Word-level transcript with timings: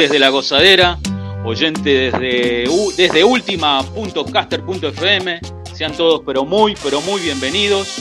desde 0.00 0.18
la 0.18 0.30
gozadera, 0.30 0.98
oyentes 1.44 2.12
desde, 2.12 2.64
desde 2.96 3.22
última.caster.fm, 3.22 5.40
sean 5.74 5.92
todos 5.92 6.22
pero 6.24 6.46
muy, 6.46 6.74
pero 6.82 7.02
muy 7.02 7.20
bienvenidos. 7.20 7.98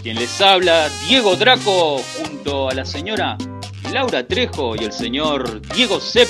Quien 0.00 0.16
les 0.16 0.40
habla, 0.40 0.88
Diego 1.08 1.34
Draco, 1.34 2.00
junto 2.18 2.70
a 2.70 2.74
la 2.74 2.84
señora 2.84 3.36
Laura 3.92 4.24
Trejo 4.24 4.76
y 4.76 4.84
el 4.84 4.92
señor 4.92 5.60
Diego 5.74 5.98
Sepp. 5.98 6.28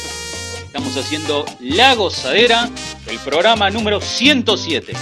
Estamos 0.64 0.96
haciendo 0.96 1.44
La 1.60 1.94
Gozadera, 1.96 2.70
el 3.06 3.18
programa 3.18 3.68
número 3.68 4.00
107. 4.00 4.94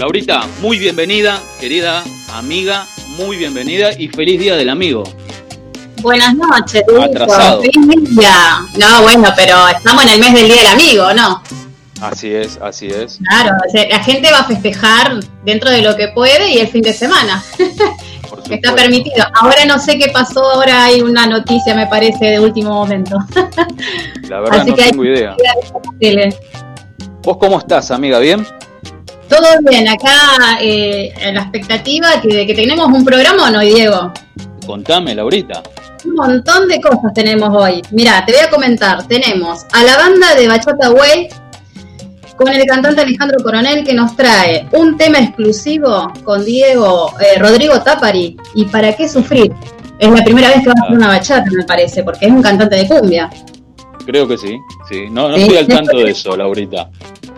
Laurita, 0.00 0.46
muy 0.62 0.78
bienvenida, 0.78 1.38
querida 1.60 2.02
amiga, 2.32 2.86
muy 3.18 3.36
bienvenida 3.36 3.90
y 3.92 4.08
feliz 4.08 4.40
día 4.40 4.56
del 4.56 4.70
amigo. 4.70 5.04
Buenas 6.00 6.34
noches, 6.34 6.82
Atrasado. 6.98 7.60
Feliz 7.60 8.16
día. 8.16 8.62
No, 8.78 9.02
bueno, 9.02 9.28
pero 9.36 9.68
estamos 9.68 10.02
en 10.04 10.08
el 10.08 10.20
mes 10.20 10.32
del 10.32 10.46
Día 10.46 10.56
del 10.56 10.66
Amigo, 10.68 11.12
¿no? 11.12 11.42
Así 12.00 12.32
es, 12.32 12.58
así 12.62 12.86
es. 12.86 13.18
Claro, 13.28 13.54
la 13.74 14.02
gente 14.02 14.32
va 14.32 14.38
a 14.38 14.44
festejar 14.44 15.20
dentro 15.44 15.68
de 15.68 15.82
lo 15.82 15.94
que 15.94 16.08
puede 16.08 16.48
y 16.48 16.60
el 16.60 16.68
fin 16.68 16.80
de 16.80 16.94
semana. 16.94 17.44
Está 18.50 18.74
permitido. 18.74 19.26
Ahora 19.34 19.66
no 19.66 19.78
sé 19.78 19.98
qué 19.98 20.08
pasó, 20.08 20.42
ahora 20.42 20.84
hay 20.84 21.02
una 21.02 21.26
noticia, 21.26 21.74
me 21.74 21.86
parece, 21.88 22.24
de 22.24 22.40
último 22.40 22.70
momento. 22.70 23.18
La 24.30 24.40
verdad 24.40 24.64
no 24.66 24.74
tengo 24.74 25.04
idea. 25.04 25.36
¿Vos 27.22 27.36
cómo 27.36 27.58
estás, 27.58 27.90
amiga? 27.90 28.18
¿Bien? 28.18 28.46
Todo 29.30 29.46
bien, 29.62 29.88
acá 29.88 30.58
eh, 30.60 31.12
en 31.20 31.36
la 31.36 31.42
expectativa 31.42 32.16
de 32.16 32.46
que 32.46 32.54
tenemos 32.54 32.88
un 32.88 33.04
programa 33.04 33.46
o 33.46 33.50
no, 33.50 33.60
Diego. 33.60 34.12
Contame, 34.66 35.14
Laurita. 35.14 35.62
Un 36.04 36.14
montón 36.14 36.66
de 36.66 36.80
cosas 36.80 37.14
tenemos 37.14 37.48
hoy. 37.54 37.80
Mira, 37.92 38.24
te 38.26 38.32
voy 38.32 38.40
a 38.40 38.50
comentar. 38.50 39.06
Tenemos 39.06 39.66
a 39.72 39.84
la 39.84 39.96
banda 39.96 40.34
de 40.34 40.48
Bachata 40.48 40.90
Way 40.90 41.28
con 42.36 42.48
el 42.48 42.64
cantante 42.66 43.02
Alejandro 43.02 43.38
Coronel 43.44 43.84
que 43.84 43.94
nos 43.94 44.16
trae 44.16 44.66
un 44.72 44.96
tema 44.96 45.18
exclusivo 45.18 46.12
con 46.24 46.44
Diego 46.44 47.12
eh, 47.20 47.38
Rodrigo 47.38 47.80
Tapari. 47.82 48.36
¿Y 48.56 48.64
para 48.64 48.96
qué 48.96 49.08
sufrir? 49.08 49.52
Es 50.00 50.10
la 50.10 50.24
primera 50.24 50.48
vez 50.48 50.62
que 50.64 50.70
va 50.70 50.74
a 50.76 50.84
hacer 50.86 50.96
una 50.96 51.06
bachata, 51.06 51.48
me 51.56 51.64
parece, 51.64 52.02
porque 52.02 52.26
es 52.26 52.32
un 52.32 52.42
cantante 52.42 52.74
de 52.74 52.88
cumbia. 52.88 53.30
Creo 54.06 54.26
que 54.26 54.36
sí, 54.36 54.58
sí. 54.88 55.04
No, 55.08 55.28
no 55.28 55.36
estoy 55.36 55.58
al 55.58 55.68
tanto 55.68 55.98
de 55.98 56.10
eso, 56.10 56.36
Laurita. 56.36 56.90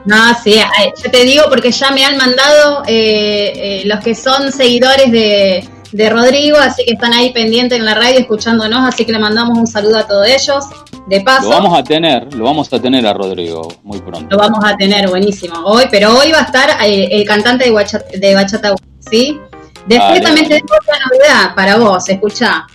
No, 0.05 0.17
sí, 0.43 0.61
yo 1.03 1.11
te 1.11 1.25
digo 1.25 1.45
porque 1.49 1.71
ya 1.71 1.91
me 1.93 2.05
han 2.05 2.17
mandado 2.17 2.83
eh, 2.87 3.53
eh, 3.55 3.83
los 3.85 4.01
que 4.01 4.15
son 4.15 4.51
seguidores 4.51 5.13
de, 5.13 5.69
de 5.93 6.11
Rodrigo, 6.11 6.59
así 6.59 6.85
que 6.85 6.95
están 6.95 7.13
ahí 7.13 7.33
pendientes 7.33 7.79
en 7.79 7.85
la 7.85 7.95
radio 7.95 8.19
escuchándonos, 8.19 8.89
así 8.89 9.05
que 9.05 9.13
le 9.13 9.19
mandamos 9.19 9.57
un 9.57 9.67
saludo 9.67 9.99
a 9.99 10.07
todos 10.07 10.27
ellos. 10.27 10.65
De 11.07 11.21
paso. 11.21 11.45
Lo 11.45 11.51
vamos 11.51 11.79
a 11.79 11.83
tener, 11.83 12.33
lo 12.35 12.45
vamos 12.45 12.73
a 12.73 12.81
tener 12.81 13.05
a 13.07 13.13
Rodrigo 13.13 13.69
muy 13.83 14.01
pronto. 14.01 14.27
Lo 14.31 14.39
vamos 14.39 14.65
a 14.65 14.77
tener, 14.77 15.09
buenísimo. 15.09 15.55
Hoy, 15.65 15.85
pero 15.91 16.17
hoy 16.17 16.31
va 16.31 16.39
a 16.39 16.43
estar 16.43 16.71
eh, 16.85 17.09
el 17.11 17.25
cantante 17.25 17.65
de 17.65 17.71
Bachata, 17.73 18.07
de 18.17 18.35
Bachata 18.35 18.75
¿sí? 19.11 19.39
Después 19.87 20.23
también 20.23 20.49
tenemos 20.49 20.71
otra 20.81 20.97
novedad 21.11 21.55
para 21.57 21.77
vos, 21.77 22.09
escuchá. 22.09 22.67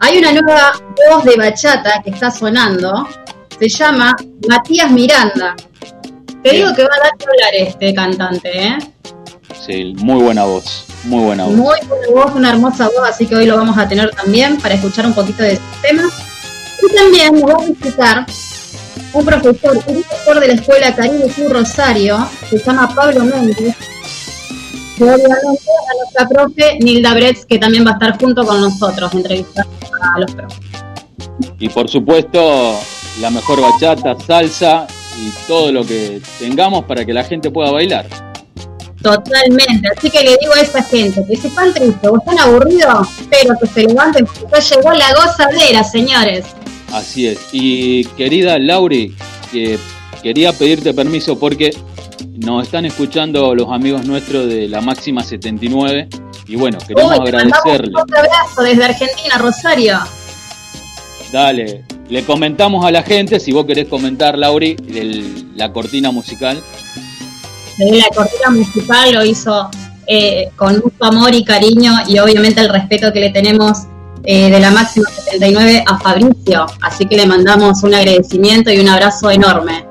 Hay 0.00 0.18
una 0.18 0.32
nueva 0.32 0.72
voz 1.08 1.24
de 1.24 1.36
bachata 1.36 2.02
que 2.02 2.10
está 2.10 2.30
sonando, 2.30 3.06
se 3.56 3.68
llama 3.68 4.16
Matías 4.48 4.90
Miranda. 4.90 5.54
Te 6.42 6.50
digo 6.50 6.74
que 6.74 6.82
va 6.82 6.88
a 6.92 7.04
dar 7.04 7.16
que 7.16 7.24
hablar 7.24 7.54
este 7.54 7.94
cantante, 7.94 8.50
¿eh? 8.66 8.78
Sí, 9.64 9.94
muy 9.98 10.22
buena 10.22 10.44
voz. 10.44 10.86
Muy 11.04 11.24
buena 11.24 11.44
voz. 11.44 11.54
Muy 11.54 11.78
buena 11.86 12.06
voz, 12.12 12.34
una 12.34 12.50
hermosa 12.50 12.86
voz, 12.86 13.08
así 13.08 13.26
que 13.26 13.36
hoy 13.36 13.46
lo 13.46 13.56
vamos 13.56 13.78
a 13.78 13.86
tener 13.86 14.10
también 14.10 14.58
para 14.58 14.74
escuchar 14.74 15.06
un 15.06 15.14
poquito 15.14 15.42
de 15.42 15.58
tema. 15.82 16.10
Y 16.82 16.94
también 16.94 17.34
nos 17.34 17.44
va 17.44 17.62
a 17.62 17.66
visitar 17.66 18.26
un 19.12 19.24
profesor, 19.24 19.76
un 19.86 19.94
director 19.94 20.40
de 20.40 20.48
la 20.48 20.54
Escuela 20.54 20.94
Caribe 20.94 21.32
Sur 21.32 21.52
Rosario, 21.52 22.26
se 22.48 22.58
llama 22.58 22.92
Pablo 22.92 23.24
Méndez, 23.24 23.76
y 24.98 25.02
obviamente 25.02 25.36
a 25.38 25.96
nuestra 25.98 26.28
profe 26.28 26.78
Nilda 26.80 27.14
Bretz, 27.14 27.46
que 27.46 27.58
también 27.58 27.86
va 27.86 27.90
a 27.90 27.94
estar 27.94 28.18
junto 28.18 28.44
con 28.44 28.60
nosotros 28.60 29.14
entrevistando 29.14 29.70
a 30.14 30.18
los 30.18 30.34
profes. 30.34 30.58
Y 31.58 31.68
por 31.68 31.88
supuesto, 31.88 32.74
la 33.20 33.30
mejor 33.30 33.60
bachata, 33.60 34.16
salsa 34.26 34.86
y 35.18 35.30
todo 35.46 35.72
lo 35.72 35.84
que 35.84 36.20
tengamos 36.38 36.84
para 36.84 37.04
que 37.04 37.12
la 37.12 37.24
gente 37.24 37.50
pueda 37.50 37.70
bailar. 37.70 38.06
Totalmente, 39.02 39.88
así 39.96 40.10
que 40.10 40.22
le 40.22 40.36
digo 40.40 40.54
a 40.54 40.60
esa 40.60 40.82
gente 40.82 41.24
que 41.28 41.36
si 41.36 41.48
están 41.48 41.74
tristes 41.74 42.08
o 42.08 42.18
están 42.18 42.38
aburridos, 42.38 43.08
pero 43.28 43.54
que 43.60 43.66
se 43.66 43.82
levanten 43.82 44.24
porque 44.26 44.46
ya 44.52 44.76
llegó 44.76 44.92
la 44.92 45.14
gozadera, 45.14 45.82
señores. 45.82 46.44
Así 46.92 47.26
es, 47.26 47.48
y 47.52 48.04
querida 48.04 48.58
Lauri, 48.58 49.16
que 49.50 49.78
quería 50.22 50.52
pedirte 50.52 50.94
permiso 50.94 51.38
porque 51.38 51.74
nos 52.36 52.64
están 52.64 52.84
escuchando 52.84 53.54
los 53.54 53.70
amigos 53.70 54.06
nuestros 54.06 54.46
de 54.46 54.68
la 54.68 54.80
Máxima 54.80 55.22
79 55.24 56.08
y 56.46 56.56
bueno, 56.56 56.78
queremos 56.86 57.12
agradecerle. 57.12 57.92
Un 57.94 58.14
abrazo 58.14 58.62
desde 58.62 58.84
Argentina, 58.84 59.38
Rosario. 59.38 59.98
Dale, 61.32 61.84
le 62.08 62.24
comentamos 62.24 62.84
a 62.84 62.90
la 62.90 63.02
gente, 63.02 63.40
si 63.40 63.52
vos 63.52 63.64
querés 63.64 63.88
comentar, 63.88 64.36
Lauri, 64.36 64.76
la 65.56 65.72
cortina 65.72 66.10
musical 66.10 66.62
la 67.78 68.06
cortina 68.14 68.50
musical 68.50 69.14
lo 69.14 69.24
hizo 69.24 69.70
eh, 70.06 70.50
con 70.56 70.74
mucho 70.76 71.04
amor 71.04 71.34
y 71.34 71.44
cariño 71.44 71.92
y 72.06 72.18
obviamente 72.18 72.60
el 72.60 72.68
respeto 72.68 73.12
que 73.12 73.20
le 73.20 73.30
tenemos 73.30 73.78
eh, 74.24 74.50
de 74.50 74.60
la 74.60 74.70
máxima 74.70 75.08
79 75.08 75.84
a 75.86 75.98
Fabricio. 75.98 76.66
Así 76.80 77.06
que 77.06 77.16
le 77.16 77.26
mandamos 77.26 77.82
un 77.82 77.94
agradecimiento 77.94 78.70
y 78.70 78.78
un 78.78 78.88
abrazo 78.88 79.30
enorme. 79.30 79.86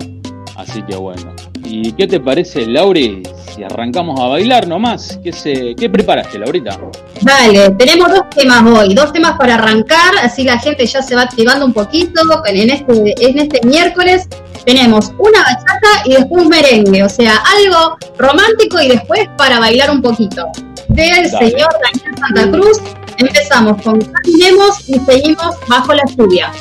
Así 0.56 0.82
que 0.84 0.96
bueno. 0.96 1.31
¿Y 1.74 1.94
qué 1.94 2.06
te 2.06 2.20
parece, 2.20 2.66
Lauri, 2.66 3.24
si 3.56 3.64
arrancamos 3.64 4.20
a 4.20 4.28
bailar 4.28 4.68
nomás? 4.68 5.18
¿Qué, 5.24 5.32
se, 5.32 5.74
qué 5.74 5.90
preparaste, 5.90 6.38
Laurita? 6.38 6.78
Dale, 7.22 7.70
tenemos 7.80 8.10
dos 8.10 8.30
temas 8.36 8.62
hoy, 8.66 8.94
dos 8.94 9.14
temas 9.14 9.38
para 9.38 9.54
arrancar, 9.54 10.14
así 10.22 10.44
la 10.44 10.60
gente 10.60 10.86
ya 10.86 11.02
se 11.02 11.16
va 11.16 11.22
activando 11.22 11.66
un 11.66 11.72
poquito 11.72 12.22
en 12.46 12.70
este, 12.72 13.26
en 13.26 13.40
este 13.40 13.66
miércoles 13.66 14.28
tenemos 14.66 15.14
una 15.18 15.40
bachata 15.40 16.04
y 16.04 16.16
después 16.16 16.44
un 16.44 16.50
merengue, 16.50 17.04
o 17.04 17.10
sea, 17.10 17.42
algo 17.58 17.98
romántico 18.18 18.82
y 18.82 18.90
después 18.90 19.30
para 19.38 19.60
bailar 19.60 19.92
un 19.92 20.02
poquito. 20.02 20.48
Del 20.90 21.30
señor 21.30 21.70
Daniel 21.82 22.16
Santa 22.20 22.52
Cruz, 22.52 22.82
empezamos 23.18 23.82
con 23.82 23.98
Caminemos 24.02 24.90
y 24.90 25.00
seguimos 25.00 25.56
bajo 25.70 25.94
la 25.94 26.04
lluvia. 26.18 26.52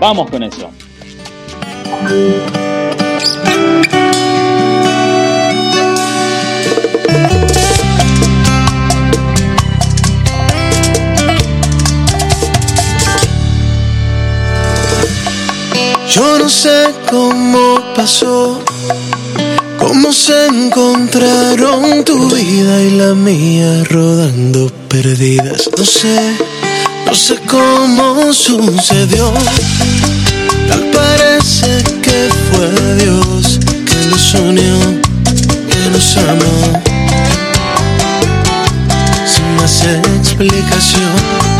Vamos 0.00 0.28
con 0.28 0.42
eso. 0.42 0.70
Yo 16.14 16.38
no 16.38 16.48
sé 16.48 16.94
cómo 17.10 17.80
pasó, 17.96 18.62
cómo 19.80 20.12
se 20.12 20.46
encontraron 20.46 22.04
tu 22.04 22.30
vida 22.30 22.82
y 22.84 22.90
la 22.92 23.14
mía 23.14 23.82
rodando 23.90 24.70
perdidas. 24.88 25.68
No 25.76 25.84
sé, 25.84 26.36
no 27.04 27.14
sé 27.14 27.36
cómo 27.50 28.32
sucedió. 28.32 29.32
Tal 30.68 30.84
parece 30.92 31.82
que 32.00 32.28
fue 32.46 32.94
Dios 33.02 33.43
unió, 34.38 34.76
que 35.68 35.90
nos 35.90 36.16
amó. 36.16 36.82
Sin 39.26 39.56
más 39.56 39.82
explicación 40.18 41.54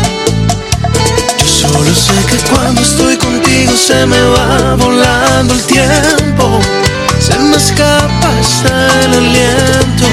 Solo 1.45 1.95
sé 1.95 2.13
que 2.29 2.37
cuando 2.49 2.81
estoy 2.81 3.17
contigo 3.17 3.71
se 3.75 4.05
me 4.05 4.21
va 4.21 4.75
volando 4.75 5.53
el 5.53 5.63
tiempo, 5.63 6.59
se 7.19 7.39
me 7.39 7.57
escapa 7.57 8.29
hasta 8.39 9.03
el 9.05 9.13
aliento. 9.13 10.05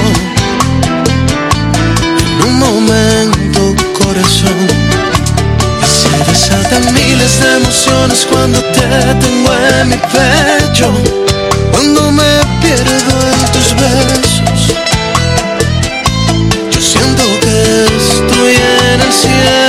En 2.17 2.47
un 2.47 2.59
momento, 2.59 3.75
corazón, 3.99 4.67
y 5.81 5.85
se 5.85 6.31
desatan 6.31 6.93
miles 6.93 7.39
de 7.39 7.55
emociones 7.57 8.27
cuando 8.31 8.59
te 8.59 9.15
tengo 9.21 9.53
en 9.79 9.89
mi 9.89 9.97
pecho, 9.97 10.91
cuando 11.73 12.11
me 12.11 12.31
pierdo 12.61 13.15
en 13.31 13.51
tus 13.51 13.73
besos. 13.75 14.73
Yo 16.71 16.81
siento 16.81 17.23
que 17.41 17.85
estoy 17.85 18.53
en 18.91 19.01
el 19.01 19.11
cielo 19.11 19.62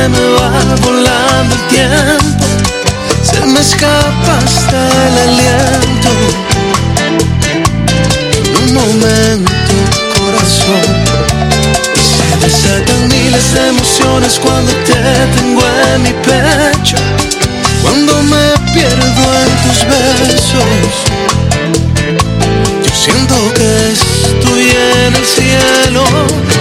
se 0.00 0.08
me 0.08 0.26
va 0.30 0.50
volando 0.82 1.54
el 1.54 1.66
tiempo, 1.68 2.46
se 3.22 3.40
me 3.44 3.60
escapa 3.60 4.32
hasta 4.46 4.80
el 5.06 5.14
aliento. 5.28 6.10
En 8.32 8.56
un 8.62 8.74
momento, 8.80 9.72
corazón, 10.16 10.86
se 12.08 12.46
desatan 12.46 13.08
miles 13.08 13.52
de 13.52 13.68
emociones 13.68 14.40
cuando 14.42 14.72
te 14.88 15.02
tengo 15.36 15.62
en 15.92 16.02
mi 16.02 16.12
pecho, 16.28 16.96
cuando 17.82 18.22
me 18.22 18.46
pierdo 18.72 19.22
en 19.44 19.52
tus 19.64 19.78
besos. 19.92 20.94
Yo 22.84 22.92
siento 22.94 23.36
que 23.52 23.70
estoy 23.92 24.64
en 25.04 25.14
el 25.14 25.26
cielo, 25.26 26.04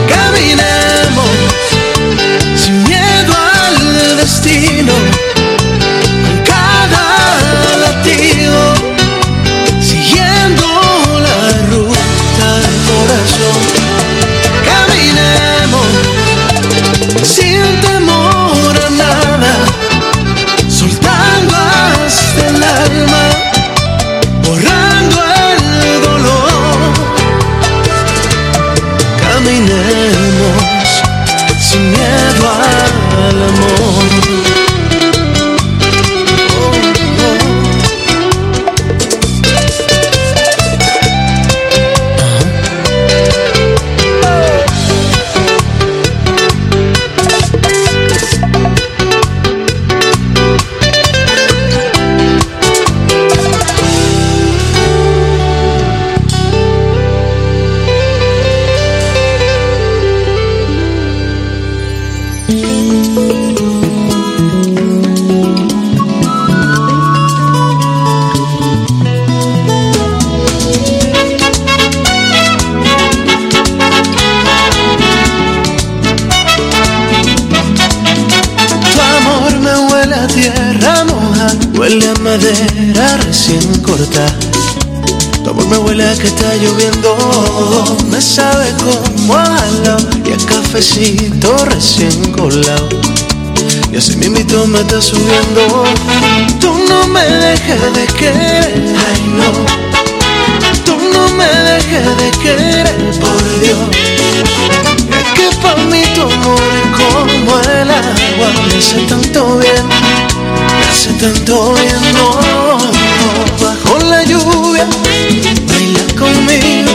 caminé 0.10 0.79
huele 85.90 86.06
que 86.20 86.28
está 86.28 86.56
lloviendo, 86.56 87.98
me 88.12 88.22
sabe 88.22 88.74
como 88.78 89.34
jalao 89.34 89.98
y 90.24 90.34
a 90.34 90.38
cafecito 90.46 91.66
recién 91.66 92.32
colado. 92.32 92.90
Y 93.92 93.98
así 93.98 94.16
mismito 94.18 94.68
me 94.68 94.82
está 94.82 95.02
subiendo, 95.02 95.84
tú 96.60 96.76
no 96.88 97.08
me 97.08 97.24
dejes 97.24 97.82
de 97.94 98.06
querer, 98.06 98.74
ay 99.08 99.22
no. 99.38 99.90
Tú 100.86 100.96
no 101.14 101.28
me 101.30 101.46
dejes 101.46 102.06
de 102.18 102.32
querer, 102.44 102.96
por 103.20 103.60
Dios. 103.60 103.80
Es 105.20 105.28
que 105.34 105.58
para 105.62 105.84
mí 105.86 106.04
tu 106.14 106.22
amor 106.22 106.62
es 106.82 106.90
como 106.98 107.60
el 107.62 107.90
agua 107.90 108.48
Me 108.68 108.78
hace 108.78 109.02
tanto 109.08 109.58
bien, 109.58 109.86
me 109.88 110.86
hace 110.88 111.12
tanto 111.14 111.74
bien 111.74 112.14
no, 112.14 112.78
Bajo 113.62 114.00
la 114.06 114.24
lluvia, 114.24 114.88
baila 115.90 116.04
conmigo 116.16 116.92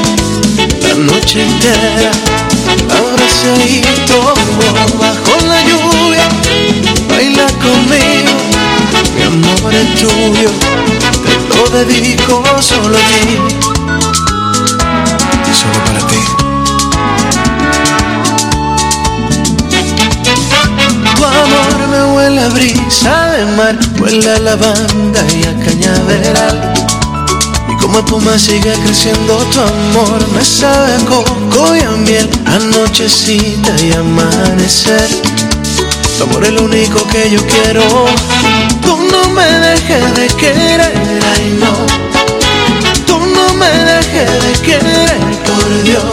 La 0.83 0.95
noche 0.95 1.43
entera, 1.43 2.13
abrazadito 2.91 4.35
Bajo 4.99 5.47
la 5.47 5.61
lluvia, 5.63 6.29
baila 7.09 7.47
conmigo. 7.59 8.33
Mi 9.17 9.23
amor 9.23 9.75
es 9.75 9.95
tuyo, 9.97 10.51
te 11.23 11.57
lo 11.57 11.85
dedico 11.85 12.43
solo 12.61 12.97
a 12.97 13.01
ti. 13.01 13.39
Y 15.51 15.55
solo 15.55 15.79
para 15.85 16.07
ti. 16.07 16.21
Tu 21.17 21.25
amor 21.25 21.89
me 21.91 22.15
huele 22.15 22.41
a 22.43 22.49
brisa 22.49 23.31
de 23.31 23.45
mar, 23.57 23.79
huele 24.01 24.31
a 24.31 24.39
lavanda 24.39 25.27
y 25.35 25.45
a 25.45 25.55
cañaveral. 25.65 26.84
Como 27.95 28.07
espuma 28.07 28.37
sigue 28.37 28.73
creciendo 28.85 29.37
tu 29.53 29.61
amor, 29.61 30.29
me 30.35 30.45
sabe 30.45 30.95
a 30.95 30.99
coco 31.07 31.77
y 31.77 31.81
a 31.81 31.91
miel, 31.91 32.29
anochecita 32.45 33.73
y 33.85 33.93
amanecer. 33.93 35.09
Tu 36.19 36.25
amor 36.25 36.45
es 36.45 36.51
lo 36.55 36.65
único 36.65 37.07
que 37.07 37.31
yo 37.31 37.39
quiero, 37.47 37.83
tú 38.83 38.99
no 39.13 39.29
me 39.31 39.45
dejes 39.45 40.15
de 40.17 40.27
querer, 40.27 40.93
ay 41.37 41.57
no. 41.61 41.87
Tú 43.07 43.21
no 43.21 43.55
me 43.55 43.71
dejes 43.71 44.43
de 44.45 44.53
querer, 44.65 45.17
por 45.47 45.83
Dios. 45.85 46.05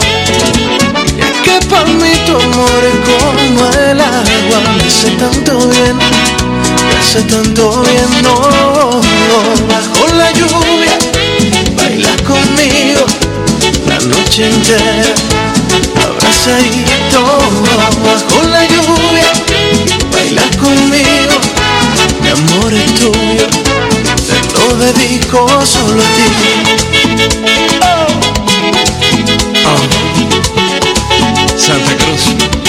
Es 1.18 1.36
que 1.42 1.66
para 1.66 1.84
mí 1.86 2.12
tu 2.26 2.36
amor 2.36 2.80
es 2.84 2.98
como 3.10 3.66
el 3.66 4.00
agua 4.00 4.58
Me 4.78 4.84
hace 4.84 5.10
tanto 5.16 5.58
bien, 5.68 5.96
me 5.96 6.96
hace 6.96 7.22
tanto 7.22 7.82
bien 7.82 8.22
No, 8.22 9.00
bajo 9.68 10.14
la 10.14 10.30
lluvia 10.32 10.91
noche 14.06 14.46
entera 14.46 15.14
Abrazadito 16.02 17.22
bajo 18.04 18.42
la 18.48 18.64
lluvia 18.66 19.32
Baila 20.12 20.42
conmigo 20.60 21.36
Mi 22.20 22.28
amor 22.30 22.72
es 22.72 22.94
tuyo 22.94 23.46
Te 24.26 24.36
lo 24.58 24.76
dedico 24.76 25.38
solo 25.64 26.02
a 26.02 26.06
ti 26.16 26.26
Oh. 27.82 28.06
Oh. 29.66 29.82
Santa 31.56 31.94
Cruz. 31.96 32.61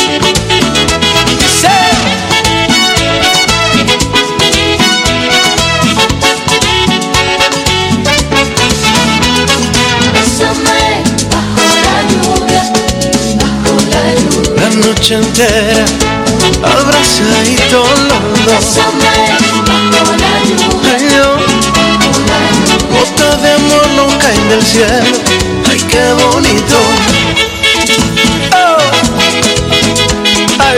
Noche 14.75 15.15
entera, 15.15 15.85
abrazadito 16.63 17.83
los 18.45 18.77
Ay, 20.85 21.07
lluvia. 21.09 21.35
gotas 22.91 23.41
de 23.41 23.51
amor 23.51 23.87
no 23.95 24.17
caen 24.19 24.49
del 24.49 24.63
cielo. 24.63 25.17
Ay, 25.69 25.79
qué 25.89 26.13
bonito. 26.13 26.77
Oh. 28.55 28.77
Ay, 30.59 30.77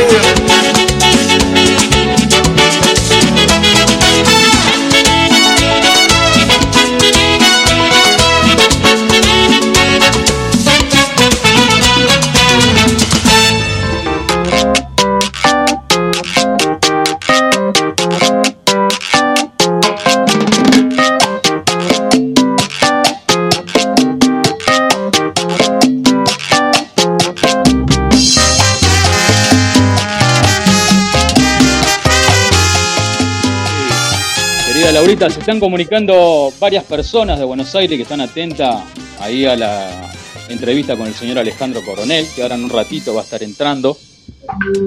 Laurita, 35.05 35.29
se 35.29 35.39
están 35.39 35.59
comunicando 35.59 36.51
varias 36.59 36.83
personas 36.83 37.37
de 37.37 37.45
Buenos 37.45 37.75
Aires 37.75 37.95
que 37.95 38.01
están 38.01 38.21
atentas 38.21 38.81
ahí 39.19 39.45
a 39.45 39.55
la 39.55 40.11
entrevista 40.49 40.97
con 40.97 41.05
el 41.05 41.13
señor 41.13 41.37
Alejandro 41.37 41.85
Coronel, 41.85 42.25
que 42.35 42.41
ahora 42.41 42.55
en 42.55 42.63
un 42.63 42.71
ratito 42.71 43.13
va 43.13 43.21
a 43.21 43.23
estar 43.23 43.43
entrando. 43.43 43.95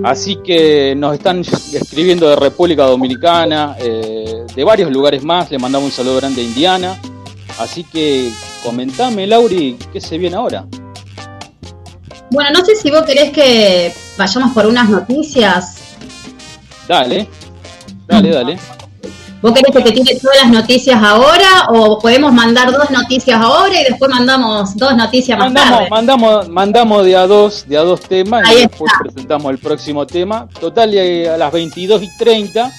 Así 0.02 0.38
que 0.44 0.96
nos 0.96 1.14
están 1.14 1.42
escribiendo 1.42 2.28
de 2.28 2.34
República 2.34 2.82
Dominicana, 2.82 3.76
eh, 3.78 4.44
de 4.52 4.64
varios 4.64 4.90
lugares 4.90 5.22
más. 5.22 5.52
Le 5.52 5.58
mandamos 5.60 5.90
un 5.90 5.92
saludo 5.92 6.16
grande 6.16 6.40
a 6.40 6.44
Indiana. 6.44 7.00
Así 7.60 7.84
que 7.84 8.32
comentame, 8.64 9.24
Lauri, 9.24 9.78
¿qué 9.92 10.00
se 10.00 10.18
viene 10.18 10.34
ahora? 10.34 10.66
Bueno, 12.32 12.50
no 12.58 12.64
sé 12.64 12.74
si 12.74 12.90
vos 12.90 13.04
querés 13.04 13.30
que 13.30 13.94
vayamos 14.16 14.52
por 14.52 14.66
unas 14.66 14.88
noticias. 14.88 15.76
Dale, 16.88 17.28
dale, 18.08 18.30
dale. 18.30 18.77
¿Vos 19.40 19.52
querés 19.52 19.72
que 19.72 19.82
te 19.82 19.92
tire 19.92 20.18
todas 20.20 20.36
las 20.42 20.50
noticias 20.50 21.00
ahora 21.02 21.66
o 21.70 21.98
podemos 22.00 22.32
mandar 22.32 22.72
dos 22.72 22.90
noticias 22.90 23.40
ahora 23.40 23.80
y 23.80 23.84
después 23.84 24.10
mandamos 24.10 24.76
dos 24.76 24.96
noticias 24.96 25.38
más 25.38 25.46
Mandamos, 25.52 25.78
tarde? 25.78 25.90
mandamos, 25.90 26.48
mandamos 26.48 27.04
de 27.04 27.16
a 27.16 27.26
dos, 27.26 27.64
de 27.68 27.78
a 27.78 27.82
dos 27.82 28.00
temas 28.00 28.42
Ahí 28.48 28.56
y 28.56 28.60
después 28.62 28.90
está. 28.92 29.04
presentamos 29.04 29.50
el 29.52 29.58
próximo 29.58 30.06
tema. 30.06 30.48
Total, 30.60 30.92
eh, 30.92 31.28
a 31.30 31.36
las 31.36 31.52
22 31.52 32.02
y 32.02 32.08
30 32.18 32.72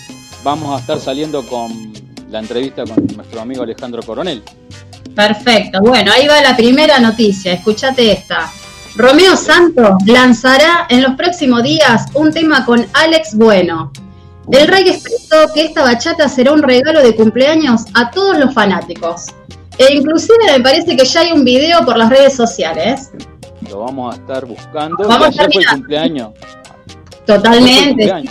vamos 0.44 0.76
a 0.76 0.80
estar 0.82 1.00
saliendo 1.00 1.46
con 1.48 1.94
la 2.30 2.40
entrevista 2.40 2.84
con 2.84 3.08
nuestro 3.16 3.40
amigo 3.42 3.64
Alejandro 3.64 4.04
Coronel. 4.04 4.44
Perfecto. 5.16 5.80
Bueno, 5.82 6.12
ahí 6.12 6.28
va 6.28 6.42
la 6.42 6.56
primera 6.58 7.00
noticia. 7.00 7.54
Escuchate 7.54 8.12
esta. 8.12 8.52
Romeo 8.96 9.38
Santos 9.38 9.92
lanzará 10.06 10.88
en 10.90 11.04
los 11.04 11.16
próximos 11.16 11.64
días 11.64 12.06
un 12.14 12.34
tema 12.34 12.66
con 12.66 12.86
Alex 12.94 13.36
Bueno. 13.36 13.92
El 14.52 14.68
rey 14.68 14.90
expresó 14.90 15.54
que 15.54 15.66
esta 15.66 15.84
bachata 15.84 16.28
será 16.28 16.52
un 16.52 16.64
regalo 16.64 17.02
de 17.02 17.16
cumpleaños 17.16 17.82
a 17.94 18.10
todos 18.10 18.38
los 18.38 18.54
fanáticos. 18.54 19.28
E 19.78 19.94
inclusive 19.94 20.38
me 20.52 20.60
parece 20.62 20.98
que 20.98 21.06
ya 21.06 21.22
hay 21.22 21.32
un 21.32 21.44
video 21.44 21.86
por 21.86 21.98
las 21.98 22.10
redes 22.10 22.36
sociales. 22.36 23.12
Lo 23.70 23.80
vamos 23.80 24.16
a 24.16 24.18
estar 24.18 24.46
buscando. 24.46 24.98
Vamos 25.08 25.40
a 25.40 25.44
fue 25.44 25.62
el 25.62 25.68
cumpleaños. 25.68 26.32
Totalmente. 27.26 28.24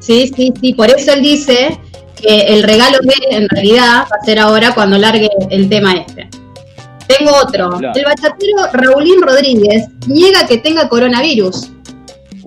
Sí, 0.00 0.30
sí, 0.34 0.52
sí. 0.60 0.74
Por 0.74 0.90
eso 0.90 1.12
él 1.12 1.22
dice 1.22 1.78
que 2.20 2.40
el 2.40 2.64
regalo 2.64 2.98
de 3.00 3.14
él 3.14 3.42
en 3.42 3.48
realidad 3.48 4.06
va 4.10 4.16
a 4.20 4.24
ser 4.24 4.40
ahora 4.40 4.74
cuando 4.74 4.98
largue 4.98 5.30
el 5.50 5.68
tema 5.68 5.92
este. 5.94 6.28
Tengo 7.06 7.32
otro. 7.36 7.70
Claro. 7.78 7.92
El 7.94 8.04
bachatero 8.04 8.66
Raulín 8.72 9.22
Rodríguez 9.22 9.86
niega 10.08 10.46
que 10.46 10.58
tenga 10.58 10.88
coronavirus. 10.88 11.70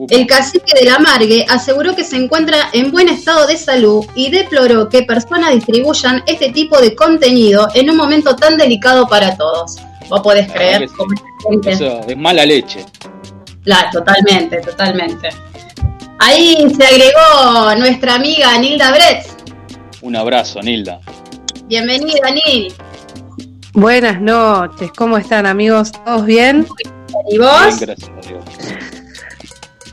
El 0.10 0.28
cacique 0.28 0.74
de 0.80 0.86
la 0.86 1.00
Margue 1.00 1.46
aseguró 1.50 1.96
que 1.96 2.04
se 2.04 2.18
encuentra 2.18 2.70
en 2.74 2.92
buen 2.92 3.08
estado 3.08 3.48
de 3.48 3.58
salud 3.58 4.06
y 4.16 4.30
deploró 4.30 4.90
que 4.90 5.04
personas 5.04 5.52
distribuyan 5.54 6.22
este 6.28 6.50
tipo 6.52 6.80
de 6.82 6.94
contenido 6.96 7.68
en 7.74 7.90
un 7.90 7.96
momento 7.98 8.36
tan 8.36 8.58
delicado 8.58 9.08
para 9.08 9.36
todos. 9.38 9.78
Vos 10.10 10.22
podés 10.22 10.52
creer 10.52 10.88
sí. 10.90 10.96
gente- 11.50 11.72
Eso 11.72 12.02
es 12.08 12.18
mala 12.18 12.46
leche. 12.46 12.86
Claro, 13.64 13.90
totalmente, 13.94 14.58
totalmente. 14.62 15.30
Ahí 16.20 16.68
se 16.76 16.86
agregó 16.86 17.76
nuestra 17.78 18.16
amiga 18.16 18.58
Nilda 18.60 18.92
Bretz. 18.92 19.36
Un 20.02 20.16
abrazo, 20.16 20.62
Nilda. 20.62 21.00
Bienvenida, 21.66 22.30
Nil. 22.32 22.74
Buenas 23.74 24.22
noches, 24.22 24.90
¿cómo 24.96 25.18
están 25.18 25.46
amigos? 25.46 25.92
¿Todos 25.92 26.26
bien? 26.26 26.68
¿Y 27.30 27.38
Bien, 27.38 27.42
vos? 27.42 27.80
gracias 27.80 28.10
a 28.10 28.28
Dios. 28.28 28.44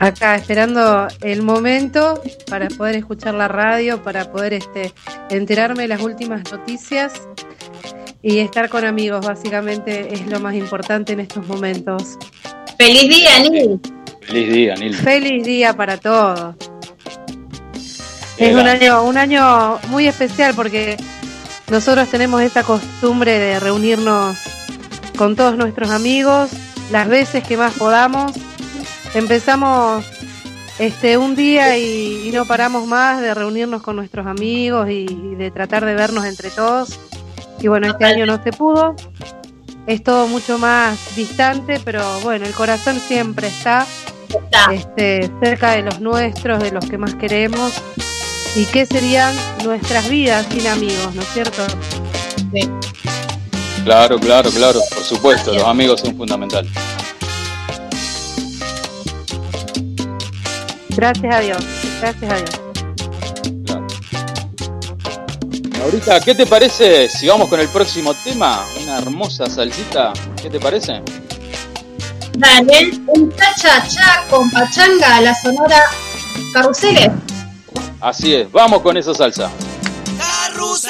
Acá 0.03 0.35
esperando 0.35 1.07
el 1.21 1.43
momento 1.43 2.21
para 2.49 2.67
poder 2.67 2.97
escuchar 2.97 3.35
la 3.35 3.47
radio, 3.47 4.03
para 4.03 4.29
poder 4.29 4.51
este, 4.51 4.91
enterarme 5.29 5.83
de 5.83 5.87
las 5.87 6.01
últimas 6.01 6.43
noticias 6.51 7.13
y 8.21 8.39
estar 8.39 8.67
con 8.67 8.83
amigos, 8.83 9.25
básicamente 9.25 10.13
es 10.13 10.27
lo 10.27 10.41
más 10.41 10.55
importante 10.55 11.13
en 11.13 11.21
estos 11.21 11.47
momentos. 11.47 12.17
Feliz 12.77 13.03
día, 13.03 13.39
Nil. 13.39 13.79
Feliz 14.19 14.53
día, 14.53 14.75
Nilda. 14.75 14.97
Feliz 14.97 15.45
día 15.45 15.73
para 15.73 15.95
todos. 15.95 16.55
Qué 18.37 18.49
Es 18.49 18.55
un 18.55 18.67
año, 18.67 19.03
un 19.05 19.17
año 19.17 19.79
muy 19.87 20.07
especial 20.07 20.53
porque 20.53 20.97
nosotros 21.71 22.09
tenemos 22.09 22.41
esta 22.41 22.63
costumbre 22.63 23.39
de 23.39 23.57
reunirnos 23.57 24.37
con 25.17 25.37
todos 25.37 25.55
nuestros 25.55 25.91
amigos 25.91 26.49
las 26.91 27.07
veces 27.07 27.41
que 27.45 27.55
más 27.55 27.73
podamos. 27.75 28.33
Empezamos 29.13 30.05
este 30.79 31.17
un 31.17 31.35
día 31.35 31.77
y, 31.77 32.27
y 32.27 32.31
no 32.31 32.45
paramos 32.45 32.87
más 32.87 33.21
de 33.21 33.33
reunirnos 33.33 33.81
con 33.83 33.95
nuestros 33.95 34.25
amigos 34.25 34.89
y, 34.89 35.05
y 35.09 35.35
de 35.35 35.51
tratar 35.51 35.85
de 35.85 35.93
vernos 35.93 36.25
entre 36.25 36.49
todos. 36.49 36.99
Y 37.59 37.67
bueno, 37.67 37.87
este 37.87 38.05
año 38.05 38.25
no 38.25 38.41
se 38.43 38.51
pudo. 38.51 38.95
Es 39.85 40.03
todo 40.03 40.27
mucho 40.27 40.57
más 40.57 41.15
distante, 41.15 41.79
pero 41.83 42.01
bueno, 42.21 42.45
el 42.45 42.53
corazón 42.53 42.99
siempre 42.99 43.47
está 43.47 43.85
Está. 44.29 44.73
este, 44.73 45.29
cerca 45.43 45.71
de 45.71 45.83
los 45.83 45.99
nuestros, 45.99 46.61
de 46.63 46.71
los 46.71 46.85
que 46.85 46.97
más 46.97 47.15
queremos. 47.15 47.73
¿Y 48.55 48.65
qué 48.65 48.85
serían 48.85 49.35
nuestras 49.63 50.09
vidas 50.09 50.45
sin 50.51 50.67
amigos, 50.67 51.13
no 51.15 51.21
es 51.21 51.27
cierto? 51.33 51.63
Claro, 53.83 54.17
claro, 54.19 54.49
claro. 54.51 54.79
Por 54.93 55.03
supuesto, 55.03 55.53
los 55.53 55.63
amigos 55.63 56.01
son 56.01 56.15
fundamentales. 56.15 56.71
Gracias 60.95 61.35
a 61.35 61.39
Dios, 61.39 61.63
gracias 62.01 62.31
a 62.31 62.35
Dios. 62.35 62.49
Ahorita, 65.83 66.19
¿qué 66.21 66.33
te 66.33 66.45
parece 66.45 67.09
si 67.09 67.27
vamos 67.27 67.49
con 67.49 67.59
el 67.59 67.67
próximo 67.67 68.13
tema? 68.13 68.65
Una 68.81 68.99
hermosa 68.99 69.49
salsita. 69.49 70.13
¿Qué 70.41 70.49
te 70.49 70.59
parece? 70.59 71.01
Dale, 72.37 72.91
un 73.07 73.31
cha-cha-cha 73.35 74.25
con 74.29 74.49
pachanga 74.49 75.17
a 75.17 75.21
la 75.21 75.35
sonora 75.35 75.83
Carruseles. 76.53 77.09
Así 77.99 78.33
es, 78.35 78.51
vamos 78.51 78.81
con 78.81 78.95
esa 78.97 79.13
salsa. 79.13 79.51
Tucci 80.73 80.87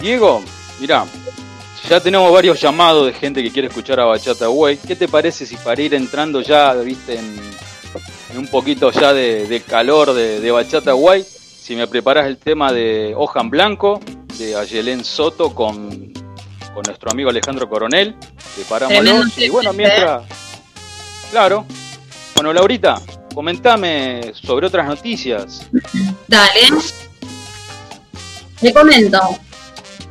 Diego, 0.00 0.42
mira, 0.80 1.04
ya 1.88 2.00
tenemos 2.00 2.32
varios 2.32 2.60
llamados 2.60 3.06
de 3.06 3.12
gente 3.12 3.42
que 3.42 3.50
quiere 3.50 3.68
escuchar 3.68 4.00
a 4.00 4.04
Bachata 4.04 4.48
Way. 4.48 4.78
¿Qué 4.78 4.96
te 4.96 5.08
parece 5.08 5.44
si 5.46 5.56
para 5.56 5.80
ir 5.80 5.94
entrando 5.94 6.40
ya, 6.40 6.72
viste, 6.74 7.18
en, 7.18 7.36
en 8.32 8.38
un 8.38 8.46
poquito 8.46 8.90
ya 8.90 9.12
de, 9.12 9.46
de 9.46 9.60
calor 9.60 10.14
de, 10.14 10.40
de 10.40 10.50
Bachata 10.50 10.94
Way, 10.94 11.24
si 11.24 11.76
me 11.76 11.86
preparas 11.86 12.26
el 12.26 12.38
tema 12.38 12.72
de 12.72 13.14
Hoja 13.16 13.40
en 13.40 13.50
Blanco, 13.50 14.00
de 14.38 14.56
Ayelén 14.56 15.04
Soto 15.04 15.54
con, 15.54 16.12
con 16.72 16.82
nuestro 16.86 17.10
amigo 17.10 17.30
Alejandro 17.30 17.68
Coronel, 17.68 18.16
preparámoslo. 18.54 19.24
Y 19.36 19.48
bueno, 19.50 19.70
¿eh? 19.70 19.74
mientras... 19.74 20.22
Claro. 21.30 21.66
Bueno, 22.34 22.52
Laurita, 22.52 23.00
comentame 23.34 24.32
sobre 24.34 24.66
otras 24.66 24.86
noticias. 24.86 25.68
Dale. 26.26 26.60
Le 28.62 28.72
comento. 28.72 29.18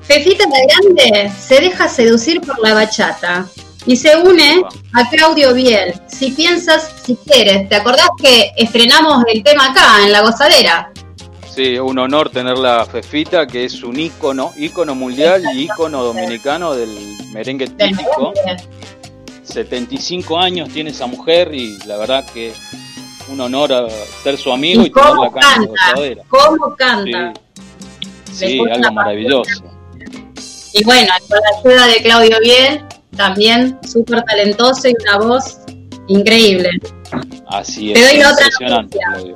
Fefita 0.02 0.44
la 0.46 0.60
Grande 0.68 1.32
se 1.40 1.62
deja 1.62 1.88
seducir 1.88 2.42
por 2.42 2.60
la 2.60 2.74
bachata 2.74 3.48
y 3.86 3.96
se 3.96 4.16
une 4.18 4.62
a 4.94 5.10
Claudio 5.10 5.54
Biel. 5.54 5.94
Si 6.08 6.32
piensas, 6.32 6.92
si 7.04 7.16
quieres. 7.16 7.70
¿Te 7.70 7.76
acordás 7.76 8.10
que 8.22 8.52
estrenamos 8.58 9.24
el 9.34 9.42
tema 9.44 9.72
acá, 9.72 10.04
en 10.04 10.12
La 10.12 10.22
Gozadera? 10.22 10.92
Sí, 11.50 11.78
un 11.80 11.98
honor 12.00 12.30
tenerla 12.30 12.86
Fefita, 12.86 13.48
que 13.48 13.66
es 13.66 13.84
un 13.84 14.00
ícono, 14.00 14.52
ícono 14.58 14.96
mundial 14.96 15.44
y 15.54 15.64
ícono 15.64 16.04
dominicano 16.04 16.74
del 16.74 16.90
merengue 17.34 17.68
típico. 17.68 18.34
merengue. 18.46 18.64
75 19.44 20.40
años 20.40 20.70
tiene 20.70 20.92
esa 20.92 21.08
mujer 21.08 21.54
y 21.54 21.78
la 21.86 21.98
verdad 21.98 22.26
que 22.34 22.54
un 23.30 23.40
honor 23.42 23.90
ser 24.24 24.38
su 24.38 24.52
amigo 24.52 24.82
y, 24.82 24.88
¿Y 24.88 24.92
tenerla 24.92 25.28
acá 25.28 25.56
en 25.56 25.62
la 25.62 25.68
gozadera. 25.68 26.24
¿Cómo 26.28 26.76
canta? 26.76 27.34
Sí, 27.34 27.42
sí, 28.32 28.60
algo 28.72 28.92
maravilloso. 28.94 29.64
Y 30.74 30.84
bueno, 30.84 31.12
con 31.28 31.40
la 31.40 31.72
ayuda 31.72 31.88
de 31.88 32.02
Claudio 32.04 32.38
Biel, 32.42 32.86
también 33.18 33.78
súper 33.88 34.24
talentoso 34.24 34.88
y 34.88 34.94
una 35.02 35.18
voz 35.18 35.58
increíble. 36.08 36.70
Así 37.48 37.94
Te 37.94 38.00
es, 38.00 38.10
doy 38.12 38.20
la 38.22 38.32
otra 38.32 38.48
noticia. 38.82 39.02
Claudio. 39.12 39.36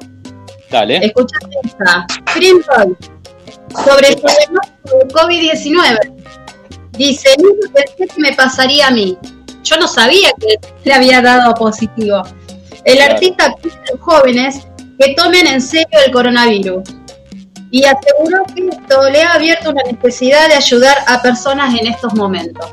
Dale. 0.72 1.06
Escuchate 1.06 1.48
esta. 1.64 2.06
Greenpoint, 2.36 2.98
sobre 3.86 4.10
de 4.10 5.08
COVID-19. 5.14 6.14
Dice, 6.98 7.30
nunca 7.38 7.70
pensé 7.74 8.08
que 8.16 8.22
me 8.22 8.34
pasaría 8.34 8.88
a 8.88 8.92
mí. 8.92 9.18
Yo 9.64 9.76
no 9.78 9.88
sabía 9.88 10.30
que 10.40 10.56
le 10.86 10.94
había 10.94 11.22
dado 11.22 11.54
positivo. 11.56 12.24
El 12.86 12.98
Claro. 12.98 13.14
artista 13.14 13.54
pide 13.62 13.74
a 13.74 13.92
los 13.92 14.00
jóvenes 14.00 14.68
que 15.00 15.14
tomen 15.16 15.48
en 15.48 15.60
serio 15.62 15.88
el 16.06 16.12
coronavirus. 16.12 16.84
Y 17.76 17.84
aseguró 17.84 18.46
que 18.56 18.70
esto 18.70 19.10
le 19.10 19.22
ha 19.22 19.34
abierto 19.34 19.72
una 19.72 19.84
necesidad 19.84 20.48
de 20.48 20.56
ayudar 20.56 20.96
a 21.08 21.22
personas 21.22 21.78
en 21.78 21.88
estos 21.88 22.14
momentos. 22.14 22.70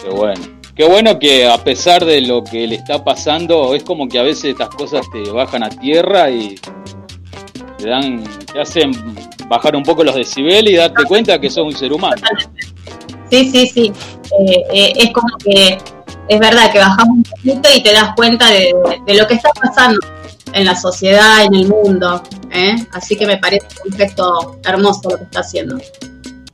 Qué 0.00 0.08
bueno. 0.10 0.40
Qué 0.76 0.84
bueno 0.84 1.18
que 1.18 1.48
a 1.48 1.58
pesar 1.58 2.04
de 2.04 2.20
lo 2.20 2.44
que 2.44 2.68
le 2.68 2.76
está 2.76 3.02
pasando, 3.02 3.74
es 3.74 3.82
como 3.82 4.06
que 4.06 4.20
a 4.20 4.22
veces 4.22 4.52
estas 4.52 4.68
cosas 4.68 5.04
te 5.12 5.28
bajan 5.32 5.64
a 5.64 5.70
tierra 5.70 6.30
y 6.30 6.54
te 7.78 7.88
dan, 7.88 8.22
te 8.52 8.60
hacen 8.60 8.92
bajar 9.48 9.74
un 9.74 9.82
poco 9.82 10.04
los 10.04 10.14
decibeles 10.14 10.72
y 10.72 10.76
darte 10.76 11.02
cuenta 11.06 11.40
que 11.40 11.50
sos 11.50 11.66
un 11.66 11.76
ser 11.76 11.92
humano. 11.92 12.22
Sí, 13.28 13.50
sí, 13.50 13.66
sí. 13.66 13.92
Eh, 14.38 14.62
eh, 14.72 14.92
es 14.98 15.12
como 15.12 15.36
que 15.44 15.78
es 16.28 16.38
verdad 16.38 16.70
que 16.70 16.78
bajamos 16.78 17.16
un 17.16 17.22
poquito 17.24 17.68
y 17.74 17.82
te 17.82 17.92
das 17.92 18.14
cuenta 18.14 18.48
de, 18.52 18.72
de 19.04 19.14
lo 19.14 19.26
que 19.26 19.34
está 19.34 19.50
pasando 19.50 19.98
en 20.52 20.64
la 20.64 20.76
sociedad, 20.76 21.42
en 21.44 21.54
el 21.54 21.66
mundo. 21.66 22.22
¿Eh? 22.52 22.74
Así 22.92 23.16
que 23.16 23.26
me 23.26 23.38
parece 23.38 23.66
un 23.84 23.92
gesto 23.92 24.58
hermoso 24.64 25.10
lo 25.10 25.18
que 25.18 25.24
está 25.24 25.40
haciendo. 25.40 25.78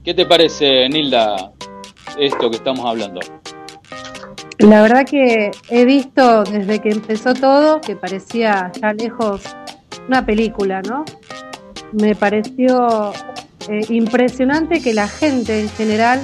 ¿Qué 0.04 0.14
te 0.14 0.26
parece, 0.26 0.88
Nilda, 0.88 1.52
esto 2.18 2.50
que 2.50 2.56
estamos 2.56 2.87
hablando? 2.87 3.20
La 4.59 4.82
verdad 4.82 5.04
que 5.04 5.50
he 5.68 5.85
visto 5.85 6.44
desde 6.44 6.80
que 6.80 6.90
empezó 6.90 7.35
todo 7.35 7.80
que 7.80 7.96
parecía 7.96 8.72
ya 8.80 8.92
lejos 8.92 9.42
una 10.09 10.24
película, 10.24 10.80
¿no? 10.82 11.04
Me 11.92 12.14
pareció 12.14 13.12
eh, 13.68 13.80
impresionante 13.90 14.80
que 14.80 14.94
la 14.94 15.09
gente 15.09 15.61
en 15.61 15.68
general 15.70 16.20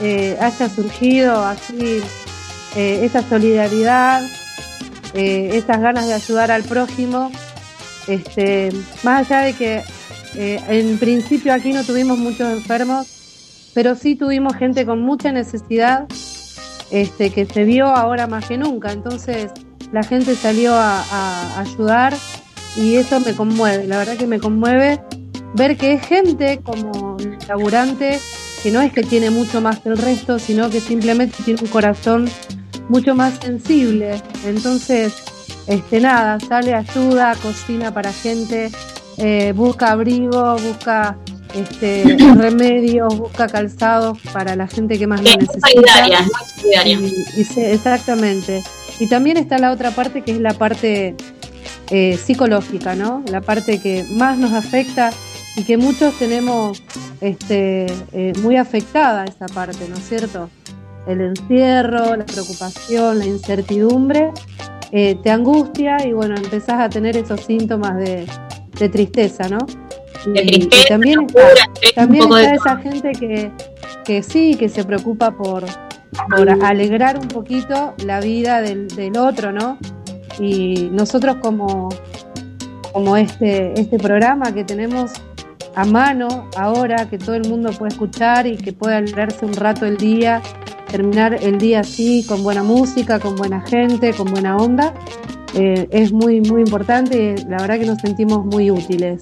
eh, 0.00 0.36
haya 0.40 0.68
surgido 0.68 1.44
así 1.44 2.00
eh, 2.76 3.00
esa 3.04 3.22
solidaridad, 3.22 4.22
eh, 5.14 5.50
esas 5.54 5.80
ganas 5.80 6.06
de 6.06 6.14
ayudar 6.14 6.50
al 6.50 6.62
prójimo. 6.62 7.32
Este, 8.08 8.70
más 9.02 9.30
allá 9.30 9.40
de 9.40 9.52
que 9.52 9.82
eh, 10.34 10.60
en 10.68 10.98
principio 10.98 11.52
aquí 11.52 11.72
no 11.72 11.84
tuvimos 11.84 12.18
muchos 12.18 12.50
enfermos, 12.50 13.06
pero 13.74 13.94
sí 13.94 14.16
tuvimos 14.16 14.56
gente 14.56 14.86
con 14.86 15.02
mucha 15.02 15.30
necesidad 15.30 16.06
este, 16.90 17.30
que 17.30 17.46
se 17.46 17.64
vio 17.64 17.86
ahora 17.86 18.26
más 18.26 18.46
que 18.46 18.56
nunca. 18.56 18.92
Entonces 18.92 19.50
la 19.92 20.02
gente 20.02 20.34
salió 20.34 20.74
a, 20.74 21.02
a 21.02 21.60
ayudar 21.60 22.14
y 22.76 22.96
eso 22.96 23.20
me 23.20 23.34
conmueve. 23.34 23.86
La 23.86 23.98
verdad 23.98 24.16
que 24.16 24.26
me 24.26 24.38
conmueve 24.38 25.00
ver 25.54 25.76
que 25.76 25.92
es 25.94 26.06
gente 26.06 26.60
como 26.62 27.16
laburante 27.46 28.20
que 28.62 28.70
no 28.70 28.80
es 28.80 28.92
que 28.92 29.02
tiene 29.02 29.30
mucho 29.30 29.60
más 29.60 29.78
que 29.80 29.90
el 29.90 29.98
resto, 29.98 30.38
sino 30.38 30.68
que 30.70 30.80
simplemente 30.80 31.36
tiene 31.44 31.60
un 31.62 31.68
corazón 31.68 32.28
mucho 32.88 33.14
más 33.14 33.38
sensible. 33.38 34.20
Entonces, 34.44 35.12
este 35.68 36.00
nada, 36.00 36.38
sale 36.40 36.74
ayuda, 36.74 37.34
cocina 37.42 37.92
para 37.92 38.12
gente, 38.12 38.70
eh, 39.18 39.52
busca 39.54 39.92
abrigo, 39.92 40.56
busca 40.58 41.16
este 41.54 42.04
remedios, 42.36 43.16
busca 43.18 43.46
calzados 43.48 44.18
para 44.32 44.56
la 44.56 44.66
gente 44.66 44.98
que 44.98 45.06
más 45.06 45.22
lo 45.22 45.30
necesita. 45.36 45.68
solidaria, 45.68 46.18
es 46.18 46.24
muy 46.26 46.62
solidaria. 46.62 46.98
Y- 46.98 47.60
exactamente. 47.72 48.62
Y 49.00 49.08
también 49.08 49.36
está 49.36 49.58
la 49.58 49.70
otra 49.70 49.90
parte 49.92 50.22
que 50.22 50.32
es 50.32 50.40
la 50.40 50.54
parte 50.54 51.14
eh, 51.90 52.18
psicológica, 52.22 52.94
¿no? 52.94 53.22
La 53.30 53.40
parte 53.40 53.80
que 53.80 54.04
más 54.12 54.38
nos 54.38 54.52
afecta 54.52 55.10
y 55.56 55.64
que 55.64 55.76
muchos 55.76 56.14
tenemos 56.18 56.82
este, 57.20 57.86
eh, 58.12 58.32
muy 58.42 58.56
afectada 58.56 59.24
esa 59.24 59.46
parte, 59.46 59.88
¿no 59.88 59.96
es 59.96 60.08
cierto? 60.08 60.50
El 61.06 61.20
encierro, 61.20 62.16
la 62.16 62.26
preocupación, 62.26 63.18
la 63.18 63.26
incertidumbre, 63.26 64.30
eh, 64.92 65.16
te 65.22 65.30
angustia 65.30 65.96
y 66.06 66.12
bueno, 66.12 66.34
empezás 66.36 66.80
a 66.80 66.88
tener 66.88 67.16
esos 67.16 67.40
síntomas 67.42 67.96
de, 67.98 68.26
de 68.78 68.88
tristeza, 68.88 69.48
¿no? 69.48 69.58
Y- 70.26 70.30
De 70.32 70.42
y 70.42 70.46
tristeza, 70.68 70.88
también 70.88 71.20
está, 71.20 71.40
locura, 71.40 71.64
estrés, 71.74 71.90
un 71.90 71.94
también 71.94 72.28
de 72.30 72.42
está 72.42 72.56
todo. 72.56 72.72
esa 72.72 72.76
gente 72.82 73.12
que, 73.12 73.52
que 74.04 74.22
sí, 74.22 74.54
que 74.56 74.68
se 74.68 74.84
preocupa 74.84 75.30
por, 75.30 75.64
por 76.30 76.64
alegrar 76.64 77.18
un 77.18 77.28
poquito 77.28 77.94
la 78.04 78.20
vida 78.20 78.60
del, 78.62 78.88
del 78.88 79.16
otro, 79.18 79.52
¿no? 79.52 79.78
Y 80.40 80.88
nosotros 80.92 81.36
como, 81.42 81.88
como 82.92 83.16
este, 83.16 83.78
este 83.78 83.98
programa 83.98 84.52
que 84.54 84.64
tenemos 84.64 85.12
a 85.74 85.84
mano 85.84 86.48
ahora, 86.56 87.08
que 87.08 87.18
todo 87.18 87.34
el 87.36 87.48
mundo 87.48 87.70
puede 87.72 87.90
escuchar 87.92 88.46
y 88.46 88.56
que 88.56 88.72
puede 88.72 88.96
alegrarse 88.96 89.44
un 89.44 89.52
rato 89.54 89.86
el 89.86 89.96
día, 89.96 90.42
terminar 90.88 91.34
el 91.40 91.58
día 91.58 91.80
así, 91.80 92.24
con 92.26 92.42
buena 92.42 92.62
música, 92.62 93.18
con 93.20 93.36
buena 93.36 93.60
gente, 93.62 94.12
con 94.14 94.26
buena 94.30 94.56
onda, 94.56 94.92
eh, 95.54 95.86
es 95.90 96.12
muy, 96.12 96.40
muy 96.40 96.62
importante 96.62 97.34
y 97.38 97.44
la 97.48 97.58
verdad 97.58 97.78
que 97.78 97.86
nos 97.86 97.98
sentimos 98.00 98.44
muy 98.44 98.70
útiles. 98.70 99.20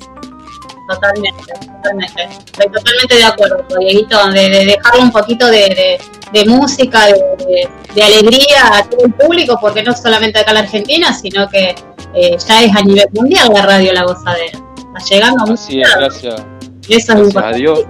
Totalmente, 0.88 1.42
totalmente. 1.82 2.22
Estoy 2.46 2.66
totalmente 2.72 3.16
de 3.16 3.24
acuerdo, 3.24 3.64
Dieguito, 3.80 4.30
de, 4.30 4.48
de 4.50 4.64
dejarle 4.66 5.02
un 5.02 5.10
poquito 5.12 5.46
de, 5.46 5.58
de- 5.68 5.98
de 6.32 6.44
música, 6.44 7.06
de, 7.06 7.12
de- 7.44 7.68
de 7.94 8.02
alegría 8.02 8.66
a 8.78 8.82
todo 8.84 9.04
el 9.06 9.12
público, 9.14 9.56
porque 9.60 9.82
no 9.84 9.94
solamente 9.96 10.40
acá 10.40 10.50
en 10.50 10.54
la 10.56 10.60
Argentina, 10.62 11.12
sino 11.14 11.48
que 11.48 11.74
eh, 12.14 12.36
ya 12.46 12.62
es 12.62 12.74
a 12.76 12.82
nivel 12.82 13.06
mundial 13.14 13.48
la 13.54 13.62
radio 13.64 13.92
La 13.92 14.02
Gozadera. 14.04 14.58
Está 14.98 15.14
llegando 15.14 15.44
a 15.50 15.54
Así 15.54 15.80
es, 15.80 15.88
gracias, 15.96 16.42
y 16.88 16.94
eso 16.96 17.12
es 17.12 17.32
gracias 17.32 17.44
a. 17.44 17.56
Dios. 17.56 17.80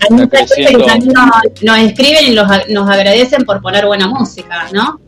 Hay 0.00 0.10
mucha 0.16 0.38
gente 0.38 0.76
que 0.76 0.84
también 0.84 1.12
nos, 1.12 1.30
nos 1.62 1.78
escriben 1.78 2.24
y 2.26 2.30
los- 2.34 2.48
nos 2.70 2.88
agradecen 2.90 3.44
por 3.44 3.60
poner 3.60 3.86
buena 3.86 4.06
música, 4.06 4.68
¿no? 4.72 5.00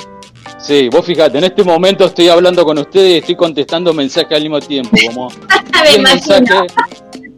Sí, 0.58 0.88
vos 0.90 1.06
fíjate, 1.06 1.38
en 1.38 1.44
este 1.44 1.62
momento 1.64 2.04
estoy 2.06 2.28
hablando 2.28 2.64
con 2.64 2.76
ustedes 2.78 3.14
y 3.14 3.16
estoy 3.18 3.36
contestando 3.36 3.94
mensajes 3.94 4.32
al 4.36 4.42
mismo 4.42 4.60
tiempo, 4.60 4.90
como 5.06 5.28
Me 5.82 5.88
10 5.88 5.98
imagino. 5.98 6.66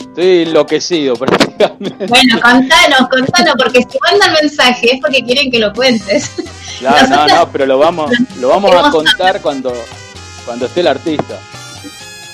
Estoy 0.01 0.43
enloquecido 0.43 1.15
prácticamente. 1.19 2.07
Bueno, 2.07 2.41
contanos, 2.43 3.09
contanos, 3.11 3.55
porque 3.57 3.79
si 3.83 3.99
mandan 4.11 4.33
mensaje 4.43 4.95
es 4.95 5.01
porque 5.01 5.23
quieren 5.25 5.51
que 5.51 5.59
lo 5.59 5.73
cuentes. 5.73 6.33
Claro, 6.81 7.07
no, 7.09 7.17
Nosotros- 7.17 7.39
no, 7.39 7.49
pero 7.53 7.67
lo 7.67 7.79
vamos, 7.79 8.11
lo 8.41 8.49
vamos 8.49 8.75
a 8.75 8.91
contar 8.91 9.41
cuando, 9.41 9.73
cuando 10.45 10.67
esté 10.67 10.81
el 10.81 10.89
artista. 10.89 11.39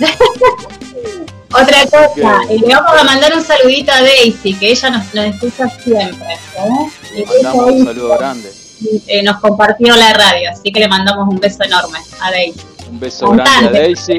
Otra 1.50 1.82
cosa, 1.84 2.06
Ok. 2.10 2.18
eh, 2.50 2.58
le 2.66 2.74
vamos 2.74 2.92
a 3.00 3.04
mandar 3.04 3.34
un 3.34 3.42
saludito 3.42 3.90
a 3.92 4.02
Daisy, 4.02 4.54
que 4.54 4.70
ella 4.70 4.90
nos, 4.90 5.14
nos 5.14 5.24
escucha 5.26 5.68
siempre. 5.82 6.34
¿eh? 6.34 6.88
Y 7.16 7.42
Mandamos 7.44 7.70
un 7.72 7.84
saludo 7.84 8.18
grande, 8.18 8.52
eh, 9.06 9.22
nos 9.22 9.40
compartió 9.40 9.96
la 9.96 10.12
radio, 10.12 10.50
así 10.50 10.70
que 10.72 10.80
le 10.80 10.88
mandamos 10.88 11.26
un 11.28 11.38
beso 11.40 11.62
enorme 11.64 11.98
a 12.20 12.30
Daisy. 12.30 12.60
un 12.90 13.00
beso 13.00 13.30
grande 13.30 13.68
a. 13.68 13.70
Daisy. 13.72 14.18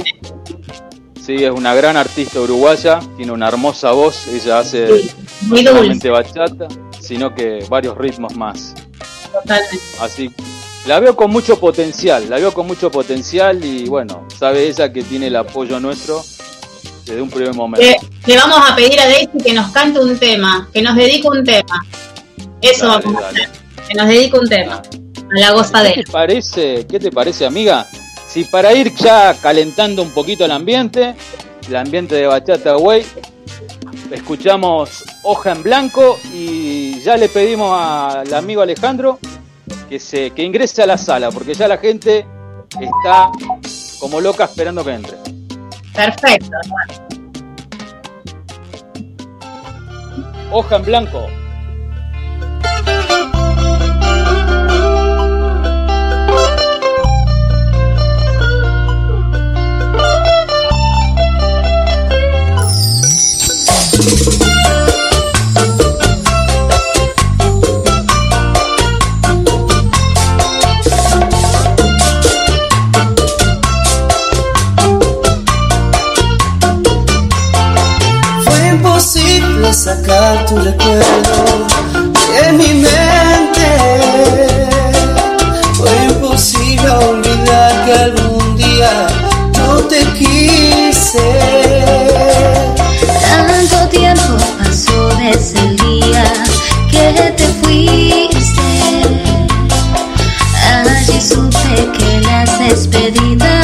Sí, 1.24 1.36
es 1.44 1.52
una 1.52 1.76
gran 1.76 1.96
artista 1.96 2.40
uruguaya, 2.42 3.00
tiene 3.16 3.32
una 3.32 3.48
hermosa 3.50 3.92
voz, 3.92 4.26
ella 4.28 4.60
hace 4.60 4.88
Sí, 5.02 5.12
muy 5.42 5.62
no 5.64 5.72
solamente 5.72 6.10
bachata, 6.10 6.68
sino 7.00 7.36
que 7.36 7.64
varios 7.70 7.96
ritmos 7.96 8.36
más. 8.36 8.74
totalmente. 9.32 9.78
Así, 10.00 10.32
la 10.88 11.00
veo 11.00 11.16
con 11.16 11.30
mucho 11.30 11.60
potencial, 11.60 12.28
la 12.28 12.38
veo 12.38 12.52
con 12.52 12.66
mucho 12.66 12.90
potencial 12.90 13.64
y 13.64 13.88
bueno, 13.88 14.26
sabe 14.40 14.68
ella 14.68 14.92
que 14.92 15.04
tiene 15.04 15.28
el 15.28 15.36
apoyo 15.36 15.80
nuestro 15.80 16.24
desde 17.10 17.22
un 17.22 17.30
primer 17.30 17.54
momento. 17.54 17.86
Le, 17.86 17.98
le 18.26 18.38
vamos 18.38 18.60
a 18.70 18.76
pedir 18.76 19.00
a 19.00 19.06
Daisy 19.06 19.38
que 19.44 19.54
nos 19.54 19.72
cante 19.72 20.00
un 20.00 20.18
tema, 20.18 20.70
que 20.74 20.82
nos 20.82 20.96
dedique 20.96 21.28
un 21.28 21.44
tema. 21.44 21.86
Eso 22.62 22.88
Dale, 22.88 23.04
vamos 23.06 23.24
a 23.24 23.30
hacer, 23.30 23.50
que 23.88 23.94
nos 23.96 24.08
dedique 24.08 24.38
un 24.38 24.48
tema. 24.48 24.76
A 24.76 25.40
la 25.40 25.48
¿Qué 25.48 25.54
gozadera. 25.54 26.04
te 26.04 26.12
parece, 26.12 26.88
qué 26.88 27.00
te 27.00 27.12
parece, 27.12 27.46
amiga? 27.46 27.86
Si 28.28 28.44
para 28.46 28.74
ir 28.74 28.94
ya 28.96 29.34
calentando 29.42 30.02
un 30.04 30.12
poquito 30.12 30.46
el 30.46 30.52
ambiente, 30.52 31.16
el 31.68 31.76
ambiente 31.76 32.16
de 32.16 32.28
Bachata 32.28 32.78
Way, 32.78 33.06
escuchamos 34.12 35.04
Hoja 35.24 35.52
en 35.52 35.64
Blanco 35.64 36.20
y 36.34 37.00
ya 37.02 37.18
le 37.18 37.30
pedimos 37.30 37.72
al 37.80 38.34
amigo 38.34 38.62
Alejandro 38.62 39.20
que 39.88 40.00
se 40.00 40.32
que 40.32 40.44
ingrese 40.44 40.84
a 40.84 40.86
la 40.86 40.98
sala, 40.98 41.32
porque 41.32 41.56
ya 41.56 41.68
la 41.68 41.78
gente 41.78 42.26
está 42.80 43.32
como 44.00 44.22
loca 44.22 44.46
esperando 44.46 44.84
que 44.86 44.94
entre. 44.94 45.29
Perfecto. 46.00 46.58
Hoja 50.50 50.76
en 50.78 50.86
Blanco. 50.86 51.28
Tu 80.48 80.56
recuerdo 80.58 81.68
de 82.34 82.52
mi 82.54 82.74
mente. 82.82 83.70
Fue 85.74 85.92
imposible 86.06 86.90
olvidar 86.90 87.86
que 87.86 87.94
algún 87.94 88.58
día 88.58 89.08
yo 89.54 89.84
te 89.88 90.04
quise. 90.18 91.30
Tanto 93.22 93.88
tiempo 93.90 94.38
pasó 94.58 95.10
desde 95.20 95.60
el 95.60 95.76
día 95.78 96.24
que 96.90 97.34
te 97.38 97.48
fuiste. 97.62 98.70
Allí 100.72 101.22
supe 101.22 101.92
que 101.98 102.22
las 102.22 102.60
despedidas 102.60 103.59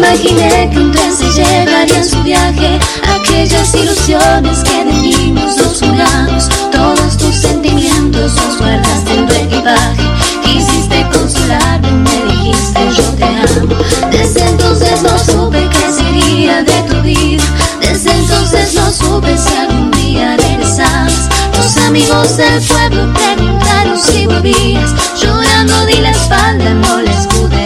imaginé 0.00 0.70
que 0.70 0.78
un 0.78 0.92
tren 0.92 1.14
se 1.14 1.28
llevaría 1.30 1.98
en 1.98 2.08
su 2.08 2.22
viaje. 2.22 2.78
Aquellas 3.20 3.74
ilusiones 3.74 4.58
que 4.60 4.84
de 4.84 4.92
niños 4.92 5.56
nos 5.56 5.78
juramos. 5.78 6.48
Todos 6.72 7.16
tus 7.18 7.34
sentimientos 7.34 8.32
los 8.34 8.58
guardaste 8.58 9.14
en 9.14 9.26
tu 9.26 9.34
equipaje. 9.34 10.02
Quisiste 10.42 11.06
consolarme, 11.12 11.92
me 11.92 12.32
dijiste 12.32 12.80
yo 12.96 13.04
te 13.18 13.24
amo. 13.24 13.74
Desde 14.10 14.40
entonces 14.48 15.02
no 15.02 15.18
supe 15.18 15.68
qué 15.68 15.92
sería 15.92 16.62
de 16.62 16.82
tu 16.88 17.02
vida. 17.02 17.44
Desde 17.80 18.10
entonces 18.12 18.72
no 18.74 18.90
supe 18.90 19.36
si 19.36 19.54
algún 19.54 19.90
día 19.90 20.36
regresabas. 20.38 21.28
Los 21.58 21.76
amigos 21.84 22.36
del 22.38 22.62
pueblo 22.62 23.12
preguntaron 23.12 23.98
si 23.98 24.26
volvías. 24.26 24.90
Llorando 25.20 25.84
di 25.86 25.96
la 25.96 26.10
espalda, 26.10 26.72
no 26.72 27.02
les 27.02 27.26
pude. 27.26 27.59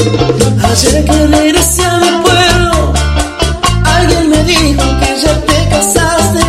Ayer 0.00 1.04
que 1.04 1.26
regresé 1.26 1.84
a 1.84 1.98
mi 1.98 2.10
pueblo, 2.22 2.92
alguien 3.84 4.30
me 4.30 4.42
dijo 4.44 4.82
que 4.98 5.20
ya 5.20 5.38
te 5.42 5.68
casaste. 5.68 6.40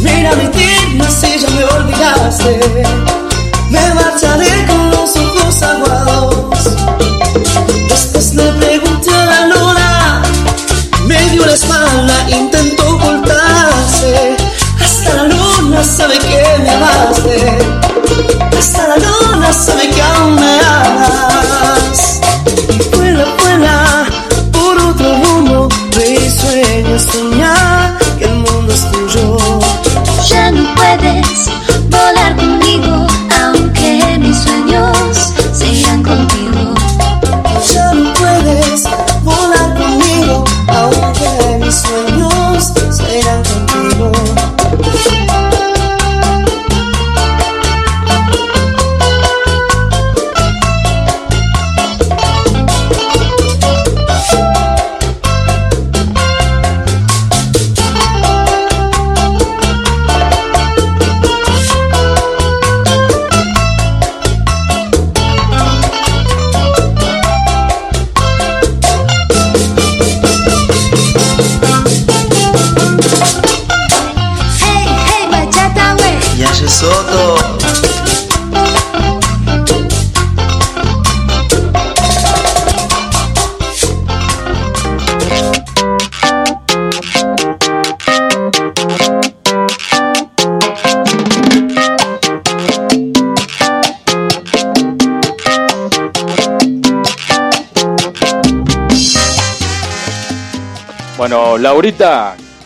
Mira 0.00 0.34
mi 0.34 0.48
tierra 0.48 1.10
si 1.10 1.38
ya 1.38 1.48
me 1.48 1.64
olvidaste. 1.64 2.60
Me 3.70 3.94
marcharé 3.94 4.66
con 4.66 4.90
los 4.90 5.16
ojos 5.16 5.62
aguados. 5.62 6.76
Después 7.88 8.34
le 8.34 8.52
pregunté 8.52 9.14
a 9.14 9.24
la 9.24 9.46
luna, 9.46 10.22
me 11.06 11.30
dio 11.30 11.46
la 11.46 11.54
espalda, 11.54 12.28
intentó 12.28 12.96
ocultarse. 12.96 14.36
Hasta 14.78 15.14
la 15.14 15.24
luna 15.24 15.82
sabe 15.82 16.18
que 16.18 16.58
me 16.62 16.70
amaste. 16.70 17.81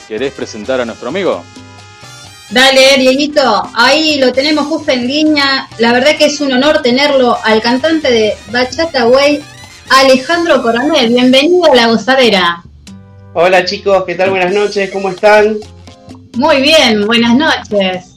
¿Querés 0.09 0.33
presentar 0.33 0.81
a 0.81 0.85
nuestro 0.87 1.09
amigo? 1.09 1.43
Dale, 2.51 2.97
Dieguito, 2.99 3.69
ahí 3.75 4.19
lo 4.19 4.33
tenemos 4.33 4.67
justo 4.67 4.93
en 4.93 5.07
línea. 5.07 5.69
La 5.79 5.93
verdad 5.93 6.17
que 6.17 6.27
es 6.27 6.41
un 6.41 6.53
honor 6.53 6.81
tenerlo 6.81 7.37
al 7.45 7.61
cantante 7.61 8.11
de 8.11 8.35
Bachata 8.51 9.07
Way, 9.07 9.43
Alejandro 9.91 10.63
Coronel. 10.63 11.09
Bienvenido 11.09 11.71
a 11.71 11.75
la 11.75 11.89
gozadera. 11.89 12.63
Hola 13.35 13.65
chicos, 13.65 14.05
¿qué 14.07 14.15
tal? 14.15 14.31
Buenas 14.31 14.55
noches, 14.55 14.91
¿cómo 14.91 15.11
están? 15.11 15.59
Muy 16.37 16.63
bien, 16.63 17.07
buenas 17.07 17.35
noches. 17.35 18.15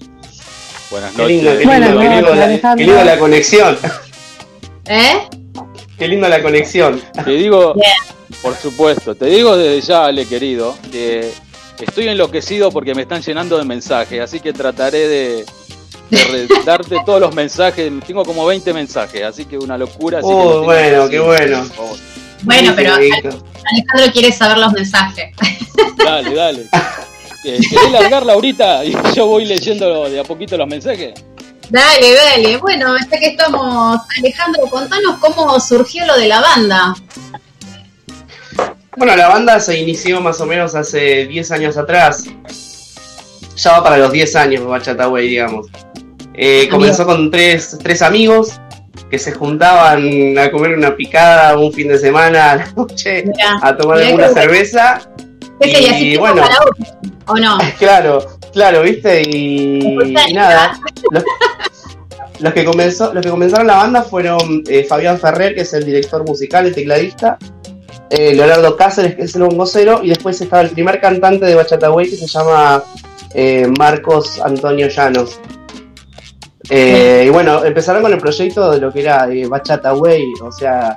Buenas 0.90 1.12
Qué 1.16 1.26
lindo, 1.28 1.54
noches. 1.54 1.68
qué 1.68 1.80
lindo, 1.80 2.00
qué 2.00 2.10
lindo, 2.10 2.36
la, 2.36 2.76
qué 2.76 2.84
lindo 2.86 3.04
la 3.04 3.20
conexión. 3.20 3.78
¿Eh? 4.86 5.28
Qué 5.98 6.08
linda 6.08 6.30
la 6.30 6.42
conexión. 6.42 7.02
Te 7.26 7.32
digo. 7.32 7.76
Por 8.42 8.56
supuesto, 8.56 9.16
te 9.16 9.26
digo 9.26 9.56
desde 9.58 9.82
ya, 9.88 10.06
Ale 10.06 10.26
querido, 10.26 10.76
que 10.92 11.32
estoy 11.80 12.08
enloquecido 12.08 12.72
porque 12.72 12.94
me 12.96 13.04
están 13.04 13.22
llenando 13.22 13.58
de 13.58 13.64
mensajes, 13.66 14.22
así 14.22 14.40
que 14.40 14.54
trataré 14.54 15.08
de, 15.08 15.46
darte 16.66 16.98
todos 17.06 17.20
los 17.22 17.34
mensajes. 17.36 17.92
Tengo 18.06 18.24
como 18.26 18.46
20 18.46 18.74
mensajes, 18.74 19.24
así 19.24 19.46
que 19.46 19.58
una 19.58 19.78
locura. 19.78 20.20
así 20.20 20.28
que 20.28 20.34
Oh, 20.34 20.50
tengo 20.52 20.64
bueno, 20.64 21.04
que 21.06 21.12
qué 21.12 21.20
bueno. 21.20 21.58
por 21.60 21.72
favor. 21.76 21.98
Bueno, 22.44 22.74
pero. 22.76 22.94
Alejandro 22.94 24.14
quiere 24.14 24.32
saber 24.32 24.58
los 24.58 24.72
mensajes. 24.72 25.36
Dale, 25.98 26.34
dale. 26.34 26.68
Eh, 27.46 27.60
¿Querés 27.70 27.92
largarla 27.92 28.34
ahorita 28.34 28.84
y 28.86 28.94
yo 29.16 29.28
voy 29.28 29.46
leyendo 29.46 30.10
de 30.10 30.20
a 30.20 30.24
poquito 30.24 30.58
los 30.58 30.68
mensajes? 30.68 31.14
Dale, 31.70 32.14
dale. 32.16 32.58
Bueno, 32.58 32.96
ya 32.98 33.20
que 33.20 33.28
estamos, 33.28 34.00
Alejandro, 34.18 34.64
contanos 34.68 35.18
cómo 35.20 35.60
surgió 35.60 36.06
lo 36.06 36.18
de 36.18 36.28
la 36.28 36.42
banda. 36.42 36.96
Bueno, 38.98 39.16
la 39.16 39.28
banda 39.30 39.60
se 39.60 39.80
inició 39.80 40.20
más 40.22 40.42
o 40.42 40.46
menos 40.46 40.76
hace 40.76 41.26
10 41.28 41.52
años 41.52 41.78
atrás. 41.78 42.26
Ya 43.56 43.72
va 43.74 43.84
para 43.84 43.98
los 43.98 44.12
10 44.12 44.36
años 44.36 44.66
Bachata 44.66 45.08
Way, 45.10 45.28
digamos. 45.28 45.68
Eh, 46.34 46.68
comenzó 46.70 47.06
con 47.06 47.30
tres, 47.32 47.78
tres 47.84 48.02
amigos 48.02 48.60
que 49.12 49.20
se 49.20 49.32
juntaban 49.34 50.38
a 50.38 50.50
comer 50.52 50.78
una 50.78 50.96
picada 50.96 51.58
un 51.58 51.74
fin 51.74 51.88
de 51.90 51.98
semana 51.98 52.52
a 52.52 52.56
la 52.58 52.72
noche, 52.76 53.24
Mirá, 53.26 53.58
a 53.62 53.76
tomar 53.76 53.98
alguna 54.00 54.28
que- 54.30 54.34
cerveza. 54.34 55.02
¿Qué 55.60 55.72
sería? 55.72 55.90
Y 55.90 55.92
¿Así 55.94 56.10
tipo 56.12 56.22
bueno. 56.22 56.44
¿O 57.28 57.36
no? 57.36 57.58
Claro, 57.80 58.26
claro, 58.54 58.82
viste, 58.84 59.22
y, 59.22 59.80
y 60.30 60.34
nada. 60.34 60.80
Los, 61.12 61.24
los 62.40 62.54
que 62.54 62.64
comenzó, 62.64 63.14
los 63.14 63.22
que 63.24 63.30
comenzaron 63.30 63.68
la 63.68 63.76
banda 63.76 64.04
fueron 64.04 64.64
eh, 64.70 64.86
Fabián 64.88 65.20
Ferrer, 65.20 65.54
que 65.56 65.62
es 65.62 65.74
el 65.74 65.86
director 65.86 66.26
musical, 66.26 66.66
el 66.68 66.74
tecladista, 66.74 67.38
eh, 68.10 68.34
Leonardo 68.34 68.76
Cáceres, 68.76 69.16
que 69.16 69.24
es 69.24 69.36
el 69.36 69.44
bongocero, 69.44 70.02
y 70.04 70.10
después 70.10 70.40
estaba 70.42 70.62
el 70.62 70.72
primer 70.72 71.00
cantante 71.00 71.46
de 71.46 71.56
Bachata 71.56 71.92
Way, 71.92 72.10
que 72.10 72.18
se 72.18 72.28
llama 72.28 72.84
eh, 73.34 73.68
Marcos 73.78 74.40
Antonio 74.40 74.88
Llanos. 74.88 75.40
Eh, 76.70 77.24
y 77.26 77.30
bueno, 77.30 77.64
empezaron 77.64 78.02
con 78.02 78.14
el 78.14 78.20
proyecto 78.20 78.72
de 78.72 78.80
lo 78.80 78.92
que 78.92 79.02
era 79.02 79.28
Bachata 79.48 79.94
Way, 79.94 80.34
o 80.42 80.52
sea, 80.52 80.96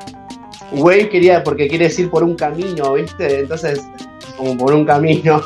Way 0.72 1.08
quería, 1.08 1.42
porque 1.42 1.68
quiere 1.68 1.86
decir 1.86 2.10
por 2.10 2.24
un 2.24 2.34
camino, 2.34 2.94
¿viste? 2.94 3.40
Entonces, 3.40 3.80
como 4.36 4.56
por 4.56 4.74
un 4.74 4.84
camino. 4.84 5.42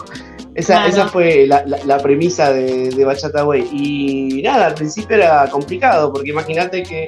Esa, 0.56 0.74
Claro. 0.74 0.88
esa 0.88 1.08
fue 1.08 1.46
la, 1.46 1.64
la- 1.66 1.84
la 1.84 1.98
premisa 1.98 2.50
de, 2.52 2.88
de 2.88 3.04
Bachata 3.04 3.44
Way. 3.44 3.68
Y 3.72 4.40
nada, 4.42 4.66
al 4.68 4.74
principio 4.74 5.16
era 5.16 5.46
complicado, 5.50 6.10
porque 6.12 6.30
imagínate 6.30 6.82
que 6.82 7.04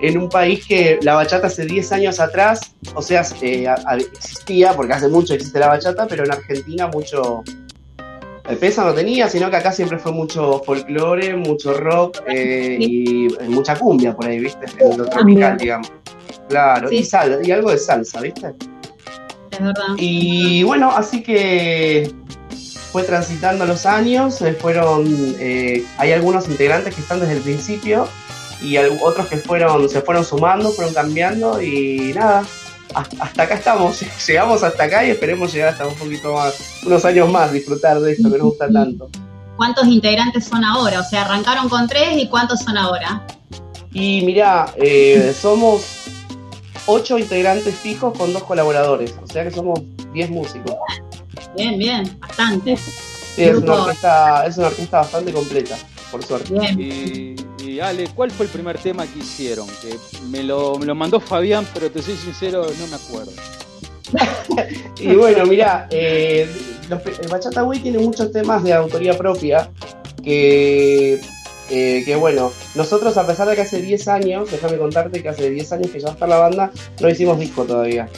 en 0.00 0.16
un 0.16 0.28
país 0.30 0.66
que 0.66 0.98
la 1.02 1.14
bachata 1.14 1.48
hace 1.48 1.66
10 1.66 1.92
años 1.92 2.18
atrás, 2.18 2.72
o 2.94 3.02
sea, 3.02 3.22
eh, 3.42 3.66
existía, 4.12 4.72
porque 4.72 4.94
hace 4.94 5.08
mucho 5.08 5.34
existe 5.34 5.58
la 5.58 5.68
bachata, 5.68 6.06
pero 6.06 6.24
en 6.24 6.32
Argentina 6.32 6.86
mucho 6.88 7.44
el 8.48 8.56
peso 8.56 8.82
no 8.82 8.94
tenía, 8.94 9.28
sino 9.28 9.50
que 9.50 9.56
acá 9.56 9.70
siempre 9.72 9.98
fue 9.98 10.10
mucho 10.12 10.62
folclore, 10.64 11.36
mucho 11.36 11.74
rock 11.74 12.22
eh, 12.26 12.78
y 12.80 13.26
eh, 13.26 13.48
mucha 13.48 13.76
cumbia 13.78 14.16
por 14.16 14.24
ahí, 14.26 14.38
¿viste? 14.40 14.64
En 14.78 14.96
lo 14.96 15.04
tropical, 15.04 15.58
digamos. 15.58 15.92
Claro, 16.48 16.88
Sí. 16.88 16.96
y, 16.96 17.04
sal, 17.04 17.40
y 17.44 17.50
algo 17.50 17.70
de 17.70 17.76
salsa, 17.78 18.22
¿viste? 18.22 18.54
Es 19.50 19.60
verdad. 19.60 19.82
Y 19.98 20.62
bueno, 20.62 20.90
así 20.90 21.22
que 21.22 22.10
fue 22.98 23.06
transitando 23.06 23.64
los 23.64 23.86
años, 23.86 24.34
se 24.34 24.54
fueron, 24.54 25.04
eh, 25.38 25.84
hay 25.98 26.10
algunos 26.10 26.48
integrantes 26.48 26.96
que 26.96 27.00
están 27.00 27.20
desde 27.20 27.34
el 27.34 27.42
principio 27.42 28.08
y 28.60 28.76
otros 28.76 29.28
que 29.28 29.36
fueron, 29.36 29.88
se 29.88 30.00
fueron 30.00 30.24
sumando, 30.24 30.72
fueron 30.72 30.92
cambiando 30.92 31.62
y 31.62 32.12
nada, 32.12 32.44
hasta, 32.92 33.44
acá 33.44 33.54
estamos, 33.54 34.02
llegamos 34.26 34.64
hasta 34.64 34.82
acá 34.82 35.04
y 35.04 35.10
esperemos 35.10 35.52
llegar 35.52 35.68
hasta 35.68 35.86
un 35.86 35.94
poquito 35.94 36.32
más, 36.32 36.80
unos 36.84 37.04
años 37.04 37.30
más, 37.30 37.52
disfrutar 37.52 38.00
de 38.00 38.14
esto 38.14 38.32
que 38.32 38.38
nos 38.38 38.48
gusta 38.48 38.68
tanto. 38.68 39.08
¿Cuántos 39.56 39.86
integrantes 39.86 40.46
son 40.46 40.64
ahora? 40.64 40.98
O 40.98 41.04
sea, 41.04 41.22
arrancaron 41.22 41.68
con 41.68 41.86
tres 41.86 42.20
y 42.20 42.26
¿cuántos 42.26 42.58
son 42.62 42.76
ahora? 42.76 43.24
Y 43.92 44.22
mirá, 44.22 44.74
eh, 44.74 45.32
somos 45.40 45.84
ocho 46.86 47.16
integrantes 47.16 47.76
fijos 47.76 48.18
con 48.18 48.32
dos 48.32 48.42
colaboradores, 48.42 49.14
o 49.22 49.26
sea 49.28 49.44
que 49.44 49.52
somos 49.52 49.78
10 50.12 50.30
músicos. 50.30 50.74
Bien, 51.58 51.78
bien, 51.78 52.18
bastante. 52.20 52.76
Sí, 52.76 53.42
es 53.42 53.56
una 53.56 53.74
orquesta, 53.74 54.46
es 54.46 54.56
una 54.58 54.68
orquesta 54.68 54.98
bastante 54.98 55.32
completa, 55.32 55.76
por 56.10 56.24
suerte. 56.24 56.52
Bien. 56.54 56.80
Y, 56.80 57.64
y 57.64 57.80
Ale, 57.80 58.08
¿cuál 58.14 58.30
fue 58.30 58.46
el 58.46 58.52
primer 58.52 58.78
tema 58.78 59.06
que 59.06 59.18
hicieron? 59.18 59.66
Que 59.82 59.96
me 60.30 60.44
lo, 60.44 60.78
me 60.78 60.86
lo 60.86 60.94
mandó 60.94 61.18
Fabián, 61.20 61.66
pero 61.74 61.90
te 61.90 62.00
soy 62.00 62.16
sincero, 62.16 62.64
no 62.78 62.86
me 62.86 62.94
acuerdo. 62.94 63.32
Y 65.00 65.14
bueno, 65.14 65.46
mira, 65.46 65.86
eh, 65.90 66.48
los, 66.88 67.00
el 67.06 67.28
Bachata 67.28 67.62
Way 67.62 67.80
tiene 67.80 67.98
muchos 67.98 68.32
temas 68.32 68.64
de 68.64 68.72
autoría 68.72 69.16
propia 69.16 69.70
que, 70.24 71.20
eh, 71.70 72.02
que 72.04 72.16
bueno, 72.16 72.50
nosotros 72.74 73.16
a 73.16 73.26
pesar 73.26 73.48
de 73.48 73.54
que 73.54 73.62
hace 73.62 73.80
10 73.80 74.08
años, 74.08 74.50
déjame 74.50 74.78
contarte 74.78 75.22
que 75.22 75.28
hace 75.28 75.50
10 75.50 75.72
años 75.72 75.90
que 75.90 76.00
ya 76.00 76.08
está 76.08 76.26
la 76.26 76.38
banda, 76.38 76.72
no 77.00 77.08
hicimos 77.08 77.38
disco 77.38 77.64
todavía. 77.64 78.08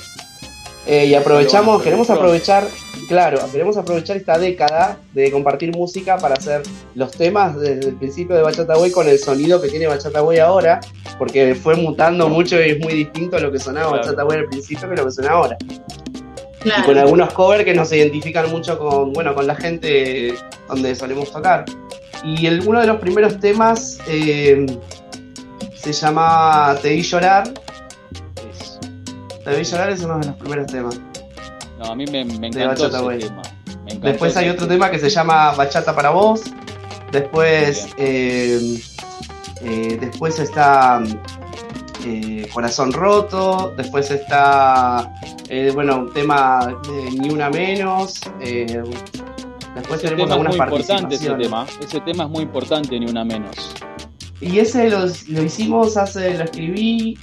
Eh, 0.87 1.07
y 1.07 1.15
aprovechamos, 1.15 1.77
Pero 1.77 1.85
queremos 1.85 2.11
aprovechar, 2.11 2.67
claro, 3.11 3.39
queremos 3.53 3.77
aprovechar 3.77 4.17
esta 4.17 4.39
década 4.39 4.99
de 5.13 5.31
compartir 5.31 5.77
música 5.77 6.17
para 6.17 6.35
hacer 6.35 6.63
los 6.95 7.11
temas 7.11 7.61
desde 7.61 7.91
el 7.91 7.97
principio 7.97 8.35
de 8.37 8.43
Bachata 8.43 8.79
Way 8.79 8.91
con 8.91 9.09
el 9.09 9.19
sonido 9.19 9.61
que 9.61 9.69
tiene 9.69 9.87
Bachata 9.87 10.23
Way 10.23 10.39
ahora, 10.39 10.81
porque 11.19 11.55
fue 11.55 11.77
mutando 11.77 12.29
mucho 12.29 12.57
y 12.57 12.71
es 12.71 12.79
muy 12.79 12.95
distinto 12.95 13.37
a 13.37 13.41
lo 13.41 13.53
que 13.53 13.59
sonaba 13.59 13.91
Claro. 13.91 14.05
Bachata 14.05 14.25
Way 14.25 14.39
al 14.39 14.47
principio 14.47 14.89
que 14.89 14.97
lo 14.97 15.05
que 15.05 15.11
suena 15.11 15.31
ahora 15.33 15.59
y 16.65 16.83
con 16.83 16.99
algunos 16.99 17.33
covers 17.33 17.65
que 17.65 17.75
nos 17.75 17.93
identifican 17.93 18.51
mucho 18.51 18.79
con, 18.79 19.13
bueno, 19.13 19.35
con 19.35 19.47
la 19.47 19.55
gente 19.55 20.35
donde 20.69 20.95
solemos 20.95 21.33
tocar. 21.33 21.65
Y 22.23 22.47
el, 22.47 22.67
uno 22.69 22.81
de 22.81 22.87
los 22.87 22.99
primeros 22.99 23.41
temas 23.41 23.99
eh, 24.07 24.67
se 25.75 25.93
llama 25.93 26.77
Te 26.83 26.91
vi 26.91 27.03
llorar. 27.03 27.45
Te 29.45 29.57
vi 29.57 29.65
llorar 29.65 29.91
es 29.91 30.03
uno 30.03 30.19
de 30.19 30.27
los 30.27 30.37
primeros 30.37 30.67
temas. 30.67 31.01
No, 31.81 31.87
a 31.87 31.97
mí 31.97 32.05
me, 32.07 32.25
me 32.27 32.49
encantó 32.49 32.89
ese 32.89 33.27
tema. 33.27 33.43
Me 33.67 33.93
encantó 33.93 34.07
Después 34.07 34.37
hay 34.37 34.51
otro 34.51 34.69
tema 34.69 34.91
que 34.91 34.99
se 34.99 35.09
llama 35.09 35.53
Bachata 35.53 35.97
para 35.97 36.11
vos. 36.11 36.43
Después, 37.11 37.89
eh, 37.97 38.79
eh, 39.63 39.99
después 39.99 40.39
está 40.39 41.03
eh, 42.05 42.47
Corazón 42.53 42.93
Roto. 42.93 43.73
Después 43.79 44.11
está, 44.11 45.11
bueno, 45.73 46.01
un 46.01 46.13
tema 46.13 46.79
de 46.87 47.11
Ni 47.19 47.31
Una 47.31 47.49
Menos. 47.49 48.21
después 48.39 50.05
Ese 50.05 50.09
tenemos 50.09 50.17
tema 50.17 50.25
es 50.25 50.31
algunas 50.33 50.57
muy 50.57 50.67
importante, 50.67 51.15
ese 51.15 51.31
tema. 51.31 51.67
Ese 51.81 52.01
tema 52.01 52.25
es 52.25 52.31
muy 52.31 52.43
importante, 52.43 53.01
ni 53.01 53.07
una 53.07 53.25
menos. 53.25 53.75
Y 54.43 54.59
ese 54.59 54.91
lo, 54.91 55.07
lo 55.29 55.43
hicimos 55.43 55.97
hace, 55.97 56.37
lo 56.37 56.45
escribí 56.45 57.19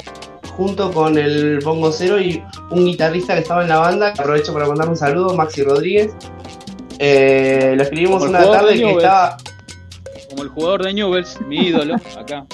junto 0.58 0.92
con 0.92 1.18
el 1.18 1.60
Bongo 1.60 1.92
Cero 1.92 2.20
y 2.20 2.44
un 2.72 2.86
guitarrista 2.86 3.36
que 3.36 3.42
estaba 3.42 3.62
en 3.62 3.70
la 3.70 3.78
banda. 3.78 4.10
Aprovecho 4.10 4.52
para 4.52 4.68
mandar 4.68 4.90
un 4.90 4.98
saludo, 4.98 5.36
Maxi 5.36 5.62
Rodríguez. 5.62 6.14
Eh, 6.98 7.76
lo 7.78 7.84
escribimos 7.84 8.24
una 8.24 8.42
tarde 8.44 8.74
de 8.74 8.80
que 8.80 8.92
estaba, 8.92 9.38
Como 10.32 10.44
el 10.44 10.50
jugador 10.50 10.84
de 10.84 10.94
Newells, 10.96 11.40
mi 11.42 11.68
ídolo, 11.68 11.96
acá. 12.20 12.48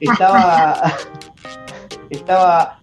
estaba, 0.00 0.94
estaba 2.08 2.78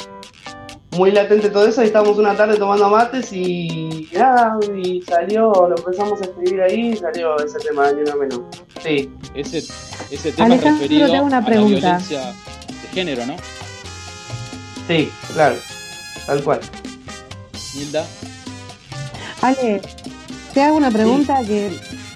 muy 0.91 1.12
latente 1.12 1.50
todo 1.50 1.67
eso 1.67 1.82
y 1.82 1.88
estábamos 1.88 2.19
una 2.19 2.36
tarde 2.36 2.58
tomando 2.58 2.89
mates 2.89 3.34
y 3.34 4.08
nada, 4.13 4.58
y 4.76 5.02
salió, 5.02 5.52
lo 5.52 5.76
empezamos 5.78 6.21
a 6.21 6.26
escribir 6.26 6.62
ahí 6.62 6.89
y 6.89 6.95
salió 6.95 7.38
ese 7.39 7.58
tema, 7.60 7.91
ni 7.91 8.02
una 8.02 8.15
menos. 8.15 8.41
Sí, 8.84 9.10
Ese, 9.34 9.58
ese 9.58 10.32
tema 10.32 10.45
Alejandro, 10.45 10.82
referido 10.84 11.08
tengo 11.10 11.26
una 11.26 11.38
a 11.38 11.41
la 11.41 11.50
violencia 11.50 12.21
de 12.28 12.88
género, 12.93 13.26
¿no? 13.26 13.36
Sí, 14.88 15.10
claro, 15.34 15.56
tal 16.26 16.43
cual. 16.43 16.60
Hilda. 17.76 18.06
Ale, 19.41 19.82
te 20.54 20.62
hago 20.62 20.78
una 20.78 20.89
pregunta 20.91 21.41
que 21.45 21.67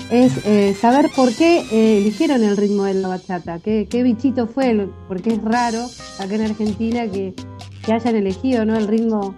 es 0.09 0.33
eh, 0.45 0.75
saber 0.79 1.09
por 1.15 1.33
qué 1.35 1.59
eh, 1.71 1.97
eligieron 1.99 2.43
el 2.43 2.57
ritmo 2.57 2.83
de 2.85 2.95
la 2.95 3.07
bachata. 3.07 3.59
¿Qué, 3.59 3.87
qué 3.89 4.03
bichito 4.03 4.47
fue? 4.47 4.71
el- 4.71 4.89
Porque 5.07 5.33
es 5.33 5.41
raro 5.43 5.85
acá 6.19 6.35
en 6.35 6.41
Argentina 6.41 7.07
que, 7.07 7.33
que 7.85 7.93
hayan 7.93 8.15
elegido 8.15 8.65
¿no? 8.65 8.75
el 8.75 8.87
ritmo 8.87 9.35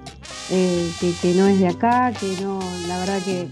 eh, 0.50 0.89
que, 1.00 1.12
que 1.22 1.34
no 1.34 1.48
es 1.48 1.60
de 1.60 1.67
acá, 1.67 2.12
que 2.19 2.41
no, 2.41 2.60
la 2.88 2.98
verdad 3.00 3.19
que 3.24 3.48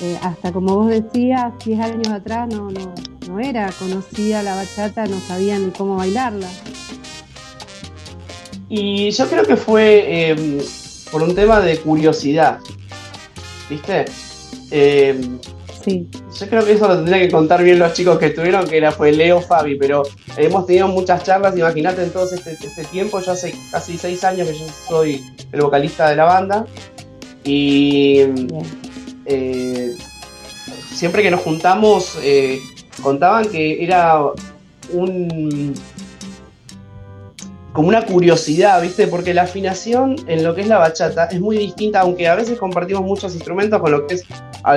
eh, 0.00 0.18
hasta 0.22 0.52
como 0.52 0.76
vos 0.76 0.88
decías, 0.88 1.52
10 1.64 1.80
años 1.80 2.08
atrás 2.08 2.48
no, 2.48 2.70
no, 2.70 2.94
no 3.28 3.40
era 3.40 3.70
conocida 3.78 4.42
la 4.42 4.54
bachata, 4.54 5.06
no 5.06 5.18
sabían 5.26 5.66
ni 5.66 5.70
cómo 5.72 5.96
bailarla. 5.96 6.48
Y 8.74 9.10
yo 9.10 9.26
creo 9.28 9.44
que 9.44 9.56
fue 9.56 10.04
eh, 10.08 10.62
por 11.10 11.22
un 11.22 11.34
tema 11.34 11.60
de 11.60 11.76
curiosidad, 11.78 12.58
¿viste? 13.68 14.06
Eh, 14.70 15.20
Sí, 15.84 16.08
yo 16.38 16.48
creo 16.48 16.64
que 16.64 16.72
eso 16.74 16.86
lo 16.86 16.94
tendrían 16.94 17.20
que 17.22 17.30
contar 17.30 17.62
bien 17.62 17.78
los 17.78 17.92
chicos 17.92 18.18
que 18.18 18.26
estuvieron, 18.26 18.68
que 18.68 18.76
era 18.76 18.92
fue 18.92 19.10
Leo 19.10 19.40
Fabi, 19.40 19.74
pero 19.76 20.04
hemos 20.36 20.64
tenido 20.64 20.86
muchas 20.86 21.24
charlas, 21.24 21.56
imagínate 21.56 22.04
en 22.04 22.10
todo 22.10 22.32
este, 22.32 22.52
este 22.52 22.84
tiempo, 22.84 23.20
yo 23.20 23.32
hace 23.32 23.52
casi 23.70 23.98
seis 23.98 24.22
años 24.22 24.46
que 24.46 24.54
yo 24.54 24.66
soy 24.88 25.24
el 25.50 25.60
vocalista 25.60 26.08
de 26.08 26.16
la 26.16 26.24
banda, 26.24 26.66
y 27.42 28.20
eh, 29.26 29.96
siempre 30.94 31.24
que 31.24 31.32
nos 31.32 31.40
juntamos 31.40 32.16
eh, 32.22 32.60
contaban 33.02 33.48
que 33.48 33.82
era 33.82 34.20
un 34.92 35.74
como 37.72 37.88
una 37.88 38.04
curiosidad, 38.04 38.82
¿viste? 38.82 39.06
Porque 39.06 39.32
la 39.32 39.42
afinación 39.42 40.16
en 40.26 40.42
lo 40.44 40.54
que 40.54 40.60
es 40.62 40.68
la 40.68 40.78
bachata 40.78 41.24
es 41.26 41.40
muy 41.40 41.56
distinta, 41.56 42.00
aunque 42.00 42.28
a 42.28 42.34
veces 42.34 42.58
compartimos 42.58 43.02
muchos 43.02 43.34
instrumentos 43.34 43.80
con 43.80 43.90
lo 43.92 44.06
que 44.06 44.16
es 44.16 44.24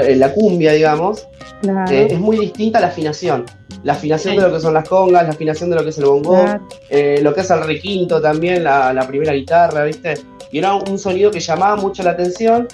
eh, 0.02 0.16
la 0.16 0.32
cumbia, 0.34 0.72
digamos, 0.72 1.28
Claro. 1.62 1.92
eh, 1.92 2.08
es 2.12 2.20
muy 2.20 2.38
distinta 2.38 2.80
la 2.80 2.88
afinación. 2.88 3.46
La 3.84 3.94
afinación 3.94 4.36
de 4.38 4.42
lo 4.44 4.52
que 4.54 4.60
son 4.60 4.74
las 4.74 4.88
congas, 4.88 5.24
la 5.24 5.30
afinación 5.30 5.70
de 5.70 5.76
lo 5.76 5.84
que 5.84 5.90
es 5.90 5.98
el 5.98 6.06
bongo, 6.06 6.34
Claro. 6.42 6.68
eh, 6.90 7.20
lo 7.22 7.34
que 7.34 7.42
es 7.42 7.50
el 7.52 7.64
requinto 7.64 8.22
también, 8.22 8.64
la, 8.64 8.94
la 8.94 9.06
primera 9.08 9.34
guitarra, 9.34 9.84
¿viste? 9.84 10.16
Y 10.52 10.60
era 10.60 10.74
un 10.76 10.98
sonido 10.98 11.32
que 11.32 11.40
llamaba 11.40 11.76
mucho 11.76 12.02
la 12.02 12.12
atención. 12.12 12.68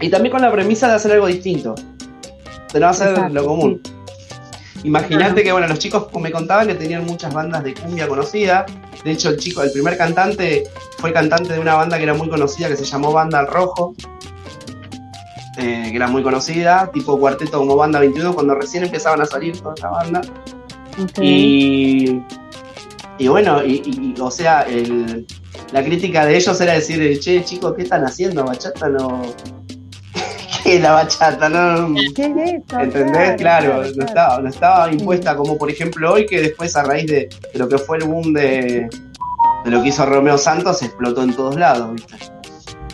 Y 0.00 0.10
también 0.10 0.32
con 0.32 0.42
la 0.42 0.52
premisa 0.52 0.88
de 0.88 0.94
hacer 0.94 1.12
algo 1.12 1.26
distinto. 1.28 1.74
De 2.72 2.80
no 2.80 2.88
hacer 2.88 3.10
Exacto, 3.10 3.34
lo 3.34 3.46
común. 3.46 3.80
Imagínate 4.84 5.42
que, 5.42 5.50
bueno, 5.52 5.66
los 5.66 5.78
chicos 5.78 6.06
me 6.20 6.30
contaban 6.30 6.66
que 6.68 6.74
tenían 6.74 7.04
muchas 7.06 7.32
bandas 7.32 7.64
de 7.64 7.74
cumbia 7.74 8.06
conocidas. 8.06 8.70
De 9.02 9.10
hecho, 9.12 9.30
el 9.30 9.38
chico, 9.38 9.62
el 9.62 9.72
primer 9.72 9.96
cantante 9.96 10.64
fue 10.98 11.12
cantante 11.12 11.52
de 11.54 11.58
una 11.58 11.74
banda 11.74 11.96
que 11.96 12.02
era 12.04 12.14
muy 12.14 12.28
conocida 12.28 12.68
que 12.68 12.76
se 12.76 12.84
llamó 12.84 13.12
Banda 13.12 13.40
al 13.40 13.46
Rojo. 13.48 13.94
eh, 15.56 15.86
que 15.90 15.96
era 15.96 16.08
muy 16.08 16.22
conocida, 16.24 16.90
tipo 16.92 17.16
cuarteto 17.18 17.58
como 17.58 17.76
Banda 17.76 18.00
21, 18.00 18.34
cuando 18.34 18.56
recién 18.56 18.82
empezaban 18.84 19.20
a 19.20 19.24
salir 19.26 19.56
toda 19.60 19.74
esa 19.76 19.88
banda. 19.88 20.20
Y, 21.22 22.20
y 23.18 23.28
bueno, 23.28 23.64
y, 23.64 23.82
y- 24.16 24.20
o 24.20 24.30
sea, 24.32 24.62
el- 24.62 25.24
la 25.72 25.84
crítica 25.84 26.26
de 26.26 26.36
ellos 26.36 26.60
era 26.60 26.72
decir, 26.72 27.18
che, 27.20 27.44
chicos, 27.44 27.74
¿qué 27.76 27.82
están 27.84 28.04
haciendo? 28.04 28.44
Bachata 28.44 28.88
no. 28.88 29.22
¿Qué 30.64 30.76
es 30.76 30.82
la 30.82 30.92
bachata? 30.92 31.48
No, 31.50 31.94
¿Qué 32.14 32.24
es 32.24 32.64
eso? 32.66 32.80
¿Entendés? 32.80 33.36
Claro, 33.36 33.82
no, 33.82 33.82
claro. 33.82 34.04
estaba, 34.04 34.38
no 34.40 34.48
estaba 34.48 34.90
impuesta 34.90 35.36
como 35.36 35.58
por 35.58 35.70
ejemplo 35.70 36.14
hoy, 36.14 36.24
que 36.24 36.40
después 36.40 36.74
a 36.74 36.82
raíz 36.82 37.06
de, 37.06 37.28
de 37.52 37.58
lo 37.58 37.68
que 37.68 37.76
fue 37.76 37.98
el 37.98 38.04
boom 38.04 38.32
de, 38.32 38.88
de 39.64 39.70
lo 39.70 39.82
que 39.82 39.88
hizo 39.88 40.06
Romeo 40.06 40.38
Santos, 40.38 40.82
explotó 40.82 41.22
en 41.22 41.34
todos 41.34 41.56
lados, 41.56 41.92
¿viste? 41.92 42.16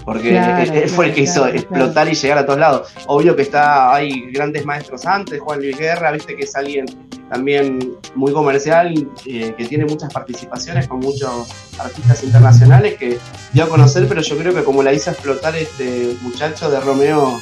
Porque 0.05 0.31
Claro, 0.31 0.63
él, 0.63 0.83
él 0.83 0.89
fue 0.89 1.07
el 1.07 1.15
que 1.15 1.25
claro, 1.25 1.31
hizo 1.31 1.43
claro, 1.43 1.57
explotar 1.59 2.09
y 2.09 2.15
llegar 2.15 2.39
a 2.39 2.47
todos 2.47 2.59
lados. 2.59 2.89
Obvio 3.07 3.37
que 3.37 3.43
está, 3.43 3.95
hay 3.95 4.33
grandes 4.33 4.65
maestros 4.65 5.07
antes, 5.07 5.39
Juan 5.41 5.61
Luis 5.61 5.79
Guerra, 5.79 6.11
viste 6.11 6.35
que 6.37 6.45
es 6.45 6.57
alguien 6.57 6.87
también 7.31 7.97
muy 8.17 8.33
comercial, 8.33 9.09
eh, 9.27 9.55
que 9.57 9.65
tiene 9.67 9.85
muchas 9.85 10.13
participaciones 10.13 10.89
con 10.89 10.99
muchos 10.99 11.49
artistas 11.79 12.25
internacionales 12.25 12.97
que 12.99 13.19
dio 13.53 13.65
a 13.65 13.69
conocer, 13.69 14.09
pero 14.09 14.21
yo 14.21 14.37
creo 14.37 14.53
que 14.53 14.65
como 14.65 14.83
la 14.83 14.93
hizo 14.93 15.11
explotar 15.11 15.55
este 15.55 16.17
muchacho 16.23 16.69
de 16.71 16.81
Romeo, 16.81 17.41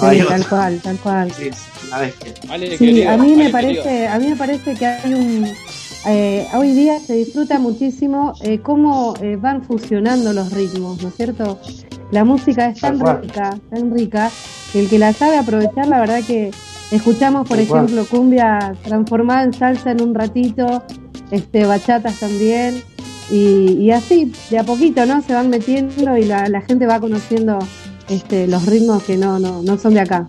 Sí, 0.00 0.18
tal 0.28 0.48
cual, 0.48 0.80
tal 0.82 0.96
cual. 0.98 1.32
Sí, 1.32 1.48
es 1.48 1.58
una 1.86 1.98
bestia. 1.98 2.32
Vale, 2.48 2.70
Sí, 2.70 2.78
querido, 2.78 3.10
a 3.10 3.16
mí 3.16 3.28
me 3.30 3.36
querido. 3.36 3.52
parece, 3.52 4.08
a 4.08 4.18
mí 4.18 4.28
me 4.28 4.36
parece 4.36 4.74
que 4.74 4.86
hay 4.86 5.14
un 5.14 5.46
eh, 6.06 6.46
hoy 6.54 6.72
día 6.72 6.98
se 6.98 7.14
disfruta 7.14 7.58
muchísimo 7.58 8.32
eh, 8.40 8.60
cómo 8.60 9.14
eh, 9.20 9.36
van 9.36 9.62
fusionando 9.62 10.32
los 10.32 10.50
ritmos, 10.52 11.02
¿no 11.02 11.08
es 11.08 11.14
cierto? 11.14 11.58
La 12.10 12.24
música 12.24 12.70
es 12.70 12.80
tan 12.80 12.98
rica, 12.98 13.58
tan 13.70 13.94
rica, 13.94 14.30
que 14.72 14.80
el 14.80 14.88
que 14.88 14.98
la 14.98 15.12
sabe 15.12 15.36
aprovechar, 15.36 15.86
la 15.88 16.00
verdad 16.00 16.20
que 16.26 16.50
escuchamos, 16.90 17.46
por 17.46 17.58
ejemplo, 17.58 18.04
cumbia 18.06 18.74
transformada 18.82 19.42
en 19.44 19.52
salsa 19.52 19.90
en 19.90 20.00
un 20.02 20.14
ratito, 20.14 20.82
este, 21.30 21.66
bachatas 21.66 22.18
también, 22.18 22.82
y, 23.30 23.72
y 23.78 23.90
así, 23.92 24.32
de 24.48 24.58
a 24.58 24.64
poquito, 24.64 25.04
¿no? 25.06 25.22
Se 25.22 25.34
van 25.34 25.50
metiendo 25.50 26.16
y 26.16 26.24
la, 26.24 26.48
la 26.48 26.62
gente 26.62 26.86
va 26.86 26.98
conociendo 26.98 27.58
este, 28.10 28.46
los 28.46 28.66
ritmos 28.66 29.02
que 29.04 29.16
no, 29.16 29.38
no, 29.38 29.62
no 29.62 29.78
son 29.78 29.94
de 29.94 30.00
acá. 30.00 30.28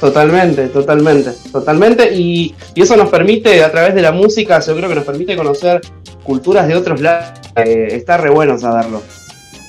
Totalmente, 0.00 0.68
totalmente, 0.68 1.32
totalmente. 1.52 2.14
Y, 2.14 2.54
y 2.74 2.82
eso 2.82 2.96
nos 2.96 3.10
permite, 3.10 3.62
a 3.62 3.70
través 3.70 3.94
de 3.94 4.00
la 4.00 4.12
música, 4.12 4.60
yo 4.60 4.74
creo 4.74 4.88
que 4.88 4.94
nos 4.94 5.04
permite 5.04 5.36
conocer 5.36 5.82
culturas 6.24 6.66
de 6.68 6.74
otros 6.74 7.00
lados. 7.00 7.38
Eh, 7.56 7.88
está 7.92 8.16
re 8.16 8.30
bueno 8.30 8.58
saberlo. 8.58 9.02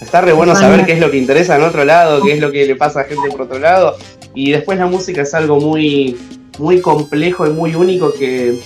Está 0.01 0.21
re 0.21 0.31
bueno 0.31 0.55
saber 0.55 0.85
qué 0.85 0.93
es 0.93 0.99
lo 0.99 1.11
que 1.11 1.17
interesa 1.17 1.55
en 1.57 1.63
otro 1.63 1.83
lado, 1.83 2.21
qué 2.23 2.33
es 2.33 2.39
lo 2.39 2.51
que 2.51 2.65
le 2.65 2.75
pasa 2.75 3.01
a 3.01 3.03
gente 3.03 3.29
por 3.29 3.41
otro 3.41 3.59
lado. 3.59 3.97
Y 4.33 4.51
después 4.51 4.79
la 4.79 4.85
música 4.85 5.23
es 5.23 5.33
algo 5.33 5.59
muy, 5.59 6.17
muy 6.59 6.79
complejo 6.79 7.45
y 7.45 7.49
muy 7.49 7.75
único 7.75 8.13
que, 8.13 8.57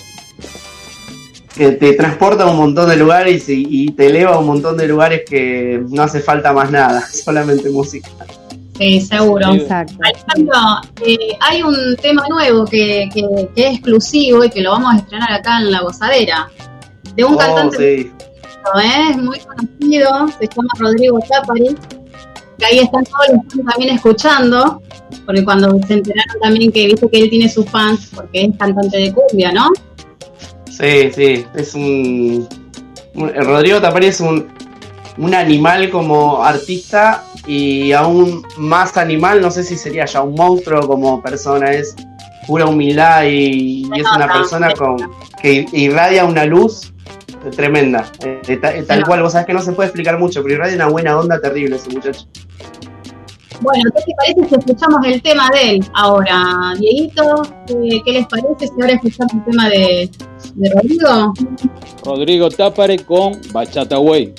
que 1.58 1.72
te 1.72 1.94
transporta 1.94 2.44
a 2.44 2.52
un 2.52 2.58
montón 2.58 2.90
de 2.90 2.96
lugares 2.96 3.50
y, 3.50 3.66
y 3.68 3.92
te 3.92 4.08
eleva 4.08 4.36
a 4.36 4.40
un 4.40 4.46
montón 4.46 4.78
de 4.78 4.88
lugares 4.88 5.24
que 5.28 5.82
no 5.90 6.04
hace 6.04 6.20
falta 6.20 6.54
más 6.54 6.72
nada, 6.72 7.02
solamente 7.12 7.70
música. 7.70 8.10
Sí, 8.78 9.00
seguro. 9.02 9.54
Exacto. 9.54 9.94
Alejandro, 10.04 10.58
eh, 11.06 11.38
hay 11.40 11.64
un 11.64 11.96
tema 12.02 12.24
nuevo 12.30 12.66
que, 12.66 13.08
que- 13.14 13.50
que 13.56 13.68
es 13.68 13.74
exclusivo 13.76 14.44
y 14.44 14.50
que 14.50 14.62
lo 14.62 14.72
vamos 14.72 14.94
a 14.94 14.98
estrenar 14.98 15.32
acá 15.32 15.60
en 15.60 15.72
La 15.72 15.82
Gozadera. 15.82 16.50
De 17.16 17.24
un 17.24 17.36
Oh, 17.36 17.38
cantante 17.38 17.78
sí. 17.78 18.12
¿eh? 18.84 19.10
es 19.12 19.18
muy 19.18 19.40
conocido, 19.40 20.28
se 20.40 20.48
llama 20.48 20.70
Rodrigo 20.78 21.20
Chapari, 21.26 21.76
que 22.58 22.66
ahí 22.66 22.80
están 22.80 23.04
todos 23.06 23.28
los 23.32 23.54
fans 23.54 23.72
también 23.72 23.96
escuchando, 23.96 24.82
porque 25.26 25.46
cuando 25.46 25.80
se 25.88 25.94
enteraron 25.94 26.40
también 26.42 26.72
que 26.72 26.88
viste 26.88 27.10
que 27.10 27.22
él 27.22 27.30
tiene 27.30 27.48
sus 27.48 27.66
fans, 27.70 28.10
porque 28.14 28.44
es 28.46 28.58
cantante 28.58 28.98
de 28.98 29.14
cumbia, 29.14 29.52
¿no? 29.54 29.70
Sí, 30.70 31.10
sí, 31.14 31.46
es 31.56 31.74
un... 31.76 32.46
Rodrigo 33.14 33.80
Tapari 33.80 34.08
es 34.08 34.20
un, 34.20 34.48
un 35.18 35.34
animal 35.34 35.90
como 35.90 36.44
artista 36.44 37.24
y 37.48 37.92
aún 37.92 38.44
más 38.58 38.96
animal, 38.98 39.42
no 39.42 39.52
sé 39.52 39.64
si 39.64 39.76
sería 39.78 40.06
ya 40.06 40.22
un 40.22 40.36
monstruo 40.36 40.88
como 40.88 41.22
persona, 41.22 41.72
es 41.72 41.96
pura 42.48 42.66
humildad 42.66 43.24
y, 43.24 43.84
y 43.94 44.00
es 44.00 44.06
una 44.16 44.32
persona 44.32 44.72
con, 44.72 44.98
que 45.42 45.66
irradia 45.74 46.26
una 46.26 46.46
luz 46.46 46.92
tremenda. 47.56 48.12
Eh, 48.24 48.42
eh, 48.48 48.58
ta- 48.58 48.76
eh, 48.76 48.84
tal 48.84 49.04
cual, 49.06 49.22
vos 49.22 49.32
sabés 49.34 49.48
que 49.48 49.54
no 49.54 49.62
se 49.62 49.72
puede 49.74 49.88
explicar 49.90 50.18
mucho, 50.20 50.42
pero 50.44 50.56
irradia 50.56 50.76
una 50.76 50.88
buena 50.90 51.20
onda 51.20 51.40
terrible 51.40 51.76
ese 51.76 51.90
muchacho. 51.90 52.26
Bueno, 53.62 53.84
¿qué 53.96 54.02
te 54.02 54.14
parece 54.18 54.50
si 54.50 54.56
escuchamos 54.56 55.06
el 55.06 55.22
tema 55.22 55.50
de 55.52 55.70
él 55.72 55.86
ahora? 55.94 56.74
Dieguito, 56.78 57.42
¿qué, 57.66 58.02
qué 58.04 58.12
les 58.12 58.26
parece 58.28 58.68
si 58.68 58.74
ahora 58.82 58.94
escuchamos 58.94 59.34
el 59.34 59.46
tema 59.46 59.70
de, 59.70 60.10
de 60.56 60.70
Rodrigo? 60.74 61.34
Rodrigo 62.04 62.50
Tápare 62.50 63.00
con 63.06 63.40
Bachata 63.54 63.98
Way. 63.98 64.34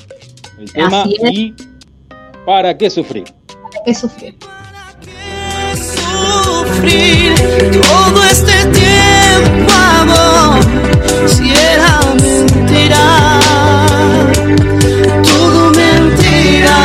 El 0.59 0.73
tema 0.73 1.03
Así 1.03 1.17
es. 1.23 1.33
y 1.33 1.55
¿Para 2.47 2.79
qué 2.79 2.89
sufrir? 2.89 3.25
¿Qué 3.85 3.93
sufrir? 3.93 4.37
sufrir 6.77 7.35
todo 7.81 8.23
este 8.25 8.53
tiempo, 8.67 9.73
amor, 9.73 10.61
si 11.27 11.51
era 11.51 12.01
mentira, 12.23 13.41
todo 15.25 15.71
mentira. 15.71 16.77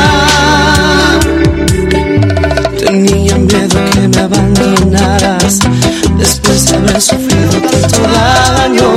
Tenía 2.80 3.36
miedo 3.36 3.86
que 3.92 4.08
me 4.08 4.20
abandonaras 4.20 5.60
después 6.18 6.72
de 6.72 6.78
haber 6.78 7.02
sufrido 7.02 7.62
tanto 7.70 8.02
daño. 8.12 8.91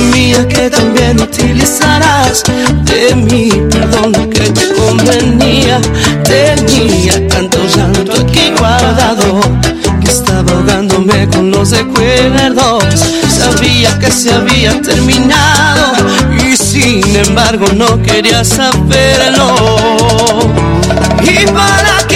Temía 0.00 0.48
que 0.48 0.70
también 0.70 1.20
utilizaras 1.20 2.42
de 2.84 3.14
mi 3.14 3.50
perdón 3.70 4.30
que 4.30 4.48
te 4.50 4.72
convenía. 4.72 5.78
Tenía 6.24 7.28
tanto 7.28 7.58
llanto 7.66 8.12
aquí 8.12 8.50
guardado 8.58 9.42
que 10.00 10.10
estaba 10.10 10.52
ahogándome 10.52 11.28
con 11.28 11.50
los 11.50 11.70
recuerdos. 11.72 12.82
Sabía 13.28 13.98
que 13.98 14.10
se 14.10 14.32
había 14.32 14.80
terminado 14.80 15.92
y 16.42 16.56
sin 16.56 17.04
embargo 17.14 17.66
no 17.74 18.00
quería 18.02 18.42
saberlo. 18.42 19.54
¿Y 21.22 21.44
para 21.52 22.06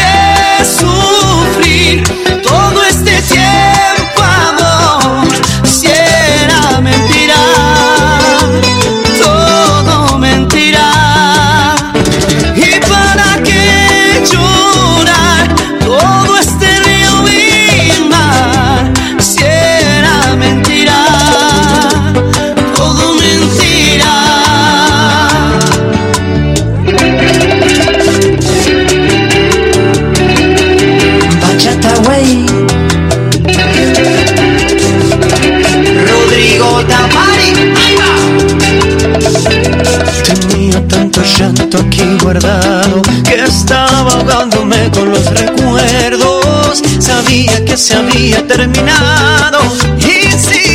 Que 42.35 43.45
estaba 43.45 44.11
ahogándome 44.11 44.91
con 44.91 45.11
los 45.13 45.25
recuerdos. 45.27 46.83
Sabía 46.99 47.65
que 47.65 47.77
se 47.77 47.95
había 47.95 48.45
terminado 48.47 49.61
Y 49.99 50.33
sin 50.33 50.74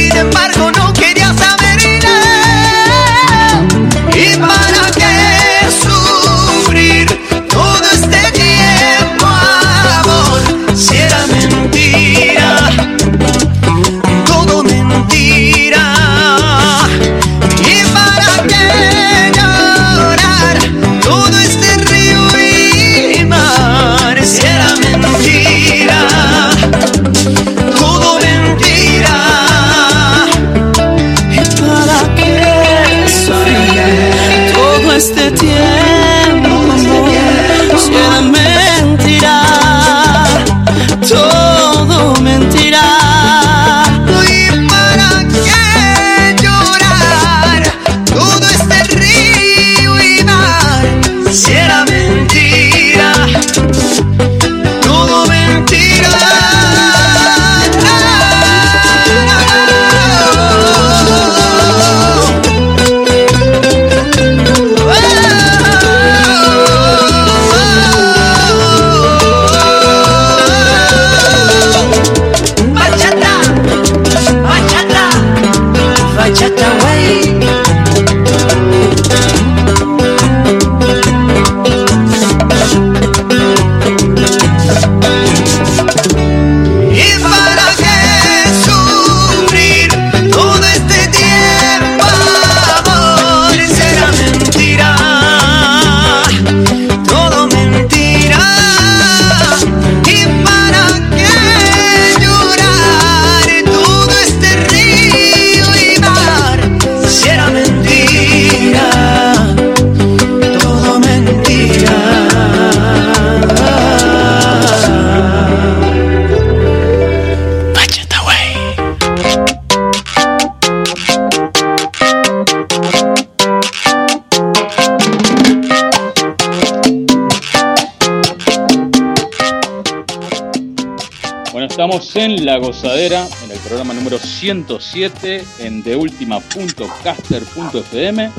en 132.84 133.52
el 133.52 133.60
programa 133.68 133.94
número 133.94 134.18
107, 134.18 135.44
en 135.60 135.84
deultima.caster.fm. 135.84 138.32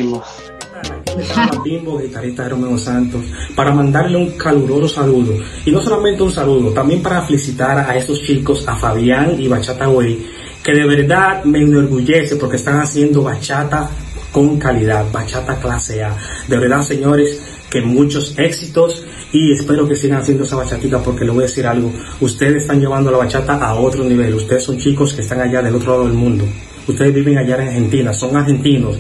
Bimbo, 1.63 1.99
guitarrista 1.99 2.43
de 2.43 2.49
Romeo 2.49 2.77
Santos, 2.77 3.23
para 3.55 3.71
mandarle 3.73 4.17
un 4.17 4.31
caluroso 4.31 4.87
saludo. 4.87 5.33
Y 5.65 5.71
no 5.71 5.81
solamente 5.81 6.23
un 6.23 6.31
saludo, 6.31 6.73
también 6.73 7.01
para 7.01 7.21
felicitar 7.21 7.77
a 7.77 7.95
estos 7.95 8.21
chicos, 8.23 8.67
a 8.67 8.75
Fabián 8.75 9.35
y 9.39 9.47
Bachata 9.47 9.87
Way, 9.87 10.27
que 10.65 10.73
de 10.73 10.87
verdad 10.87 11.43
me 11.43 11.59
enorgullece 11.61 12.37
porque 12.37 12.55
están 12.55 12.79
haciendo 12.79 13.21
bachata 13.21 13.87
con 14.31 14.57
calidad, 14.57 15.05
bachata 15.11 15.57
clase 15.57 16.03
A. 16.03 16.17
De 16.47 16.57
verdad, 16.57 16.81
señores, 16.81 17.39
que 17.69 17.81
muchos 17.81 18.33
éxitos 18.39 19.05
y 19.31 19.53
espero 19.53 19.87
que 19.87 19.95
sigan 19.95 20.21
haciendo 20.21 20.43
esa 20.43 20.55
bachatita 20.55 21.03
porque 21.03 21.23
le 21.23 21.29
voy 21.29 21.43
a 21.43 21.47
decir 21.47 21.67
algo. 21.67 21.93
Ustedes 22.19 22.63
están 22.63 22.79
llevando 22.79 23.11
la 23.11 23.19
bachata 23.19 23.53
a 23.63 23.75
otro 23.75 24.03
nivel. 24.05 24.33
Ustedes 24.33 24.63
son 24.63 24.79
chicos 24.79 25.13
que 25.13 25.21
están 25.21 25.39
allá 25.39 25.61
del 25.61 25.75
otro 25.75 25.91
lado 25.91 26.05
del 26.05 26.13
mundo. 26.13 26.45
Ustedes 26.87 27.13
viven 27.13 27.37
allá 27.37 27.55
en 27.55 27.67
Argentina, 27.67 28.13
son 28.13 28.35
argentinos. 28.37 28.95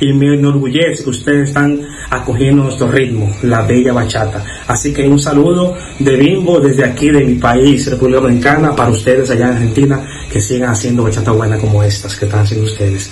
Y 0.00 0.12
me 0.12 0.34
enorgullece 0.34 1.02
que 1.02 1.10
ustedes 1.10 1.48
están 1.48 1.80
acogiendo 2.10 2.62
nuestro 2.64 2.88
ritmo, 2.90 3.34
la 3.42 3.62
bella 3.62 3.92
bachata. 3.92 4.44
Así 4.68 4.92
que 4.92 5.08
un 5.08 5.18
saludo 5.18 5.76
de 5.98 6.16
Bimbo 6.16 6.60
desde 6.60 6.84
aquí 6.84 7.10
de 7.10 7.24
mi 7.24 7.34
país, 7.34 7.90
República 7.90 8.20
Dominicana, 8.20 8.76
para 8.76 8.90
ustedes 8.90 9.28
allá 9.30 9.46
en 9.48 9.52
Argentina, 9.56 10.06
que 10.30 10.40
sigan 10.40 10.70
haciendo 10.70 11.02
bachata 11.02 11.32
buena 11.32 11.58
como 11.58 11.82
estas 11.82 12.14
que 12.16 12.26
están 12.26 12.40
haciendo 12.40 12.66
ustedes. 12.66 13.10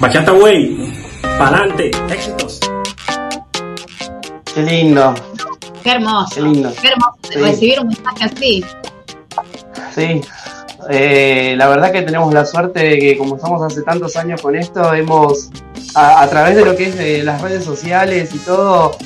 Bachata 0.00 0.32
Way, 0.32 0.92
pa'lante, 1.38 1.90
éxitos. 2.08 2.58
Qué 4.54 4.62
lindo. 4.62 5.14
Qué 5.84 5.90
hermoso. 5.92 6.34
Qué 6.34 6.42
lindo. 6.42 6.72
Qué 6.82 6.88
hermoso 6.88 7.16
Sí. 7.32 7.38
recibir 7.38 7.80
un 7.80 7.86
mensaje 7.88 8.24
así. 8.24 8.64
Sí, 9.94 10.20
Eh, 10.88 11.54
la 11.56 11.68
verdad 11.68 11.92
que 11.92 12.02
tenemos 12.02 12.32
la 12.32 12.46
suerte 12.46 12.80
de 12.80 12.98
que 12.98 13.18
como 13.18 13.36
estamos 13.36 13.62
hace 13.62 13.82
tantos 13.82 14.16
años 14.16 14.40
con 14.40 14.56
esto, 14.56 14.94
hemos, 14.94 15.50
a, 15.94 16.22
a 16.22 16.28
través 16.30 16.56
de 16.56 16.64
lo 16.64 16.74
que 16.76 16.84
es 16.88 16.96
de 16.96 17.22
las 17.22 17.42
redes 17.42 17.64
sociales 17.64 18.30
y 18.34 18.38
todo, 18.38 18.96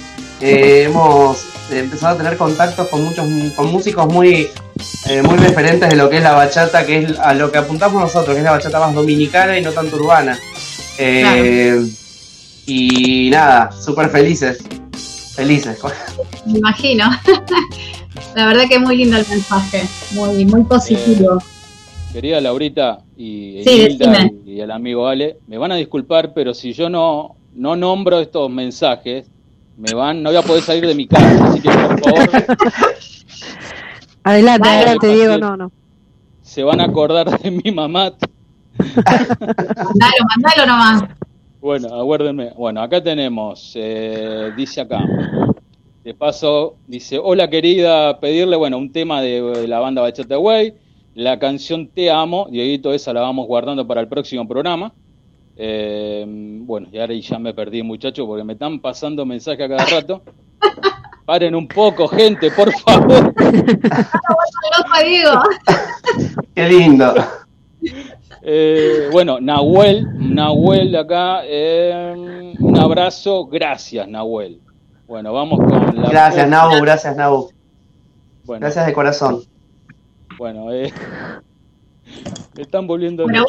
eh, 0.40 0.84
hemos 0.88 1.44
empezado 1.70 2.14
a 2.14 2.18
tener 2.18 2.36
contactos 2.36 2.88
con 2.88 3.02
muchos 3.04 3.26
con 3.56 3.72
músicos 3.72 4.06
muy, 4.06 4.48
eh, 5.08 5.22
muy 5.22 5.36
referentes 5.38 5.88
de 5.88 5.96
lo 5.96 6.08
que 6.10 6.18
es 6.18 6.22
la 6.22 6.32
bachata, 6.34 6.84
que 6.86 6.98
es 6.98 7.18
a 7.18 7.34
lo 7.34 7.50
que 7.50 7.58
apuntamos 7.58 8.00
nosotros, 8.00 8.34
que 8.34 8.38
es 8.40 8.44
la 8.44 8.52
bachata 8.52 8.78
más 8.78 8.94
dominicana 8.94 9.58
y 9.58 9.62
no 9.62 9.72
tanto 9.72 9.96
urbana. 9.96 10.38
Eh, 10.98 11.82
Y 12.66 13.28
nada, 13.30 13.70
súper 13.72 14.08
felices. 14.10 14.58
Felices. 15.34 15.78
Me 16.46 16.58
imagino. 16.58 17.10
La 18.34 18.46
verdad 18.46 18.64
que 18.68 18.76
es 18.76 18.80
muy 18.80 18.96
lindo 18.96 19.16
el 19.16 19.26
mensaje. 19.28 19.84
Muy, 20.12 20.44
muy 20.44 20.62
positivo. 20.64 21.42
Querida 22.14 22.40
Laurita 22.40 23.00
y 23.16 23.60
Sí, 23.64 23.98
y, 24.46 24.52
y 24.52 24.60
el 24.60 24.70
amigo 24.70 25.08
Ale, 25.08 25.38
me 25.48 25.58
van 25.58 25.72
a 25.72 25.74
disculpar, 25.74 26.32
pero 26.32 26.54
si 26.54 26.72
yo 26.72 26.88
no, 26.88 27.34
no 27.54 27.74
nombro 27.74 28.20
estos 28.20 28.48
mensajes, 28.48 29.28
me 29.76 29.92
van, 29.92 30.22
no 30.22 30.30
voy 30.30 30.36
a 30.38 30.42
poder 30.42 30.62
salir 30.62 30.86
de 30.86 30.94
mi 30.94 31.08
casa, 31.08 31.44
así 31.44 31.60
que 31.60 31.68
por 31.70 32.00
favor 32.00 32.28
Adelante, 34.22 34.68
adelante, 34.68 35.08
Diego, 35.08 35.38
no, 35.38 35.56
no. 35.56 35.72
se 36.40 36.62
van 36.62 36.80
a 36.80 36.84
acordar 36.84 37.36
de 37.36 37.50
mi 37.50 37.72
mamá. 37.72 38.12
Mandalo, 38.78 40.24
mandalo 40.36 40.66
nomás. 40.66 41.02
Bueno, 41.60 41.88
aguárdenme. 41.96 42.52
Bueno, 42.56 42.80
acá 42.80 43.02
tenemos, 43.02 43.72
eh, 43.74 44.52
dice 44.56 44.82
acá, 44.82 45.04
de 46.04 46.14
paso, 46.14 46.76
dice, 46.86 47.18
hola 47.20 47.50
querida, 47.50 48.20
pedirle, 48.20 48.54
bueno, 48.54 48.78
un 48.78 48.92
tema 48.92 49.20
de, 49.20 49.42
de 49.42 49.66
la 49.66 49.80
banda 49.80 50.00
Bachata 50.00 50.38
Way, 50.38 50.74
la 51.14 51.38
canción 51.38 51.88
Te 51.88 52.10
Amo, 52.10 52.48
Dieguito, 52.50 52.92
esa 52.92 53.12
la 53.12 53.20
vamos 53.20 53.46
guardando 53.46 53.86
para 53.86 54.00
el 54.00 54.08
próximo 54.08 54.46
programa. 54.46 54.92
Eh, 55.56 56.24
bueno, 56.26 56.88
y 56.92 56.98
ahora 56.98 57.14
ya 57.14 57.38
me 57.38 57.54
perdí, 57.54 57.82
muchachos, 57.82 58.26
porque 58.26 58.44
me 58.44 58.54
están 58.54 58.80
pasando 58.80 59.24
mensajes 59.24 59.64
a 59.64 59.68
cada 59.68 59.86
rato. 59.86 60.22
Paren 61.24 61.54
un 61.54 61.66
poco, 61.66 62.06
gente, 62.08 62.50
por 62.50 62.70
favor. 62.72 63.32
Diego. 65.04 65.42
Qué 66.54 66.68
lindo. 66.68 67.14
Eh, 68.42 69.08
bueno, 69.10 69.40
Nahuel, 69.40 70.06
Nahuel 70.34 70.92
de 70.92 70.98
acá, 70.98 71.40
eh, 71.44 72.54
un 72.58 72.78
abrazo, 72.78 73.46
gracias 73.46 74.06
Nahuel. 74.06 74.60
Bueno, 75.06 75.32
vamos 75.32 75.60
con 75.60 76.02
la... 76.02 76.10
Gracias, 76.10 76.48
Nau, 76.48 76.70
gracias. 76.80 77.16
Bueno, 77.16 78.60
Gracias 78.60 78.86
de 78.86 78.92
corazón. 78.92 79.44
Bueno, 80.38 80.72
eh, 80.72 80.92
me 82.54 82.62
están 82.62 82.86
volviendo... 82.86 83.24
Bueno, 83.24 83.44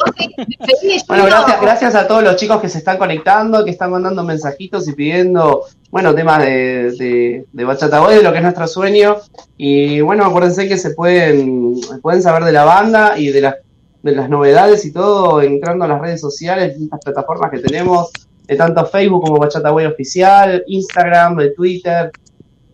Bueno, 1.08 1.24
gracias, 1.26 1.60
gracias 1.60 1.94
a 1.94 2.06
todos 2.06 2.22
los 2.22 2.36
chicos 2.36 2.60
que 2.60 2.68
se 2.68 2.78
están 2.78 2.98
conectando, 2.98 3.64
que 3.64 3.70
están 3.70 3.90
mandando 3.90 4.22
mensajitos 4.22 4.88
y 4.88 4.92
pidiendo, 4.92 5.64
bueno, 5.90 6.14
temas 6.14 6.42
de, 6.42 6.92
de, 6.98 7.46
de 7.52 7.64
Bachata 7.64 8.00
Boy, 8.00 8.16
de 8.16 8.22
lo 8.22 8.30
que 8.32 8.38
es 8.38 8.42
nuestro 8.42 8.66
sueño. 8.66 9.16
Y 9.56 10.00
bueno, 10.00 10.24
acuérdense 10.24 10.68
que 10.68 10.78
se 10.78 10.90
pueden, 10.90 11.80
pueden 12.02 12.22
saber 12.22 12.44
de 12.44 12.52
la 12.52 12.64
banda 12.64 13.18
y 13.18 13.28
de 13.28 13.40
las, 13.40 13.56
de 14.02 14.12
las 14.12 14.28
novedades 14.28 14.84
y 14.84 14.92
todo 14.92 15.42
entrando 15.42 15.84
a 15.84 15.88
las 15.88 16.00
redes 16.00 16.20
sociales, 16.20 16.70
distintas 16.70 17.00
plataformas 17.04 17.50
que 17.50 17.58
tenemos, 17.58 18.10
de 18.46 18.56
tanto 18.56 18.86
Facebook 18.86 19.24
como 19.24 19.38
Bachata 19.38 19.70
Boy 19.70 19.86
Oficial, 19.86 20.62
Instagram, 20.66 21.36
de 21.36 21.50
Twitter. 21.50 22.12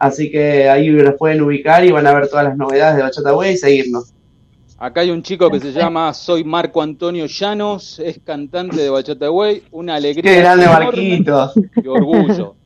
Así 0.02 0.32
que 0.32 0.68
ahí 0.68 0.88
los 0.88 1.14
pueden 1.14 1.42
ubicar 1.42 1.84
y 1.84 1.92
van 1.92 2.08
a 2.08 2.12
ver 2.12 2.26
todas 2.26 2.44
las 2.46 2.56
novedades 2.56 2.96
de 2.96 3.02
Bachata 3.04 3.30
Boy 3.30 3.50
y 3.50 3.56
seguirnos. 3.56 4.12
Acá 4.76 5.02
hay 5.02 5.12
un 5.12 5.22
chico 5.22 5.48
que 5.48 5.60
se 5.60 5.70
llama 5.70 6.12
Soy 6.12 6.42
Marco 6.42 6.82
Antonio 6.82 7.26
Llanos, 7.26 8.00
es 8.00 8.18
cantante 8.24 8.78
de 8.78 8.90
Bachata 8.90 9.30
Way, 9.30 9.62
una 9.70 9.94
alegría 9.94 10.28
Qué 10.28 10.40
grande 10.40 10.66
Marquito. 10.66 11.52
y 11.76 11.86
orgullo 11.86 12.56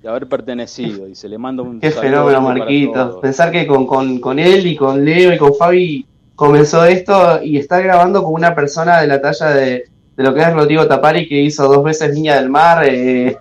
de 0.00 0.08
haber 0.08 0.28
pertenecido 0.28 1.08
y 1.08 1.16
se 1.16 1.28
le 1.28 1.36
manda 1.36 1.64
un 1.64 1.80
Qué 1.80 1.90
fenómeno, 1.90 2.42
Marquito. 2.42 3.20
Pensar 3.20 3.50
que 3.50 3.66
con, 3.66 3.84
con, 3.84 4.20
con 4.20 4.38
él 4.38 4.64
y 4.64 4.76
con 4.76 5.04
Leo 5.04 5.34
y 5.34 5.36
con 5.36 5.56
Fabi 5.56 6.06
comenzó 6.36 6.84
esto 6.84 7.42
y 7.42 7.56
está 7.56 7.80
grabando 7.80 8.22
con 8.22 8.34
una 8.34 8.54
persona 8.54 9.00
de 9.00 9.08
la 9.08 9.20
talla 9.20 9.50
de, 9.50 9.86
de 10.16 10.22
lo 10.22 10.32
que 10.32 10.42
es 10.42 10.52
Rodrigo 10.52 10.86
Tapari, 10.86 11.26
que 11.28 11.40
hizo 11.40 11.66
dos 11.66 11.82
veces 11.82 12.14
Niña 12.14 12.36
del 12.36 12.48
Mar, 12.48 12.84
eh, 12.88 13.36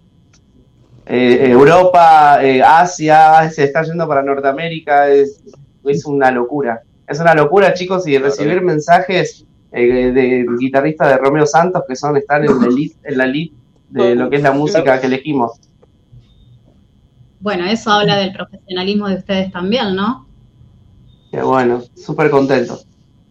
eh, 1.10 1.50
Europa, 1.50 2.40
eh, 2.44 2.62
Asia, 2.62 3.50
se 3.50 3.64
está 3.64 3.84
yendo 3.84 4.08
para 4.08 4.24
Norteamérica. 4.24 5.10
Es, 5.10 5.42
es 5.86 6.06
una 6.06 6.32
locura. 6.32 6.82
Es 7.08 7.20
una 7.20 7.34
locura, 7.34 7.74
chicos, 7.74 8.08
y 8.08 8.18
recibir 8.18 8.62
mensajes 8.62 9.46
eh, 9.72 10.12
de 10.12 10.46
guitarristas 10.60 11.10
de 11.10 11.18
Romeo 11.18 11.46
Santos 11.46 11.84
que 11.88 11.96
son 11.96 12.18
están 12.18 12.44
en 12.44 12.60
la 12.60 12.68
elite, 12.68 12.96
en 13.04 13.18
la 13.18 13.26
elite 13.26 13.56
de 13.90 14.16
lo 14.16 14.30
que 14.30 14.38
es 14.38 14.42
la 14.42 14.52
música 14.52 15.00
que 15.00 15.08
elegimos. 15.08 15.60
Bueno, 17.40 17.66
eso 17.66 17.92
habla 17.92 18.18
del 18.18 18.34
profesionalismo 18.34 19.08
de 19.08 19.16
ustedes 19.16 19.52
también, 19.52 19.96
¿no? 19.96 20.28
Qué 21.32 21.42
bueno, 21.42 21.84
súper 21.96 22.30
contento. 22.30 22.80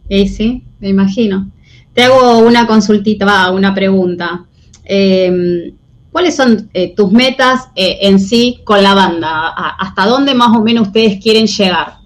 Sí, 0.08 0.28
sí, 0.28 0.64
me 0.78 0.88
imagino. 0.88 1.50
Te 1.92 2.04
hago 2.04 2.38
una 2.38 2.66
consultita, 2.66 3.26
va, 3.26 3.50
una 3.50 3.74
pregunta. 3.74 4.46
Eh, 4.84 5.72
¿cuáles 6.16 6.34
son 6.34 6.70
eh, 6.72 6.94
tus 6.94 7.12
metas 7.12 7.68
eh, 7.74 7.98
en 8.00 8.18
sí 8.18 8.62
con 8.64 8.82
la 8.82 8.94
banda? 8.94 9.48
¿Hasta 9.78 10.06
dónde 10.06 10.34
más 10.34 10.56
o 10.56 10.62
menos 10.62 10.86
ustedes 10.86 11.22
quieren 11.22 11.46
llegar? 11.46 11.98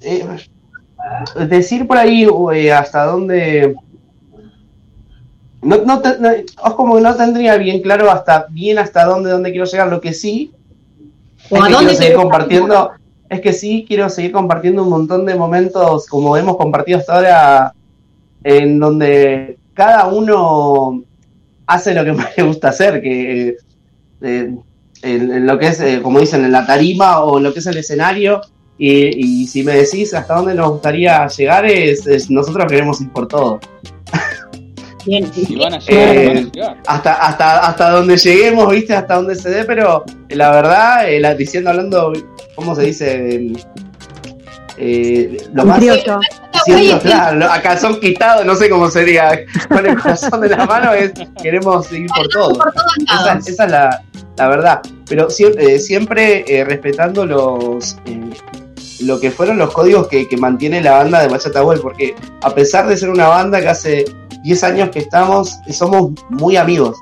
Eh, 0.00 0.24
decir 1.48 1.88
por 1.88 1.96
ahí 1.96 2.28
hasta 2.68 3.06
dónde. 3.06 3.74
No, 5.62 5.78
no, 5.78 6.00
te- 6.00 6.20
no- 6.20 6.30
es 6.30 6.44
como 6.76 6.94
que 6.94 7.00
no 7.00 7.16
tendría 7.16 7.56
bien 7.56 7.82
claro 7.82 8.08
hasta 8.08 8.46
bien 8.48 8.78
hasta 8.78 9.04
dónde, 9.04 9.32
dónde 9.32 9.50
quiero 9.50 9.66
llegar. 9.66 9.88
Lo 9.88 10.00
que 10.00 10.12
sí 10.12 10.52
¿O 11.50 11.56
es 11.56 11.62
a 11.62 11.66
que 11.66 11.72
dónde 11.72 11.86
quiero 11.88 12.02
seguir 12.04 12.16
compartiendo. 12.16 12.92
Es 13.28 13.40
que 13.40 13.52
sí 13.52 13.84
quiero 13.84 14.08
seguir 14.08 14.30
compartiendo 14.30 14.84
un 14.84 14.90
montón 14.90 15.26
de 15.26 15.34
momentos 15.34 16.06
como 16.06 16.36
hemos 16.36 16.56
compartido 16.56 17.00
hasta 17.00 17.16
ahora, 17.16 17.74
en 18.44 18.78
donde 18.78 19.58
cada 19.74 20.06
uno 20.06 21.02
hace 21.70 21.94
lo 21.94 22.04
que 22.04 22.12
más 22.20 22.28
le 22.36 22.42
gusta 22.44 22.68
hacer, 22.68 23.00
que 23.02 23.56
eh, 24.22 24.54
en, 25.02 25.30
en 25.32 25.46
lo 25.46 25.58
que 25.58 25.66
es, 25.68 25.80
eh, 25.80 26.00
como 26.02 26.20
dicen, 26.20 26.44
en 26.44 26.52
la 26.52 26.66
tarima 26.66 27.20
o 27.20 27.38
en 27.38 27.44
lo 27.44 27.52
que 27.52 27.60
es 27.60 27.66
el 27.66 27.76
escenario. 27.78 28.40
Y, 28.82 29.42
y 29.42 29.46
si 29.46 29.62
me 29.62 29.72
decís 29.74 30.14
hasta 30.14 30.34
dónde 30.34 30.54
nos 30.54 30.70
gustaría 30.70 31.26
llegar, 31.28 31.66
es, 31.66 32.06
es- 32.06 32.30
nosotros 32.30 32.66
queremos 32.66 33.00
ir 33.02 33.10
por 33.10 33.28
todo. 33.28 33.60
Bien. 35.06 35.30
Si 35.32 35.54
van 35.56 35.74
a 35.74 35.78
llegar, 35.78 36.16
Eh, 36.16 36.26
van 36.28 36.36
a 36.36 36.40
llegar. 36.52 36.76
Hasta, 36.86 37.12
hasta, 37.14 37.66
hasta 37.68 37.90
donde 37.90 38.16
lleguemos, 38.16 38.70
viste, 38.70 38.94
hasta 38.94 39.14
donde 39.16 39.34
se 39.34 39.50
dé, 39.50 39.64
pero 39.64 40.04
la 40.30 40.50
verdad, 40.50 41.10
eh, 41.10 41.20
la, 41.20 41.34
diciendo, 41.34 41.70
hablando, 41.70 42.12
¿cómo 42.54 42.74
se 42.74 42.82
dice? 42.82 43.52
Eh, 44.76 45.36
lo 45.52 45.64
más 45.64 45.78
criollo. 45.78 46.20
Siendo, 46.64 46.98
claro, 47.00 47.36
lo- 47.38 47.50
a 47.52 47.60
calzón 47.62 48.00
quitado, 48.00 48.44
no 48.44 48.54
sé 48.54 48.68
cómo 48.70 48.90
sería, 48.90 49.40
con 49.68 49.86
el 49.86 49.98
corazón 50.00 50.40
de 50.40 50.48
la 50.50 50.66
mano, 50.66 50.92
es 50.92 51.12
queremos 51.42 51.90
ir 51.92 52.06
por 52.14 52.28
todo. 52.28 52.54
Por 52.58 52.72
todos 52.72 52.96
Esa, 52.98 53.24
lados. 53.26 53.48
esa 53.48 53.64
es 53.64 53.70
la, 53.70 54.02
la 54.36 54.48
verdad. 54.48 54.80
Pero 55.08 55.28
eh, 55.58 55.78
siempre 55.78 56.44
eh, 56.46 56.64
respetando 56.64 57.26
los 57.26 57.96
eh, 58.06 58.30
lo 59.00 59.18
que 59.18 59.30
fueron 59.30 59.56
los 59.56 59.72
códigos 59.72 60.08
que, 60.08 60.28
que 60.28 60.36
mantiene 60.36 60.82
la 60.82 60.92
banda 60.98 61.20
de 61.22 61.28
Bachata 61.28 61.62
Boy, 61.62 61.78
porque 61.80 62.14
a 62.42 62.50
pesar 62.54 62.86
de 62.86 62.96
ser 62.98 63.08
una 63.08 63.28
banda 63.28 63.60
que 63.60 63.68
hace 63.68 64.04
10 64.42 64.64
años 64.64 64.90
que 64.90 64.98
estamos, 64.98 65.58
somos 65.72 66.10
muy 66.28 66.56
amigos. 66.58 66.96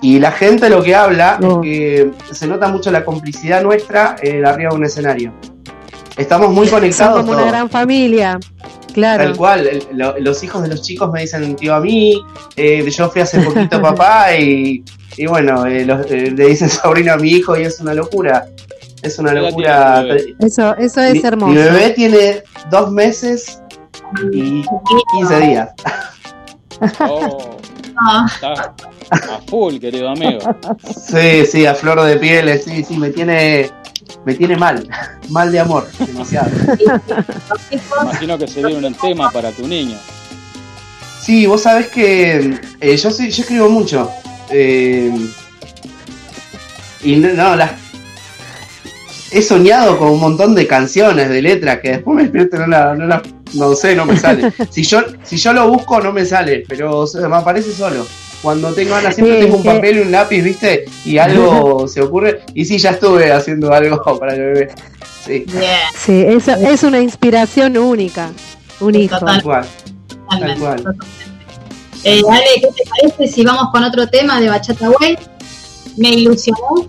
Y 0.00 0.18
la 0.20 0.30
gente 0.32 0.70
lo 0.70 0.82
que 0.82 0.94
habla 0.94 1.38
No. 1.40 1.60
es 1.62 1.62
que 1.62 2.10
se 2.32 2.46
nota 2.46 2.68
mucho 2.68 2.90
la 2.90 3.04
complicidad 3.04 3.62
nuestra 3.62 4.16
eh, 4.22 4.42
arriba 4.46 4.70
de 4.70 4.76
un 4.76 4.84
escenario. 4.84 5.32
Estamos 6.18 6.50
muy 6.50 6.66
Son 6.66 6.80
conectados. 6.80 7.20
como 7.20 7.32
una 7.32 7.44
gran 7.46 7.70
familia. 7.70 8.38
Claro. 8.92 9.24
Tal 9.24 9.36
cual, 9.36 9.66
el- 9.66 9.86
lo- 9.92 10.18
los 10.18 10.42
hijos 10.42 10.62
de 10.62 10.68
los 10.68 10.82
chicos 10.82 11.10
me 11.12 11.20
dicen 11.20 11.54
tío 11.56 11.74
a 11.74 11.80
mí, 11.80 12.20
eh, 12.56 12.88
yo 12.90 13.08
fui 13.08 13.20
hace 13.22 13.40
poquito 13.40 13.80
papá 13.82 14.34
y, 14.36 14.82
y 15.16 15.26
bueno, 15.26 15.64
eh, 15.66 15.84
los- 15.84 16.04
eh, 16.10 16.32
le 16.36 16.46
dicen 16.46 16.68
sobrino 16.68 17.12
a 17.12 17.16
mi 17.16 17.30
hijo 17.30 17.56
y 17.56 17.62
es 17.62 17.78
una 17.80 17.94
locura, 17.94 18.46
es 19.02 19.18
una 19.20 19.32
¿Qué 19.32 19.38
edad 19.38 19.48
locura. 19.50 20.04
Eso, 20.40 20.76
eso 20.76 21.00
Mi- 21.00 21.18
es 21.18 21.24
hermoso. 21.24 21.52
Mi 21.52 21.56
bebé 21.58 21.90
tiene 21.90 22.42
dos 22.70 22.90
meses 22.90 23.62
y 24.32 24.64
15 25.12 25.40
días. 25.40 25.68
Oh, 27.00 27.56
Ah, 28.00 28.26
está 28.32 28.52
a 29.10 29.40
full, 29.48 29.78
querido 29.78 30.08
amigo. 30.10 30.38
Sí, 30.96 31.44
sí, 31.46 31.66
a 31.66 31.74
flor 31.74 32.00
de 32.02 32.16
piel, 32.16 32.56
sí, 32.60 32.84
sí, 32.84 32.96
me 32.96 33.10
tiene, 33.10 33.70
me 34.24 34.34
tiene 34.34 34.56
mal, 34.56 34.88
mal 35.30 35.50
de 35.52 35.60
amor, 35.60 35.88
demasiado. 36.06 36.50
Imagino 38.02 38.38
que 38.38 38.48
se 38.48 38.64
viene 38.64 38.86
un 38.86 38.94
tema 38.94 39.30
para 39.30 39.50
tu 39.52 39.66
niño. 39.66 39.96
Sí, 41.22 41.46
vos 41.46 41.62
sabés 41.62 41.88
que 41.88 42.58
eh, 42.80 42.96
yo, 42.96 43.10
sí- 43.10 43.30
yo 43.30 43.42
escribo 43.42 43.68
mucho. 43.68 44.10
eh, 44.50 45.12
y 47.02 47.16
no, 47.16 47.32
no, 47.34 47.54
las, 47.56 47.72
he 49.30 49.42
soñado 49.42 49.98
con 49.98 50.10
un 50.10 50.20
montón 50.20 50.54
de 50.54 50.66
canciones, 50.66 51.28
de 51.28 51.42
letras, 51.42 51.80
que 51.80 51.90
después 51.90 52.16
me 52.16 52.22
despierto 52.22 52.56
y 52.56 52.60
no, 52.60 52.66
la, 52.66 52.94
no, 52.94 53.06
la- 53.06 53.22
no 53.54 53.74
sé, 53.74 53.94
no 53.94 54.04
me 54.06 54.16
sale. 54.16 54.52
Si 54.70 54.82
yo, 54.82 55.02
si 55.22 55.36
yo 55.36 55.52
lo 55.52 55.68
busco, 55.68 56.00
no 56.00 56.12
me 56.12 56.24
sale, 56.24 56.64
pero 56.68 57.04
me 57.28 57.36
aparece 57.36 57.72
solo. 57.72 58.06
Cuando 58.42 58.72
tengo 58.72 58.90
ganas, 58.94 59.14
siempre 59.16 59.36
Sí, 59.36 59.42
tengo 59.44 59.56
un 59.56 59.62
sí. 59.62 59.68
papel 59.68 59.96
y 59.96 60.00
un 60.00 60.10
lápiz, 60.12 60.42
¿viste? 60.42 60.84
Y 61.04 61.18
algo 61.18 61.88
se 61.88 62.00
ocurre. 62.02 62.42
Y 62.54 62.64
sí, 62.64 62.78
ya 62.78 62.90
estuve 62.90 63.32
haciendo 63.32 63.72
algo 63.72 64.00
para 64.20 64.34
el 64.34 64.40
bebé. 64.40 64.68
Sí, 65.26 65.44
Sí, 65.96 66.24
eso 66.26 66.52
es 66.52 66.82
una 66.84 67.00
inspiración 67.00 67.76
única. 67.76 68.30
Un 68.80 68.94
hijo. 68.94 69.18
Total. 69.18 69.34
tal 69.36 69.42
cual. 69.42 69.66
totalmente, 70.30 70.60
cual. 70.60 70.96
Eh, 72.04 72.22
Ale, 72.30 72.44
¿qué 72.60 72.68
te 72.68 72.82
parece 72.88 73.34
si 73.34 73.44
vamos 73.44 73.70
con 73.72 73.82
otro 73.82 74.06
tema 74.06 74.40
de 74.40 74.48
Bachata 74.48 74.88
Way? 74.88 75.18
Me 75.96 76.10
ilusionó. 76.10 76.88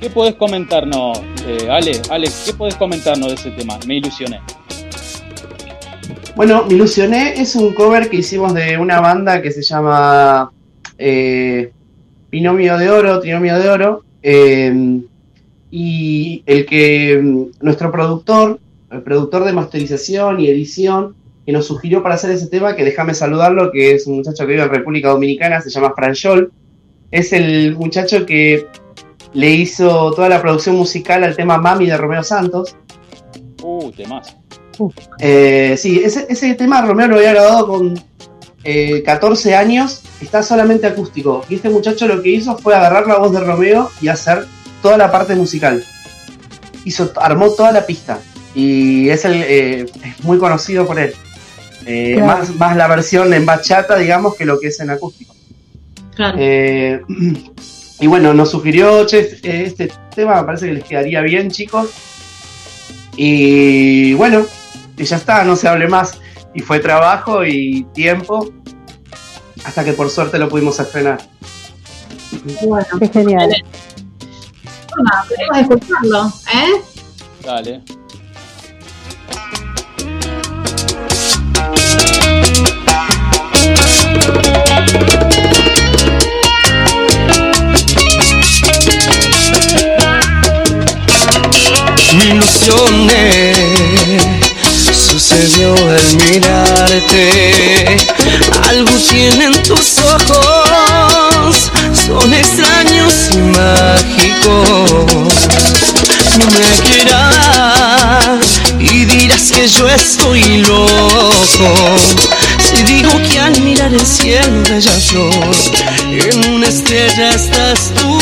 ¿Qué 0.00 0.10
podés 0.10 0.34
comentarnos, 0.34 1.18
eh, 1.46 1.68
Ale? 1.70 2.00
Ale, 2.10 2.28
¿qué 2.44 2.52
podés 2.54 2.74
comentarnos 2.76 3.28
de 3.28 3.34
ese 3.34 3.50
tema? 3.52 3.78
Me 3.86 3.96
ilusioné. 3.96 4.40
Bueno, 6.34 6.64
Me 6.66 6.74
Ilusioné 6.74 7.40
es 7.40 7.54
un 7.56 7.74
cover 7.74 8.08
que 8.08 8.16
hicimos 8.16 8.54
de 8.54 8.78
una 8.78 9.00
banda 9.00 9.42
que 9.42 9.50
se 9.50 9.62
llama 9.62 10.50
eh, 10.98 11.72
Binomio 12.30 12.78
de 12.78 12.90
Oro, 12.90 13.20
Trinomio 13.20 13.58
de 13.58 13.68
Oro. 13.68 14.04
eh, 14.22 15.02
y 15.74 16.42
el 16.44 16.66
que 16.66 17.18
mm, 17.20 17.64
nuestro 17.64 17.90
productor, 17.90 18.60
el 18.90 19.02
productor 19.02 19.44
de 19.44 19.54
masterización 19.54 20.38
y 20.38 20.48
edición, 20.48 21.16
que 21.46 21.52
nos 21.52 21.66
sugirió 21.66 22.02
para 22.02 22.14
hacer 22.14 22.30
ese 22.30 22.46
tema, 22.46 22.76
que 22.76 22.84
déjame 22.84 23.14
saludarlo, 23.14 23.72
que 23.72 23.92
es 23.92 24.06
un 24.06 24.16
muchacho 24.16 24.44
que 24.44 24.52
vive 24.52 24.62
en 24.62 24.68
República 24.68 25.08
Dominicana, 25.08 25.60
se 25.60 25.70
llama 25.70 25.94
Franchol. 25.96 26.52
Es 27.10 27.32
el 27.32 27.74
muchacho 27.76 28.26
que 28.26 28.66
le 29.32 29.50
hizo 29.50 30.12
toda 30.12 30.28
la 30.28 30.40
producción 30.42 30.76
musical 30.76 31.24
al 31.24 31.34
tema 31.34 31.56
Mami 31.56 31.86
de 31.86 31.96
Romeo 31.96 32.22
Santos. 32.22 32.76
Uh, 33.62 33.90
temas. 33.92 34.36
Eh, 35.18 35.76
sí, 35.78 36.00
ese, 36.04 36.26
ese 36.28 36.54
tema 36.54 36.82
Romeo 36.82 37.08
lo 37.08 37.16
había 37.16 37.32
grabado 37.32 37.66
con 37.66 38.02
eh, 38.64 39.02
14 39.04 39.54
años, 39.54 40.02
está 40.20 40.42
solamente 40.42 40.86
acústico. 40.86 41.44
Y 41.48 41.56
este 41.56 41.68
muchacho 41.70 42.06
lo 42.06 42.22
que 42.22 42.30
hizo 42.30 42.56
fue 42.58 42.74
agarrar 42.74 43.06
la 43.06 43.18
voz 43.18 43.32
de 43.32 43.40
Romeo 43.40 43.90
y 44.00 44.08
hacer 44.08 44.46
toda 44.82 44.96
la 44.96 45.10
parte 45.10 45.34
musical. 45.34 45.84
Hizo, 46.84 47.12
armó 47.16 47.50
toda 47.50 47.72
la 47.72 47.86
pista. 47.86 48.18
Y 48.54 49.08
es, 49.08 49.24
el, 49.24 49.34
eh, 49.34 49.86
es 50.04 50.24
muy 50.24 50.38
conocido 50.38 50.86
por 50.86 50.98
él. 50.98 51.14
Eh, 51.86 52.14
Claro. 52.14 52.26
más, 52.26 52.54
más 52.56 52.76
la 52.76 52.86
versión 52.86 53.32
en 53.34 53.44
bachata, 53.44 53.96
digamos, 53.96 54.36
que 54.36 54.44
lo 54.44 54.60
que 54.60 54.68
es 54.68 54.80
en 54.80 54.90
acústico. 54.90 55.34
Claro. 56.14 56.38
Y 58.02 58.08
bueno, 58.08 58.34
nos 58.34 58.50
sugirió, 58.50 59.06
che, 59.06 59.20
este, 59.20 59.64
este 59.64 59.92
tema 60.12 60.40
me 60.40 60.44
parece 60.44 60.66
que 60.66 60.72
les 60.72 60.82
quedaría 60.82 61.20
bien, 61.20 61.52
chicos. 61.52 61.88
Y 63.16 64.12
bueno, 64.14 64.44
y 64.96 65.04
ya 65.04 65.16
está, 65.16 65.44
no 65.44 65.56
se 65.56 65.68
hable 65.68 65.88
más. 65.88 66.18
Y 66.54 66.60
fue 66.60 66.78
trabajo 66.80 67.44
y 67.44 67.84
tiempo 67.94 68.50
hasta 69.64 69.84
que 69.84 69.92
por 69.92 70.10
suerte 70.10 70.38
lo 70.38 70.48
pudimos 70.48 70.78
estrenar. 70.80 71.18
bueno, 72.66 72.86
Qué 72.98 73.08
genial. 73.08 73.50
bueno, 74.90 75.10
queremos 75.28 75.58
escucharlo, 75.58 76.26
¿eh? 76.52 76.82
Dale. 77.44 77.82
Me 92.18 92.24
ilusioné, 92.26 93.52
sucedió 95.12 95.74
al 95.74 96.16
mirarte. 96.24 97.98
Algo 98.70 98.92
tienen 99.10 99.52
tus 99.62 99.98
ojos, 99.98 101.70
son 101.92 102.32
extraños 102.32 103.12
y 103.32 103.36
mágicos. 103.36 105.34
No 106.38 106.46
me 106.46 106.70
quieras 106.88 108.40
y 108.78 109.04
dirás 109.04 109.52
que 109.52 109.68
yo 109.68 109.86
estoy 109.90 110.62
loco. 110.62 111.96
Si 112.58 112.82
digo 112.84 113.10
que 113.30 113.38
al 113.38 113.60
mirar 113.60 113.92
el 113.92 114.06
cielo 114.06 114.62
de 114.62 114.78
ella 114.78 114.98
flor, 115.08 115.54
en 116.08 116.54
una 116.54 116.68
estrella 116.68 117.30
estás 117.32 117.92
tú. 117.96 118.18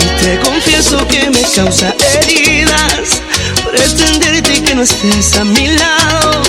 Y 0.00 0.24
te 0.24 0.40
confieso 0.40 1.06
que 1.06 1.28
me 1.28 1.42
causa 1.54 1.94
heridas 2.14 3.20
pretenderte 3.70 4.27
que 4.68 4.74
no 4.74 4.82
estés 4.82 5.36
a 5.36 5.44
mi 5.44 5.66
lado. 5.66 6.42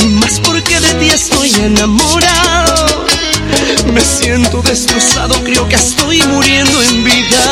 Y 0.00 0.08
más 0.08 0.40
porque 0.40 0.78
de 0.78 0.92
ti 0.94 1.08
estoy 1.08 1.50
enamorado. 1.54 3.06
Me 3.92 4.00
siento 4.00 4.60
destrozado, 4.62 5.34
creo 5.42 5.66
que 5.68 5.76
estoy 5.76 6.22
muriendo 6.24 6.82
en 6.82 7.04
vida. 7.04 7.44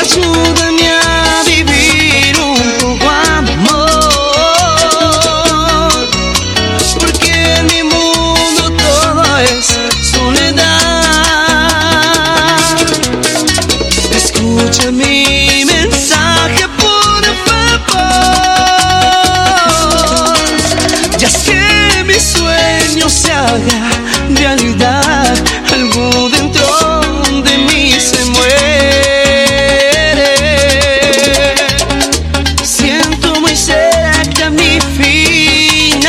Ayúdame 0.00 0.88
a 0.90 1.42
vivir 1.46 2.13
haga 23.46 23.80
realidad. 24.30 25.34
Algo 25.72 26.28
dentro 26.30 26.66
de 27.42 27.58
mí 27.58 27.92
se 28.00 28.24
muere. 28.24 28.74
Siento 32.62 33.40
muy 33.40 33.56
cerca 33.56 34.50
mi 34.50 34.78
final. 34.96 36.04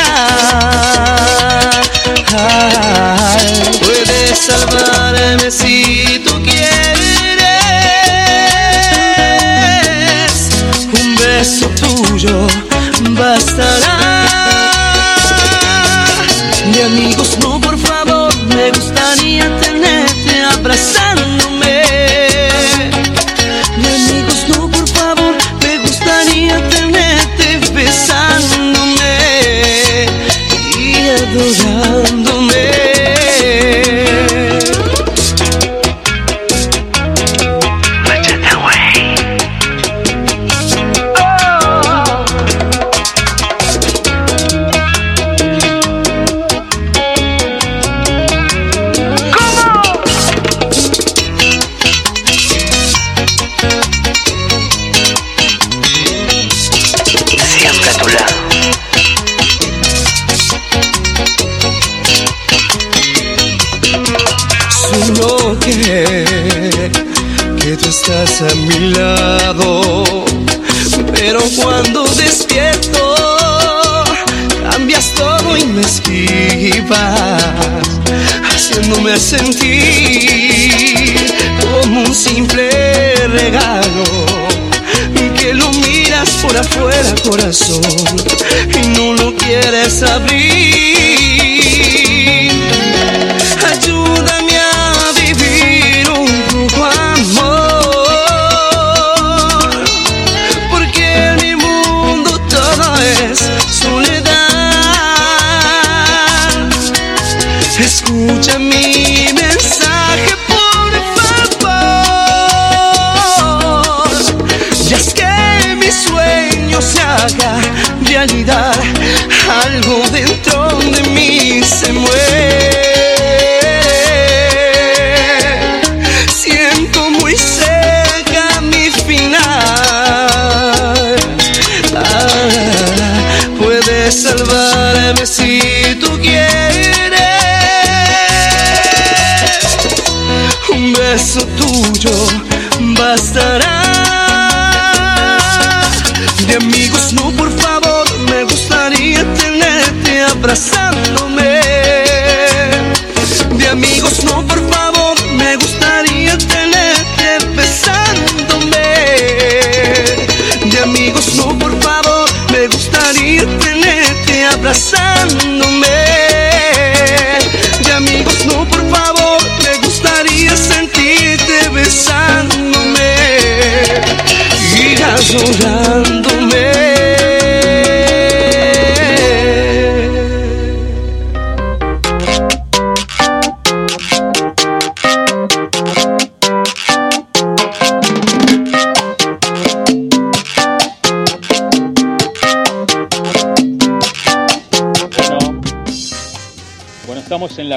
Puedes 3.80 4.38
salvarme 4.38 5.50
si 5.50 6.20
tú 6.24 6.32
quieres. 6.42 6.76
Un 11.00 11.16
beso 11.16 11.68
tuyo 11.80 12.46
bastará. 13.10 14.15
Amigos, 16.84 17.38
no, 17.40 17.58
por 17.60 17.78
favor, 17.78 18.30
me 18.54 18.70
gustaría 18.70 19.44
tenerte 19.60 19.85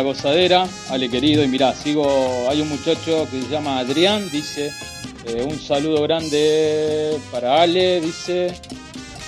gozadera, 0.10 0.68
Ale 0.89 1.07
querido, 1.10 1.43
y 1.43 1.47
mirá, 1.47 1.74
sigo, 1.76 2.47
hay 2.49 2.62
un 2.62 2.70
muchacho 2.70 3.28
que 3.30 3.41
se 3.41 3.49
llama 3.49 3.78
Adrián, 3.78 4.28
dice, 4.32 4.72
eh, 5.26 5.45
un 5.47 5.60
saludo 5.60 6.01
grande 6.01 7.16
para 7.32 7.62
Ale, 7.62 8.01
dice, 8.01 8.51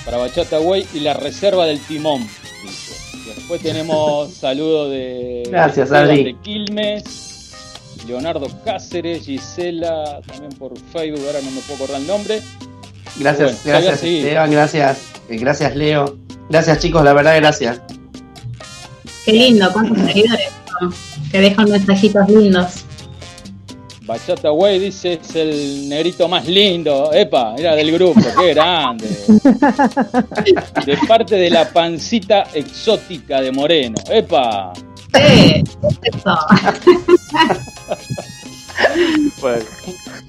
para 0.03 0.17
Bachata 0.17 0.57
Güey 0.57 0.85
y 0.95 1.01
la 1.01 1.13
reserva 1.13 1.67
del 1.67 1.79
timón, 1.81 2.27
dice. 2.63 2.95
Y 3.13 3.35
después 3.35 3.61
tenemos 3.61 4.33
saludo 4.39 4.89
de, 4.89 5.43
Gracias, 5.51 5.91
de 5.91 6.35
Quilmes, 6.41 7.53
Leonardo 8.07 8.47
Cáceres, 8.65 9.25
Gisela, 9.25 10.19
también 10.25 10.51
por 10.53 10.73
Facebook, 10.91 11.21
ahora 11.27 11.41
no 11.43 11.51
me 11.51 11.61
puedo 11.61 11.75
acordar 11.75 12.01
el 12.01 12.07
nombre. 12.07 12.41
Gracias, 13.17 13.63
Bueno, 13.63 13.79
gracias. 13.81 14.03
Esteban, 14.03 14.51
gracias, 14.51 14.97
eh, 15.29 15.37
gracias 15.37 15.75
Leo. 15.75 16.17
Gracias 16.49 16.79
chicos, 16.79 17.03
la 17.03 17.13
verdad, 17.13 17.35
gracias. 17.37 17.81
Qué 19.25 19.33
lindo, 19.33 19.71
cuántos 19.71 19.99
seguidores 19.99 20.40
que 21.31 21.39
dejan 21.39 21.69
mensajitos 21.69 22.27
lindos. 22.29 22.85
Bachata 24.03 24.49
Güey 24.49 24.79
dice 24.79 25.19
es 25.23 25.35
el 25.35 25.87
negrito 25.87 26.27
más 26.27 26.45
lindo. 26.47 27.11
Epa, 27.13 27.55
era 27.57 27.75
del 27.75 27.91
grupo, 27.91 28.19
qué 28.39 28.53
grande. 28.53 29.07
De 30.85 30.97
parte 31.07 31.35
de 31.35 31.49
la 31.49 31.69
pancita 31.69 32.43
exótica 32.53 33.39
de 33.41 33.51
Moreno. 33.51 33.95
Epa. 34.09 34.73
Sí, 35.13 35.63
eso. 36.03 36.37
Bueno, 39.41 39.65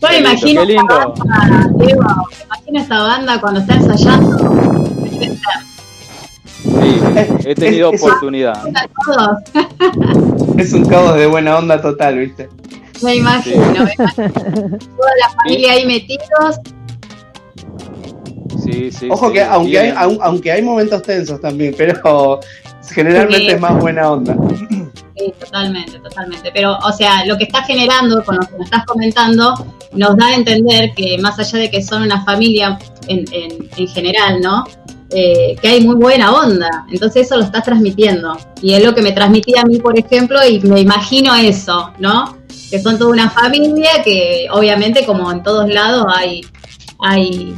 Yo 0.00 0.08
me 0.08 0.08
Qué 0.08 0.20
lindo, 0.20 0.20
imagino 0.20 0.66
qué 0.66 0.72
esta 0.74 0.82
lindo. 0.82 1.14
banda, 1.24 1.70
Diego, 1.76 2.02
me 2.02 2.44
imagino 2.44 2.80
esta 2.80 2.98
banda 3.00 3.40
cuando 3.40 3.60
está 3.60 3.74
ensayando. 3.74 4.36
Sí, 6.62 7.00
he 7.46 7.54
tenido 7.54 7.90
Es- 7.92 8.00
es- 8.00 8.02
oportunidad. 8.02 8.58
Es 10.58 10.72
un 10.72 10.84
caos 10.84 11.16
de 11.16 11.26
buena 11.26 11.58
onda 11.58 11.80
total, 11.80 12.18
¿viste? 12.18 12.48
Me 13.02 13.16
imagino, 13.16 13.60
me 13.84 13.92
imagino. 13.94 14.32
Toda 14.32 15.10
la 15.20 15.30
familia 15.42 15.72
ahí 15.72 15.86
metidos. 15.86 16.60
Sí, 18.62 18.92
sí. 18.92 19.08
Ojo 19.10 19.28
sí, 19.28 19.32
que 19.34 19.42
aunque 19.42 19.78
hay, 19.80 19.94
aunque 20.20 20.52
hay 20.52 20.62
momentos 20.62 21.02
tensos 21.02 21.40
también, 21.40 21.74
pero 21.76 22.38
generalmente 22.90 23.46
Sí. 23.46 23.50
es 23.54 23.60
más 23.60 23.80
buena 23.80 24.12
onda. 24.12 24.36
Sí, 25.22 25.34
totalmente, 25.38 25.98
totalmente. 25.98 26.50
Pero, 26.52 26.78
o 26.78 26.92
sea, 26.92 27.24
lo 27.26 27.36
que 27.38 27.44
estás 27.44 27.66
generando 27.66 28.24
con 28.24 28.36
lo 28.36 28.42
que 28.42 28.52
nos 28.52 28.64
estás 28.64 28.84
comentando 28.86 29.54
nos 29.92 30.16
da 30.16 30.26
a 30.26 30.34
entender 30.34 30.92
que 30.94 31.18
más 31.18 31.38
allá 31.38 31.58
de 31.58 31.70
que 31.70 31.82
son 31.82 32.02
una 32.02 32.24
familia 32.24 32.78
en, 33.08 33.24
en, 33.32 33.68
en 33.76 33.88
general, 33.88 34.40
¿no? 34.40 34.64
eh, 35.14 35.56
que 35.60 35.68
hay 35.68 35.80
muy 35.84 35.96
buena 35.96 36.32
onda. 36.32 36.86
Entonces 36.90 37.26
eso 37.26 37.36
lo 37.36 37.44
estás 37.44 37.64
transmitiendo. 37.64 38.36
Y 38.60 38.74
es 38.74 38.84
lo 38.84 38.94
que 38.94 39.02
me 39.02 39.12
transmitía 39.12 39.62
a 39.62 39.64
mí, 39.64 39.78
por 39.78 39.98
ejemplo, 39.98 40.38
y 40.46 40.60
me 40.60 40.80
imagino 40.80 41.34
eso, 41.34 41.92
¿no? 41.98 42.38
Que 42.70 42.80
son 42.80 42.98
toda 42.98 43.10
una 43.10 43.30
familia 43.30 44.02
que 44.02 44.46
obviamente 44.50 45.04
como 45.04 45.30
en 45.30 45.42
todos 45.42 45.68
lados 45.68 46.06
hay, 46.16 46.40
hay 47.00 47.54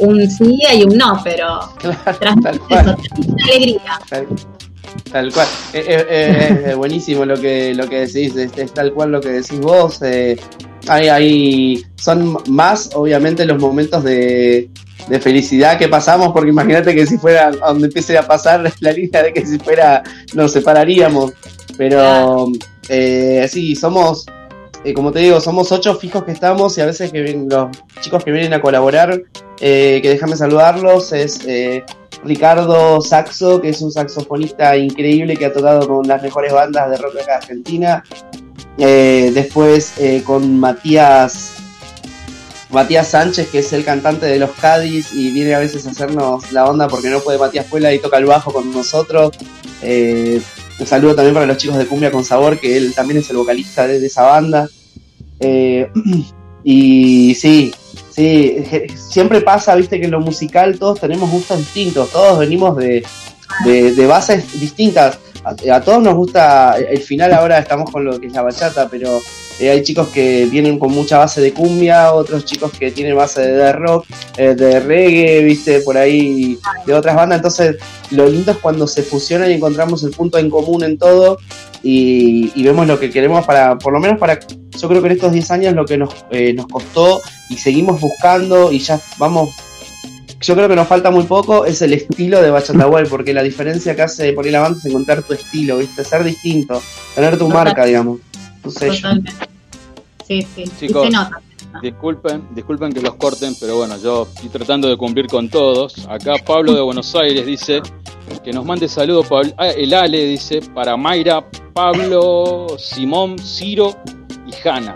un 0.00 0.30
sí 0.30 0.58
y 0.74 0.82
un 0.84 0.96
no, 0.96 1.20
pero 1.24 1.60
transmite 2.20 2.58
eso, 2.70 2.96
transmite 2.96 3.42
alegría. 3.44 3.98
Tal, 5.10 5.32
cual. 5.32 5.46
Eh, 5.72 5.84
eh, 5.86 6.06
eh, 6.08 6.64
es 6.68 6.76
buenísimo 6.76 7.24
lo 7.24 7.40
que, 7.40 7.74
lo 7.74 7.88
que 7.88 8.00
decís, 8.06 8.36
es, 8.36 8.56
es 8.56 8.72
tal 8.74 8.92
cual 8.92 9.12
lo 9.12 9.20
que 9.20 9.30
decís 9.30 9.60
vos. 9.60 10.02
eh, 10.02 10.36
hay, 10.88 11.08
hay, 11.08 11.82
son 11.96 12.38
más, 12.48 12.90
obviamente, 12.94 13.44
los 13.46 13.60
momentos 13.60 14.04
de, 14.04 14.68
de 15.08 15.20
felicidad 15.20 15.78
que 15.78 15.88
pasamos, 15.88 16.32
porque 16.32 16.50
imagínate 16.50 16.94
que 16.94 17.06
si 17.06 17.18
fuera 17.18 17.50
donde 17.50 17.86
empiece 17.86 18.16
a 18.18 18.26
pasar 18.26 18.72
la 18.80 18.92
línea 18.92 19.22
de 19.22 19.32
que 19.32 19.46
si 19.46 19.58
fuera 19.58 20.02
nos 20.34 20.52
separaríamos. 20.52 21.32
Pero 21.76 22.50
eh, 22.88 23.46
sí, 23.50 23.74
somos, 23.74 24.26
eh, 24.84 24.92
como 24.94 25.10
te 25.10 25.20
digo, 25.20 25.40
somos 25.40 25.72
ocho 25.72 25.96
fijos 25.96 26.24
que 26.24 26.32
estamos 26.32 26.76
y 26.78 26.82
a 26.82 26.86
veces 26.86 27.10
que 27.10 27.22
los 27.22 27.68
chicos 28.00 28.24
que 28.24 28.30
vienen 28.30 28.54
a 28.54 28.60
colaborar, 28.60 29.22
eh, 29.60 30.00
que 30.02 30.08
déjame 30.10 30.36
saludarlos, 30.36 31.12
es 31.12 31.40
eh, 31.46 31.84
Ricardo 32.24 33.00
Saxo, 33.00 33.60
que 33.60 33.70
es 33.70 33.80
un 33.82 33.92
saxofonista 33.92 34.76
increíble 34.76 35.36
que 35.36 35.46
ha 35.46 35.52
tocado 35.52 35.86
con 35.86 36.06
las 36.06 36.22
mejores 36.22 36.52
bandas 36.52 36.90
de 36.90 36.96
rock 36.96 37.16
acá 37.20 37.36
Argentina. 37.36 38.02
Eh, 38.78 39.30
después 39.34 39.94
eh, 39.98 40.22
con 40.24 40.58
Matías 40.58 41.52
Matías 42.70 43.08
Sánchez, 43.08 43.50
que 43.50 43.60
es 43.60 43.72
el 43.72 43.84
cantante 43.84 44.26
de 44.26 44.38
los 44.38 44.50
Cádiz 44.50 45.12
y 45.12 45.30
viene 45.30 45.54
a 45.54 45.60
veces 45.60 45.86
a 45.86 45.90
hacernos 45.90 46.50
la 46.50 46.68
onda 46.68 46.88
porque 46.88 47.08
no 47.08 47.20
puede 47.20 47.38
Matías 47.38 47.66
Puela 47.66 47.94
y 47.94 48.00
toca 48.00 48.18
el 48.18 48.24
bajo 48.24 48.52
con 48.52 48.72
nosotros. 48.72 49.30
Eh, 49.80 50.40
un 50.80 50.86
saludo 50.86 51.14
también 51.14 51.34
para 51.34 51.46
los 51.46 51.56
chicos 51.56 51.78
de 51.78 51.86
Cumbia 51.86 52.10
con 52.10 52.24
Sabor, 52.24 52.58
que 52.58 52.76
él 52.76 52.94
también 52.94 53.20
es 53.20 53.30
el 53.30 53.36
vocalista 53.36 53.86
de, 53.86 54.04
esa 54.04 54.22
banda. 54.22 54.68
Y 56.66 57.34
sí, 57.34 57.74
sí, 58.14 58.64
siempre 58.94 59.40
pasa, 59.40 59.74
viste, 59.74 59.98
que 59.98 60.06
en 60.06 60.12
lo 60.12 60.20
musical 60.20 60.78
todos 60.78 61.00
tenemos 61.00 61.30
gustos 61.30 61.58
distintos, 61.58 62.10
todos 62.10 62.38
venimos 62.38 62.76
de, 62.76 63.04
de, 63.64 63.94
de 63.94 64.06
bases 64.06 64.58
distintas. 64.60 65.18
A, 65.44 65.76
a 65.76 65.80
todos 65.82 66.02
nos 66.02 66.14
gusta, 66.14 66.76
el 66.78 67.00
final 67.00 67.34
ahora 67.34 67.58
estamos 67.58 67.90
con 67.90 68.04
lo 68.04 68.18
que 68.18 68.28
es 68.28 68.32
la 68.32 68.42
bachata, 68.42 68.88
pero 68.88 69.20
eh, 69.60 69.70
hay 69.70 69.82
chicos 69.82 70.08
que 70.08 70.46
vienen 70.46 70.78
con 70.78 70.92
mucha 70.92 71.18
base 71.18 71.40
de 71.40 71.52
cumbia, 71.52 72.12
otros 72.12 72.44
chicos 72.44 72.72
que 72.72 72.90
tienen 72.90 73.16
base 73.16 73.40
de 73.40 73.72
rock, 73.72 74.06
eh, 74.36 74.54
de 74.54 74.80
reggae, 74.80 75.42
viste, 75.44 75.80
por 75.80 75.96
ahí, 75.96 76.58
de 76.86 76.94
otras 76.94 77.14
bandas. 77.14 77.38
Entonces, 77.38 77.76
lo 78.10 78.28
lindo 78.28 78.52
es 78.52 78.58
cuando 78.58 78.86
se 78.86 79.02
fusionan 79.02 79.50
y 79.50 79.54
encontramos 79.54 80.02
el 80.02 80.10
punto 80.10 80.38
en 80.38 80.50
común 80.50 80.82
en 80.84 80.98
todo 80.98 81.38
y, 81.82 82.52
y 82.54 82.62
vemos 82.64 82.86
lo 82.86 82.98
que 82.98 83.10
queremos 83.10 83.44
para, 83.44 83.78
por 83.78 83.92
lo 83.92 84.00
menos 84.00 84.18
para, 84.18 84.40
yo 84.40 84.88
creo 84.88 85.00
que 85.00 85.08
en 85.08 85.12
estos 85.12 85.32
10 85.32 85.50
años 85.52 85.74
lo 85.74 85.84
que 85.84 85.98
nos, 85.98 86.14
eh, 86.30 86.52
nos 86.52 86.66
costó 86.66 87.22
y 87.48 87.56
seguimos 87.56 88.00
buscando 88.00 88.72
y 88.72 88.78
ya 88.78 89.00
vamos 89.18 89.50
yo 90.40 90.54
creo 90.54 90.68
que 90.68 90.76
nos 90.76 90.88
falta 90.88 91.10
muy 91.10 91.24
poco 91.24 91.64
es 91.64 91.80
el 91.80 91.94
estilo 91.94 92.42
de 92.42 92.50
Bachata 92.50 92.86
World, 92.86 93.08
porque 93.08 93.32
la 93.32 93.42
diferencia 93.42 93.96
que 93.96 94.02
hace 94.02 94.32
por 94.34 94.44
ahí 94.44 94.50
la 94.50 94.60
banda 94.60 94.78
es 94.78 94.84
encontrar 94.84 95.22
tu 95.22 95.32
estilo, 95.32 95.78
¿viste? 95.78 96.04
Ser 96.04 96.22
distinto, 96.22 96.82
tener 97.14 97.38
tu 97.38 97.48
marca, 97.48 97.86
digamos, 97.86 98.20
sello. 98.70 98.94
Totalmente. 98.94 99.32
Sí, 100.26 100.42
sí, 100.54 100.62
y 100.62 100.86
Chicos, 100.86 101.06
se 101.06 101.10
nota. 101.10 101.40
Disculpen, 101.82 102.48
disculpen 102.54 102.92
que 102.92 103.00
los 103.02 103.14
corten, 103.16 103.54
pero 103.60 103.76
bueno, 103.76 103.96
yo 103.98 104.28
estoy 104.32 104.48
tratando 104.48 104.88
de 104.88 104.96
cumplir 104.96 105.26
con 105.26 105.48
todos. 105.48 106.06
Acá 106.08 106.34
Pablo 106.44 106.72
de 106.72 106.80
Buenos 106.80 107.14
Aires 107.16 107.44
dice 107.44 107.82
que 108.44 108.52
nos 108.52 108.64
mande 108.64 108.88
saludos. 108.88 109.26
Pablo- 109.26 109.52
ah, 109.58 109.68
el 109.68 109.92
Ale 109.92 110.24
dice 110.24 110.60
para 110.72 110.96
Mayra, 110.96 111.44
Pablo, 111.72 112.68
Simón, 112.78 113.38
Ciro 113.38 113.96
y 114.46 114.68
Hanna. 114.68 114.94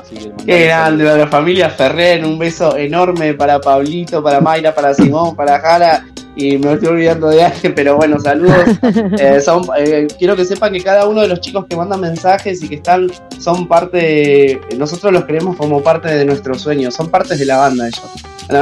Así 0.00 0.14
que 0.14 0.28
mandale 0.28 0.46
Qué 0.46 0.64
grande, 0.66 1.04
la 1.04 1.26
familia 1.26 1.68
Ferrer, 1.70 2.24
un 2.24 2.38
beso 2.38 2.76
enorme 2.76 3.34
para 3.34 3.60
Pablito, 3.60 4.22
para 4.22 4.40
Mayra, 4.40 4.74
para 4.74 4.94
Simón, 4.94 5.34
para 5.34 5.58
Jara, 5.60 6.06
y 6.34 6.56
me 6.56 6.72
estoy 6.72 6.88
olvidando 6.88 7.28
de 7.28 7.44
alguien, 7.44 7.74
pero 7.74 7.96
bueno, 7.96 8.18
saludos. 8.18 8.64
Eh, 9.18 9.40
son, 9.40 9.64
eh, 9.76 10.06
quiero 10.18 10.34
que 10.36 10.44
sepan 10.44 10.72
que 10.72 10.82
cada 10.82 11.06
uno 11.06 11.20
de 11.20 11.28
los 11.28 11.40
chicos 11.40 11.66
que 11.68 11.76
mandan 11.76 12.00
mensajes 12.00 12.62
y 12.62 12.68
que 12.68 12.76
están, 12.76 13.10
son 13.38 13.68
parte, 13.68 14.60
nosotros 14.76 15.12
los 15.12 15.24
queremos 15.24 15.56
como 15.56 15.82
parte 15.82 16.08
de 16.08 16.24
nuestro 16.24 16.54
sueño, 16.54 16.90
son 16.90 17.08
partes 17.08 17.38
de 17.38 17.46
la 17.46 17.58
banda 17.58 17.86
ellos. 17.86 18.02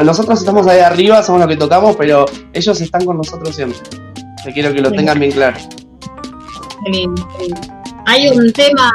Nosotros 0.05 0.39
estamos 0.41 0.67
ahí 0.67 0.81
arriba, 0.81 1.23
somos 1.23 1.41
los 1.41 1.49
que 1.49 1.57
tocamos, 1.57 1.97
pero 1.97 2.27
ellos 2.53 2.81
están 2.81 3.05
con 3.05 3.17
nosotros 3.17 3.55
siempre. 3.55 3.79
Yo 4.45 4.53
quiero 4.53 4.73
que 4.73 4.81
lo 4.81 4.91
tengan 4.91 5.19
bien 5.19 5.33
claro. 5.33 5.59
Hay 8.07 8.29
un 8.29 8.53
tema 8.53 8.91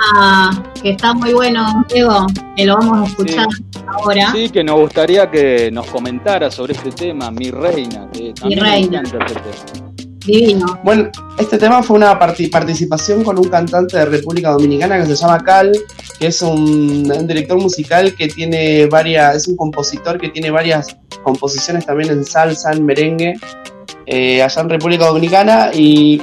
que 0.81 0.91
está 0.91 1.13
muy 1.13 1.33
bueno, 1.33 1.85
Diego, 1.93 2.25
que 2.55 2.65
lo 2.65 2.77
vamos 2.77 3.07
a 3.07 3.11
escuchar 3.11 3.47
ahora. 3.87 4.31
Sí, 4.33 4.49
que 4.49 4.63
nos 4.63 4.75
gustaría 4.79 5.29
que 5.29 5.69
nos 5.71 5.87
comentara 5.87 6.51
sobre 6.51 6.73
este 6.73 6.91
tema, 6.91 7.31
Mi 7.31 7.49
Reina, 7.51 8.09
que 8.11 8.33
también 8.33 8.61
me 8.61 8.69
Reina. 8.69 9.03
este. 9.03 9.85
Divino. 10.25 10.79
Bueno, 10.83 11.09
este 11.37 11.57
tema 11.59 11.83
fue 11.83 11.97
una 11.97 12.17
parti- 12.17 12.47
participación 12.49 13.23
con 13.23 13.37
un 13.37 13.47
cantante 13.47 13.95
de 13.97 14.05
República 14.05 14.49
Dominicana 14.51 14.97
que 14.97 15.05
se 15.05 15.15
llama 15.15 15.37
Cal, 15.43 15.71
que 16.19 16.27
es 16.27 16.41
un, 16.41 17.11
un 17.15 17.27
director 17.27 17.61
musical 17.61 18.15
que 18.15 18.27
tiene 18.27 18.87
varias, 18.87 19.35
es 19.35 19.47
un 19.47 19.55
compositor 19.55 20.19
que 20.19 20.29
tiene 20.29 20.49
varias 20.49 20.97
composiciones 21.21 21.85
también 21.85 22.09
en 22.09 22.25
salsa, 22.25 22.71
en 22.73 22.83
merengue, 22.85 23.35
eh, 24.07 24.41
allá 24.41 24.61
en 24.61 24.69
República 24.69 25.05
Dominicana 25.05 25.69
y 25.73 26.19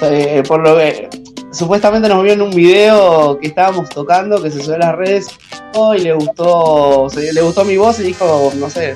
eh, 0.00 0.42
por 0.48 0.62
lo 0.66 0.78
que 0.78 1.10
supuestamente 1.52 2.08
nos 2.08 2.22
vio 2.22 2.32
en 2.32 2.42
un 2.42 2.50
video 2.50 3.38
que 3.38 3.48
estábamos 3.48 3.88
tocando 3.90 4.42
que 4.42 4.50
se 4.50 4.60
subió 4.62 4.76
a 4.76 4.78
las 4.78 4.94
redes 4.96 5.26
oh, 5.74 5.94
y 5.94 6.00
le 6.00 6.12
gustó, 6.14 7.08
se- 7.10 7.32
le 7.32 7.42
gustó 7.42 7.64
mi 7.64 7.76
voz 7.76 8.00
y 8.00 8.04
dijo, 8.04 8.52
no 8.56 8.68
sé, 8.70 8.94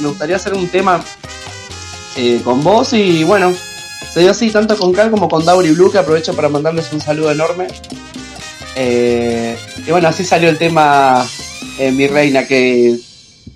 me 0.00 0.08
gustaría 0.08 0.36
hacer 0.36 0.54
un 0.54 0.68
tema 0.68 1.02
eh, 2.16 2.40
con 2.44 2.62
vos 2.64 2.92
y 2.92 3.24
bueno, 3.24 3.52
se 4.12 4.20
dio 4.20 4.30
así 4.32 4.50
tanto 4.50 4.76
con 4.76 4.92
Cal 4.92 5.10
como 5.10 5.28
con 5.28 5.44
Dauri 5.44 5.70
Blue, 5.72 5.90
que 5.92 5.98
aprovecho 5.98 6.34
para 6.34 6.48
mandarles 6.48 6.92
un 6.92 7.00
saludo 7.00 7.30
enorme. 7.30 7.68
Eh, 8.76 9.56
y 9.86 9.90
bueno, 9.90 10.08
así 10.08 10.24
salió 10.24 10.48
el 10.48 10.58
tema 10.58 11.26
eh, 11.78 11.92
Mi 11.92 12.06
Reina, 12.06 12.46
que, 12.46 12.98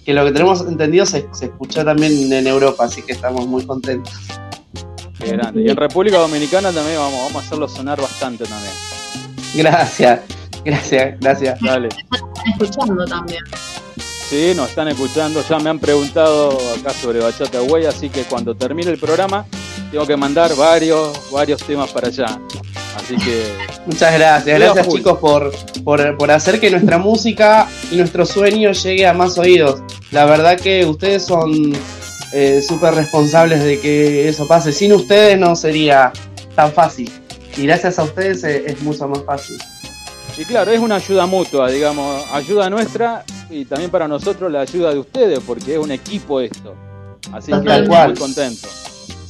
que 0.05 0.13
lo 0.13 0.25
que 0.25 0.33
tenemos 0.33 0.61
entendido 0.63 1.07
se, 1.07 1.27
se 1.33 1.47
escuchó 1.47 1.85
también 1.85 2.33
en 2.33 2.47
Europa, 2.47 2.85
así 2.85 3.03
que 3.03 3.13
estamos 3.13 3.47
muy 3.47 3.65
contentos. 3.67 4.13
Qué 5.25 5.33
grande. 5.33 5.63
Y 5.63 5.69
en 5.69 5.77
República 5.77 6.19
Dominicana 6.19 6.73
también 6.73 6.99
vamos, 6.99 7.19
vamos 7.19 7.43
a 7.43 7.47
hacerlo 7.47 7.69
sonar 7.69 8.01
bastante 8.01 8.45
también. 8.45 8.73
Gracias, 9.55 10.21
gracias, 10.65 11.21
gracias. 11.21 11.61
Dale. 11.61 11.89
Están 11.89 12.53
escuchando 12.53 13.05
también. 13.05 13.43
Sí, 14.29 14.53
nos 14.57 14.71
están 14.71 14.89
escuchando, 14.89 15.45
ya 15.49 15.59
me 15.59 15.71
han 15.71 15.79
preguntado 15.79 16.59
acá 16.79 16.91
sobre 16.91 17.21
Bachata 17.21 17.61
Güey, 17.61 17.87
así 17.87 18.09
que 18.09 18.23
cuando 18.23 18.55
termine 18.55 18.91
el 18.91 18.99
programa 18.99 19.45
tengo 19.91 20.07
que 20.07 20.17
mandar 20.17 20.55
varios, 20.57 21.31
varios 21.31 21.63
temas 21.63 21.91
para 21.93 22.09
allá. 22.09 22.41
Así 22.97 23.17
que 23.17 23.45
Muchas 23.87 24.15
gracias, 24.15 24.59
gracias 24.59 24.87
full. 24.87 24.97
chicos 24.97 25.19
por, 25.19 25.53
por, 25.85 26.17
por 26.17 26.31
hacer 26.31 26.59
que 26.59 26.71
nuestra 26.71 26.99
música 26.99 27.69
y 27.91 27.97
nuestro 27.97 28.25
sueño 28.25 28.73
llegue 28.73 29.07
a 29.07 29.13
más 29.13 29.37
oídos. 29.37 29.83
La 30.11 30.25
verdad 30.25 30.59
que 30.59 30.87
ustedes 30.87 31.25
son 31.25 31.73
eh, 32.35 32.61
súper 32.61 32.95
responsables 32.95 33.63
de 33.65 33.79
que 33.81 34.29
eso 34.29 34.47
pase. 34.49 34.73
Sin 34.73 34.93
ustedes 34.93 35.39
no 35.39 35.55
sería 35.57 36.13
tan 36.57 36.73
fácil. 36.73 37.11
Y 37.57 37.63
gracias 37.67 37.99
a 37.99 38.03
ustedes 38.03 38.43
eh, 38.45 38.65
es 38.67 38.83
mucho 38.83 39.07
más 39.09 39.23
fácil. 39.25 39.57
Y 40.37 40.45
claro, 40.45 40.73
es 40.73 40.81
una 40.81 40.97
ayuda 40.97 41.27
mutua, 41.27 41.71
digamos, 41.71 42.25
ayuda 42.33 42.69
nuestra 42.69 43.25
y 43.51 43.65
también 43.65 43.91
para 43.91 44.09
nosotros 44.09 44.51
la 44.51 44.63
ayuda 44.63 44.93
de 44.93 44.99
ustedes, 44.99 45.39
porque 45.47 45.75
es 45.75 45.79
un 45.79 45.93
equipo 45.93 46.41
esto. 46.41 46.75
Así 47.33 47.53
que 47.53 47.61
Tal 47.61 47.81
muy 47.83 47.89
cual. 47.89 48.19
contento, 48.19 48.69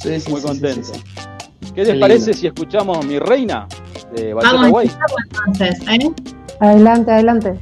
Sí, 0.03 0.19
sí, 0.21 0.31
muy 0.31 0.41
sí, 0.41 0.47
contento. 0.47 0.95
sí, 0.95 1.01
sí. 1.05 1.71
¿Qué 1.75 1.85
les 1.85 1.95
Qué 1.95 2.01
parece 2.01 2.27
lindo. 2.29 2.39
si 2.41 2.47
escuchamos 2.47 3.05
Mi 3.07 3.19
Reina 3.19 3.67
de 4.15 4.33
Bachata 4.33 4.55
Vamos 4.55 4.67
a 4.67 4.71
Guay? 4.71 4.87
escucharlo 4.87 5.17
entonces, 5.47 5.89
¿eh? 5.89 6.13
Adelante, 6.61 7.11
adelante. 7.13 7.55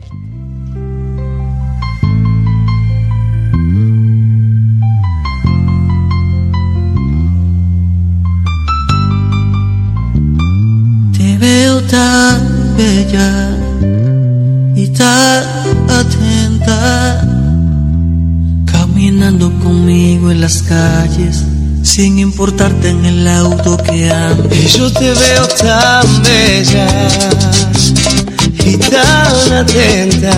Veo 11.42 11.82
tan 11.82 12.76
bella 12.76 13.50
y 14.76 14.86
tan 14.90 15.42
atenta, 16.00 17.26
caminando 18.70 19.52
conmigo 19.58 20.30
en 20.30 20.40
las 20.40 20.62
calles, 20.62 21.42
sin 21.82 22.20
importarte 22.20 22.90
en 22.90 23.04
el 23.04 23.26
auto 23.26 23.76
que 23.76 24.08
ando. 24.08 24.48
Y 24.54 24.68
yo 24.68 24.92
te 24.92 25.12
veo 25.22 25.44
tan 25.48 26.06
bella 26.22 26.88
y 28.64 28.76
tan 28.76 29.52
atenta, 29.62 30.36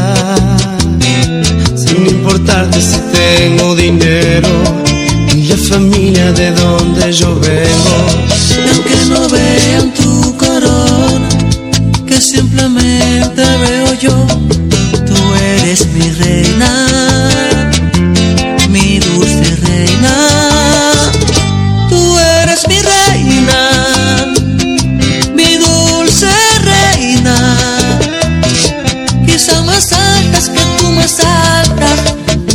sin 1.77 2.07
importarte 2.17 2.81
si 2.81 2.99
tengo 3.13 3.75
dinero. 3.75 4.49
Y 5.37 5.49
ya 5.49 5.57
familia 5.57 6.33
de 6.33 6.51
donde 6.53 7.13
yo 7.13 7.39
vengo. 7.41 7.97
Y 8.65 8.69
aunque 8.73 8.97
no 9.11 9.29
vean 9.29 9.93
tu 9.93 10.04
que 12.15 12.21
simplemente 12.21 13.43
veo 13.43 13.95
yo, 13.95 14.27
tú 15.05 15.17
eres 15.35 15.85
mi 15.89 16.11
reina, 16.13 16.71
mi 18.69 19.01
dulce 19.01 19.57
reina. 19.67 20.15
Tú 21.89 22.19
eres 22.41 22.69
mi 22.69 22.79
reina, 22.81 24.27
mi 25.35 25.57
dulce 25.57 26.31
reina. 26.63 27.57
Quizás 29.27 29.65
más 29.65 29.93
altas 29.93 30.51
que 30.51 30.61
tú 30.79 30.93
más 30.93 31.19
altas, 31.19 31.99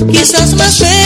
quizás 0.09 0.53
más 0.53 0.79
bella 0.79 0.98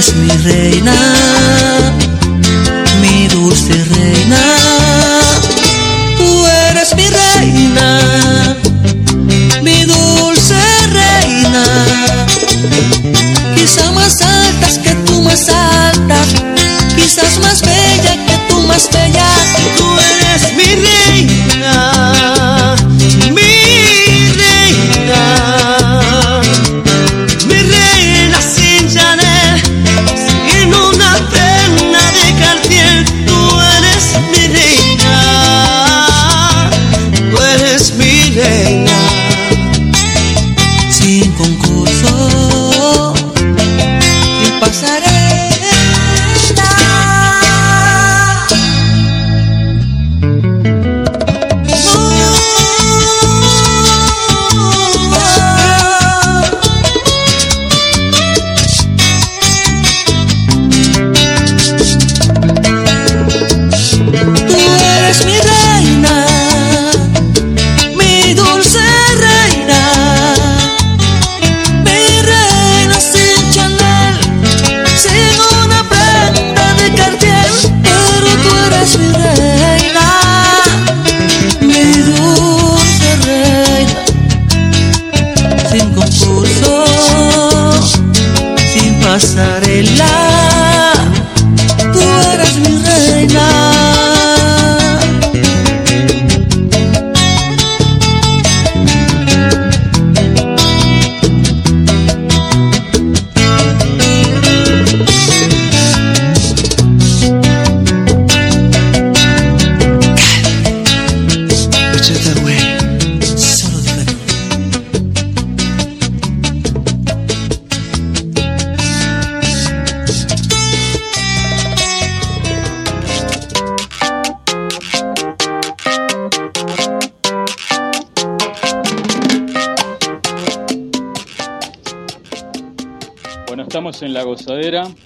eres 0.00 0.14
mi 0.14 0.28
reina, 0.28 0.92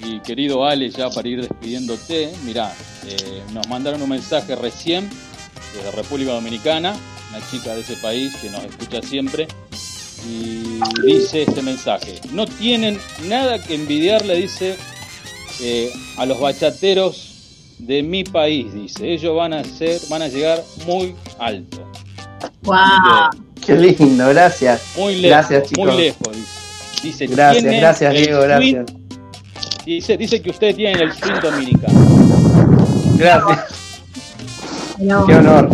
y 0.00 0.20
querido 0.20 0.64
Ale, 0.66 0.90
ya 0.90 1.08
para 1.10 1.26
ir 1.26 1.40
despidiéndote, 1.40 2.30
mirá, 2.44 2.72
eh, 3.06 3.42
nos 3.52 3.66
mandaron 3.68 4.02
un 4.02 4.10
mensaje 4.10 4.54
recién 4.56 5.08
desde 5.74 5.90
República 5.90 6.32
Dominicana, 6.32 6.94
una 7.30 7.50
chica 7.50 7.74
de 7.74 7.80
ese 7.80 7.96
país 7.96 8.34
que 8.36 8.50
nos 8.50 8.62
escucha 8.64 9.00
siempre, 9.02 9.48
y 10.28 10.80
dice 11.06 11.42
este 11.42 11.62
mensaje, 11.62 12.20
no 12.32 12.46
tienen 12.46 12.98
nada 13.26 13.62
que 13.62 13.74
envidiarle, 13.74 14.36
dice, 14.36 14.76
eh, 15.62 15.90
a 16.18 16.26
los 16.26 16.38
bachateros 16.40 17.76
de 17.78 18.02
mi 18.02 18.22
país, 18.22 18.72
dice, 18.74 19.14
ellos 19.14 19.34
van 19.34 19.54
a 19.54 19.64
ser, 19.64 19.98
van 20.10 20.22
a 20.22 20.28
llegar 20.28 20.62
muy 20.86 21.14
alto. 21.38 21.90
Wow. 22.62 23.30
Qué 23.64 23.74
lindo, 23.76 24.28
gracias. 24.28 24.82
Muy 24.96 25.14
lejos, 25.16 25.30
Gracias, 25.30 25.68
chicos. 25.70 25.86
muy 25.86 25.96
lejos, 25.96 26.28
dice. 26.36 26.64
Dice, 27.02 27.26
Gracias, 27.26 27.64
gracias, 27.64 28.14
Diego, 28.14 28.40
gracias. 28.40 29.03
Dice, 29.84 30.16
dice 30.16 30.40
que 30.40 30.50
ustedes 30.50 30.76
tienen 30.76 31.00
el 31.00 31.12
swing 31.12 31.40
dominicano. 31.42 32.00
Gracias. 33.16 33.58
No. 34.98 35.26
Qué 35.26 35.34
honor. 35.34 35.68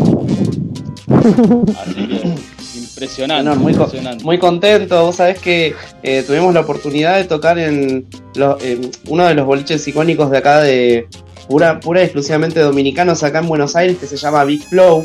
Así 1.81 1.95
que, 2.09 2.35
impresionante, 2.79 3.41
Honor, 3.49 3.59
muy, 3.59 3.75
co- 3.75 3.85
impresionante. 3.85 4.25
muy 4.25 4.39
contento. 4.39 5.05
Vos 5.07 5.17
sabés 5.17 5.39
que 5.39 5.75
eh, 6.03 6.25
tuvimos 6.27 6.53
la 6.55 6.61
oportunidad 6.61 7.17
de 7.17 7.25
tocar 7.25 7.59
en, 7.59 8.07
los- 8.35 8.61
uno 9.09 9.27
de 9.27 9.35
los 9.35 9.47
boliches 9.47 9.87
icónicos 9.87 10.31
de 10.31 10.39
acá 10.39 10.61
de 10.61 11.07
pura, 11.49 11.81
pura 11.81 12.01
y 12.01 12.05
exclusivamente 12.05 12.61
dominicanos 12.61 13.23
acá 13.23 13.39
en 13.41 13.49
Buenos 13.49 13.77
Aires 13.77 13.97
que 13.99 14.07
se 14.07 14.17
llama 14.17 14.45
Big 14.45 14.63
Flow, 14.65 15.05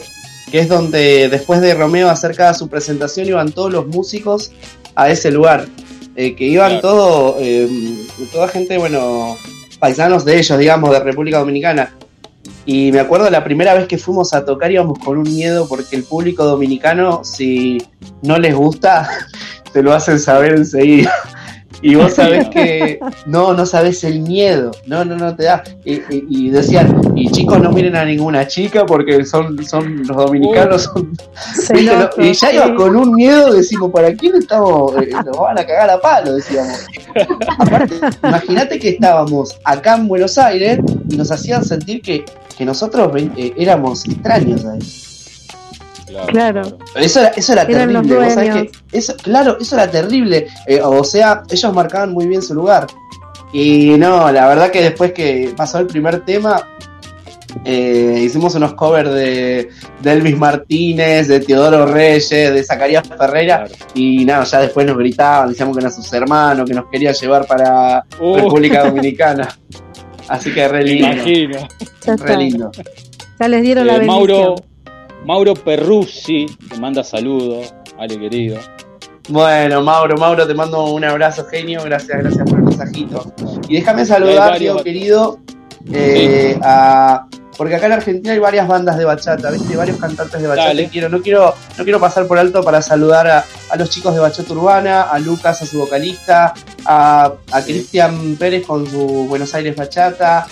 que 0.52 0.60
es 0.60 0.70
donde 0.70 1.30
después 1.30 1.62
de 1.62 1.74
Romeo 1.74 2.10
hacer 2.10 2.36
cada 2.36 2.54
su 2.54 2.68
presentación 2.70 3.28
iban 3.28 3.52
todos 3.52 3.72
los 3.72 3.88
músicos 3.88 4.52
a 4.96 5.10
ese 5.10 5.32
lugar. 5.32 5.66
Eh, 6.16 6.36
que 6.36 6.46
iban 6.46 6.80
Claro. 6.80 6.82
todo, 6.82 7.38
eh, 7.40 7.68
toda 8.32 8.48
gente, 8.48 8.78
bueno, 8.78 9.38
paisanos 9.80 10.24
de 10.24 10.38
ellos, 10.40 10.58
digamos, 10.58 10.92
de 10.92 11.00
República 11.00 11.40
Dominicana. 11.40 11.94
Y 12.66 12.92
me 12.92 13.00
acuerdo 13.00 13.30
la 13.30 13.44
primera 13.44 13.74
vez 13.74 13.88
que 13.88 13.98
fuimos 13.98 14.34
a 14.34 14.46
tocar 14.46 14.72
íbamos 14.72 14.98
con 15.00 15.18
un 15.18 15.24
miedo 15.24 15.68
porque 15.68 15.96
el 15.96 16.04
público 16.04 16.46
dominicano, 16.46 17.24
si 17.24 17.78
no 18.22 18.38
les 18.38 18.56
gusta, 18.56 19.08
te 19.74 19.84
lo 19.84 19.94
hacen 19.94 20.20
saber 20.20 20.54
enseguida. 20.54 21.14
Y 21.88 21.94
vos 21.94 22.14
sabés 22.14 22.50
que 22.50 23.00
no, 23.28 23.54
no 23.54 23.64
sabés 23.66 24.04
el 24.04 24.22
miedo, 24.22 24.72
no, 24.88 25.06
no, 25.06 25.16
no 25.16 25.36
te 25.36 25.44
da. 25.44 25.64
Y, 25.84 25.94
y- 25.96 26.26
y 26.30 26.50
decían, 26.50 27.00
y 27.16 27.30
chicos 27.32 27.62
no 27.62 27.72
miren 27.72 27.96
a 27.96 28.04
ninguna 28.04 28.48
chica 28.48 28.86
porque 28.88 29.24
son, 29.24 29.64
son 29.66 29.98
los 30.08 30.18
dominicanos, 30.18 30.84
son 30.84 31.12
y 32.18 32.34
ya 32.34 32.52
iba 32.54 32.76
con 32.76 32.96
un 32.96 33.12
miedo, 33.14 33.54
decimos, 33.54 33.92
¿para 33.92 34.12
quién 34.16 34.34
estamos? 34.36 34.94
Eh, 34.98 35.10
nos 35.26 35.38
van 35.38 35.60
a 35.60 35.64
cagar 35.66 35.92
a 35.92 36.00
palo, 36.02 36.34
decíamos. 36.34 36.86
Aparte, 37.60 37.96
imagínate 38.24 38.80
que 38.80 38.90
estábamos 38.90 39.56
acá 39.64 39.96
en 39.96 40.08
Buenos 40.08 40.38
Aires 40.40 40.80
y 41.10 41.16
nos 41.18 41.32
hacían 41.32 41.64
sentir 41.64 42.02
que, 42.02 42.26
que 42.58 42.66
nosotros 42.66 43.12
eh, 43.16 43.54
éramos 43.58 44.06
extraños 44.08 44.66
ahí. 44.66 44.80
Claro. 46.28 46.62
Eso 46.96 47.20
era, 47.22 47.30
eso 47.30 47.54
era 47.54 47.62
Eran 47.64 47.90
terrible, 47.94 48.16
vos 48.16 48.34
sabés 48.34 48.54
dueños. 48.54 48.72
que 48.92 48.98
eso, 48.98 49.16
claro, 49.24 49.58
eso 49.60 49.76
era 49.76 49.90
terrible. 49.92 50.48
Eh, 50.68 50.82
o 50.82 51.04
sea, 51.04 51.44
ellos 51.50 51.74
marcaban 51.74 52.12
muy 52.14 52.28
bien 52.28 52.42
su 52.42 52.54
lugar. 52.54 52.88
Y 53.54 53.90
no, 53.98 54.32
la 54.32 54.48
verdad 54.48 54.70
que 54.72 54.82
después 54.82 55.14
que 55.14 55.54
pasó 55.56 55.80
el 55.80 55.88
primer 55.88 56.26
tema, 56.26 56.62
eh, 57.64 58.22
hicimos 58.26 58.54
unos 58.56 58.74
covers 58.74 59.10
de, 59.14 59.70
de 60.02 60.12
Elvis 60.12 60.38
Martínez, 60.38 61.28
de 61.30 61.40
Teodoro 61.40 61.86
Reyes, 61.86 62.30
de 62.30 62.64
Zacarías 62.64 63.08
Ferreira, 63.08 63.66
y 63.94 64.26
nada, 64.26 64.44
ya 64.44 64.60
después 64.60 64.86
nos 64.86 64.98
gritaban, 64.98 65.50
decíamos 65.50 65.76
que 65.76 65.80
eran 65.82 65.94
sus 65.94 66.12
hermanos, 66.12 66.68
que 66.68 66.76
nos 66.76 66.86
quería 66.92 67.14
llevar 67.14 67.48
para 67.48 68.04
Uh. 68.20 68.36
República 68.36 68.84
Dominicana. 68.90 69.48
Así 70.28 70.52
que 70.54 70.68
re 70.68 70.80
Me 70.80 70.84
lindo, 70.86 71.08
imagino. 71.14 71.68
Ya 72.06 72.16
re 72.18 72.38
lindo. 72.38 72.72
Ya 73.40 73.48
les 73.48 73.62
dieron 73.62 73.88
la 73.88 73.96
Eh, 73.96 74.00
bendición. 74.00 74.28
Mauro, 74.28 74.56
Mauro 75.26 75.54
Perruzzi 75.56 76.46
te 76.70 76.80
manda 76.80 77.04
saludos, 77.04 77.74
Ale 78.00 78.18
querido. 78.20 78.60
Bueno, 79.30 79.82
Mauro, 79.82 80.16
Mauro, 80.18 80.46
te 80.46 80.54
mando 80.54 80.86
un 80.86 81.04
abrazo, 81.04 81.46
genio. 81.46 81.82
Gracias, 81.84 82.20
gracias 82.20 82.48
por 82.48 82.60
el 82.60 82.66
mensajito. 82.66 83.34
Y 83.68 83.76
déjame 83.76 84.06
saludar, 84.06 84.52
varios 84.52 84.84
querido, 84.84 85.40
eh, 85.92 86.60
a- 86.62 87.28
porque 87.58 87.74
acá 87.76 87.86
en 87.88 87.94
Argentina 87.94 88.34
hay 88.34 88.40
varias 88.40 88.68
bandas 88.68 88.98
de 88.98 89.06
bachata, 89.06 89.50
¿viste? 89.50 89.76
Varios 89.78 89.98
cantantes 89.98 90.40
de 90.42 90.48
bachata. 90.48 90.68
Dale. 90.68 90.90
Quiero, 90.90 91.10
no, 91.10 91.22
quiero, 91.22 91.56
no 91.78 91.84
quiero 91.86 92.00
pasar 92.00 92.28
por 92.28 92.38
alto 92.38 92.62
para 92.62 92.82
saludar 92.82 93.28
a, 93.28 93.46
a 93.72 93.76
los 93.78 93.90
chicos 93.90 94.14
de 94.14 94.20
Bachata 94.20 94.52
Urbana, 94.54 95.04
a 95.04 95.18
Lucas, 95.20 95.62
a 95.62 95.66
su 95.66 95.80
vocalista, 95.80 96.54
a, 96.86 97.32
a 97.52 97.62
Cristian 97.64 98.36
Pérez 98.36 98.66
con 98.68 98.86
su 98.88 99.26
Buenos 99.30 99.56
Aires 99.56 99.76
Bachata, 99.76 100.46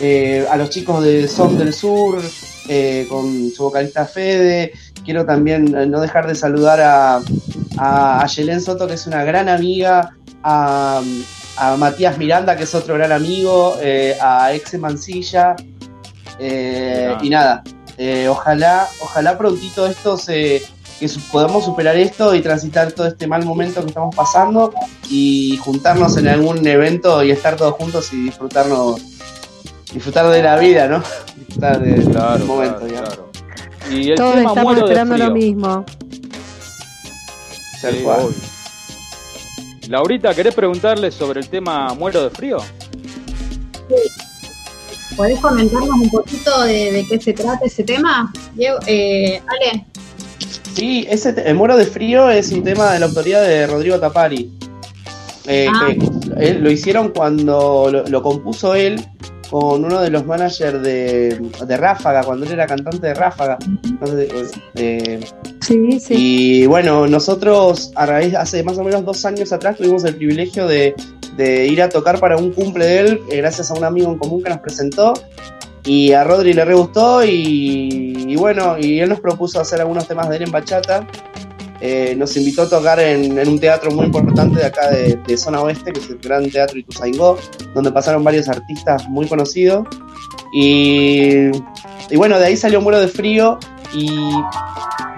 eh, 0.00 0.44
a 0.50 0.56
los 0.56 0.68
chicos 0.70 1.04
de 1.04 1.28
Son 1.28 1.56
del 1.56 1.72
Sur, 1.72 2.20
eh, 2.68 3.06
con 3.08 3.50
su 3.50 3.64
vocalista 3.64 4.06
Fede. 4.06 4.72
Quiero 5.04 5.24
también 5.24 5.64
no 5.90 6.00
dejar 6.00 6.26
de 6.26 6.34
saludar 6.34 6.80
a, 6.80 7.20
a, 7.78 8.22
a 8.22 8.26
Yelén 8.26 8.60
Soto, 8.60 8.86
que 8.86 8.94
es 8.94 9.06
una 9.06 9.24
gran 9.24 9.48
amiga, 9.48 10.14
a, 10.42 11.02
a 11.56 11.76
Matías 11.76 12.18
Miranda, 12.18 12.56
que 12.56 12.64
es 12.64 12.74
otro 12.74 12.94
gran 12.94 13.12
amigo, 13.12 13.76
eh, 13.80 14.16
a 14.20 14.52
Exe 14.52 14.78
Mancilla, 14.78 15.56
eh, 16.38 17.14
y 17.22 17.30
nada, 17.30 17.62
eh, 17.98 18.28
ojalá, 18.28 18.88
ojalá 19.00 19.36
prontito 19.36 19.86
esto 19.86 20.16
se 20.16 20.62
que 20.98 21.08
podamos 21.32 21.64
superar 21.64 21.96
esto 21.96 22.34
y 22.34 22.42
transitar 22.42 22.92
todo 22.92 23.06
este 23.06 23.26
mal 23.26 23.42
momento 23.46 23.80
que 23.80 23.88
estamos 23.88 24.14
pasando 24.14 24.74
y 25.08 25.58
juntarnos 25.64 26.18
en 26.18 26.28
algún 26.28 26.66
evento 26.66 27.22
y 27.24 27.30
estar 27.30 27.56
todos 27.56 27.74
juntos 27.74 28.12
y 28.12 28.24
disfrutarnos 28.24 29.00
disfrutar 29.94 30.28
de 30.28 30.42
la 30.42 30.58
vida, 30.58 30.88
¿no? 30.88 31.02
Disfrutar 31.54 31.80
de- 32.38 32.44
momento, 32.44 32.86
digamos. 32.86 33.18
Y 33.90 34.10
el 34.10 34.16
Todos 34.16 34.34
tema 34.34 34.48
estamos 34.50 34.62
muero 34.62 34.80
de 34.80 34.86
esperando 34.92 35.14
frío. 35.14 35.26
lo 35.28 35.34
mismo. 35.34 35.84
Sí, 37.80 38.02
cual. 38.04 38.28
Laurita, 39.88 40.34
¿querés 40.34 40.54
preguntarle 40.54 41.10
sobre 41.10 41.40
el 41.40 41.48
tema 41.48 41.92
muero 41.94 42.22
de 42.24 42.30
frío? 42.30 42.58
¿Podés 45.16 45.40
comentarnos 45.40 45.88
un 45.90 46.08
poquito 46.10 46.62
de, 46.62 46.92
de 46.92 47.06
qué 47.06 47.20
se 47.20 47.32
trata 47.32 47.64
ese 47.64 47.82
tema? 47.82 48.32
Diego, 48.54 48.78
eh, 48.86 49.42
Ale, 49.46 49.86
Sí, 50.74 51.04
ese 51.10 51.34
el 51.44 51.56
Muero 51.56 51.76
de 51.76 51.84
Frío 51.84 52.30
es 52.30 52.52
un 52.52 52.62
tema 52.62 52.92
de 52.92 53.00
la 53.00 53.06
autoría 53.06 53.40
de 53.40 53.66
Rodrigo 53.66 53.98
Tapari. 53.98 54.52
Eh, 55.46 55.66
Ah. 55.68 55.88
que 55.88 56.46
él- 56.48 56.60
lo 56.62 56.70
hicieron 56.70 57.08
cuando 57.08 57.88
lo, 57.90 58.06
lo 58.06 58.22
compuso 58.22 58.74
él 58.76 59.04
con 59.50 59.84
uno 59.84 60.00
de 60.00 60.10
los 60.10 60.24
managers 60.24 60.80
de, 60.82 61.40
de 61.66 61.76
Ráfaga, 61.76 62.22
cuando 62.22 62.46
él 62.46 62.52
era 62.52 62.66
cantante 62.66 63.08
de 63.08 63.14
Ráfaga. 63.14 63.58
Eh, 64.76 65.20
Sí, 65.60 66.00
sí. 66.00 66.14
y 66.16 66.66
bueno, 66.66 67.06
nosotros 67.06 67.92
a 67.94 68.06
raíz, 68.06 68.34
hace 68.34 68.62
más 68.62 68.78
o 68.78 68.82
menos 68.84 69.04
dos 69.04 69.24
años 69.24 69.52
atrás 69.52 69.76
tuvimos 69.76 70.04
el 70.04 70.16
privilegio 70.16 70.66
de, 70.66 70.94
de 71.36 71.66
ir 71.66 71.82
a 71.82 71.88
tocar 71.88 72.18
para 72.18 72.36
un 72.36 72.52
cumple 72.52 72.86
de 72.86 72.98
él, 73.00 73.20
eh, 73.30 73.36
gracias 73.36 73.70
a 73.70 73.74
un 73.74 73.84
amigo 73.84 74.10
en 74.10 74.18
común 74.18 74.42
que 74.42 74.48
nos 74.50 74.58
presentó. 74.58 75.12
Y 75.84 76.12
a 76.12 76.24
Rodri 76.24 76.52
le 76.52 76.64
re 76.64 76.74
gustó 76.74 77.24
y, 77.24 78.24
y 78.28 78.36
bueno, 78.36 78.76
y 78.78 79.00
él 79.00 79.08
nos 79.08 79.20
propuso 79.20 79.60
hacer 79.60 79.80
algunos 79.80 80.06
temas 80.06 80.28
de 80.28 80.36
él 80.36 80.42
en 80.42 80.50
bachata. 80.50 81.06
Eh, 81.80 82.14
nos 82.16 82.36
invitó 82.36 82.62
a 82.62 82.68
tocar 82.68 83.00
en, 83.00 83.38
en 83.38 83.48
un 83.48 83.58
teatro 83.58 83.90
muy 83.90 84.06
importante 84.06 84.60
de 84.60 84.66
acá 84.66 84.90
de, 84.90 85.16
de 85.26 85.36
zona 85.36 85.62
oeste, 85.62 85.92
que 85.92 86.00
es 86.00 86.10
el 86.10 86.18
Gran 86.18 86.50
Teatro 86.50 86.78
Ituzaingó, 86.78 87.38
donde 87.74 87.90
pasaron 87.90 88.22
varios 88.22 88.48
artistas 88.48 89.08
muy 89.08 89.26
conocidos. 89.26 89.86
Y, 90.52 91.50
y 92.10 92.16
bueno, 92.16 92.38
de 92.38 92.46
ahí 92.46 92.56
salió 92.56 92.80
Muero 92.80 93.00
de 93.00 93.08
Frío 93.08 93.58
y 93.94 94.10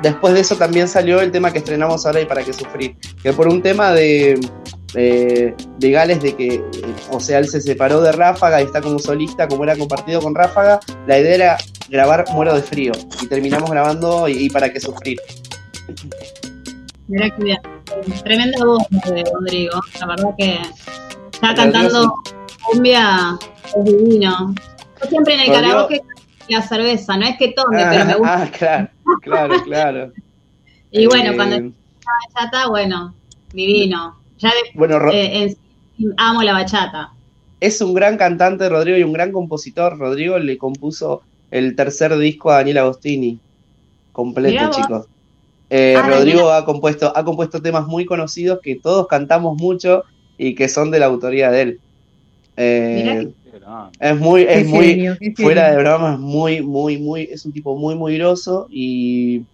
después 0.03 0.35
de 0.35 0.41
eso 0.41 0.57
también 0.57 0.89
salió 0.89 1.21
el 1.21 1.31
tema 1.31 1.53
que 1.53 1.59
estrenamos 1.59 2.07
ahora 2.07 2.21
y 2.21 2.27
para 2.27 2.43
qué 2.43 2.53
sufrir, 2.53 2.97
que 3.23 3.33
por 3.33 3.49
un 3.49 3.61
tema 3.63 3.93
de, 3.93 4.39
de, 4.95 5.55
de 5.79 5.91
Gales 5.91 6.23
de 6.23 6.35
que, 6.35 6.55
eh, 6.55 6.63
o 7.11 7.21
sea, 7.21 7.39
él 7.39 7.49
se 7.49 7.61
separó 7.61 8.01
de 8.01 8.13
Ráfaga 8.13 8.61
y 8.61 8.65
está 8.65 8.81
como 8.81 8.99
solista, 8.99 9.49
como 9.49 9.65
era 9.65 9.77
compartido 9.77 10.21
con 10.21 10.35
Ráfaga, 10.35 10.81
la 11.07 11.19
idea 11.19 11.35
era 11.35 11.59
grabar 11.89 12.25
Muero 12.33 12.55
de 12.55 12.63
Frío 12.63 12.93
y 13.21 13.27
terminamos 13.27 13.71
grabando 13.71 14.29
y, 14.29 14.33
y 14.45 14.51
para 14.51 14.73
qué 14.73 14.81
sufrir. 14.81 15.19
Mirá 17.09 17.31
que 17.31 17.43
bien. 17.45 17.59
Tremenda 18.25 18.65
voz 18.65 18.83
de 18.91 19.25
Rodrigo. 19.33 19.81
La 20.01 20.07
verdad 20.07 20.31
que 20.39 20.59
está 21.33 21.55
cantando 21.55 22.15
cumbia 22.65 23.39
es 23.77 23.85
divino. 23.85 24.55
Yo 25.03 25.09
siempre 25.09 25.35
en 25.35 25.41
el 25.41 25.47
Rodrigo- 25.49 25.69
karaoke 25.89 26.03
la 26.49 26.63
cerveza, 26.63 27.17
no 27.17 27.27
es 27.27 27.37
que 27.39 27.49
tome, 27.53 27.85
pero 27.91 28.05
me 28.05 28.15
gusta. 28.15 28.43
Ah, 28.43 28.51
claro, 28.51 28.89
claro, 29.23 29.63
claro. 29.65 30.13
y 30.91 31.07
bueno, 31.07 31.33
Eh, 31.33 31.37
cuando 31.37 31.57
está 31.57 32.11
bachata, 32.35 32.69
bueno, 32.69 33.15
divino. 33.53 34.19
Ya 34.39 34.49
de- 34.51 34.79
Bueno, 34.79 34.99
eh, 35.13 35.55
en 35.99 36.15
amo 36.17 36.43
la 36.43 36.53
bachata. 36.53 37.13
es 37.61 37.81
un 37.81 37.95
gran 37.95 38.17
cantante 38.17 38.69
Rodrigo 38.69 38.99
y 38.99 39.05
un 39.05 39.13
gran 39.13 39.31
compositor. 39.33 39.97
Rodrigo 39.99 40.39
le 40.39 40.59
compuso 40.59 41.23
el 41.51 41.77
tercer 41.77 42.17
disco 42.19 42.51
a 42.51 42.57
Daniel 42.57 42.79
Agostini, 42.79 43.39
completo, 44.13 44.71
chicos. 44.73 45.07
Eh, 45.75 45.97
Ah, 45.97 46.07
Rodrigo 46.07 46.53
ha 46.53 46.67
compuesto, 46.67 47.17
ha 47.17 47.25
compuesto 47.25 47.63
temas 47.63 47.87
muy 47.87 48.05
conocidos 48.05 48.61
que 48.63 48.77
todos 48.77 49.07
cantamos 49.07 49.57
mucho 49.57 50.05
y 50.37 50.55
que 50.55 50.69
son 50.69 50.91
de 50.91 50.99
la 50.99 51.07
autoría 51.07 51.51
de 51.51 51.63
él. 51.63 51.81
Eh, 52.59 53.33
es 53.99 54.21
muy, 54.21 54.43
es 54.43 54.65
Qué 54.65 54.65
muy, 54.65 54.87
genio, 54.89 55.17
fuera 55.35 55.71
de 55.71 55.79
broma, 55.79 56.13
es 56.13 56.19
muy, 56.19 56.61
muy, 56.61 56.99
muy, 56.99 57.23
es 57.23 57.47
un 57.47 57.53
tipo 57.53 57.75
muy, 57.75 57.95
muy 57.95 58.19
groso 58.19 58.67
y, 58.71 59.45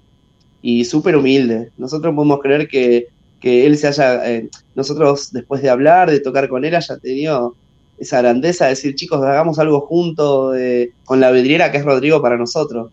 y 0.61 0.85
súper 0.87 1.14
humilde. 1.14 1.71
Nosotros 1.79 2.12
podemos 2.12 2.41
creer 2.41 2.66
que, 2.66 3.07
que 3.41 3.64
él 3.64 3.79
se 3.79 3.87
haya, 3.87 4.29
eh, 4.29 4.49
nosotros 4.75 5.31
después 5.31 5.62
de 5.62 5.71
hablar, 5.71 6.11
de 6.11 6.19
tocar 6.19 6.49
con 6.49 6.64
él, 6.64 6.75
haya 6.75 6.97
tenido 6.97 7.55
esa 7.97 8.21
grandeza 8.23 8.64
de 8.64 8.71
decir, 8.71 8.97
chicos, 8.97 9.23
hagamos 9.23 9.61
algo 9.61 9.83
juntos 9.83 10.57
eh, 10.59 10.91
con 11.05 11.21
la 11.21 11.31
vidriera 11.31 11.71
que 11.71 11.79
es 11.79 11.85
Rodrigo 11.85 12.21
para 12.21 12.37
nosotros. 12.37 12.91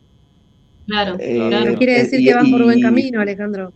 Claro, 0.88 1.16
Eh, 1.20 1.36
claro. 1.50 1.76
Quiere 1.78 1.94
decir 2.04 2.20
y- 2.20 2.26
que 2.26 2.34
van 2.34 2.52
por 2.52 2.64
buen 2.64 2.82
camino, 2.82 3.20
Alejandro. 3.22 3.74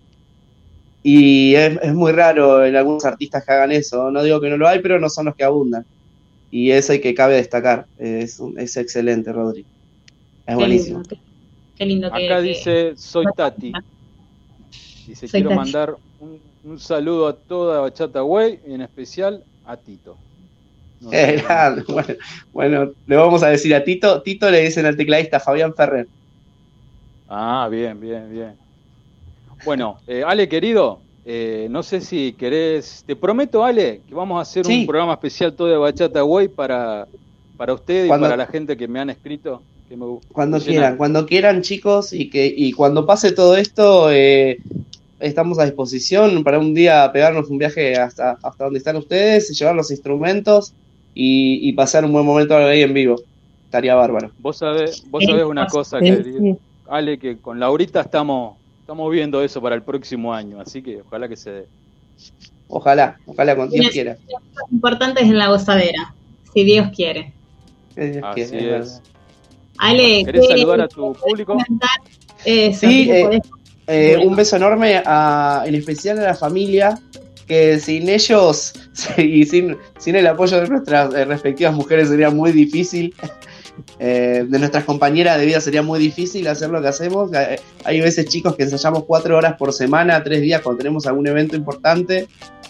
Y 1.02 1.56
es, 1.56 1.80
es 1.82 1.94
muy 1.94 2.12
raro 2.12 2.66
en 2.66 2.76
algunos 2.76 3.06
artistas 3.06 3.46
que 3.46 3.52
hagan 3.54 3.72
eso. 3.72 4.12
No 4.12 4.22
digo 4.22 4.42
que 4.42 4.50
no 4.50 4.58
lo 4.58 4.68
hay, 4.68 4.80
pero 4.80 5.00
no 5.00 5.10
son 5.10 5.26
los 5.26 5.36
que 5.36 5.44
abundan. 5.44 5.86
Y 6.52 6.72
es 6.72 6.90
el 6.90 7.00
que 7.00 7.14
cabe 7.14 7.36
destacar. 7.36 7.86
Es, 7.98 8.40
excelente, 8.78 9.32
Rodri. 9.32 9.62
Es 9.62 9.66
Qué 10.48 10.56
buenísimo. 10.56 11.00
lindo, 11.00 11.10
qué, 11.10 11.18
qué 11.78 11.86
lindo 11.86 12.12
que, 12.12 12.26
Acá 12.26 12.38
que- 12.42 12.48
dice, 12.50 12.94
soy 12.98 13.26
Tati. 13.36 13.72
Dice, 15.08 15.28
Soy 15.28 15.42
quiero 15.42 15.50
Tati. 15.50 15.60
mandar 15.60 15.96
un, 16.20 16.40
un 16.64 16.80
saludo 16.80 17.28
a 17.28 17.34
toda 17.36 17.82
Bachata 17.82 18.24
Way 18.24 18.60
y 18.68 18.74
en 18.74 18.82
especial 18.82 19.44
a 19.66 19.78
Tito. 19.78 20.18
No 21.02 21.10
Eh, 21.14 21.42
bueno, 21.88 22.14
bueno, 22.52 22.92
le 23.08 23.16
vamos 23.16 23.42
a 23.42 23.48
decir 23.50 23.74
a 23.74 23.84
Tito. 23.84 24.22
Tito 24.22 24.52
le 24.52 24.62
dicen 24.62 24.86
al 24.86 24.98
tecladista 24.98 25.40
Fabián 25.40 25.74
Ferrer. 25.74 26.08
Ah, 27.30 27.68
bien, 27.70 28.00
bien, 28.00 28.30
bien. 28.32 28.58
Bueno, 29.64 29.98
eh, 30.08 30.24
Ale, 30.26 30.48
querido, 30.50 31.04
eh, 31.24 31.68
no 31.70 31.84
sé 31.84 32.02
si 32.02 32.34
querés, 32.34 33.04
te 33.06 33.16
prometo, 33.16 33.64
Ale, 33.64 34.04
que 34.08 34.16
vamos 34.16 34.40
a 34.40 34.42
hacer 34.42 34.66
Sí. 34.66 34.82
un 34.82 34.88
programa 34.88 35.14
especial 35.14 35.56
todo 35.56 35.68
de 35.68 35.78
Bachata 35.78 36.24
Way 36.24 36.48
para, 36.50 37.08
para 37.56 37.74
usted 37.74 38.06
y 38.06 38.08
Cuando- 38.08 38.26
para 38.26 38.38
la 38.38 38.48
gente 38.48 38.76
que 38.76 38.88
me 38.88 39.00
han 39.00 39.10
escrito. 39.10 39.64
Que 39.88 39.96
me, 39.96 40.06
Cuando 40.30 40.58
me 40.58 40.64
quieran, 40.64 40.98
cuando 40.98 41.26
quieran, 41.26 41.62
chicos, 41.62 42.14
y 42.14 42.30
que 42.30 42.52
y 42.56 42.72
cuando 42.72 43.06
pase 43.06 43.32
todo 43.32 43.58
esto, 43.58 44.12
eh, 44.12 44.58
estamos 45.20 45.60
a 45.60 45.66
disposición 45.66 46.44
para 46.44 46.58
un 46.60 46.74
día 46.74 47.12
pegarnos 47.12 47.50
un 47.50 47.58
viaje 47.58 47.96
hasta, 47.96 48.38
hasta 48.42 48.64
donde 48.64 48.80
están 48.80 48.96
ustedes, 48.96 49.50
llevar 49.50 49.76
los 49.76 49.92
instrumentos 49.92 50.74
y, 51.14 51.68
y 51.68 51.74
pasar 51.74 52.06
un 52.06 52.14
buen 52.14 52.26
momento 52.26 52.56
ahí 52.56 52.82
en 52.82 52.94
vivo. 52.94 53.16
Estaría 53.66 53.94
bárbaro. 53.96 54.32
Vos 54.38 54.58
sabés, 54.58 55.04
vos 55.10 55.24
sabés 55.24 55.46
una 55.46 55.68
cosa, 55.68 56.00
Sí, 56.00 56.06
querido. 56.06 56.58
Ale, 56.90 57.20
que 57.20 57.38
con 57.38 57.60
Laurita 57.60 58.02
estamos, 58.02 58.58
estamos 58.82 59.12
viendo 59.12 59.42
eso 59.44 59.62
para 59.62 59.76
el 59.76 59.84
próximo 59.84 60.34
año, 60.34 60.60
así 60.60 60.82
que 60.82 61.02
ojalá 61.02 61.28
que 61.30 61.36
se 61.38 61.52
dé. 61.52 61.66
Ojalá, 62.68 63.18
ojalá 63.26 63.56
con 63.56 63.70
Dios 63.70 63.88
quiera. 63.90 64.18
Importantes 64.72 65.24
en 65.24 65.38
la 65.38 65.48
gozadera, 65.50 66.14
si 66.54 66.64
Dios 66.64 66.88
quiere. 66.96 67.34
Que 67.96 68.12
Dios 68.12 68.24
Así 68.26 68.46
quiera, 68.52 68.78
es. 68.80 69.02
Ale, 69.78 70.24
¿Querés 70.26 70.48
¿qué- 70.48 70.58
saludar 70.58 70.82
a 70.82 70.88
tu 70.88 71.14
público? 71.14 71.58
Eso, 72.46 72.80
Sí, 72.88 73.06
¿qué 73.06 73.22
eh, 73.22 73.42
Eh, 73.88 74.14
Bueno. 74.18 74.30
un 74.32 74.36
beso 74.36 74.56
enorme 74.58 75.02
a, 75.06 75.64
en 75.66 75.74
especial 75.76 76.20
a 76.20 76.24
la 76.24 76.36
familia, 76.36 77.00
que 77.48 77.80
sin 77.80 78.08
ellos 78.08 78.74
y 79.18 79.46
sin, 79.46 79.78
sin 79.98 80.16
el 80.16 80.28
apoyo 80.28 80.62
de 80.62 80.68
nuestras 80.68 81.12
eh, 81.16 81.26
respectivas 81.26 81.74
mujeres 81.74 82.10
sería 82.10 82.30
muy 82.30 82.52
difícil. 82.52 83.16
Eh, 84.00 84.46
de 84.48 84.60
nuestras 84.60 84.84
compañeras 84.84 85.38
de 85.40 85.46
vida 85.46 85.60
sería 85.62 85.82
muy 85.82 86.00
difícil 86.00 86.48
hacer 86.48 86.70
lo 86.70 86.82
que 86.82 86.88
hacemos. 86.88 87.32
Eh, 87.34 87.60
Hay 87.84 88.02
veces 88.02 88.26
chicos 88.28 88.56
que 88.56 88.64
ensayamos 88.64 89.04
cuatro 89.06 89.38
horas 89.38 89.56
por 89.58 89.74
semana, 89.74 90.24
tres 90.24 90.42
días 90.42 90.62
cuando 90.62 90.80
tenemos 90.80 91.06
algún 91.08 91.28
evento 91.28 91.56
importante. 91.56 92.28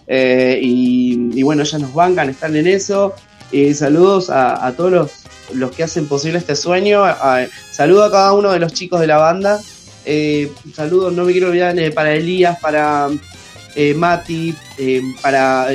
Eh, 0.08 0.60
y, 0.62 1.44
bueno, 1.44 1.62
ellas 1.64 1.80
nos 1.82 1.94
bancan, 1.94 2.30
están 2.30 2.56
en 2.56 2.68
eso. 2.68 3.14
Y 3.52 3.74
saludos 3.74 4.30
a, 4.30 4.74
todos 4.78 4.92
los, 4.92 5.12
los 5.54 5.72
que 5.72 5.84
hacen 5.84 6.08
posible 6.08 6.38
este 6.40 6.56
sueño. 6.56 7.04
A- 7.04 7.46
saludo 7.72 8.04
a 8.06 8.12
cada 8.12 8.34
uno 8.34 8.52
de 8.52 8.60
los 8.60 8.74
chicos 8.74 9.00
de 9.00 9.08
la 9.08 9.18
banda. 9.18 9.60
Saludos, 10.74 11.14
no 11.14 11.26
me 11.26 11.32
quiero 11.32 11.50
olvidar 11.50 11.76
para 11.94 12.14
Elías, 12.14 12.58
para 12.60 13.08
Mati, 13.96 14.56
para 15.22 15.68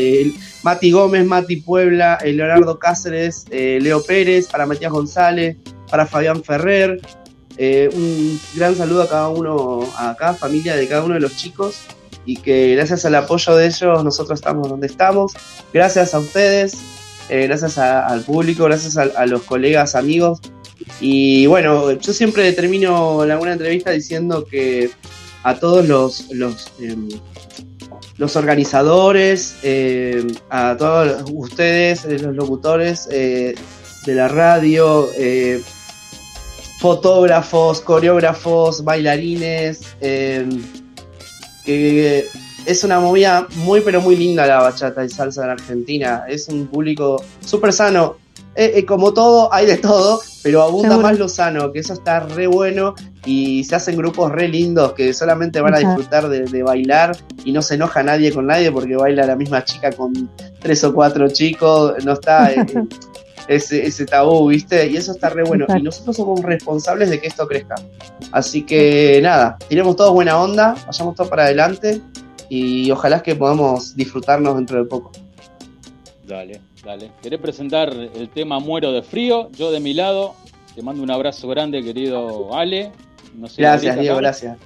Mati 0.64 0.90
Gómez, 0.90 1.26
Mati 1.26 1.56
Puebla, 1.56 2.18
eh, 2.24 2.32
Leonardo 2.32 2.78
Cáceres, 2.78 3.44
eh, 3.50 3.78
Leo 3.82 4.02
Pérez, 4.02 4.48
para 4.48 4.64
Matías 4.64 4.90
González, 4.90 5.58
para 5.90 6.06
Fabián 6.06 6.42
Ferrer. 6.42 7.00
Eh, 7.58 7.90
un 7.92 8.40
gran 8.54 8.74
saludo 8.74 9.02
a 9.02 9.08
cada 9.08 9.28
uno, 9.28 9.86
a 9.98 10.16
cada 10.16 10.32
familia 10.34 10.74
de 10.74 10.88
cada 10.88 11.04
uno 11.04 11.14
de 11.14 11.20
los 11.20 11.36
chicos 11.36 11.82
y 12.24 12.38
que 12.38 12.74
gracias 12.74 13.04
al 13.04 13.14
apoyo 13.14 13.54
de 13.54 13.66
ellos 13.66 14.02
nosotros 14.02 14.40
estamos 14.40 14.70
donde 14.70 14.86
estamos. 14.86 15.34
Gracias 15.72 16.14
a 16.14 16.18
ustedes, 16.18 16.78
gracias 17.28 17.76
al 17.76 18.22
público, 18.22 18.64
gracias 18.64 18.96
a, 18.96 19.02
a 19.02 19.26
los 19.26 19.42
colegas, 19.42 19.94
amigos. 19.94 20.40
Y 20.98 21.44
bueno, 21.46 21.92
yo 21.92 22.12
siempre 22.14 22.50
termino 22.54 23.20
alguna 23.20 23.52
entrevista 23.52 23.90
diciendo 23.90 24.46
que 24.46 24.90
a 25.44 25.54
todos 25.56 25.86
los, 25.86 26.30
los, 26.30 26.72
em, 26.80 27.08
los 28.16 28.36
organizadores, 28.36 29.56
eh, 29.62 30.24
a 30.50 30.76
todos 30.76 31.24
ustedes, 31.32 32.04
eh, 32.04 32.18
los 32.18 32.34
locutores 32.34 33.08
eh, 33.10 33.54
de 34.06 34.14
la 34.14 34.28
radio, 34.28 35.08
eh, 35.16 35.60
fotógrafos, 36.78 37.80
coreógrafos, 37.80 38.84
bailarines, 38.84 39.80
que 41.64 42.28
es 42.66 42.84
una 42.84 43.00
movida 43.00 43.48
muy 43.56 43.80
pero 43.80 44.00
muy 44.00 44.16
linda 44.16 44.46
la 44.46 44.60
bachata 44.60 45.04
y 45.04 45.08
salsa 45.08 45.44
en 45.44 45.50
Argentina. 45.50 46.24
Es 46.28 46.48
un 46.48 46.66
público 46.66 47.22
súper 47.44 47.72
sano. 47.72 48.18
Eh, 48.56 48.72
eh, 48.76 48.86
como 48.86 49.12
todo, 49.12 49.52
hay 49.52 49.66
de 49.66 49.78
todo, 49.78 50.20
pero 50.42 50.62
abunda 50.62 50.90
Seguro. 50.90 51.08
más 51.08 51.18
lo 51.18 51.28
sano, 51.28 51.72
que 51.72 51.80
eso 51.80 51.92
está 51.92 52.20
re 52.20 52.46
bueno 52.46 52.94
y 53.26 53.64
se 53.64 53.74
hacen 53.74 53.96
grupos 53.96 54.30
re 54.30 54.48
lindos 54.48 54.92
que 54.92 55.12
solamente 55.12 55.60
van 55.60 55.74
a 55.74 55.78
disfrutar 55.78 56.28
de, 56.28 56.44
de 56.44 56.62
bailar 56.62 57.16
y 57.44 57.52
no 57.52 57.62
se 57.62 57.74
enoja 57.74 58.02
nadie 58.02 58.32
con 58.32 58.46
nadie 58.46 58.70
porque 58.70 58.96
baila 58.96 59.26
la 59.26 59.36
misma 59.36 59.64
chica 59.64 59.90
con 59.92 60.30
tres 60.60 60.84
o 60.84 60.94
cuatro 60.94 61.28
chicos, 61.28 62.04
no 62.04 62.12
está 62.12 62.52
eh, 62.52 62.66
eh, 62.74 62.86
ese, 63.48 63.86
ese 63.86 64.06
tabú, 64.06 64.48
¿viste? 64.48 64.86
Y 64.86 64.96
eso 64.96 65.12
está 65.12 65.30
re 65.30 65.44
bueno. 65.44 65.64
Exacto. 65.64 65.80
Y 65.80 65.84
nosotros 65.84 66.16
somos 66.16 66.42
responsables 66.42 67.10
de 67.10 67.20
que 67.20 67.26
esto 67.26 67.46
crezca. 67.46 67.74
Así 68.32 68.62
que 68.62 69.20
nada, 69.22 69.58
tiremos 69.68 69.96
todos 69.96 70.12
buena 70.12 70.40
onda, 70.40 70.74
vayamos 70.86 71.14
todos 71.14 71.28
para 71.28 71.44
adelante 71.44 72.00
y 72.48 72.90
ojalá 72.90 73.22
que 73.22 73.34
podamos 73.34 73.96
disfrutarnos 73.96 74.56
dentro 74.56 74.78
de 74.78 74.84
poco. 74.84 75.12
Dale, 76.26 76.60
dale. 76.84 77.10
¿Querés 77.22 77.40
presentar 77.40 77.92
el 77.92 78.28
tema 78.28 78.58
Muero 78.60 78.92
de 78.92 79.02
Frío? 79.02 79.50
Yo 79.52 79.72
de 79.72 79.80
mi 79.80 79.94
lado, 79.94 80.34
te 80.74 80.82
mando 80.82 81.02
un 81.02 81.10
abrazo 81.10 81.48
grande, 81.48 81.82
querido 81.82 82.54
Ale. 82.54 82.92
No 83.34 83.48
sé, 83.48 83.62
Gracias, 83.62 83.98
Diego, 83.98 84.16
gracias. 84.16 84.58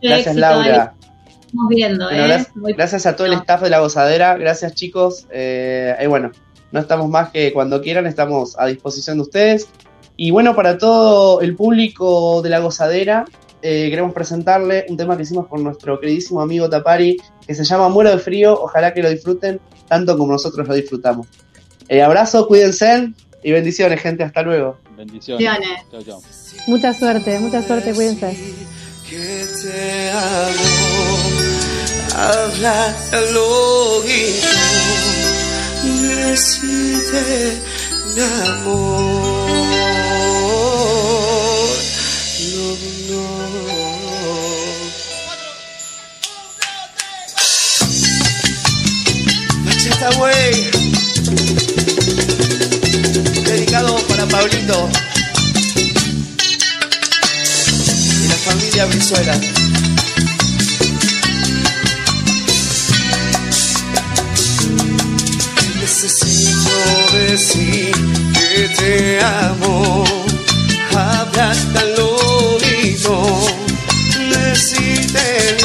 Gracias, 0.00 0.26
éxito, 0.26 0.40
Laura. 0.40 0.82
Ale. 0.82 1.04
Estamos 1.40 1.68
viendo, 1.68 2.04
Bueno, 2.06 2.24
¿eh? 2.24 2.26
gracias, 2.26 2.54
gracias 2.76 3.06
a 3.06 3.16
todo 3.16 3.26
el 3.26 3.34
staff 3.34 3.62
de 3.62 3.70
la 3.70 3.78
gozadera, 3.78 4.36
gracias 4.36 4.74
chicos. 4.74 5.26
Eh, 5.30 5.96
y 6.02 6.06
bueno, 6.06 6.32
no 6.72 6.80
estamos 6.80 7.08
más 7.08 7.30
que 7.30 7.52
cuando 7.52 7.80
quieran, 7.80 8.06
estamos 8.06 8.58
a 8.58 8.66
disposición 8.66 9.18
de 9.18 9.22
ustedes. 9.22 9.68
Y 10.16 10.30
bueno, 10.30 10.54
para 10.54 10.78
todo 10.78 11.40
el 11.40 11.56
público 11.56 12.42
de 12.42 12.50
la 12.50 12.58
gozadera, 12.58 13.24
eh, 13.62 13.88
queremos 13.88 14.12
presentarle 14.12 14.84
un 14.88 14.96
tema 14.96 15.16
que 15.16 15.22
hicimos 15.22 15.46
con 15.46 15.64
nuestro 15.64 15.98
queridísimo 15.98 16.40
amigo 16.40 16.68
Tapari, 16.68 17.16
que 17.46 17.54
se 17.54 17.64
llama 17.64 17.88
Muero 17.88 18.10
de 18.10 18.18
Frío. 18.18 18.60
Ojalá 18.60 18.92
que 18.92 19.02
lo 19.02 19.10
disfruten 19.10 19.60
tanto 19.88 20.18
como 20.18 20.32
nosotros 20.32 20.66
lo 20.66 20.74
disfrutamos. 20.74 21.28
Eh, 21.88 22.02
abrazo, 22.02 22.46
cuídense 22.48 23.10
y 23.42 23.52
bendiciones, 23.52 24.00
gente. 24.00 24.22
Hasta 24.24 24.42
luego. 24.42 24.78
Bendiciones. 24.96 25.46
Chau, 25.90 26.02
chau. 26.02 26.22
Mucha 26.66 26.94
suerte, 26.94 27.38
mucha 27.38 27.62
suerte, 27.62 27.92
cuídense. 27.92 28.36
que 29.08 29.46
te 29.62 30.10
amo, 30.10 31.30
habla 32.16 32.96
al 33.12 33.36
oído, 33.36 34.48
decide 35.82 37.52
mi 38.14 38.22
amor. 38.22 39.44
No, 42.54 42.66
no. 43.10 43.22
Bachata, 49.66 50.08
güey. 50.18 50.83
Pablito 54.36 54.90
y 58.20 58.26
la 58.26 58.34
familia 58.34 58.84
Brizuela. 58.86 59.40
Necesito 65.80 66.72
decir 67.12 67.92
que 68.32 68.68
te 68.76 69.24
amo, 69.24 70.04
hablar 70.90 71.56
al 71.76 71.94
oído, 72.00 73.40
decirte 74.30 75.56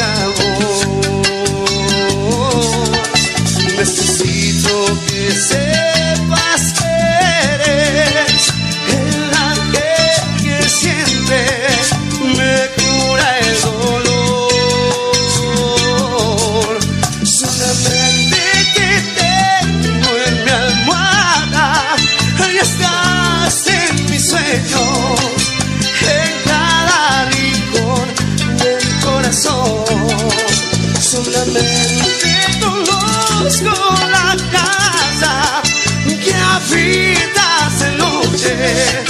conozco 33.63 34.07
la 34.07 34.35
casa 34.51 35.61
que 36.05 36.33
habitas 36.33 37.79
de 37.79 37.91
noche 37.97 39.03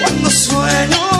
cuando 0.00 0.30
sueño 0.30 1.13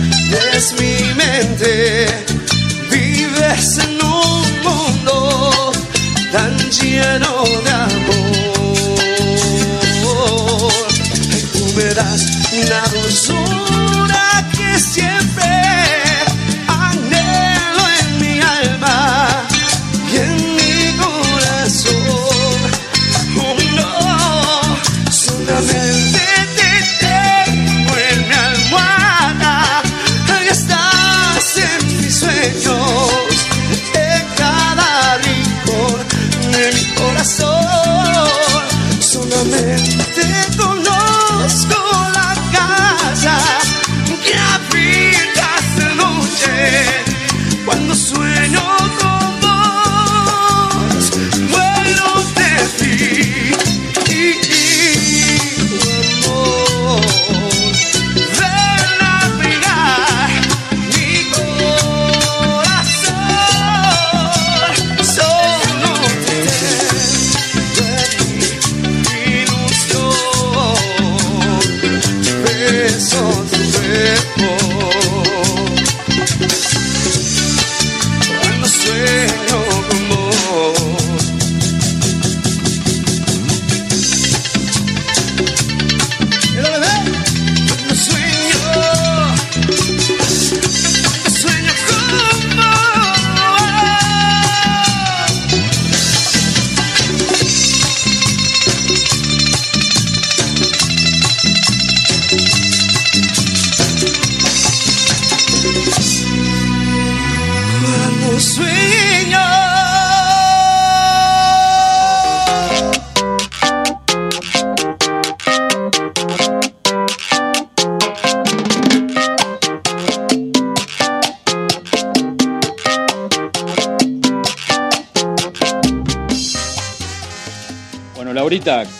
Yes, 0.00 0.78
we 0.78 0.97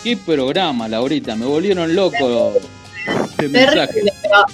qué 0.09 0.17
programa, 0.17 0.87
Laurita. 0.87 1.35
Me 1.35 1.45
volvieron 1.45 1.95
loco 1.95 2.53
este. 3.37 3.49
Terrible, 3.49 4.13
pero 4.21 4.45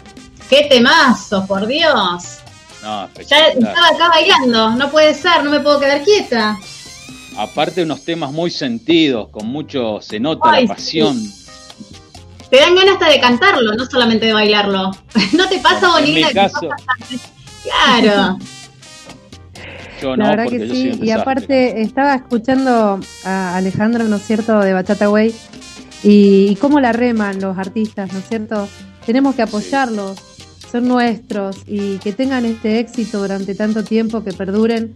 qué 0.50 0.68
temazo, 0.70 1.46
por 1.48 1.66
Dios. 1.66 2.40
No, 2.84 3.10
Ya 3.28 3.48
estaba 3.48 3.88
acá 3.88 4.10
bailando, 4.10 4.72
no 4.72 4.92
puede 4.92 5.14
ser, 5.14 5.44
no 5.44 5.50
me 5.50 5.60
puedo 5.62 5.80
quedar 5.80 6.04
quieta. 6.04 6.58
Aparte 7.38 7.84
unos 7.84 8.04
temas 8.04 8.32
muy 8.32 8.52
sentidos, 8.52 9.30
con 9.30 9.48
mucho, 9.48 10.02
se 10.02 10.20
nota 10.20 10.52
Ay, 10.52 10.68
la 10.68 10.76
pasión. 10.76 11.18
Te 12.50 12.58
dan 12.58 12.76
ganas 12.76 12.94
hasta 12.94 13.10
de 13.10 13.20
cantarlo, 13.20 13.74
no 13.74 13.86
solamente 13.86 14.26
de 14.28 14.34
bailarlo. 14.34 14.92
¿No 15.34 15.48
te 15.48 15.60
pasa, 15.60 15.90
Bonita? 15.90 16.50
Claro. 17.64 18.38
yo 20.12 20.16
La 20.16 20.30
verdad 20.30 20.48
que 20.48 20.70
sí, 20.70 21.00
y 21.02 21.12
aparte 21.12 21.82
estaba 21.82 22.16
escuchando 22.16 23.00
a 23.24 23.56
Alejandro, 23.56 24.04
¿no 24.06 24.18
es 24.18 24.24
cierto?, 24.24 24.60
de 24.60 24.74
Bachata 24.74 25.10
Way, 25.10 25.34
y, 26.04 26.48
y 26.50 26.56
cómo 26.56 26.80
la 26.80 26.92
reman 26.92 27.42
los 27.42 27.58
artistas, 27.58 28.14
¿no 28.14 28.20
es 28.20 28.28
cierto? 28.28 28.68
Tenemos 29.06 29.36
que 29.36 29.42
apoyarlos, 29.42 30.20
son 30.72 30.88
nuestros, 30.88 31.64
y 31.68 31.98
que 31.98 32.14
tengan 32.14 32.46
este 32.46 32.80
éxito 32.80 33.20
durante 33.20 33.56
tanto 33.56 33.84
tiempo, 33.84 34.24
que 34.24 34.34
perduren. 34.34 34.96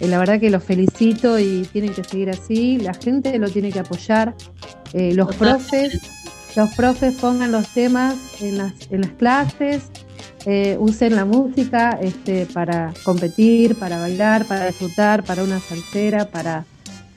Eh, 0.00 0.08
la 0.08 0.18
verdad 0.18 0.40
que 0.40 0.50
los 0.50 0.64
felicito 0.64 1.38
y 1.38 1.66
tienen 1.72 1.92
que 1.92 2.02
seguir 2.02 2.30
así, 2.30 2.78
la 2.78 2.94
gente 2.94 3.38
lo 3.38 3.48
tiene 3.50 3.70
que 3.70 3.80
apoyar, 3.80 4.34
eh, 4.94 5.12
los 5.14 5.36
profes, 5.36 6.00
los 6.56 6.70
profes 6.74 7.14
pongan 7.16 7.52
los 7.52 7.68
temas 7.68 8.16
en 8.40 8.58
las, 8.58 8.72
en 8.90 9.02
las 9.02 9.10
clases, 9.12 9.90
eh, 10.46 10.76
usen 10.78 11.16
la 11.16 11.24
música 11.24 11.98
este, 12.00 12.46
para 12.46 12.92
competir, 13.04 13.78
para 13.78 13.98
bailar, 13.98 14.46
para 14.46 14.66
disfrutar, 14.66 15.22
para 15.22 15.44
una 15.44 15.60
salsera, 15.60 16.26
para 16.26 16.64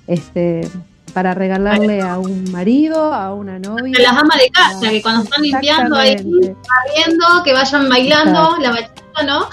este, 0.07 0.67
para 1.13 1.33
regalarle 1.33 2.01
a 2.01 2.17
un 2.17 2.51
marido, 2.51 3.13
a 3.13 3.33
una 3.33 3.59
novia. 3.59 3.95
A 3.99 4.01
las 4.01 4.21
amas 4.21 4.37
de 4.37 4.49
casa, 4.49 4.89
que 4.89 5.01
cuando 5.01 5.23
están 5.23 5.41
limpiando 5.41 5.95
ahí, 5.95 6.15
barriendo, 6.15 7.43
que 7.45 7.53
vayan 7.53 7.87
bailando 7.87 8.57
Exacto. 8.57 8.61
la 8.61 8.71
bachata, 8.71 9.23
¿no? 9.23 9.45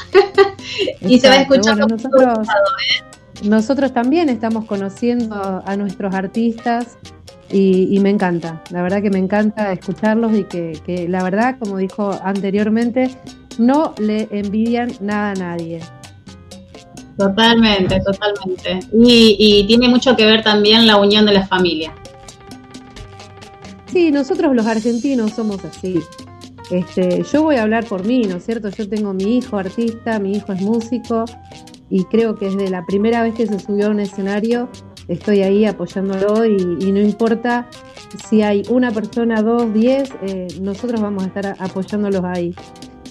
y 1.08 1.20
se 1.20 1.28
va 1.28 1.36
escuchando 1.36 1.86
Bueno, 1.86 1.96
nosotros, 1.96 2.22
lados, 2.22 2.48
nosotros 3.44 3.92
también 3.92 4.28
estamos 4.30 4.64
conociendo 4.64 5.62
a 5.64 5.76
nuestros 5.76 6.14
artistas 6.14 6.96
y, 7.52 7.94
y 7.94 8.00
me 8.00 8.10
encanta, 8.10 8.62
la 8.70 8.82
verdad 8.82 9.02
que 9.02 9.10
me 9.10 9.18
encanta 9.18 9.72
escucharlos 9.72 10.32
y 10.36 10.44
que, 10.44 10.80
que 10.84 11.08
la 11.08 11.22
verdad, 11.22 11.56
como 11.58 11.76
dijo 11.76 12.18
anteriormente, 12.24 13.14
no 13.58 13.94
le 13.98 14.28
envidian 14.30 14.92
nada 15.00 15.32
a 15.32 15.34
nadie. 15.34 15.80
Totalmente, 17.16 18.00
totalmente. 18.00 18.80
Y, 18.92 19.36
y 19.38 19.66
tiene 19.66 19.88
mucho 19.88 20.16
que 20.16 20.24
ver 20.24 20.42
también 20.42 20.86
la 20.86 20.96
unión 20.96 21.26
de 21.26 21.32
la 21.32 21.46
familia. 21.46 21.92
Sí, 23.92 24.10
nosotros 24.10 24.54
los 24.54 24.66
argentinos 24.66 25.32
somos 25.32 25.64
así. 25.64 26.00
Este, 26.70 27.24
yo 27.24 27.42
voy 27.42 27.56
a 27.56 27.62
hablar 27.62 27.84
por 27.84 28.06
mí, 28.06 28.22
¿no 28.22 28.36
es 28.36 28.46
cierto? 28.46 28.68
Yo 28.70 28.88
tengo 28.88 29.12
mi 29.12 29.38
hijo 29.38 29.58
artista, 29.58 30.20
mi 30.20 30.32
hijo 30.32 30.52
es 30.52 30.62
músico 30.62 31.24
y 31.90 32.04
creo 32.04 32.36
que 32.36 32.46
desde 32.46 32.70
la 32.70 32.86
primera 32.86 33.22
vez 33.22 33.34
que 33.34 33.46
se 33.48 33.58
subió 33.58 33.88
a 33.88 33.90
un 33.90 33.98
escenario 33.98 34.68
estoy 35.08 35.42
ahí 35.42 35.64
apoyándolo 35.64 36.46
y, 36.46 36.78
y 36.80 36.92
no 36.92 37.00
importa 37.00 37.68
si 38.28 38.42
hay 38.42 38.62
una 38.68 38.92
persona, 38.92 39.42
dos, 39.42 39.74
diez, 39.74 40.10
eh, 40.22 40.46
nosotros 40.60 41.00
vamos 41.00 41.24
a 41.24 41.26
estar 41.26 41.56
apoyándolos 41.58 42.22
ahí. 42.24 42.54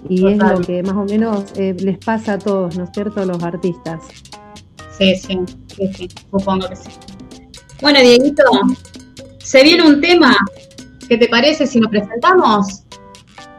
Y 0.08 0.28
es 0.28 0.38
lo 0.38 0.62
que 0.62 0.82
más 0.84 0.96
o 0.96 1.04
menos 1.04 1.46
eh, 1.56 1.76
les 1.80 1.98
pasa 1.98 2.34
a 2.34 2.40
todos, 2.40 2.78
¿no 2.78 2.86
es 2.86 2.90
cierto? 2.94 3.22
A 3.22 3.26
los 3.26 3.44
artistas. 3.44 4.02
Sí, 4.98 5.16
sí, 5.16 5.40
sí, 5.76 5.94
sí, 5.94 6.10
supongo 6.32 6.68
que 6.70 6.76
sí. 6.76 6.90
Bueno, 7.82 8.00
Dieguito, 8.00 8.44
se 9.40 9.64
viene 9.64 9.84
un 9.88 10.00
tema. 10.02 10.36
¿Qué 11.08 11.18
te 11.18 11.28
parece 11.28 11.66
si 11.66 11.80
lo 11.80 11.90
presentamos? 11.90 12.84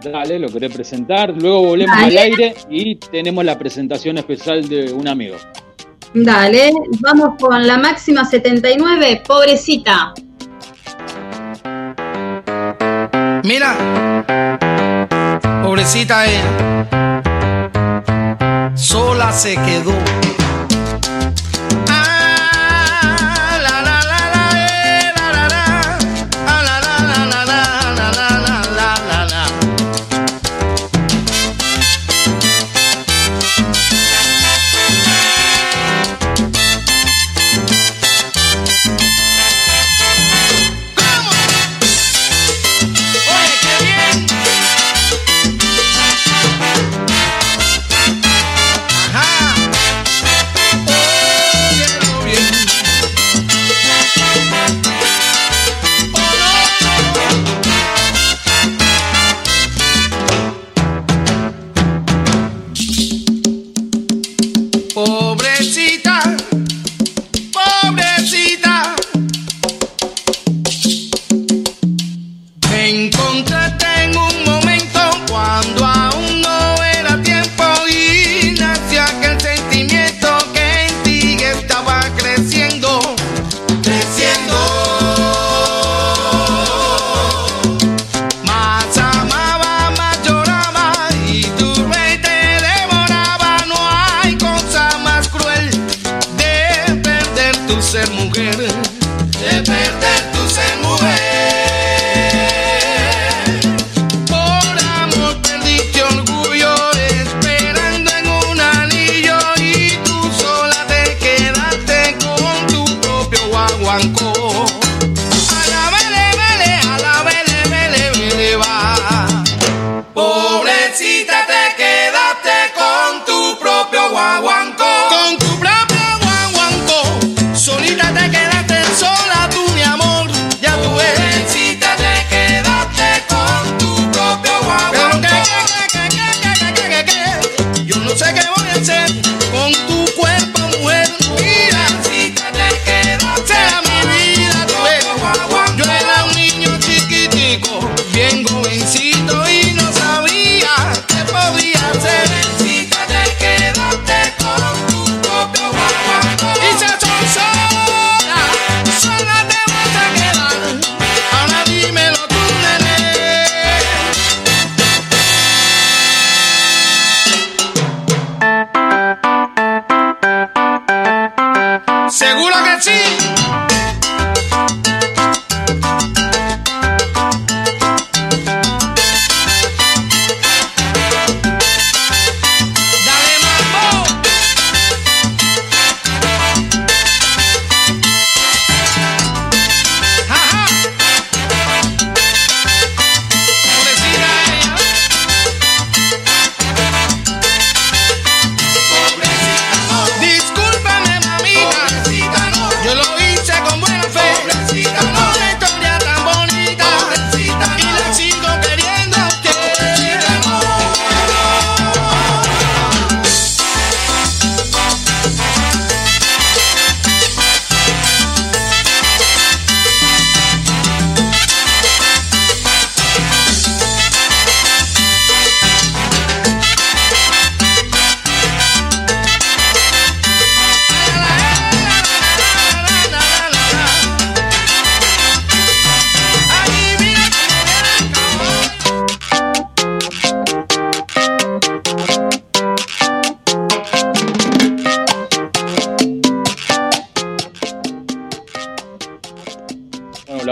Dale, 0.03 0.39
lo 0.39 0.49
querés 0.49 0.73
presentar. 0.73 1.35
Luego 1.37 1.63
volvemos 1.63 1.97
Dale. 1.97 2.19
al 2.19 2.25
aire 2.27 2.55
y 2.71 2.97
tenemos 2.97 3.45
la 3.45 3.59
presentación 3.59 4.19
especial 4.19 4.69
de 4.69 4.93
un 4.93 5.09
amigo. 5.09 5.37
Dale, 6.15 6.73
vamos 7.01 7.37
con 7.41 7.67
la 7.67 7.79
máxima 7.79 8.25
79, 8.25 9.23
pobrecita. 9.27 10.13
Mira, 13.45 14.25
pobrecita 15.71 16.25
ella, 16.27 16.89
sola 18.75 19.31
se 19.33 19.55
quedó. 19.55 20.40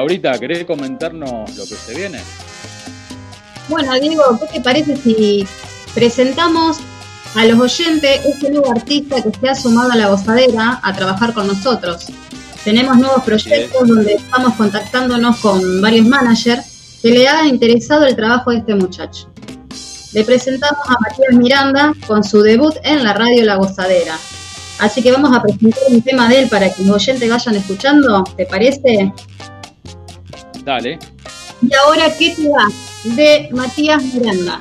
Laurita, 0.09 0.39
¿querés 0.39 0.65
comentarnos 0.65 1.55
lo 1.55 1.65
que 1.65 1.75
se 1.75 1.95
viene? 1.95 2.19
Bueno, 3.69 3.93
Diego, 4.01 4.23
¿qué 4.41 4.55
te 4.55 4.61
parece 4.63 4.97
si 4.97 5.47
presentamos 5.95 6.79
a 7.35 7.45
los 7.45 7.61
oyentes 7.61 8.25
este 8.25 8.51
nuevo 8.51 8.71
artista 8.71 9.21
que 9.21 9.31
se 9.39 9.49
ha 9.51 9.55
sumado 9.55 9.93
a 9.93 9.97
la 9.97 10.09
gozadera 10.09 10.81
a 10.83 10.95
trabajar 10.95 11.35
con 11.35 11.47
nosotros? 11.47 12.07
Tenemos 12.65 12.97
nuevos 12.97 13.23
proyectos 13.23 13.87
donde 13.87 14.15
estamos 14.15 14.55
contactándonos 14.55 15.37
con 15.41 15.83
varios 15.83 16.07
managers 16.07 16.99
que 17.03 17.11
le 17.11 17.29
han 17.29 17.47
interesado 17.47 18.07
el 18.07 18.17
trabajo 18.17 18.51
de 18.51 18.61
este 18.61 18.75
muchacho. 18.77 19.31
Le 20.15 20.25
presentamos 20.25 20.89
a 20.89 20.97
Matías 21.01 21.35
Miranda 21.35 21.93
con 22.07 22.25
su 22.25 22.41
debut 22.41 22.75
en 22.83 23.05
la 23.05 23.13
radio 23.13 23.45
La 23.45 23.57
Gozadera. 23.57 24.17
Así 24.79 25.03
que 25.03 25.13
vamos 25.13 25.37
a 25.37 25.43
presentar 25.43 25.83
un 25.91 26.01
tema 26.01 26.31
de 26.31 26.45
él 26.45 26.49
para 26.49 26.73
que 26.73 26.83
los 26.83 26.97
oyentes 26.97 27.29
vayan 27.29 27.57
escuchando, 27.57 28.25
¿te 28.39 28.47
parece? 28.47 29.13
Dale. 30.69 30.99
Y 31.63 31.75
ahora, 31.75 32.15
¿qué 32.19 32.35
te 32.37 32.47
va? 32.47 32.69
De 33.17 33.49
Matías 33.53 34.05
Miranda. 34.05 34.61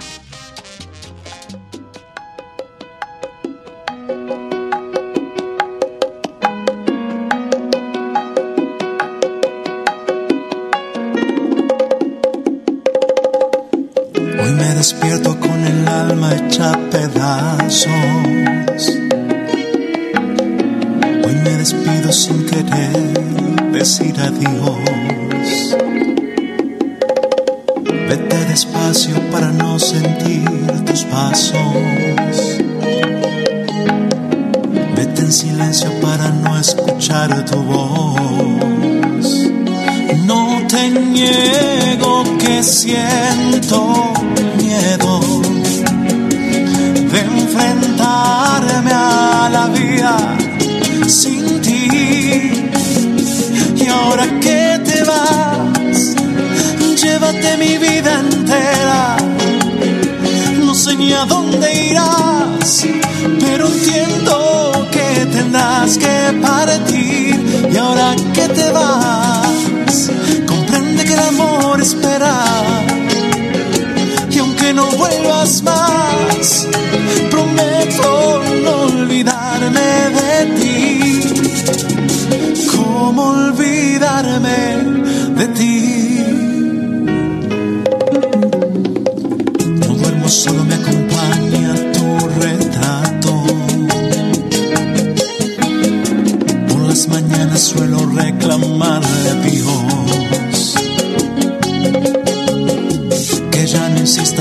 Vete 34.96 35.22
en 35.22 35.32
silencio 35.32 35.90
para 36.02 36.30
no 36.30 36.58
escuchar 36.60 37.46
tu 37.46 37.62
voz. 37.64 37.87
A 61.18 61.26
dónde 61.26 61.68
irás, 61.90 62.86
pero 63.40 63.68
entiendo 63.68 64.88
que 64.92 65.26
tendrás 65.26 65.98
que 65.98 66.40
partir. 66.42 67.70
Y 67.74 67.78
ahora 67.78 68.16
que 68.34 68.48
te 68.50 68.72
vas, 68.72 70.12
comprende 70.46 71.04
que 71.06 71.14
el 71.14 71.20
amor 71.20 71.82
espera. 71.82 72.36
Y 74.30 74.38
aunque 74.38 74.74
no 74.74 74.86
vuelvas 74.92 75.64
más, 75.64 76.68
prometo 77.32 78.44
no 78.64 78.72
olvidarme 78.94 79.90
de 80.20 80.36
ti. 80.58 80.78
¿Cómo 82.76 83.30
olvidarme 83.30 84.60
de 85.40 85.48
ti? 85.48 85.77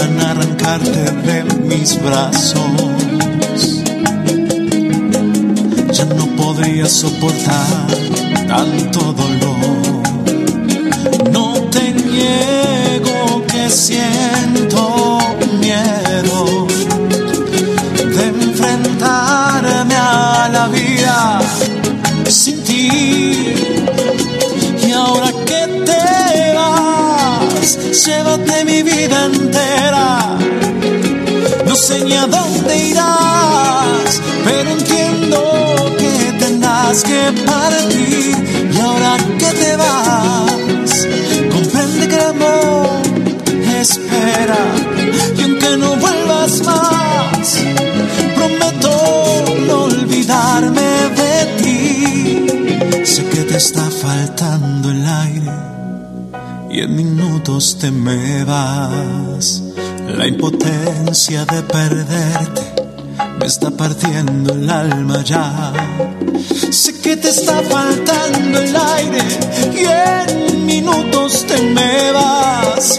Arrancarte 0.03 1.11
de 1.27 1.45
mis 1.65 2.01
brazos. 2.03 2.63
Ya 5.93 6.05
no 6.05 6.27
podría 6.37 6.87
soportar 6.87 7.87
tanto 8.47 9.13
dolor. 9.13 10.03
No 11.33 11.55
te 11.71 11.93
niego 11.93 13.45
que 13.47 13.71
siento 13.71 14.16
sé 31.87 32.05
ni 32.05 32.15
a 32.15 32.27
dónde 32.27 32.89
irás, 32.89 34.21
pero 34.45 34.71
entiendo 34.71 35.39
que 35.97 36.33
tendrás 36.45 37.05
que 37.05 37.33
partir. 37.47 38.35
Y 38.75 38.81
ahora 38.81 39.17
que 39.39 39.51
te 39.63 39.77
vas, 39.77 40.93
comprende 41.55 42.09
que 42.09 42.15
el 42.17 42.27
amor 42.35 43.03
espera. 43.81 44.63
Y 45.39 45.43
aunque 45.43 45.77
no 45.77 45.95
vuelvas 45.97 46.61
más, 46.65 47.47
prometo 48.35 49.45
no 49.69 49.85
olvidarme 49.85 50.91
de 51.21 51.35
ti. 51.61 53.05
Sé 53.05 53.25
que 53.27 53.43
te 53.43 53.57
está 53.59 53.89
faltando 53.91 54.91
el 54.91 55.07
aire 55.07 55.53
y 56.69 56.81
en 56.81 56.97
minutos 56.97 57.79
te 57.79 57.93
me 57.93 58.43
vas. 58.45 59.66
La 60.17 60.27
impotencia 60.27 61.45
de 61.45 61.63
perderte 61.63 62.63
me 63.39 63.47
está 63.47 63.71
partiendo 63.71 64.55
el 64.55 64.71
alma 64.71 65.23
ya. 65.23 65.73
Sé 66.71 66.99
que 67.01 67.19
te 67.19 67.29
está 67.29 67.61
faltando 67.63 68.61
el 68.61 68.75
aire 68.75 69.23
y 69.75 69.85
en 69.85 70.65
minutos 70.65 71.45
te 71.47 71.61
me 71.61 72.13
vas. 72.13 72.99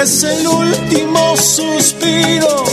Es 0.00 0.24
el 0.24 0.46
último 0.48 1.36
suspiro 1.36 2.64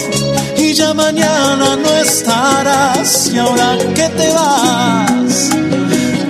y 0.58 0.74
ya 0.74 0.96
mañana 0.96 1.76
no 1.76 1.98
estarás. 1.98 3.32
Y 3.32 3.38
ahora 3.38 3.78
que 3.94 4.10
te 4.10 4.34
vas, 4.34 5.50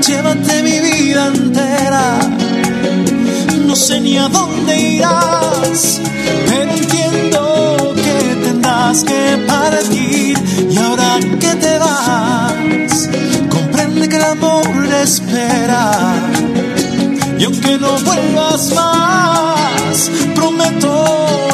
llévate 0.05 0.63
mi 0.63 0.79
vida 0.79 1.27
entera. 1.27 2.40
No 3.72 3.77
sé 3.77 4.02
ni 4.02 4.18
a 4.18 4.27
dónde 4.27 4.77
irás, 4.77 6.02
pero 6.45 6.73
entiendo 6.73 7.93
que 7.95 8.35
tendrás 8.43 9.02
que 9.02 9.38
partir. 9.48 10.38
Y 10.69 10.77
ahora 10.77 11.18
que 11.39 11.56
te 11.56 11.80
vas, 11.80 13.10
comprende 13.49 14.10
que 14.10 14.18
el 14.18 14.23
amor 14.23 14.65
espera. 15.02 15.89
Y 17.39 17.45
aunque 17.45 17.77
no 17.77 17.98
vuelvas 17.99 18.73
más, 18.73 20.11
prometo 20.35 21.51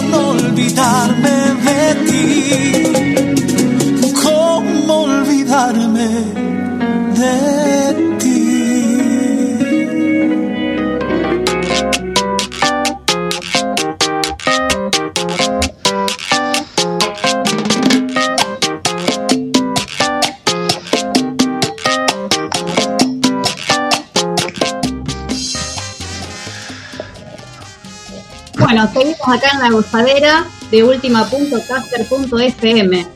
acá 29.31 29.51
en 29.53 29.61
la 29.61 29.69
gozadera 29.69 30.47
de 30.71 30.83
ultima.caster.fm. 30.83 33.07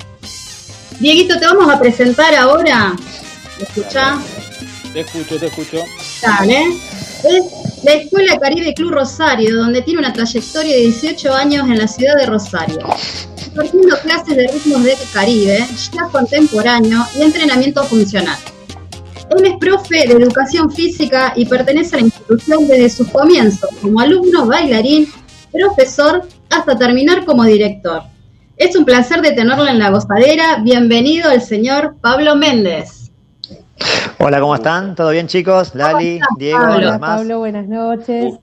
Dieguito, 1.00 1.40
te 1.40 1.46
vamos 1.46 1.70
a 1.70 1.80
presentar 1.80 2.36
ahora. 2.36 2.96
¿Me 3.58 3.64
escuchás? 3.64 4.20
Te 4.94 5.02
escucho, 5.02 5.38
te 5.38 5.48
escucho. 5.48 5.78
Dale. 6.22 6.78
Es 7.24 7.44
la 7.84 7.94
Escuela 7.94 8.40
Caribe 8.40 8.74
Club 8.74 8.92
Rosario, 8.92 9.58
donde 9.58 9.82
tiene 9.82 10.00
una 10.00 10.14
trayectoria 10.14 10.76
de 10.76 10.82
18 10.82 11.34
años 11.34 11.68
en 11.68 11.78
la 11.78 11.88
ciudad 11.88 12.16
de 12.18 12.26
Rosario. 12.26 12.80
Impartiendo 13.48 13.98
clases 14.02 14.36
de 14.36 14.48
ritmos 14.48 14.84
de 14.84 14.98
Caribe, 15.14 15.66
jazz 15.68 16.10
contemporáneo 16.12 17.06
y 17.18 17.24
entrenamiento 17.24 17.84
funcional. 17.84 18.38
Él 19.38 19.46
es 19.46 19.58
profe 19.60 20.08
de 20.08 20.14
educación 20.14 20.72
física 20.72 21.34
y 21.36 21.46
pertenece 21.46 21.96
a 21.96 22.00
la 22.00 22.06
institución 22.06 22.68
desde 22.68 22.90
sus 22.90 23.08
comienzos, 23.10 23.70
como 23.82 24.00
alumno, 24.00 24.46
bailarín, 24.46 25.12
profesor, 25.52 26.24
hasta 26.50 26.78
terminar 26.78 27.26
como 27.26 27.44
director. 27.44 28.04
Es 28.58 28.76
un 28.76 28.86
placer 28.86 29.22
de 29.22 29.32
tenerlo 29.32 29.68
en 29.68 29.80
la 29.80 29.90
gozadera. 29.90 30.58
Bienvenido 30.62 31.32
el 31.32 31.42
señor 31.42 31.96
Pablo 32.02 32.36
Méndez. 32.36 33.12
Hola, 34.20 34.40
¿cómo 34.40 34.56
están? 34.56 34.96
¿Todo 34.96 35.10
bien, 35.10 35.28
chicos? 35.28 35.74
Lali, 35.74 36.16
estás, 36.16 36.30
Diego, 36.38 36.60
Pablo? 36.60 36.92
demás. 36.92 37.18
Pablo, 37.18 37.40
buenas 37.40 37.68
noches. 37.68 38.36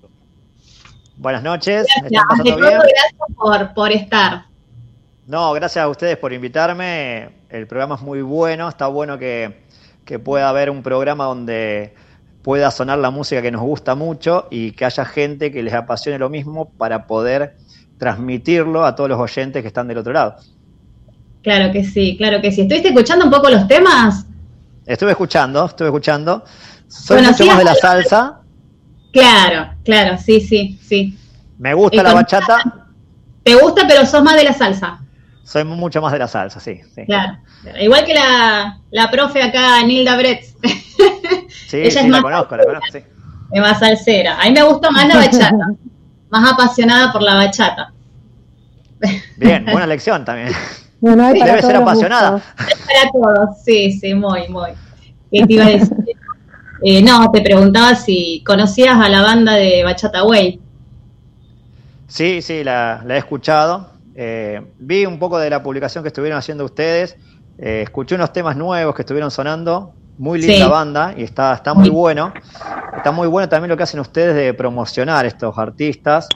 Buenas 1.17 1.43
noches. 1.43 1.87
¿Me 2.03 2.09
Gracias, 2.09 2.25
pasando 2.29 2.57
bien? 2.57 2.79
gracias 2.79 3.13
por, 3.37 3.75
por 3.75 3.93
estar. 3.93 4.45
No, 5.27 5.53
gracias 5.53 5.85
a 5.85 5.89
ustedes 5.89 6.17
por 6.17 6.33
invitarme. 6.33 7.31
El 7.49 7.67
programa 7.67 7.95
es 7.95 8.03
muy 8.03 8.23
bueno. 8.23 8.69
Está 8.69 8.89
bueno 8.89 9.19
que, 9.19 9.63
que 10.05 10.19
pueda 10.19 10.49
haber 10.49 10.71
un 10.71 10.83
programa 10.83 11.25
donde 11.27 11.95
pueda 12.49 12.71
sonar 12.71 12.99
la 12.99 13.11
música 13.11 13.43
que 13.43 13.51
nos 13.51 13.61
gusta 13.61 13.95
mucho 13.95 14.49
y 14.51 14.71
que 14.71 14.87
haya 14.87 15.05
gente 15.05 15.53
que 15.53 15.63
les 15.63 15.75
apasione 15.75 16.19
lo 16.19 16.31
mismo 16.31 16.71
para 16.71 17.07
poder 17.07 17.59
transmitirlo 17.99 18.87
a 18.87 18.95
todos 18.97 19.11
los 19.11 19.21
oyentes 19.21 19.61
que 19.61 19.69
están 19.69 19.87
del 19.87 19.99
otro 19.99 20.15
lado. 20.15 20.37
Claro 21.43 21.71
que 21.71 21.85
sí, 21.85 22.17
claro 22.17 22.41
que 22.41 22.51
sí. 22.51 22.63
¿Estuviste 22.63 22.89
escuchando 22.89 23.27
un 23.27 23.31
poco 23.31 23.51
los 23.51 23.69
temas? 23.69 24.25
Estuve 24.87 25.11
escuchando, 25.11 25.67
estuve 25.67 25.89
escuchando. 25.89 26.43
Soy 26.87 27.17
Bueno, 27.17 27.33
mucho 27.33 27.45
sí, 27.45 27.51
más 27.51 27.59
de 27.59 27.65
la 27.65 27.75
salsa. 27.75 28.41
Claro, 29.13 29.75
claro, 29.85 30.17
sí, 30.17 30.41
sí, 30.41 30.79
sí. 30.83 31.19
Me 31.59 31.75
gusta 31.75 32.03
la 32.03 32.15
bachata. 32.15 32.87
¿Te 33.43 33.57
gusta, 33.57 33.87
pero 33.87 34.07
sos 34.07 34.23
más 34.23 34.37
de 34.37 34.45
la 34.45 34.55
salsa? 34.55 35.01
Soy 35.45 35.65
mucho 35.65 36.01
más 36.01 36.15
de 36.15 36.19
la 36.19 36.29
salsa, 36.29 36.61
sí. 36.61 36.81
sí. 36.95 37.05
Claro. 37.05 37.41
Igual 37.79 38.07
que 38.07 38.15
la, 38.15 38.81
la 38.91 39.11
profe 39.11 39.43
acá, 39.43 39.83
Nilda 39.85 40.17
Bretz, 40.17 40.55
Sí, 41.69 41.77
Ella 41.77 41.91
sí, 41.91 41.99
es 41.99 42.05
la 42.05 42.11
más- 42.11 42.23
conozco, 42.23 42.57
la 42.57 42.65
conozco, 42.65 42.87
sí. 42.93 42.99
es 43.53 43.61
más 43.61 43.79
salsera. 43.79 44.41
A 44.41 44.45
mí 44.47 44.53
me 44.53 44.63
gusta 44.63 44.91
más 44.91 45.07
la 45.07 45.17
bachata, 45.27 45.67
más 46.31 46.53
apasionada 46.53 47.13
por 47.13 47.21
la 47.23 47.35
bachata. 47.35 47.93
Bien, 49.37 49.65
buena 49.71 49.87
lección 49.87 50.25
también. 50.25 50.49
Bueno, 51.01 51.27
hay 51.27 51.39
para 51.39 51.53
Debe 51.53 51.63
ser 51.63 51.73
todos 51.75 51.83
apasionada. 51.83 52.43
Para 52.57 53.11
todos, 53.13 53.63
sí, 53.65 53.93
sí, 53.93 54.15
muy, 54.15 54.49
muy. 54.49 54.71
¿Qué 55.31 55.47
te 55.47 55.53
iba 55.53 55.67
a 55.67 55.69
decir? 55.69 55.93
Eh, 56.83 57.03
no, 57.03 57.31
te 57.31 57.43
preguntaba 57.43 57.95
si 57.95 58.43
conocías 58.47 58.97
a 58.99 59.09
la 59.11 59.21
banda 59.21 59.53
de 59.55 59.85
Bachata 59.85 60.25
Way. 60.25 60.61
Sí, 62.07 62.41
sí, 62.41 62.65
la, 62.65 63.03
la 63.05 63.17
he 63.17 63.19
escuchado. 63.19 63.91
Eh, 64.15 64.61
vi 64.79 65.05
un 65.05 65.19
poco 65.19 65.39
de 65.39 65.51
la 65.51 65.63
publicación 65.63 66.03
que 66.03 66.09
estuvieron 66.09 66.39
haciendo 66.39 66.65
ustedes. 66.65 67.17
Eh, 67.59 67.83
escuché 67.83 68.15
unos 68.15 68.33
temas 68.33 68.57
nuevos 68.57 68.95
que 68.95 69.03
estuvieron 69.03 69.31
sonando. 69.31 69.93
Muy 70.19 70.41
linda 70.41 70.65
Sí. 70.65 70.71
banda 70.71 71.15
y 71.17 71.23
está, 71.23 71.55
está 71.55 71.75
muy 71.75 71.89
bueno. 71.91 72.33
Está 72.97 73.13
muy 73.13 73.29
bueno 73.29 73.49
también 73.49 73.71
lo 73.71 73.77
que 73.77 73.85
hacen 73.85 74.01
ustedes 74.01 74.35
de 74.35 74.53
promocionar 74.55 75.25
estos 75.27 75.57
artistas. 75.57 76.29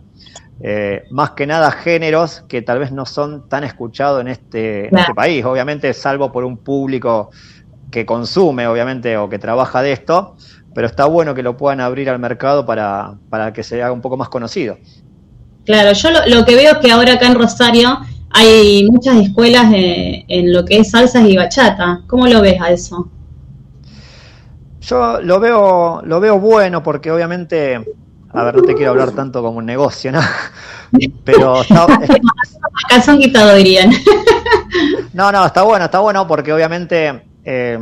Eh, 0.61 1.03
más 1.11 1.33
que 1.33 1.47
nada 1.47 1.73
géneros 1.73 2.45
que 2.49 2.63
tal 2.63 2.79
vez 2.79 2.93
no 2.93 3.05
son 3.05 3.49
tan 3.49 3.65
escuchados 3.65 4.21
en 4.21 4.29
este, 4.29 4.89
en 4.89 4.97
este 4.97 5.13
país. 5.15 5.45
Obviamente, 5.45 5.93
salvo 5.93 6.31
por 6.31 6.45
un 6.45 6.59
público 6.59 7.31
que 7.91 8.07
consume, 8.07 8.67
obviamente, 8.69 9.17
o 9.17 9.29
que 9.29 9.39
trabaja 9.41 9.83
de 9.83 9.93
esto. 9.93 10.37
Pero 10.75 10.87
está 10.87 11.07
bueno 11.07 11.35
que 11.35 11.43
lo 11.43 11.57
puedan 11.57 11.81
abrir 11.81 12.09
al 12.09 12.19
mercado 12.21 12.65
para, 12.65 13.15
para 13.29 13.53
que 13.53 13.63
se 13.65 13.83
haga 13.83 13.93
un 13.93 14.01
poco 14.01 14.17
más 14.17 14.29
conocido. 14.29 14.79
Claro, 15.67 15.93
yo 15.93 16.11
lo, 16.11 16.27
lo 16.27 16.45
que 16.45 16.55
veo 16.55 16.73
es 16.73 16.79
que 16.79 16.91
ahora 16.91 17.15
acá 17.15 17.27
en 17.27 17.35
Rosario 17.35 17.99
hay 18.31 18.89
muchas 18.91 19.17
escuelas 19.17 19.67
en 19.75 20.53
lo 20.53 20.65
que 20.65 20.79
es 20.79 20.91
salsas 20.91 21.25
y 21.29 21.37
bachata. 21.37 22.01
¿Cómo 22.07 22.27
lo 22.27 22.41
ves 22.41 22.61
a 22.61 22.71
eso? 22.71 23.09
Yo 24.83 25.21
lo 25.23 25.39
veo, 25.41 26.03
lo 26.05 26.21
veo 26.21 26.39
bueno 26.39 26.83
porque 26.83 27.11
obviamente, 27.11 27.77
a 28.31 28.43
ver, 28.45 28.57
no 28.57 28.63
te 28.63 28.75
quiero 28.75 28.91
hablar 28.91 29.13
tanto 29.13 29.43
como 29.43 29.59
un 29.59 29.67
negocio, 29.67 30.11
¿no? 30.13 30.21
Pero 31.25 31.63
está, 31.63 31.87
Calzón 32.89 33.19
quitado 33.19 33.55
dirían. 33.55 33.91
no, 35.13 35.31
no, 35.33 35.47
está 35.47 35.63
bueno, 35.63 35.85
está 35.85 36.01
bueno 36.01 36.27
porque 36.27 36.53
obviamente 36.53 37.29
eh, 37.45 37.79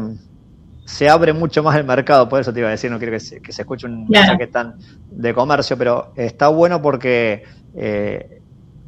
se 0.85 1.09
abre 1.09 1.33
mucho 1.33 1.63
más 1.63 1.77
el 1.77 1.85
mercado, 1.85 2.29
por 2.29 2.41
eso 2.41 2.53
te 2.53 2.61
iba 2.61 2.69
a 2.69 2.73
decir, 2.73 2.91
no 2.91 2.99
quiero 2.99 3.13
que 3.13 3.21
se, 3.21 3.41
que 3.41 3.53
se 3.53 3.63
escuche 3.63 3.87
un 3.87 4.07
Claro. 4.07 4.29
mensaje 4.33 4.47
tan 4.49 4.75
de 5.11 5.35
comercio, 5.35 5.77
pero 5.79 6.13
está 6.17 6.49
bueno 6.49 6.83
porque 6.83 7.45
eh, 7.75 8.43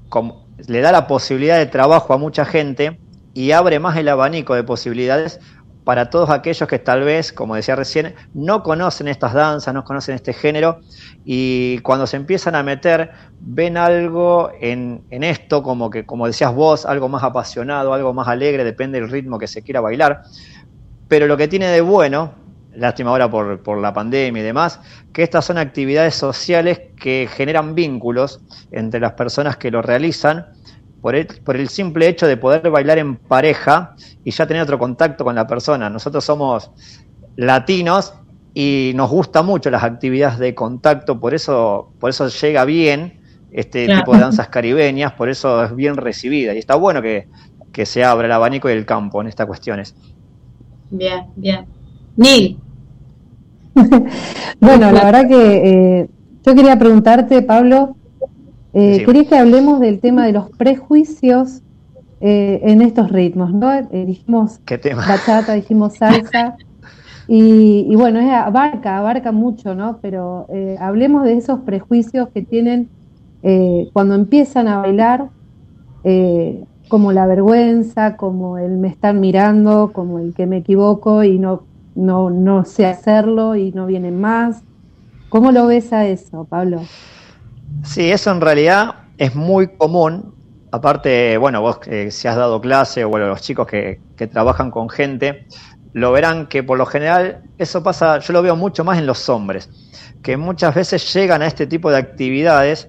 como- 0.09 0.43
le 0.69 0.81
da 0.81 0.93
la 0.93 1.07
posibilidad 1.07 1.57
de 1.59 1.67
trabajo 1.67 2.13
a 2.13 2.19
mucha 2.19 2.45
gente 2.45 3.01
y 3.35 3.53
abre 3.53 3.79
más 3.81 3.97
el 3.97 4.09
abanico 4.09 4.55
de 4.55 4.63
posibilidades 4.65 5.41
para 5.85 6.11
todos 6.11 6.31
aquellos 6.31 6.69
que 6.69 6.79
tal 6.79 7.03
vez, 7.03 7.33
como 7.33 7.57
decía 7.57 7.75
recién, 7.75 8.15
no 8.35 8.63
conocen 8.63 9.09
estas 9.09 9.33
danzas, 9.35 9.75
no 9.75 9.85
conocen 9.85 10.15
este 10.15 10.33
género 10.33 10.81
y 11.25 11.79
cuando 11.81 12.07
se 12.07 12.17
empiezan 12.17 12.55
a 12.55 12.63
meter 12.63 13.11
ven 13.41 13.77
algo 13.77 14.51
en, 14.61 15.03
en 15.11 15.25
esto, 15.25 15.63
como 15.63 15.91
que, 15.91 16.07
como 16.07 16.27
decías 16.27 16.55
vos, 16.55 16.87
algo 16.87 17.09
más 17.09 17.25
apasionado, 17.25 17.93
algo 17.93 18.15
más 18.15 18.29
alegre, 18.29 18.65
depende 18.65 19.01
del 19.01 19.11
ritmo 19.11 19.39
que 19.39 19.49
se 19.49 19.63
quiera 19.63 19.81
bailar. 19.81 20.23
Pero 21.09 21.27
lo 21.27 21.37
que 21.37 21.49
tiene 21.49 21.67
de 21.67 21.81
bueno, 21.81 22.33
lástima 22.75 23.11
ahora 23.11 23.31
por, 23.31 23.63
por 23.63 23.79
la 23.79 23.93
pandemia 23.93 24.41
y 24.41 24.45
demás, 24.45 24.81
que 25.13 25.23
estas 25.23 25.45
son 25.45 25.59
actividades 25.59 26.15
sociales 26.15 26.81
que 26.97 27.29
generan 27.31 27.75
vínculos 27.75 28.41
entre 28.71 29.01
las 29.01 29.13
personas 29.13 29.57
que 29.57 29.71
lo 29.71 29.83
realizan 29.83 30.47
por 31.03 31.15
el, 31.17 31.27
por 31.45 31.57
el 31.57 31.69
simple 31.69 32.09
hecho 32.09 32.27
de 32.27 32.37
poder 32.39 32.71
bailar 32.71 32.99
en 32.99 33.17
pareja 33.17 33.95
y 34.25 34.31
ya 34.31 34.47
tener 34.47 34.63
otro 34.63 34.79
contacto 34.79 35.25
con 35.25 35.35
la 35.35 35.47
persona. 35.47 35.91
Nosotros 35.91 36.25
somos 36.25 36.71
latinos 37.37 38.15
y 38.55 38.93
nos 38.95 39.11
gusta 39.11 39.43
mucho 39.43 39.71
las 39.71 39.83
actividades 39.83 40.39
de 40.39 40.55
contacto, 40.55 41.19
por 41.21 41.35
eso, 41.35 41.93
por 41.99 42.11
eso 42.11 42.29
llega 42.29 42.65
bien 42.65 43.21
este 43.51 43.87
Claro. 43.87 44.01
tipo 44.01 44.15
de 44.15 44.21
danzas 44.21 44.49
caribeñas, 44.49 45.13
por 45.15 45.29
eso 45.29 45.65
es 45.65 45.75
bien 45.77 45.97
recibida. 45.97 46.55
Y 46.55 46.59
está 46.59 46.77
bueno 46.77 47.03
que, 47.03 47.29
que 47.73 47.85
se 47.87 48.05
abra 48.05 48.27
el 48.27 48.33
abanico 48.33 48.71
y 48.71 48.73
el 48.73 48.87
campo 48.87 49.21
en 49.21 49.27
estas 49.29 49.47
cuestiones. 49.47 49.95
Bien, 50.91 51.27
bien. 51.37 51.67
Nil, 52.17 52.59
Bueno, 54.61 54.93
la 54.93 55.05
verdad 55.05 55.29
que 55.29 56.01
eh, 56.01 56.09
yo 56.45 56.55
quería 56.55 56.79
preguntarte, 56.79 57.43
Pablo, 57.43 57.97
eh, 58.75 58.97
Sí. 58.99 59.05
quería 59.05 59.25
que 59.25 59.37
hablemos 59.37 59.81
del 59.81 60.01
tema 60.01 60.27
de 60.27 60.33
los 60.33 60.51
prejuicios 60.51 61.63
eh, 62.21 62.61
en 62.65 62.83
estos 62.83 63.11
ritmos, 63.11 63.53
¿no? 63.53 63.73
Eh, 63.73 64.05
dijimos 64.07 64.61
¿Qué 64.65 64.79
tema? 64.79 65.05
bachata, 65.07 65.55
dijimos 65.55 65.95
salsa, 65.95 66.57
y, 67.29 67.87
y 67.89 67.95
bueno, 67.97 68.21
es, 68.21 68.31
abarca, 68.33 68.99
abarca 68.99 69.33
mucho, 69.33 69.75
¿no? 69.75 69.99
Pero 70.01 70.47
eh, 70.51 70.77
hablemos 70.81 71.25
de 71.25 71.35
esos 71.35 71.61
prejuicios 71.61 72.29
que 72.33 72.43
tienen 72.43 72.89
eh, 73.43 73.89
cuando 73.93 74.15
empiezan 74.15 74.69
a 74.69 74.79
bailar, 74.79 75.29
como 76.89 77.13
la 77.13 77.27
vergüenza, 77.27 78.17
como 78.17 78.59
el 78.59 78.77
me 78.79 78.89
están 78.89 79.21
mirando, 79.21 79.93
como 79.93 80.19
el 80.19 80.35
que 80.35 80.47
me 80.47 80.59
equivoco 80.59 81.23
y 81.25 81.39
no, 81.39 81.63
no, 81.95 82.29
no 82.31 82.65
sé 82.65 82.87
hacerlo 82.87 83.57
y 83.57 83.73
no 83.73 83.87
vienen 83.87 84.21
más. 84.21 84.63
¿Cómo 85.29 85.53
lo 85.53 85.67
ves 85.67 85.93
a 85.93 86.07
eso, 86.07 86.45
Pablo? 86.45 86.83
Sí, 87.85 88.11
eso 88.11 88.31
en 88.31 88.41
realidad 88.41 88.95
es 89.19 89.35
muy 89.35 89.69
común. 89.77 90.35
Aparte, 90.71 91.37
bueno, 91.37 91.61
vos 91.61 91.81
eh, 91.87 92.11
si 92.11 92.29
has 92.29 92.37
dado 92.37 92.61
clase 92.61 93.05
o 93.05 93.09
bueno, 93.09 93.27
los 93.27 93.43
chicos 93.43 93.67
que, 93.67 94.01
que 94.17 94.27
trabajan 94.27 94.71
con 94.71 94.89
gente, 94.89 95.47
lo 95.93 96.13
verán 96.13 96.47
que 96.47 96.63
por 96.63 96.79
lo 96.79 96.87
general 96.87 97.43
eso 97.59 97.83
pasa, 97.83 98.19
yo 98.19 98.33
lo 98.33 98.43
veo 98.43 98.57
mucho 98.57 98.85
más 98.85 98.99
en 98.99 99.07
los 99.07 99.29
hombres, 99.29 99.69
que 100.23 100.37
muchas 100.37 100.75
veces 100.75 101.13
llegan 101.13 101.43
a 101.43 101.47
este 101.47 101.67
tipo 101.67 101.91
de 101.91 101.99
actividades 101.99 102.89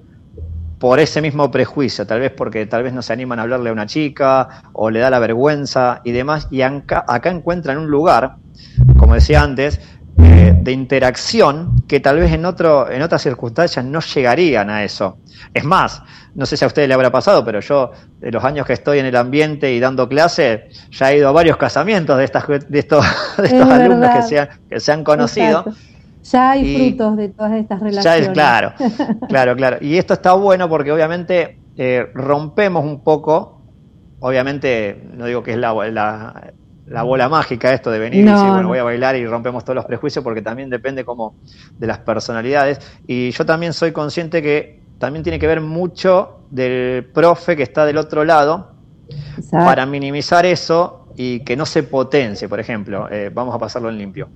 por 0.80 1.00
ese 1.00 1.22
mismo 1.22 1.50
prejuicio, 1.50 2.06
tal 2.06 2.20
vez 2.20 2.32
porque 2.32 2.66
tal 2.66 2.84
vez 2.84 2.94
no 2.94 3.02
se 3.02 3.14
animan 3.14 3.40
a 3.40 3.44
hablarle 3.44 3.70
a 3.70 3.74
una 3.74 3.86
chica 3.86 4.64
o 4.74 4.90
le 4.90 5.00
da 5.00 5.10
la 5.10 5.20
vergüenza 5.20 6.02
y 6.04 6.12
demás, 6.12 6.48
y 6.52 6.62
acá, 6.62 7.06
acá 7.08 7.30
encuentran 7.30 7.78
un 7.78 7.88
lugar, 7.88 8.36
como 8.98 9.14
decía 9.14 9.42
antes, 9.42 9.80
eh, 10.18 10.54
de 10.62 10.72
interacción 10.72 11.76
que 11.88 12.00
tal 12.00 12.20
vez 12.20 12.32
en, 12.32 12.46
otro, 12.46 12.90
en 12.92 13.02
otras 13.02 13.22
circunstancias 13.22 13.84
no 13.84 14.00
llegarían 14.00 14.70
a 14.70 14.84
eso. 14.84 15.18
Es 15.54 15.64
más, 15.64 16.02
no 16.36 16.46
sé 16.46 16.56
si 16.58 16.64
a 16.64 16.68
ustedes 16.68 16.88
le 16.88 16.94
habrá 16.94 17.12
pasado, 17.12 17.44
pero 17.44 17.60
yo, 17.60 17.92
de 18.20 18.32
los 18.32 18.44
años 18.44 18.66
que 18.66 18.74
estoy 18.74 19.00
en 19.00 19.06
el 19.06 19.16
ambiente 19.16 19.74
y 19.74 19.80
dando 19.80 20.08
clase, 20.08 20.70
ya 20.92 21.12
he 21.12 21.18
ido 21.18 21.30
a 21.30 21.32
varios 21.32 21.58
casamientos 21.58 22.18
de, 22.18 22.24
estas, 22.26 22.48
de 22.48 22.80
estos, 22.80 23.06
de 23.38 23.44
estos 23.46 23.68
Es 23.68 23.74
alumnos 23.74 24.10
que 24.16 24.22
se, 24.24 24.40
han, 24.40 24.50
que 24.70 24.80
se 24.80 24.92
han 24.92 25.04
conocido. 25.04 25.60
Exacto. 25.60 25.80
Ya 26.32 26.52
hay 26.52 26.62
Y- 26.66 26.78
frutos 26.96 27.18
de 27.18 27.30
todas 27.30 27.52
estas 27.54 27.80
Ya 27.82 27.86
relaciones. 27.86 28.22
es 28.22 28.30
claro, 28.30 28.74
claro, 29.28 29.56
claro. 29.56 29.78
Y 29.82 29.98
esto 29.98 30.14
está 30.14 30.34
bueno 30.34 30.70
porque 30.70 30.92
obviamente 30.92 31.60
eh, 31.76 32.08
rompemos 32.14 32.86
un 32.86 33.04
poco, 33.04 33.62
obviamente 34.20 35.04
no 35.14 35.26
digo 35.26 35.44
que 35.44 35.52
es 35.52 35.58
la, 35.58 35.74
la, 35.92 36.54
la 36.88 37.04
bola 37.04 37.30
mágica 37.30 37.74
esto 37.74 37.92
de 37.92 38.00
venir 38.00 38.22
y 38.22 38.30
decir, 38.30 38.48
bueno, 38.48 38.64
no. 38.64 38.68
voy 38.70 38.80
a 38.80 38.84
bailar 38.84 39.16
y 39.16 39.26
rompemos 39.26 39.64
todos 39.64 39.76
los 39.76 39.86
prejuicios 39.86 40.24
porque 40.24 40.42
también 40.42 40.70
depende 40.70 41.06
como 41.06 41.36
de 41.78 41.88
las 41.88 42.00
personalidades. 42.00 42.80
Y 43.08 43.32
yo 43.32 43.46
también 43.46 43.74
soy 43.74 43.92
consciente 43.92 44.42
que 44.42 44.82
también 45.00 45.24
tiene 45.24 45.40
que 45.40 45.48
ver 45.48 45.62
mucho 45.62 46.40
del 46.50 47.06
profe 47.06 47.56
que 47.56 47.64
está 47.64 47.86
del 47.86 47.98
otro 47.98 48.24
lado 48.24 48.72
Exacto. 49.38 49.66
para 49.66 49.86
minimizar 49.86 50.46
eso 50.46 51.08
y 51.16 51.42
que 51.42 51.56
no 51.56 51.66
se 51.66 51.84
potencie, 51.84 52.50
por 52.50 52.60
ejemplo, 52.60 53.10
eh, 53.10 53.30
vamos 53.34 53.56
a 53.56 53.60
pasarlo 53.60 53.90
en 53.90 53.98
limpio. 53.98 54.30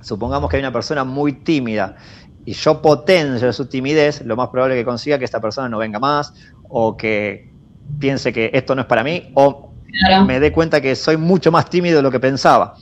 supongamos 0.00 0.50
que 0.50 0.56
hay 0.56 0.62
una 0.62 0.72
persona 0.72 1.04
muy 1.04 1.32
tímida 1.32 1.96
y 2.44 2.54
yo 2.54 2.82
potencio 2.82 3.52
su 3.52 3.66
timidez, 3.66 4.22
lo 4.22 4.36
más 4.36 4.48
probable 4.48 4.74
que 4.74 4.84
consiga 4.84 5.18
que 5.18 5.24
esta 5.24 5.40
persona 5.40 5.68
no 5.68 5.78
venga 5.78 6.00
más 6.00 6.34
o 6.68 6.96
que 6.96 7.52
piense 7.98 8.32
que 8.32 8.50
esto 8.52 8.74
no 8.74 8.82
es 8.82 8.86
para 8.86 9.04
mí 9.04 9.30
o 9.34 9.71
Claro. 9.98 10.24
me 10.24 10.40
dé 10.40 10.52
cuenta 10.52 10.80
que 10.80 10.96
soy 10.96 11.16
mucho 11.16 11.52
más 11.52 11.68
tímido 11.68 11.96
de 11.96 12.02
lo 12.02 12.10
que 12.10 12.20
pensaba. 12.20 12.74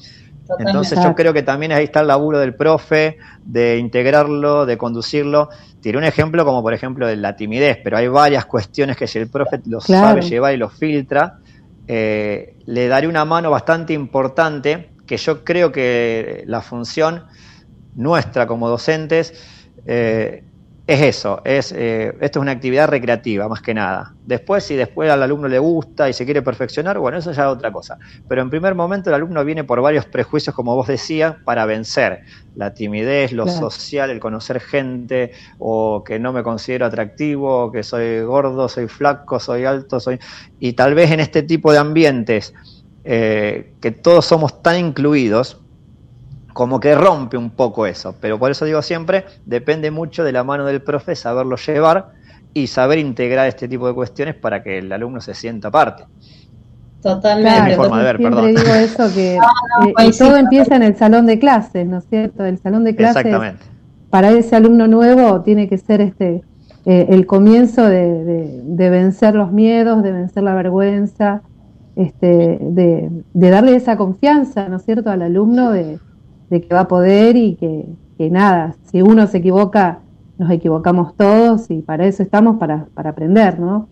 Totalmente. 0.46 0.70
Entonces 0.70 0.98
yo 1.02 1.14
creo 1.14 1.32
que 1.32 1.42
también 1.42 1.72
ahí 1.72 1.84
está 1.84 2.00
el 2.00 2.08
laburo 2.08 2.38
del 2.38 2.54
profe, 2.54 3.18
de 3.44 3.78
integrarlo, 3.78 4.66
de 4.66 4.76
conducirlo. 4.76 5.48
Tiré 5.80 5.96
un 5.96 6.04
ejemplo 6.04 6.44
como 6.44 6.62
por 6.62 6.74
ejemplo 6.74 7.06
de 7.06 7.16
la 7.16 7.36
timidez, 7.36 7.78
pero 7.82 7.96
hay 7.96 8.08
varias 8.08 8.46
cuestiones 8.46 8.96
que 8.96 9.06
si 9.06 9.18
el 9.18 9.28
profe 9.28 9.60
los 9.66 9.84
Claro. 9.84 10.08
sabe 10.08 10.22
llevar 10.22 10.54
y 10.54 10.56
los 10.56 10.72
filtra, 10.72 11.38
eh, 11.86 12.54
le 12.66 12.88
daré 12.88 13.06
una 13.06 13.24
mano 13.24 13.50
bastante 13.50 13.92
importante, 13.92 14.90
que 15.06 15.16
yo 15.16 15.44
creo 15.44 15.72
que 15.72 16.44
la 16.46 16.60
función 16.62 17.24
nuestra 17.94 18.46
como 18.46 18.68
docentes 18.68 19.34
eh, 19.86 20.44
es 20.90 21.00
eso, 21.02 21.40
es 21.44 21.70
eh, 21.70 22.12
esto 22.20 22.40
es 22.40 22.42
una 22.42 22.50
actividad 22.50 22.88
recreativa 22.88 23.48
más 23.48 23.62
que 23.62 23.72
nada. 23.72 24.12
Después, 24.26 24.64
si 24.64 24.74
después 24.74 25.08
al 25.08 25.22
alumno 25.22 25.46
le 25.46 25.60
gusta 25.60 26.08
y 26.08 26.12
se 26.12 26.24
quiere 26.24 26.42
perfeccionar, 26.42 26.98
bueno, 26.98 27.18
eso 27.18 27.30
ya 27.30 27.42
es 27.44 27.48
otra 27.48 27.70
cosa. 27.70 27.96
Pero 28.28 28.42
en 28.42 28.50
primer 28.50 28.74
momento 28.74 29.08
el 29.08 29.14
alumno 29.14 29.44
viene 29.44 29.62
por 29.62 29.80
varios 29.80 30.06
prejuicios, 30.06 30.52
como 30.52 30.74
vos 30.74 30.88
decías, 30.88 31.36
para 31.44 31.64
vencer 31.64 32.22
la 32.56 32.74
timidez, 32.74 33.30
lo 33.32 33.44
Claro. 33.44 33.70
social, 33.70 34.10
el 34.10 34.18
conocer 34.18 34.58
gente, 34.58 35.30
o 35.60 36.02
que 36.02 36.18
no 36.18 36.32
me 36.32 36.42
considero 36.42 36.86
atractivo, 36.86 37.66
o 37.66 37.70
que 37.70 37.84
soy 37.84 38.22
gordo, 38.22 38.68
soy 38.68 38.88
flaco, 38.88 39.38
soy 39.38 39.66
alto, 39.66 40.00
soy... 40.00 40.18
Y 40.58 40.72
tal 40.72 40.94
vez 40.94 41.12
en 41.12 41.20
este 41.20 41.44
tipo 41.44 41.70
de 41.70 41.78
ambientes 41.78 42.52
eh, 43.04 43.74
que 43.80 43.92
todos 43.92 44.26
somos 44.26 44.60
tan 44.60 44.78
incluidos, 44.78 45.60
como 46.52 46.80
que 46.80 46.94
rompe 46.94 47.36
un 47.36 47.50
poco 47.50 47.86
eso. 47.86 48.16
Pero 48.20 48.38
por 48.38 48.50
eso 48.50 48.64
digo 48.64 48.82
siempre, 48.82 49.24
depende 49.44 49.90
mucho 49.90 50.24
de 50.24 50.32
la 50.32 50.44
mano 50.44 50.64
del 50.66 50.82
profe 50.82 51.14
saberlo 51.16 51.56
llevar 51.56 52.08
y 52.52 52.66
saber 52.66 52.98
integrar 52.98 53.46
este 53.48 53.68
tipo 53.68 53.86
de 53.86 53.94
cuestiones 53.94 54.34
para 54.36 54.62
que 54.62 54.78
el 54.78 54.92
alumno 54.92 55.20
se 55.20 55.34
sienta 55.34 55.70
parte. 55.70 56.04
Totalmente. 57.02 57.58
Es 57.58 57.64
mi 57.64 57.74
forma 57.74 57.98
de 57.98 58.04
ver, 58.04 58.16
siempre 58.18 58.42
perdón. 58.42 58.54
digo 58.54 58.74
eso 58.74 59.14
que 59.14 59.38
no, 59.80 59.88
eh, 59.88 60.06
y 60.08 60.10
todo 60.18 60.36
empieza 60.36 60.76
en 60.76 60.82
el 60.82 60.96
salón 60.96 61.26
de 61.26 61.38
clases, 61.38 61.86
¿no 61.86 61.98
es 61.98 62.04
cierto? 62.08 62.44
El 62.44 62.58
salón 62.58 62.84
de 62.84 62.94
clases 62.94 63.24
Exactamente. 63.24 63.64
para 64.10 64.30
ese 64.32 64.56
alumno 64.56 64.86
nuevo 64.86 65.40
tiene 65.42 65.68
que 65.68 65.78
ser 65.78 66.00
este 66.02 66.42
eh, 66.84 67.06
el 67.10 67.26
comienzo 67.26 67.84
de, 67.88 68.24
de- 68.24 68.60
de 68.64 68.90
vencer 68.90 69.34
los 69.34 69.52
miedos, 69.52 70.02
de 70.02 70.12
vencer 70.12 70.42
la 70.42 70.54
vergüenza, 70.54 71.42
este, 71.94 72.58
de, 72.60 73.08
de 73.32 73.50
darle 73.50 73.76
esa 73.76 73.96
confianza, 73.96 74.68
¿no 74.68 74.76
es 74.76 74.84
cierto?, 74.84 75.10
al 75.10 75.22
alumno 75.22 75.70
de, 75.72 76.00
de 76.50 76.60
que 76.60 76.74
va 76.74 76.80
a 76.80 76.88
poder 76.88 77.36
y 77.36 77.54
que, 77.54 77.86
que 78.18 78.30
nada, 78.30 78.74
si 78.90 79.02
uno 79.02 79.26
se 79.26 79.38
equivoca, 79.38 80.00
nos 80.38 80.50
equivocamos 80.50 81.16
todos 81.16 81.70
y 81.70 81.82
para 81.82 82.06
eso 82.06 82.22
estamos, 82.22 82.58
para, 82.58 82.86
para 82.94 83.10
aprender, 83.10 83.58
¿no? 83.58 83.88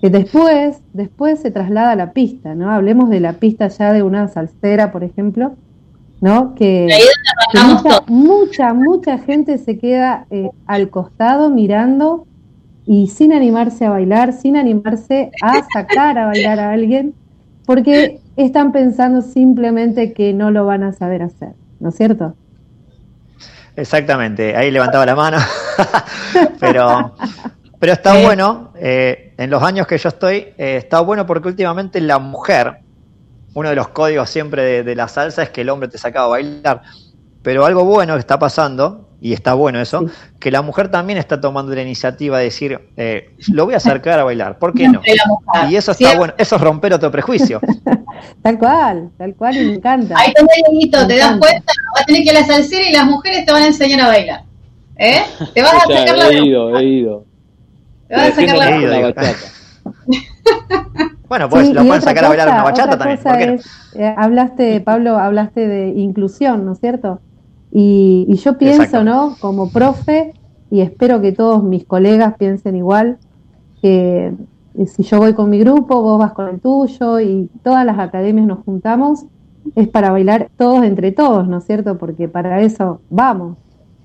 Que 0.00 0.10
después, 0.10 0.82
después 0.92 1.38
se 1.40 1.50
traslada 1.50 1.92
a 1.92 1.96
la 1.96 2.12
pista, 2.12 2.54
¿no? 2.54 2.70
Hablemos 2.70 3.08
de 3.08 3.20
la 3.20 3.34
pista 3.34 3.68
ya 3.68 3.92
de 3.92 4.02
una 4.02 4.28
salsera, 4.28 4.90
por 4.90 5.04
ejemplo, 5.04 5.52
¿no? 6.20 6.54
Que, 6.54 6.88
mucha, 7.66 8.02
mucha, 8.08 8.74
mucha 8.74 9.18
gente 9.18 9.58
se 9.58 9.78
queda 9.78 10.26
eh, 10.30 10.50
al 10.66 10.90
costado 10.90 11.50
mirando 11.50 12.26
y 12.86 13.08
sin 13.08 13.32
animarse 13.32 13.84
a 13.84 13.90
bailar, 13.90 14.32
sin 14.32 14.56
animarse 14.56 15.30
a 15.42 15.62
sacar 15.72 16.18
a 16.18 16.26
bailar 16.26 16.58
a 16.58 16.72
alguien, 16.72 17.14
porque 17.66 18.20
están 18.36 18.72
pensando 18.72 19.22
simplemente 19.22 20.12
que 20.12 20.32
no 20.32 20.50
lo 20.50 20.66
van 20.66 20.82
a 20.82 20.92
saber 20.92 21.22
hacer, 21.22 21.54
¿no 21.82 21.88
es 21.90 21.96
cierto? 21.96 22.34
Exactamente, 23.76 24.54
ahí 24.56 24.70
levantaba 24.70 25.04
la 25.06 25.14
mano. 25.14 25.38
pero, 26.60 27.14
pero 27.78 27.92
está 27.92 28.14
Sí. 28.14 28.22
bueno, 28.22 28.72
eh, 28.76 29.34
en 29.38 29.50
los 29.50 29.62
años 29.62 29.86
que 29.86 29.98
yo 29.98 30.08
estoy, 30.08 30.36
eh, 30.58 30.76
está 30.76 31.00
bueno 31.00 31.26
porque 31.26 31.48
últimamente 31.48 32.00
la 32.00 32.18
mujer, 32.18 32.78
uno 33.54 33.68
de 33.68 33.74
los 33.74 33.88
códigos 33.88 34.28
siempre 34.30 34.62
de, 34.62 34.82
de 34.84 34.94
la 34.94 35.08
salsa 35.08 35.42
es 35.42 35.50
que 35.50 35.62
el 35.62 35.70
hombre 35.70 35.88
te 35.88 35.98
sacaba 35.98 36.26
a 36.26 36.28
bailar. 36.28 36.82
Pero 37.42 37.64
algo 37.66 37.84
bueno 37.84 38.14
que 38.14 38.20
está 38.20 38.38
pasando, 38.38 39.08
y 39.22 39.32
está 39.32 39.54
bueno 39.54 39.80
eso, 39.80 40.00
Sí. 40.00 40.06
que 40.40 40.50
la 40.50 40.62
mujer 40.62 40.88
también 40.90 41.16
está 41.18 41.40
tomando 41.40 41.72
la 41.74 41.80
iniciativa 41.82 42.38
de 42.38 42.44
decir, 42.44 42.80
eh, 42.96 43.30
lo 43.52 43.64
voy 43.66 43.74
a 43.74 43.76
acercar 43.76 44.18
a 44.18 44.24
bailar, 44.24 44.58
¿por 44.58 44.74
qué 44.74 44.88
no? 44.88 45.00
La. 45.54 45.70
Y 45.70 45.76
eso 45.76 45.92
está 45.92 46.16
bueno, 46.18 46.34
eso 46.36 46.56
es 46.56 46.60
romper 46.62 46.92
otro 46.92 47.10
prejuicio. 47.12 47.60
Tal 48.42 48.58
cual, 48.58 49.10
tal 49.18 49.34
cual, 49.34 49.56
y 49.56 49.64
me 49.66 49.74
encanta. 49.74 50.16
Ahí 50.18 50.32
Me 50.38 51.06
te 51.06 51.16
das 51.16 51.36
cuenta, 51.38 51.72
vas 51.94 52.02
a 52.02 52.04
tener 52.06 52.22
que 52.22 52.30
ir 52.30 52.36
a 52.36 52.40
la 52.40 52.46
salsera 52.46 52.88
y 52.88 52.92
las 52.92 53.04
mujeres 53.06 53.46
te 53.46 53.52
van 53.52 53.62
a 53.62 53.66
enseñar 53.66 54.00
a 54.00 54.08
bailar. 54.08 54.42
¿Eh? 54.96 55.22
Te 55.54 55.62
vas 55.62 55.74
a 55.74 55.80
sacar 55.80 56.16
la 56.18 56.28
he 56.28 56.44
ido, 56.44 56.78
he 56.78 56.84
ido. 56.84 57.24
Te 58.08 58.14
vas 58.16 58.28
a 58.28 58.34
sacar 58.34 58.56
la 58.56 58.70
la 58.70 58.80
Ido, 58.80 59.02
bachata. 59.02 59.38
Bueno, 61.28 61.48
pues 61.48 61.66
Sí, 61.68 61.72
lo 61.72 61.84
pueden 61.86 62.02
sacar 62.02 62.24
a 62.26 62.28
bailar 62.28 62.48
una 62.48 62.62
bachata 62.64 62.94
otra 62.94 62.98
también, 62.98 63.16
cosa 63.16 63.30
¿por 63.30 63.38
qué 63.38 63.46
no? 63.46 63.52
es, 63.54 63.66
eh, 63.94 64.14
hablaste, 64.18 64.80
Pablo, 64.82 65.18
hablaste 65.18 65.66
de 65.66 65.88
inclusión, 65.88 66.66
¿no 66.66 66.72
es 66.72 66.80
cierto? 66.80 67.20
Y, 67.72 68.26
y 68.28 68.36
yo 68.36 68.58
pienso, 68.58 68.82
Exacto. 68.82 69.04
¿no? 69.04 69.36
Como 69.40 69.70
profe, 69.70 70.34
y 70.70 70.80
espero 70.80 71.20
que 71.20 71.32
todos 71.32 71.62
mis 71.64 71.84
colegas 71.84 72.34
piensen 72.36 72.76
igual, 72.76 73.18
que 73.80 74.34
eh, 74.78 74.86
si 74.86 75.02
yo 75.02 75.18
voy 75.18 75.34
con 75.34 75.50
mi 75.50 75.58
grupo, 75.58 76.02
vos 76.02 76.18
vas 76.18 76.32
con 76.32 76.48
el 76.48 76.60
tuyo, 76.60 77.20
y 77.20 77.50
todas 77.62 77.84
las 77.84 77.98
academias 77.98 78.46
nos 78.46 78.60
juntamos, 78.64 79.24
es 79.74 79.88
para 79.88 80.10
bailar 80.10 80.50
todos 80.56 80.84
entre 80.84 81.12
todos, 81.12 81.48
¿no 81.48 81.58
es 81.58 81.64
cierto? 81.64 81.98
Porque 81.98 82.28
para 82.28 82.60
eso 82.60 83.00
vamos, 83.10 83.56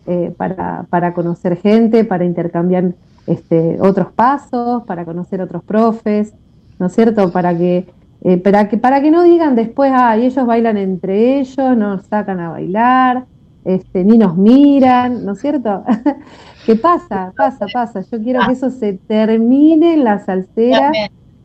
eh, 0.06 0.34
para, 0.38 0.86
para 0.90 1.14
conocer 1.14 1.58
gente, 1.58 2.06
para 2.06 2.26
intercambiar 2.26 2.94
este, 3.28 3.78
otros 3.82 4.08
pasos, 4.14 4.84
para 4.84 5.04
conocer 5.04 5.42
otros 5.42 5.64
profes, 5.64 6.34
¿no 6.80 6.88
es 6.88 6.94
cierto? 6.96 7.32
Para 7.32 7.58
que, 7.58 7.88
eh, 8.22 8.38
para 8.38 8.70
que, 8.70 8.78
para 8.78 9.02
que 9.02 9.12
no 9.12 9.24
digan 9.24 9.56
después, 9.56 9.92
ah, 9.94 10.18
y 10.18 10.26
ellos 10.26 10.46
bailan 10.46 10.78
entre 10.78 11.40
ellos, 11.40 11.78
nos 11.78 12.04
sacan 12.04 12.40
a 12.40 12.50
bailar, 12.50 13.26
este, 13.68 14.04
ni 14.04 14.18
nos 14.18 14.38
miran, 14.38 15.26
¿no 15.26 15.34
es 15.34 15.40
cierto? 15.40 15.84
¿Qué 16.66 16.76
pasa? 16.76 17.34
Pasa, 17.38 17.66
pasa. 17.72 18.02
Yo 18.12 18.22
quiero 18.22 18.40
que 18.48 18.54
eso 18.54 18.70
se 18.70 18.94
termine 18.94 19.94
en 19.94 20.04
la 20.04 20.20
salsera, 20.20 20.92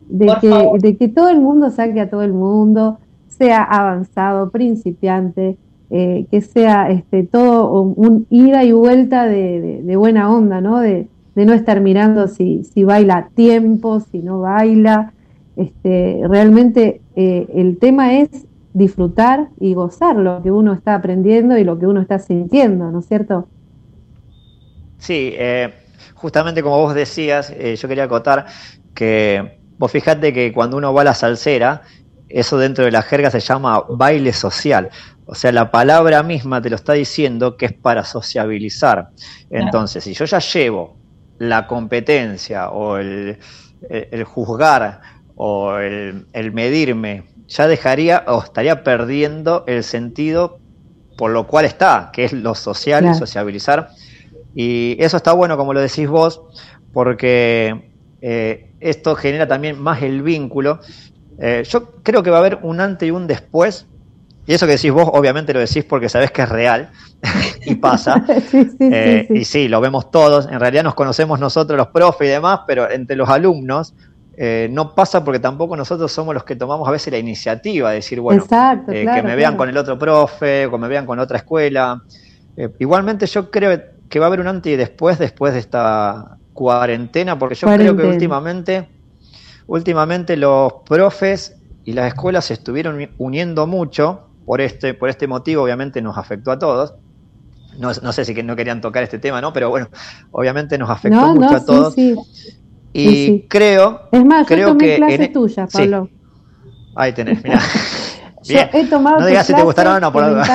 de 0.09 0.25
que, 0.41 0.49
de 0.81 0.97
que 0.97 1.07
todo 1.07 1.29
el 1.29 1.39
mundo 1.39 1.69
saque 1.69 2.01
a 2.01 2.09
todo 2.09 2.23
el 2.23 2.33
mundo, 2.33 2.97
sea 3.27 3.63
avanzado, 3.63 4.49
principiante, 4.51 5.57
eh, 5.89 6.25
que 6.31 6.41
sea 6.41 6.89
este, 6.89 7.23
todo 7.23 7.81
un, 7.81 7.93
un 7.97 8.27
ida 8.29 8.63
y 8.63 8.71
vuelta 8.71 9.25
de, 9.27 9.61
de- 9.61 9.83
de 9.83 9.95
buena 9.95 10.31
onda, 10.33 10.59
¿no? 10.61 10.79
De, 10.79 11.07
de 11.35 11.45
no 11.45 11.53
estar 11.53 11.81
mirando 11.81 12.27
si, 12.27 12.63
si 12.63 12.83
baila 12.83 13.17
a 13.17 13.27
tiempo, 13.29 13.99
si 13.99 14.19
no 14.19 14.39
baila. 14.41 15.13
Este, 15.55 16.21
realmente 16.27 17.01
eh, 17.15 17.47
el 17.53 17.77
tema 17.77 18.15
es 18.17 18.45
disfrutar 18.73 19.51
y 19.59 19.73
gozar 19.75 20.15
lo 20.17 20.41
que 20.43 20.51
uno 20.51 20.73
está 20.73 20.95
aprendiendo 20.95 21.57
y 21.57 21.63
lo 21.63 21.79
que 21.79 21.87
uno 21.87 22.01
está 22.01 22.19
sintiendo, 22.19 22.91
¿no 22.91 22.99
es 22.99 23.07
cierto? 23.07 23.49
Sí, 24.97 25.33
eh, 25.37 25.73
justamente 26.15 26.63
como 26.63 26.79
vos 26.79 26.95
decías, 26.95 27.49
eh, 27.51 27.75
yo 27.75 27.87
quería 27.87 28.05
acotar 28.05 28.45
que 28.93 29.59
vos 29.77 29.91
fijate 29.91 30.31
que 30.33 30.53
cuando 30.53 30.77
uno 30.77 30.93
va 30.93 31.01
a 31.01 31.05
la 31.05 31.13
salsera, 31.13 31.81
eso 32.27 32.57
dentro 32.57 32.85
de 32.85 32.91
la 32.91 33.01
jerga 33.01 33.29
se 33.29 33.39
llama 33.41 33.83
baile 33.89 34.31
social. 34.33 34.89
O 35.25 35.35
sea, 35.35 35.51
la 35.51 35.71
palabra 35.71 36.23
misma 36.23 36.61
te 36.61 36.69
lo 36.69 36.75
está 36.77 36.93
diciendo 36.93 37.57
que 37.57 37.65
es 37.67 37.73
para 37.81 38.03
sociabilizar. 38.05 39.09
Entonces, 39.49 40.03
si 40.03 40.13
yo 40.13 40.25
ya 40.25 40.39
llevo 40.39 40.99
la 41.37 41.67
competencia 41.67 42.69
o 42.69 42.97
el, 42.97 43.39
el- 43.89 44.07
el 44.11 44.23
juzgar 44.23 45.01
o 45.35 45.77
el, 45.77 46.27
el 46.31 46.51
medirme, 46.53 47.32
ya 47.47 47.67
dejaría 47.67 48.23
o 48.27 48.43
estaría 48.43 48.83
perdiendo 48.83 49.63
el 49.67 49.83
sentido 49.83 50.59
por 51.17 51.31
lo 51.31 51.45
cual 51.47 51.65
está, 51.65 52.09
que 52.11 52.25
es 52.25 52.33
lo 52.33 52.55
social, 52.55 53.01
Claro. 53.03 53.17
sociabilizar. 53.17 53.89
Y 54.55 54.95
eso 54.99 55.17
está 55.17 55.33
bueno, 55.33 55.57
como 55.57 55.73
lo 55.73 55.79
decís 55.81 56.07
vos, 56.07 56.41
porque 56.91 57.91
eh, 58.21 58.71
esto 58.79 59.15
genera 59.15 59.47
también 59.47 59.79
más 59.79 60.01
el 60.01 60.21
vínculo. 60.23 60.79
Eh, 61.39 61.63
yo 61.67 61.91
creo 62.03 62.23
que 62.23 62.29
va 62.29 62.37
a 62.37 62.39
haber 62.39 62.59
un 62.63 62.79
antes 62.81 63.07
y 63.07 63.11
un 63.11 63.27
después. 63.27 63.87
Y 64.45 64.53
eso 64.53 64.65
que 64.65 64.73
decís 64.73 64.91
vos, 64.91 65.09
obviamente 65.13 65.53
lo 65.53 65.59
decís 65.59 65.85
porque 65.85 66.09
sabés 66.09 66.31
que 66.31 66.41
es 66.41 66.49
real 66.49 66.91
y 67.65 67.75
pasa. 67.75 68.25
sí, 68.51 68.65
sí, 68.65 68.77
Eh, 68.91 69.25
sí. 69.27 69.33
Y 69.33 69.45
sí, 69.45 69.67
lo 69.67 69.81
vemos 69.81 70.11
todos. 70.11 70.47
En 70.47 70.59
realidad 70.59 70.83
nos 70.83 70.95
conocemos 70.95 71.39
nosotros, 71.39 71.77
los 71.77 71.87
profes 71.87 72.27
y 72.27 72.31
demás, 72.31 72.61
pero 72.67 72.89
entre 72.89 73.15
los 73.15 73.29
alumnos 73.29 73.93
eh, 74.37 74.67
no 74.71 74.95
pasa 74.95 75.23
porque 75.23 75.39
tampoco 75.39 75.75
nosotros 75.77 76.11
somos 76.11 76.33
los 76.33 76.43
que 76.43 76.55
tomamos 76.55 76.87
a 76.87 76.91
veces 76.91 77.11
la 77.13 77.19
iniciativa 77.19 77.89
de 77.89 77.95
decir, 77.97 78.19
bueno, 78.19 78.43
Exacto, 78.43 78.91
eh, 78.91 79.03
claro, 79.03 79.21
que 79.21 79.23
me 79.27 79.35
vean 79.35 79.51
claro. 79.53 79.57
con 79.57 79.69
el 79.69 79.77
otro 79.77 79.97
profe, 79.99 80.65
o 80.67 80.71
que 80.71 80.77
me 80.77 80.87
vean 80.87 81.05
con 81.05 81.19
otra 81.19 81.37
escuela. 81.37 82.03
Eh, 82.55 82.69
igualmente 82.79 83.25
yo 83.27 83.49
creo 83.51 83.79
que 84.09 84.19
va 84.19 84.25
a 84.25 84.27
haber 84.27 84.39
un 84.41 84.47
antes 84.47 84.73
y 84.73 84.75
después, 84.75 85.19
después 85.19 85.53
de 85.53 85.59
esta 85.59 86.39
cuarentena, 86.53 87.37
porque 87.39 87.55
yo 87.55 87.73
creo 87.73 87.95
que 87.95 88.03
últimamente, 88.05 88.89
últimamente 89.67 90.37
los 90.37 90.73
profes 90.85 91.55
y 91.83 91.93
las 91.93 92.07
escuelas 92.07 92.45
se 92.45 92.53
estuvieron 92.55 92.95
uni- 92.95 93.09
uniendo 93.17 93.67
mucho 93.67 94.31
por 94.45 94.61
este, 94.61 94.93
por 94.93 95.09
este 95.09 95.27
motivo, 95.27 95.63
obviamente 95.63 96.01
nos 96.01 96.17
afectó 96.17 96.51
a 96.51 96.59
todos. 96.59 96.93
no, 97.77 97.91
no 98.01 98.13
sé 98.13 98.25
si 98.25 98.35
que 98.35 98.43
no 98.43 98.55
querían 98.55 98.81
tocar 98.81 99.03
este 99.03 99.19
tema, 99.19 99.41
¿no? 99.41 99.51
Pero 99.53 99.69
bueno, 99.69 99.89
obviamente 100.31 100.77
nos 100.77 100.89
afectó 100.89 101.19
No, 101.19 101.33
mucho 101.33 101.55
no, 101.55 101.57
a 101.57 101.59
sí, 101.59 101.65
todos. 101.65 101.95
sí. 101.95 102.15
Y 102.93 103.07
Sí, 103.07 103.25
sí. 103.25 103.45
creo, 103.49 104.01
Es 104.11 104.23
más, 104.23 104.41
yo 104.41 104.45
creo 104.47 104.67
tomé 104.69 104.85
que 104.85 104.95
clases 104.97 105.19
en- 105.21 105.33
tuyas, 105.33 105.71
sí. 105.71 105.77
Pablo. 105.79 106.09
ahí 106.95 107.11
tenés, 107.13 107.43
mirá. 107.43 107.59
Yo 108.43 108.59
he 108.73 108.85
tomado 108.87 109.19
No 109.21 109.25
digas 109.25 109.47
si 109.47 109.53
te 109.53 109.63
gustaron 109.63 109.95
o 109.95 109.99
no, 109.99 110.11
por 110.13 110.23
algo. 110.23 110.41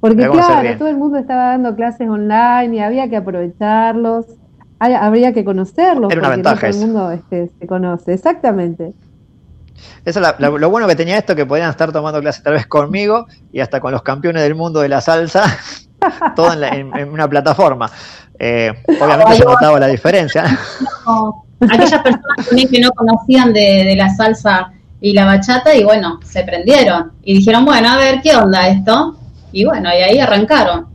Porque 0.00 0.28
claro, 0.28 0.78
todo 0.78 0.88
el 0.88 0.96
mundo 0.96 1.18
estaba 1.18 1.48
dando 1.50 1.74
clases 1.74 2.08
online 2.08 2.76
y 2.76 2.78
había 2.80 3.08
que 3.10 3.16
aprovecharlos, 3.16 4.26
hay- 4.78 4.94
habría 4.94 5.32
que 5.32 5.44
conocerlos, 5.44 6.10
Era 6.10 6.20
una 6.20 6.28
porque 6.28 6.42
ventaja 6.42 6.66
no 6.68 6.72
todo 6.72 6.80
el 6.82 6.86
mundo 6.86 7.10
este, 7.10 7.50
se 7.58 7.66
conoce. 7.66 8.14
Exactamente. 8.14 8.94
Eso 10.04 10.20
es 10.20 10.22
la- 10.22 10.36
lo, 10.38 10.56
lo 10.58 10.70
bueno 10.70 10.86
que 10.86 10.96
tenía 10.96 11.18
esto, 11.18 11.34
que 11.36 11.44
podían 11.46 11.68
estar 11.70 11.92
tomando 11.92 12.20
clases 12.20 12.42
tal 12.42 12.54
vez 12.54 12.66
conmigo 12.66 13.26
y 13.52 13.60
hasta 13.60 13.80
con 13.80 13.92
los 13.92 14.02
campeones 14.02 14.42
del 14.42 14.54
mundo 14.54 14.80
de 14.80 14.88
la 14.88 15.00
salsa, 15.00 15.44
todo 16.36 16.52
en, 16.52 16.60
la- 16.60 16.68
en- 16.70 16.96
en 16.96 17.08
una 17.10 17.28
plataforma. 17.28 17.90
Eh, 18.38 18.72
obviamente 19.00 19.36
se 19.36 19.44
notaba 19.44 19.80
la 19.80 19.88
diferencia. 19.88 20.44
aquellas 21.60 22.02
personas 22.02 22.46
también 22.46 22.68
que 22.68 22.80
no 22.80 22.90
conocían 22.92 23.52
de, 23.52 23.84
de 23.84 23.96
la 23.96 24.08
salsa 24.10 24.72
y 25.00 25.12
la 25.12 25.24
bachata 25.24 25.74
y 25.74 25.84
bueno, 25.84 26.20
se 26.24 26.42
prendieron 26.44 27.12
y 27.22 27.34
dijeron, 27.34 27.64
bueno, 27.64 27.90
a 27.90 27.96
ver, 27.96 28.20
¿qué 28.22 28.34
onda 28.34 28.68
esto? 28.68 29.16
Y 29.52 29.64
bueno, 29.64 29.90
y 29.90 30.02
ahí 30.02 30.18
arrancaron. 30.18 30.86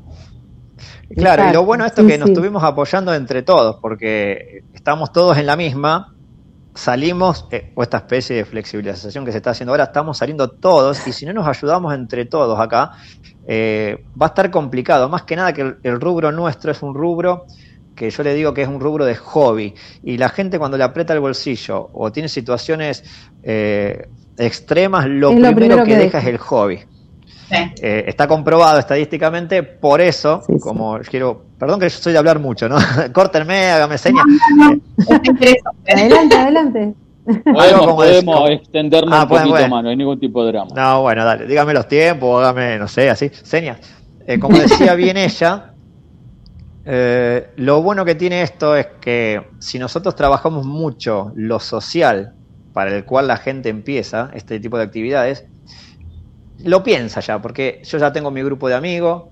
Claro, 1.16 1.50
y 1.50 1.54
lo 1.54 1.64
bueno 1.64 1.86
esto 1.86 2.02
sí, 2.02 2.08
que 2.08 2.18
nos 2.18 2.28
sí. 2.28 2.34
estuvimos 2.34 2.64
apoyando 2.64 3.14
entre 3.14 3.44
todos, 3.44 3.78
porque 3.82 4.64
estamos 4.74 5.12
todos 5.12 5.38
en 5.38 5.46
la 5.46 5.56
misma, 5.56 6.13
salimos, 6.76 7.48
eh, 7.52 7.72
o 7.76 7.84
esta 7.84 7.98
especie 7.98 8.36
de 8.36 8.46
flexibilización 8.46 9.26
que 9.26 9.32
se 9.32 9.38
está 9.38 9.52
haciendo 9.52 9.74
ahora, 9.74 9.86
estamos 9.86 10.18
saliendo 10.18 10.50
todos, 10.50 11.08
y 11.08 11.14
si 11.14 11.26
no 11.26 11.34
nos 11.34 11.48
ayudamos 11.48 11.94
entre 11.94 12.26
todos 12.26 12.60
acá, 12.60 12.92
eh, 13.48 14.04
va 14.20 14.28
a 14.28 14.30
estar 14.30 14.50
complicado. 14.52 15.10
Más 15.10 15.24
que 15.24 15.36
nada 15.36 15.54
que 15.54 15.62
el, 15.62 15.78
el 15.84 16.02
rubro 16.02 16.32
nuestro 16.32 16.72
es 16.72 16.82
un 16.82 16.94
rubro 16.94 17.46
que 17.96 18.10
yo 18.10 18.24
le 18.24 18.34
digo 18.34 18.54
que 18.54 18.64
es 18.64 18.68
un 18.68 18.80
rubro 18.80 19.06
de 19.06 19.16
hobby, 19.16 19.74
y 20.04 20.18
la 20.18 20.30
gente 20.30 20.58
cuando 20.58 20.78
le 20.78 20.84
aprieta 20.84 21.14
el 21.14 21.20
bolsillo 21.20 21.90
o 21.94 22.12
tiene 22.12 22.28
situaciones 22.28 23.04
eh, 23.44 24.08
extremas, 24.38 25.06
lo, 25.08 25.30
primero, 25.30 25.56
primero 25.56 25.84
que, 25.84 25.92
que 25.92 25.98
deja. 25.98 26.20
es 26.20 26.26
el 26.26 26.38
hobby. 26.38 26.80
Eh, 27.52 28.06
está 28.08 28.28
comprobado 28.28 28.80
estadísticamente, 28.80 29.64
por 29.64 30.02
eso, 30.02 30.42
como 30.62 31.00
quiero, 31.10 31.44
perdón 31.60 31.80
que 31.80 31.90
yo 31.90 31.98
soy 31.98 32.14
de 32.14 32.20
hablar 32.20 32.40
mucho, 32.40 32.68
¿no? 32.68 32.78
Córtenme, 33.14 33.70
hágame 33.72 33.98
señas. 33.98 34.26
Adelante, 35.88 36.36
adelante. 36.36 36.94
Algo 37.46 37.96
Podemos, 37.96 37.96
podemos 37.96 38.50
extendernos 38.50 39.14
Ah, 39.14 39.24
un 39.24 39.28
pueden, 39.30 39.44
poquito 39.44 39.54
pueden. 39.56 39.70
más, 39.70 39.84
no 39.84 39.90
hay 39.90 39.96
ningún 39.96 40.20
tipo 40.20 40.44
de 40.46 40.52
drama. 40.52 40.72
No, 40.76 41.02
bueno, 41.04 41.24
dale, 41.24 41.46
dígame 41.46 41.74
los 41.74 41.88
tiempos, 41.88 42.44
hágame, 42.44 42.78
no 42.78 42.88
sé, 42.88 43.10
así, 43.10 43.30
señas. 43.44 43.78
Eh, 44.28 44.40
como 44.40 44.58
decía 44.58 44.94
bien 44.96 45.16
ella, 45.18 45.74
eh, 46.86 47.50
lo 47.56 47.82
bueno 47.82 48.04
que 48.04 48.16
tiene 48.16 48.42
esto 48.42 48.76
es 48.76 48.88
que 49.00 49.42
si 49.60 49.80
nosotros 49.80 50.16
trabajamos 50.16 50.66
mucho 50.66 51.32
lo 51.36 51.60
social 51.62 52.34
para 52.74 52.94
el 52.94 53.06
cual 53.06 53.28
la 53.28 53.38
gente 53.38 53.70
empieza 53.70 54.30
este 54.34 54.60
tipo 54.60 54.78
de 54.78 54.84
actividades, 54.84 55.46
lo 56.64 56.84
piensa 56.84 57.20
ya, 57.20 57.42
porque 57.42 57.82
yo 57.84 57.98
ya 57.98 58.12
tengo 58.12 58.32
mi 58.32 58.42
grupo 58.42 58.68
de 58.68 58.76
amigos, 58.76 59.24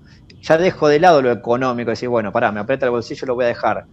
ya 0.42 0.58
dejo 0.58 0.88
de 0.88 1.00
lado 1.00 1.22
lo 1.22 1.30
económico, 1.30 1.90
decir, 1.90 2.08
bueno, 2.08 2.32
pará, 2.32 2.52
me 2.52 2.60
aprieta 2.60 2.86
el 2.86 2.92
bolsillo, 2.92 3.26
lo 3.26 3.34
voy 3.34 3.44
a 3.44 3.48
dejar. 3.48 3.86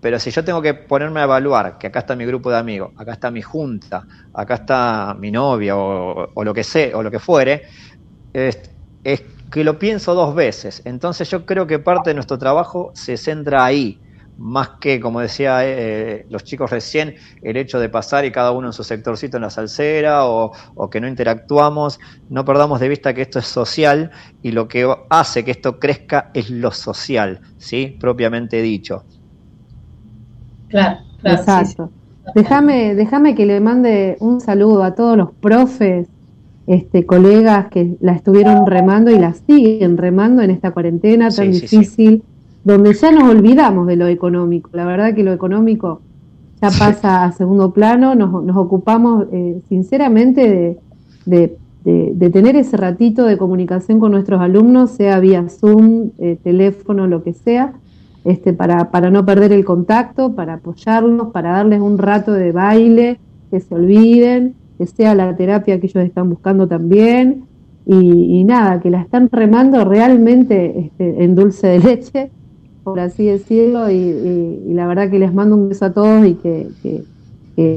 Pero 0.00 0.18
si 0.18 0.30
yo 0.30 0.44
tengo 0.44 0.62
que 0.62 0.74
ponerme 0.74 1.20
a 1.20 1.24
evaluar 1.24 1.78
que 1.78 1.88
acá 1.88 2.00
está 2.00 2.14
mi 2.14 2.24
grupo 2.26 2.50
de 2.50 2.58
amigos, 2.58 2.92
acá 2.96 3.12
está 3.12 3.30
mi 3.30 3.42
junta, 3.42 4.06
acá 4.32 4.54
está 4.54 5.16
mi 5.18 5.30
novia 5.30 5.76
o, 5.76 6.44
lo 6.44 6.54
que 6.54 6.64
sea, 6.64 6.96
o 6.96 7.02
lo 7.02 7.10
que 7.10 7.18
fuere, 7.18 7.62
es, 8.32 8.60
es 9.02 9.22
que 9.50 9.64
lo 9.64 9.78
pienso 9.78 10.14
dos 10.14 10.34
veces. 10.34 10.82
Entonces 10.84 11.28
yo 11.30 11.44
creo 11.44 11.66
que 11.66 11.78
parte 11.78 12.10
de 12.10 12.14
nuestro 12.14 12.38
trabajo 12.38 12.92
se 12.94 13.16
centra 13.16 13.64
ahí, 13.64 14.00
más 14.38 14.70
que, 14.80 15.00
como 15.00 15.20
decía 15.20 15.60
eh, 15.62 16.26
los 16.28 16.44
chicos 16.44 16.70
recién, 16.70 17.14
el 17.42 17.56
hecho 17.56 17.78
de 17.78 17.88
pasar 17.88 18.24
y 18.24 18.32
cada 18.32 18.52
uno 18.52 18.68
en 18.68 18.72
su 18.72 18.84
sectorcito 18.84 19.38
en 19.38 19.42
la 19.44 19.50
salsera 19.50 20.26
o, 20.26 20.52
o 20.74 20.90
que 20.90 21.00
no 21.00 21.08
interactuamos, 21.08 21.98
no 22.28 22.44
perdamos 22.44 22.80
de 22.80 22.88
vista 22.88 23.14
que 23.14 23.22
esto 23.22 23.38
es 23.38 23.46
social 23.46 24.10
y 24.42 24.52
lo 24.52 24.68
que 24.68 24.92
hace 25.10 25.44
que 25.44 25.52
esto 25.52 25.78
crezca 25.78 26.30
es 26.34 26.50
lo 26.50 26.70
social, 26.70 27.40
¿sí? 27.58 27.96
Propiamente 27.98 28.60
dicho. 28.60 29.04
Claro, 30.68 30.98
claro. 31.20 31.38
Exacto. 31.38 31.90
Déjame, 32.34 32.94
déjame 32.94 33.34
que 33.34 33.46
le 33.46 33.60
mande 33.60 34.16
un 34.20 34.40
saludo 34.40 34.82
a 34.82 34.94
todos 34.94 35.16
los 35.16 35.32
profes, 35.32 36.08
este, 36.66 37.06
colegas 37.06 37.68
que 37.68 37.96
la 38.00 38.12
estuvieron 38.12 38.66
remando 38.66 39.10
y 39.10 39.18
la 39.18 39.32
siguen 39.32 39.96
remando 39.96 40.42
en 40.42 40.50
esta 40.50 40.72
cuarentena 40.72 41.30
tan 41.30 41.54
Sí, 41.54 41.68
sí, 41.68 41.84
sí. 41.84 42.22
Donde 42.66 42.92
ya 42.94 43.12
nos 43.12 43.30
olvidamos 43.30 43.86
de 43.86 43.94
lo 43.94 44.06
económico. 44.08 44.70
La 44.72 44.84
verdad 44.84 45.14
que 45.14 45.22
lo 45.22 45.32
económico 45.32 46.00
ya 46.60 46.68
pasa 46.70 47.24
a 47.24 47.32
segundo 47.32 47.72
plano, 47.72 48.14
nos, 48.16 48.42
nos 48.42 48.56
ocupamos 48.56 49.26
eh, 49.32 49.60
sinceramente 49.68 50.40
de, 50.50 50.78
de- 51.26 51.56
de- 51.84 52.12
de 52.16 52.30
tener 52.30 52.56
ese 52.56 52.76
ratito 52.76 53.24
de 53.24 53.36
comunicación 53.38 54.00
con 54.00 54.10
nuestros 54.10 54.40
alumnos, 54.40 54.90
sea 54.90 55.20
vía 55.20 55.46
Zoom, 55.48 56.10
eh, 56.18 56.36
teléfono, 56.42 57.06
lo 57.06 57.22
que 57.22 57.32
sea, 57.34 57.74
este, 58.24 58.52
para, 58.52 58.90
para 58.90 59.10
no 59.10 59.24
perder 59.24 59.52
el 59.52 59.64
contacto, 59.64 60.32
para 60.34 60.54
apoyarlos, 60.54 61.28
para 61.28 61.52
darles 61.52 61.80
un 61.80 61.96
rato 61.98 62.32
de 62.32 62.50
baile, 62.50 63.20
que 63.52 63.60
se 63.60 63.72
olviden, 63.72 64.54
que 64.78 64.86
sea 64.86 65.14
la 65.14 65.36
terapia 65.36 65.78
que 65.78 65.86
ellos 65.86 66.02
están 66.04 66.28
buscando 66.30 66.66
también, 66.66 67.44
y, 67.86 68.40
y 68.40 68.42
nada, 68.42 68.80
que 68.80 68.90
la 68.90 69.02
están 69.02 69.28
remando 69.30 69.84
realmente 69.84 70.80
este, 70.80 71.22
en 71.22 71.36
dulce 71.36 71.68
de 71.68 71.78
leche, 71.78 72.30
por 72.86 73.00
así 73.00 73.26
decirlo, 73.26 73.90
y, 73.90 74.72
la 74.72 74.86
verdad 74.86 75.10
que 75.10 75.18
les 75.18 75.34
mando 75.34 75.56
un 75.56 75.70
beso 75.70 75.86
a 75.86 75.92
todos 75.92 76.24
y 76.24 76.34
que, 76.34 77.02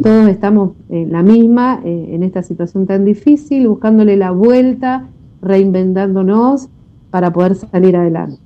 todos 0.04 0.28
estamos 0.28 0.74
en 0.90 1.12
la 1.12 1.24
misma, 1.24 1.82
eh, 1.84 2.10
en 2.12 2.22
esta 2.22 2.44
situación 2.44 2.86
tan 2.86 3.06
difícil, 3.06 3.68
buscándole 3.68 4.18
la 4.18 4.30
vuelta, 4.30 5.08
reinventándonos 5.42 6.68
para 7.10 7.34
poder 7.34 7.56
salir 7.56 7.96
adelante. 7.96 8.38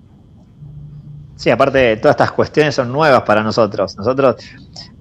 Sí, 1.35 1.49
aparte 1.49 1.97
todas 1.97 2.13
estas 2.13 2.31
cuestiones 2.31 2.75
son 2.75 2.93
nuevas 2.93 3.23
para 3.23 3.43
nosotros. 3.43 3.97
Nosotros 3.97 4.37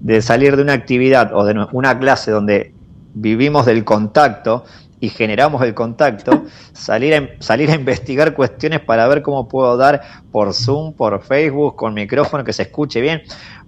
de 0.01 0.21
salir 0.21 0.57
de 0.57 0.63
una 0.63 0.73
actividad 0.73 1.33
o 1.33 1.45
de 1.45 1.65
una 1.71 1.97
clase 1.97 2.31
donde 2.31 2.73
vivimos 3.13 3.65
del 3.65 3.85
contacto 3.85 4.65
y 5.03 5.09
generamos 5.09 5.61
el 5.63 5.73
contacto, 5.73 6.43
salir 6.71 7.13
a, 7.13 7.29
salir 7.39 7.69
a 7.69 7.75
investigar 7.75 8.33
cuestiones 8.33 8.79
para 8.79 9.05
ver 9.05 9.21
cómo 9.21 9.49
puedo 9.49 9.75
dar 9.75 10.01
por 10.31 10.53
Zoom, 10.53 10.93
por 10.93 11.21
Facebook, 11.21 11.75
con 11.75 11.93
micrófono 11.93 12.45
que 12.45 12.53
se 12.53 12.61
escuche 12.61 13.01
bien. 13.01 13.21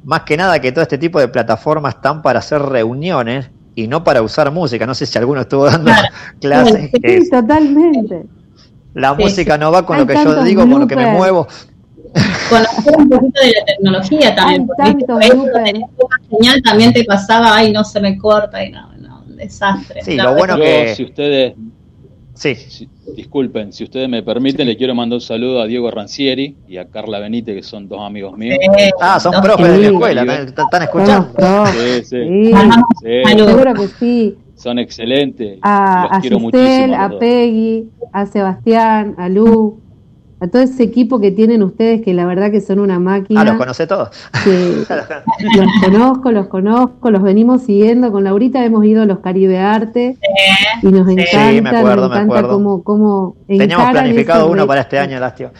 Más 0.05 0.21
que 0.21 0.37
nada 0.37 0.61
que 0.61 0.71
todo 0.71 0.83
este 0.83 0.97
tipo 0.97 1.19
de 1.19 1.27
plataformas 1.27 1.95
están 1.95 2.21
para 2.21 2.39
hacer 2.39 2.61
reuniones 2.61 3.49
y 3.75 3.85
no 3.85 4.01
para 4.01 4.21
usar 4.21 4.49
música. 4.49 4.85
No 4.85 4.95
sé 4.95 5.05
si 5.05 5.17
alguno 5.17 5.41
estuvo 5.41 5.65
dando 5.65 5.91
clases. 6.39 6.89
Sí, 7.03 7.29
totalmente. 7.29 8.23
la 8.93 9.13
Sí, 9.17 9.23
música 9.23 9.55
sí. 9.55 9.59
no 9.59 9.73
va 9.73 9.85
con 9.85 9.97
Hay 9.97 10.01
lo 10.03 10.07
que 10.07 10.13
yo 10.23 10.41
digo, 10.41 10.61
con 10.61 10.79
lo 10.79 10.87
que 10.87 10.95
me 10.95 11.11
muevo. 11.11 11.49
Conocer 12.49 12.95
un 12.97 13.09
poquito 13.09 13.41
de 13.41 13.51
la 13.59 13.65
tecnología 13.65 14.35
también. 14.35 14.69
Hay 14.79 14.93
porque 15.35 15.59
tenés 15.65 15.89
poca 15.97 16.15
señal 16.29 16.61
también 16.61 16.93
te 16.93 17.03
pasaba, 17.03 17.57
ay, 17.57 17.73
no 17.73 17.83
se 17.83 17.99
me 17.99 18.17
corta, 18.17 18.63
y 18.63 18.71
no, 18.71 18.94
un 19.35 19.37
desastre. 19.37 20.01
Sí, 20.03 20.15
lo 20.15 20.33
bueno 20.35 20.57
Yo, 20.57 20.63
que- 20.63 20.95
si 20.95 21.03
ustedes, 21.03 21.53
Sí. 22.33 22.55
si- 22.55 22.89
disculpen, 23.15 23.71
si 23.71 23.83
ustedes 23.85 24.09
me 24.09 24.23
permiten, 24.23 24.67
le 24.67 24.75
quiero 24.75 24.93
mandar 24.95 25.15
un 25.17 25.21
saludo 25.21 25.61
a 25.61 25.67
Diego 25.67 25.89
Rancieri 25.91 26.55
y 26.67 26.77
a 26.77 26.85
Carla 26.89 27.19
Benítez, 27.19 27.55
que 27.55 27.63
son 27.63 27.87
dos 27.87 28.01
amigos 28.01 28.37
míos. 28.37 28.57
Ah, 28.99 29.19
son 29.19 29.33
profes 29.41 29.67
de 29.67 29.77
la 29.77 29.87
sí. 29.87 29.93
escuela, 29.93 30.35
¿están, 30.43 30.81
escuchando? 30.83 31.31
Pros. 31.33 31.69
Sí, 31.69 32.03
sí, 32.03 32.03
Sí, 32.03 32.51
sí, 33.25 33.37
seguro 33.45 33.73
que 33.73 33.87
sí. 33.87 34.35
son 34.55 34.79
excelentes. 34.79 35.59
A, 35.61 36.07
Los 36.09 36.17
a 36.17 36.21
quiero 36.21 36.39
Giselle, 36.39 36.61
muchísimo. 36.87 36.95
a 36.95 37.05
a. 37.05 37.19
Peggy, 37.19 37.89
a 38.11 38.25
Sebastián, 38.25 39.15
a 39.17 39.29
Lu, 39.29 39.79
a 40.45 40.49
todo 40.49 40.61
ese 40.61 40.83
equipo 40.83 41.19
que 41.19 41.31
tienen 41.31 41.61
ustedes 41.63 42.01
que 42.01 42.13
la 42.13 42.25
verdad 42.25 42.51
que 42.51 42.61
son 42.61 42.79
una 42.79 42.99
máquina. 42.99 43.41
Ah, 43.41 43.45
los 43.45 43.57
conoce 43.57 43.85
todos. 43.87 44.09
que 44.43 44.49
los 45.57 45.67
conozco, 45.83 46.31
los 46.31 46.47
conozco, 46.47 47.11
los 47.11 47.21
venimos 47.21 47.63
siguiendo. 47.63 48.11
Con 48.11 48.23
Laurita 48.23 48.63
hemos 48.63 48.85
ido 48.85 49.03
a 49.03 49.05
los 49.05 49.19
Caribe 49.19 49.59
Arte 49.59 50.17
y 50.81 50.87
nos 50.87 51.07
encanta, 51.09 51.51
Sí, 51.51 51.61
me 51.61 51.69
acuerdo, 51.69 52.07
nos 52.07 52.09
me 52.09 52.15
encanta 52.15 52.23
acuerdo. 52.23 52.49
cómo, 52.55 52.83
cómo 52.83 53.35
Teníamos 53.47 53.91
planificado 53.91 54.49
uno 54.49 54.65
para 54.65 54.81
este 54.81 54.99
año, 54.99 55.19
lástima. 55.19 55.51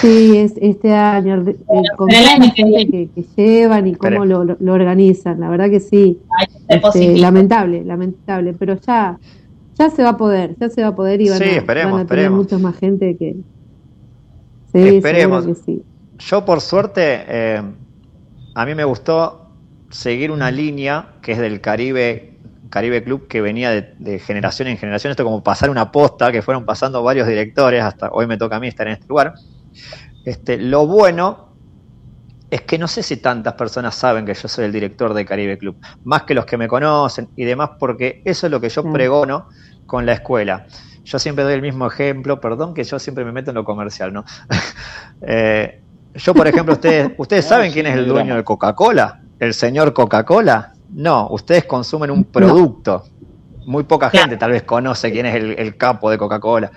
Sí, 0.00 0.36
es 0.36 0.52
este 0.60 0.92
año, 0.92 1.36
eh, 1.48 1.56
el 1.68 2.40
la 2.40 2.44
que 2.54 2.62
gente 2.62 2.86
que, 2.90 3.08
que 3.14 3.24
llevan 3.36 3.86
y 3.86 3.94
cómo 3.94 4.24
lo, 4.26 4.72
organizan, 4.72 5.40
la 5.40 5.48
verdad 5.48 5.70
que 5.70 5.80
sí. 5.80 6.18
Este, 6.68 7.16
lamentable, 7.16 7.82
lamentable, 7.84 8.52
pero 8.52 8.78
ya, 8.86 9.18
ya 9.78 9.88
se 9.88 10.02
va 10.02 10.10
a 10.10 10.16
poder, 10.18 10.56
ya 10.60 10.68
se 10.68 10.82
va 10.82 10.88
a 10.88 10.94
poder 10.94 11.22
y 11.22 11.30
van, 11.30 11.38
Sí, 11.38 11.44
a, 11.44 11.56
esperemos, 11.56 11.92
van 11.92 12.00
a 12.02 12.06
tener 12.06 12.24
esperemos. 12.24 12.38
muchos 12.44 12.60
más 12.60 12.76
gente 12.76 13.16
que... 13.16 13.36
Sí, 14.82 14.96
Esperemos. 14.96 15.44
seguro 15.44 15.60
que 15.60 15.64
sí. 15.64 15.82
Yo, 16.18 16.44
por 16.44 16.60
suerte, 16.60 17.24
eh, 17.28 17.62
a 18.54 18.66
mí 18.66 18.74
me 18.74 18.84
gustó 18.84 19.50
seguir 19.90 20.30
una 20.30 20.50
línea 20.50 21.14
que 21.22 21.32
es 21.32 21.38
del 21.38 21.60
Caribe 21.60 22.28
Caribe 22.70 23.02
Club 23.02 23.28
que 23.28 23.40
venía 23.40 23.70
de, 23.70 23.94
de 23.98 24.18
generación 24.18 24.68
en 24.68 24.76
generación, 24.76 25.10
esto 25.10 25.24
como 25.24 25.42
pasar 25.42 25.70
una 25.70 25.90
posta, 25.90 26.30
que 26.32 26.42
fueron 26.42 26.64
pasando 26.64 27.02
varios 27.02 27.26
directores, 27.26 27.82
hasta 27.82 28.10
hoy 28.12 28.26
me 28.26 28.36
toca 28.36 28.56
a 28.56 28.60
mí 28.60 28.68
estar 28.68 28.86
en 28.86 28.94
este 28.94 29.06
lugar. 29.08 29.34
Este, 30.24 30.58
lo 30.58 30.86
bueno 30.86 31.48
es 32.50 32.62
que 32.62 32.78
no 32.78 32.88
sé 32.88 33.02
si 33.02 33.18
tantas 33.18 33.54
personas 33.54 33.94
saben 33.94 34.24
que 34.24 34.34
yo 34.34 34.48
soy 34.48 34.64
el 34.64 34.72
director 34.72 35.12
de 35.14 35.24
Caribe 35.24 35.58
Club, 35.58 35.76
más 36.04 36.22
que 36.22 36.34
los 36.34 36.46
que 36.46 36.56
me 36.56 36.68
conocen 36.68 37.28
y 37.36 37.44
demás, 37.44 37.70
porque 37.78 38.22
eso 38.24 38.46
es 38.46 38.50
lo 38.50 38.60
que 38.60 38.68
yo 38.68 38.90
pregono 38.90 39.48
con 39.86 40.06
la 40.06 40.14
escuela. 40.14 40.66
Yo 41.08 41.18
siempre 41.18 41.42
doy 41.42 41.54
el 41.54 41.62
mismo 41.62 41.86
ejemplo, 41.86 42.38
perdón 42.38 42.74
que 42.74 42.84
yo 42.84 42.98
siempre 42.98 43.24
me 43.24 43.32
meto 43.32 43.50
en 43.50 43.54
lo 43.54 43.64
comercial, 43.64 44.12
¿no? 44.12 44.24
Eh, 45.22 45.80
yo, 46.14 46.32
por 46.32 46.46
ejemplo, 46.46 46.74
ustedes, 46.74 47.10
¿ustedes 47.18 47.44
saben 47.44 47.72
quién 47.72 47.86
es 47.86 47.96
el 47.96 48.06
dueño 48.06 48.36
de 48.36 48.44
Coca-Cola? 48.44 49.20
¿El 49.40 49.52
señor 49.52 49.92
Coca-Cola? 49.92 50.74
No, 50.90 51.28
ustedes 51.30 51.64
consumen 51.64 52.12
un 52.12 52.24
producto. 52.24 53.04
Muy 53.66 53.82
poca 53.82 54.10
gente 54.10 54.36
tal 54.36 54.52
vez 54.52 54.62
conoce 54.62 55.10
quién 55.10 55.26
es 55.26 55.34
el, 55.34 55.58
el 55.58 55.76
capo 55.76 56.08
de 56.10 56.18
Coca-Cola. 56.18 56.70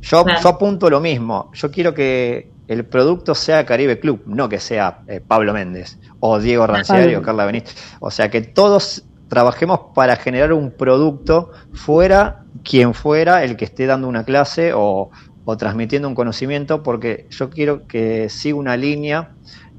Yo, 0.00 0.24
apunto 0.44 0.88
lo 0.88 1.00
mismo. 1.00 1.50
Yo 1.52 1.70
quiero 1.70 1.92
que 1.92 2.50
el 2.68 2.84
producto 2.84 3.34
sea 3.34 3.66
Caribe 3.66 4.00
Club, 4.00 4.22
no 4.26 4.48
que 4.48 4.58
sea 4.58 5.00
eh, 5.06 5.20
Pablo 5.20 5.52
Méndez 5.52 5.98
o 6.20 6.38
Diego 6.38 6.66
Ranciari 6.66 7.04
Pablo. 7.04 7.18
o 7.18 7.22
Carla 7.22 7.46
Benítez. 7.46 7.76
O 8.00 8.10
sea, 8.10 8.30
que 8.30 8.40
todos 8.40 9.04
trabajemos 9.28 9.80
para 9.94 10.16
generar 10.16 10.52
un 10.52 10.70
producto 10.72 11.52
fuera 11.72 12.41
quien 12.64 12.94
fuera 12.94 13.44
el 13.44 13.56
que 13.56 13.64
esté 13.64 13.86
dando 13.86 14.08
una 14.08 14.24
clase 14.24 14.72
o, 14.74 15.10
transmitiendo 15.58 16.08
un 16.08 16.14
conocimiento, 16.14 16.82
porque 16.82 17.26
yo 17.30 17.50
quiero 17.50 17.86
que 17.86 18.28
siga 18.28 18.56
una 18.56 18.76
línea 18.76 19.30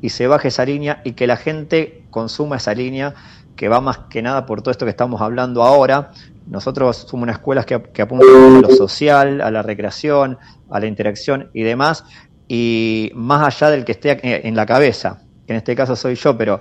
y 0.02 0.10
se 0.10 0.28
baje 0.28 0.50
esa 0.50 0.66
línea 0.66 1.02
y 1.06 1.14
que 1.14 1.26
la 1.26 1.38
gente 1.38 2.04
consuma 2.10 2.58
esa 2.58 2.74
línea 2.74 3.16
que 3.56 3.70
va 3.70 3.80
más 3.80 4.00
que 4.10 4.22
nada 4.22 4.46
por 4.46 4.62
todo 4.62 4.72
esto 4.72 4.86
que 4.86 4.92
estamos 4.92 5.22
hablando 5.22 5.64
ahora. 5.64 6.12
Nosotros 6.48 7.06
somos 7.10 7.24
una 7.24 7.32
escuela 7.32 7.64
que, 7.64 7.82
que 7.82 8.02
apunta 8.02 8.26
a 8.26 8.62
lo 8.62 8.70
social, 8.76 9.42
a 9.42 9.50
la 9.52 9.62
recreación, 9.62 10.38
a 10.70 10.80
la 10.80 10.88
interacción 10.88 11.50
y 11.54 11.64
demás, 11.64 12.04
y 12.48 13.12
más 13.16 13.46
allá 13.46 13.72
del 13.72 13.86
que 13.86 13.94
esté 13.94 14.48
en 14.48 14.56
la 14.56 14.66
cabeza, 14.66 15.22
que 15.48 15.54
en 15.54 15.58
este 15.58 15.76
caso 15.76 15.96
soy 15.96 16.16
yo, 16.16 16.38
pero, 16.38 16.60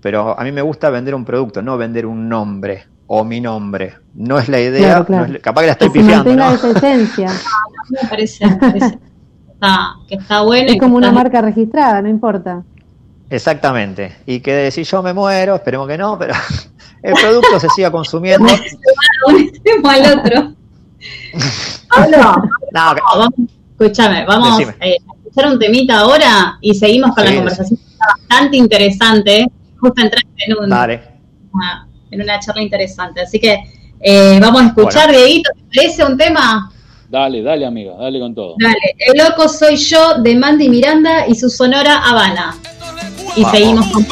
pero 0.00 0.38
a 0.38 0.42
mí 0.44 0.52
me 0.52 0.62
gusta 0.62 0.88
vender 0.88 1.14
un 1.14 1.24
producto, 1.24 1.60
no 1.60 1.76
vender 1.76 2.06
un 2.06 2.28
nombre 2.28 2.86
o 3.12 3.24
mi 3.24 3.40
nombre. 3.40 3.94
No 4.14 4.38
es 4.38 4.48
la 4.48 4.60
idea, 4.60 4.80
Claro, 4.90 5.06
claro. 5.06 5.26
no 5.26 5.34
es- 5.34 5.42
capaz 5.42 5.60
que 5.62 5.66
la 5.66 5.72
estoy 5.72 5.88
Que 5.90 5.98
pifiando, 5.98 6.36
¿no? 6.36 6.50
esa 6.52 6.70
esencia. 6.70 7.32
me 7.90 8.08
parece, 8.08 8.46
me 8.46 8.56
parece 8.56 8.90
que 8.98 9.52
está, 9.52 9.94
que 10.08 10.14
está 10.14 10.42
bueno. 10.42 10.70
Es 10.70 10.78
como 10.78 10.96
una 10.96 11.08
está- 11.08 11.18
marca 11.20 11.40
registrada, 11.42 12.00
no 12.02 12.08
importa. 12.08 12.62
Exactamente. 13.28 14.16
Y 14.26 14.38
que 14.40 14.70
si 14.70 14.84
yo 14.84 15.02
me 15.02 15.12
muero, 15.12 15.56
esperemos 15.56 15.88
que 15.88 15.98
no, 15.98 16.16
pero 16.18 16.34
el 17.02 17.14
producto 17.14 17.58
se 17.58 17.68
siga 17.70 17.90
consumiendo. 17.90 18.46
un 19.26 19.86
al 19.86 20.18
otro. 20.18 20.52
Pablo, 21.88 22.16
No, 22.72 22.94
vamos, 23.16 23.30
escúchame, 23.72 24.24
vamos 24.24 24.60
eh, 24.60 24.96
a 25.08 25.14
escuchar 25.16 25.50
un 25.52 25.58
temita 25.58 25.98
ahora 25.98 26.58
y 26.60 26.74
seguimos 26.74 27.12
con 27.14 27.24
Sí, 27.26 27.30
la 27.30 27.36
conversación. 27.38 27.80
Está 27.90 28.04
bastante 28.28 28.56
interesante. 28.56 29.46
Justo 29.80 30.00
entraste 30.00 30.28
en, 30.46 30.56
un- 30.58 30.68
Dale. 30.68 31.02
una, 31.52 31.88
en 32.10 32.20
una 32.22 32.38
charla 32.40 32.62
interesante. 32.62 33.20
Así 33.20 33.38
que 33.38 33.58
eh, 34.00 34.38
vamos 34.40 34.62
a 34.62 34.66
escuchar, 34.66 35.10
Dieguito, 35.10 35.50
¿te 35.54 35.76
parece 35.76 36.04
un 36.04 36.16
tema? 36.16 36.72
Dale, 37.08 37.42
dale, 37.42 37.66
amiga, 37.66 37.94
dale 37.98 38.20
con 38.20 38.34
todo. 38.34 38.54
Dale, 38.58 38.76
El 38.98 39.18
loco 39.18 39.48
soy 39.48 39.76
yo 39.76 40.18
de 40.18 40.36
Mandy 40.36 40.68
Miranda 40.68 41.26
y 41.26 41.34
su 41.34 41.50
sonora 41.50 41.98
Habana. 41.98 42.56
Y 43.36 43.42
Vamos. 43.42 43.58
seguimos 43.58 43.86
con 43.88 44.06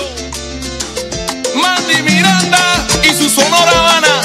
Mandy 1.61 2.03
Miranda 2.03 2.59
y 3.05 3.09
su 3.15 3.29
sonora 3.29 3.71
Habana. 3.71 4.18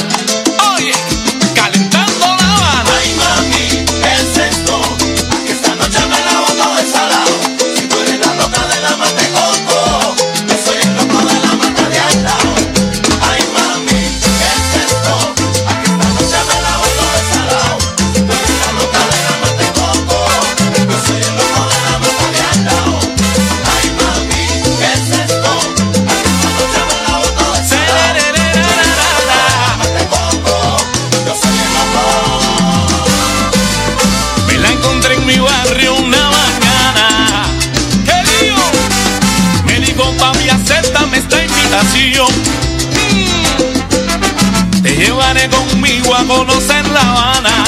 Llevaré 45.94 46.02
conmigo 46.02 46.16
a 46.16 46.24
conocer 46.26 46.88
La 46.90 47.02
Habana. 47.02 47.64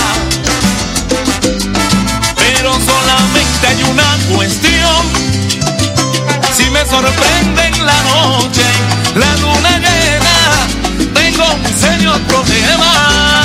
Pero 2.38 2.74
solamente 2.74 3.68
hay 3.68 3.84
una 3.84 4.18
cuestión. 4.36 5.06
Si 6.56 6.70
me 6.70 6.86
sorprende 6.86 7.68
en 7.68 7.86
la 7.86 8.02
noche, 8.04 8.64
la 9.16 9.36
luna 9.38 9.80
llena, 9.80 11.14
tengo 11.14 11.58
muy 11.58 11.74
serios 11.74 12.20
problemas. 12.28 13.45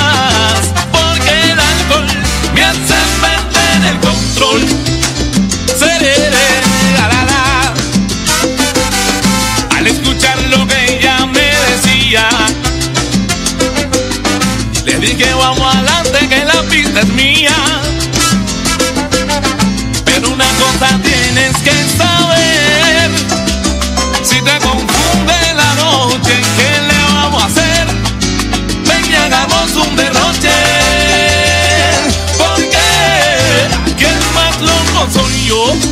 interior 35.51 35.90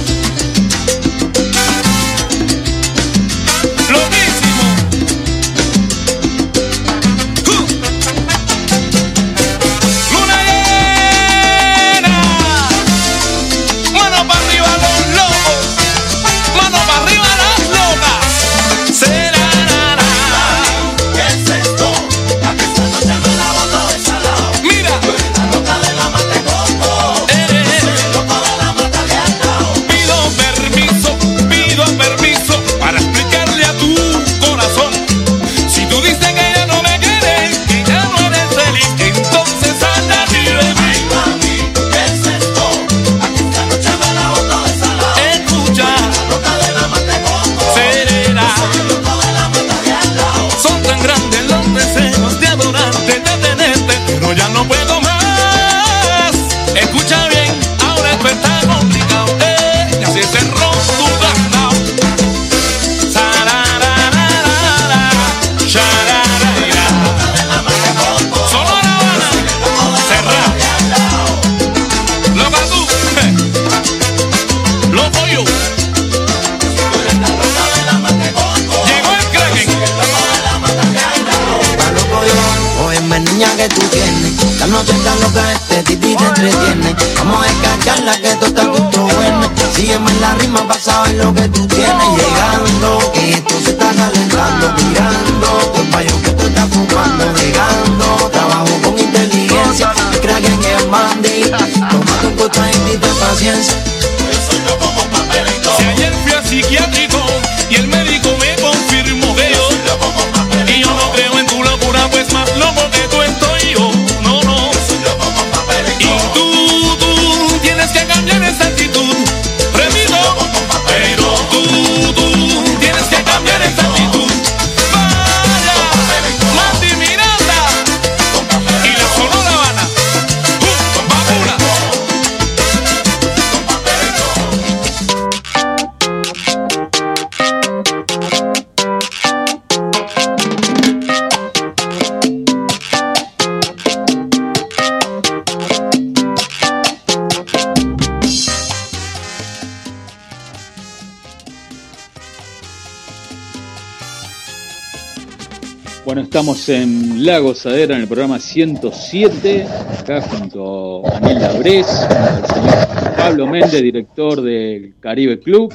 estamos 156.69 157.15
en 157.15 157.25
La 157.25 157.39
Gozadera 157.39 157.95
en 157.95 158.01
el 158.01 158.07
programa 158.07 158.39
107, 158.39 159.65
acá 159.99 160.21
junto 160.21 161.03
a 161.07 161.19
Nilda 161.19 161.57
Bres, 161.57 161.87
al 161.87 162.45
señor 162.45 163.15
Pablo 163.17 163.47
Méndez, 163.47 163.81
director 163.81 164.41
del 164.41 164.93
Caribe 164.99 165.39
Club. 165.39 165.73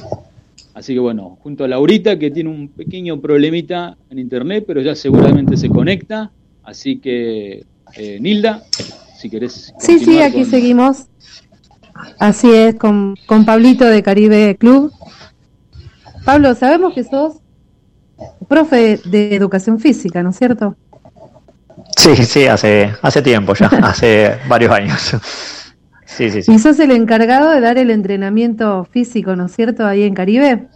Así 0.73 0.93
que 0.93 0.99
bueno, 0.99 1.37
junto 1.41 1.63
a 1.63 1.67
Laurita, 1.67 2.17
que 2.17 2.31
tiene 2.31 2.49
un 2.49 2.69
pequeño 2.69 3.19
problemita 3.19 3.97
en 4.09 4.19
internet, 4.19 4.63
pero 4.67 4.81
ya 4.81 4.95
seguramente 4.95 5.57
se 5.57 5.69
conecta. 5.69 6.31
Así 6.63 6.97
que, 6.97 7.65
eh, 7.95 8.17
Nilda, 8.19 8.63
si 9.17 9.29
querés. 9.29 9.73
Sí, 9.79 9.99
sí, 9.99 10.19
aquí 10.21 10.41
con- 10.41 10.49
seguimos. 10.49 11.05
Así 12.19 12.51
es, 12.51 12.75
con, 12.75 13.15
con 13.25 13.45
Pablito 13.45 13.85
de 13.85 14.01
Caribe 14.03 14.55
Club. 14.57 14.91
Pablo, 16.25 16.55
sabemos 16.55 16.93
que 16.93 17.03
sos 17.03 17.33
profe 18.47 18.99
de 19.05 19.35
educación 19.35 19.79
física, 19.79 20.23
¿no 20.23 20.29
es 20.29 20.37
cierto? 20.37 20.75
Sí, 22.05 22.15
sí, 22.17 22.45
hace, 22.45 22.93
hace 23.01 23.23
tiempo 23.23 23.55
ya, 23.55 23.65
hace 23.81 24.37
varios 24.47 24.71
años. 24.71 25.17
Sí, 26.05 26.29
sí, 26.29 26.43
sí. 26.43 26.53
Y 26.53 26.59
sos 26.59 26.77
el 26.79 26.91
encargado 26.91 27.49
de 27.49 27.59
dar 27.59 27.79
el 27.79 27.89
entrenamiento 27.89 28.85
físico, 28.85 29.35
¿no 29.35 29.47
es 29.47 29.55
cierto? 29.55 29.87
Ahí 29.87 30.03
en 30.03 30.13
Caribe. 30.13 30.67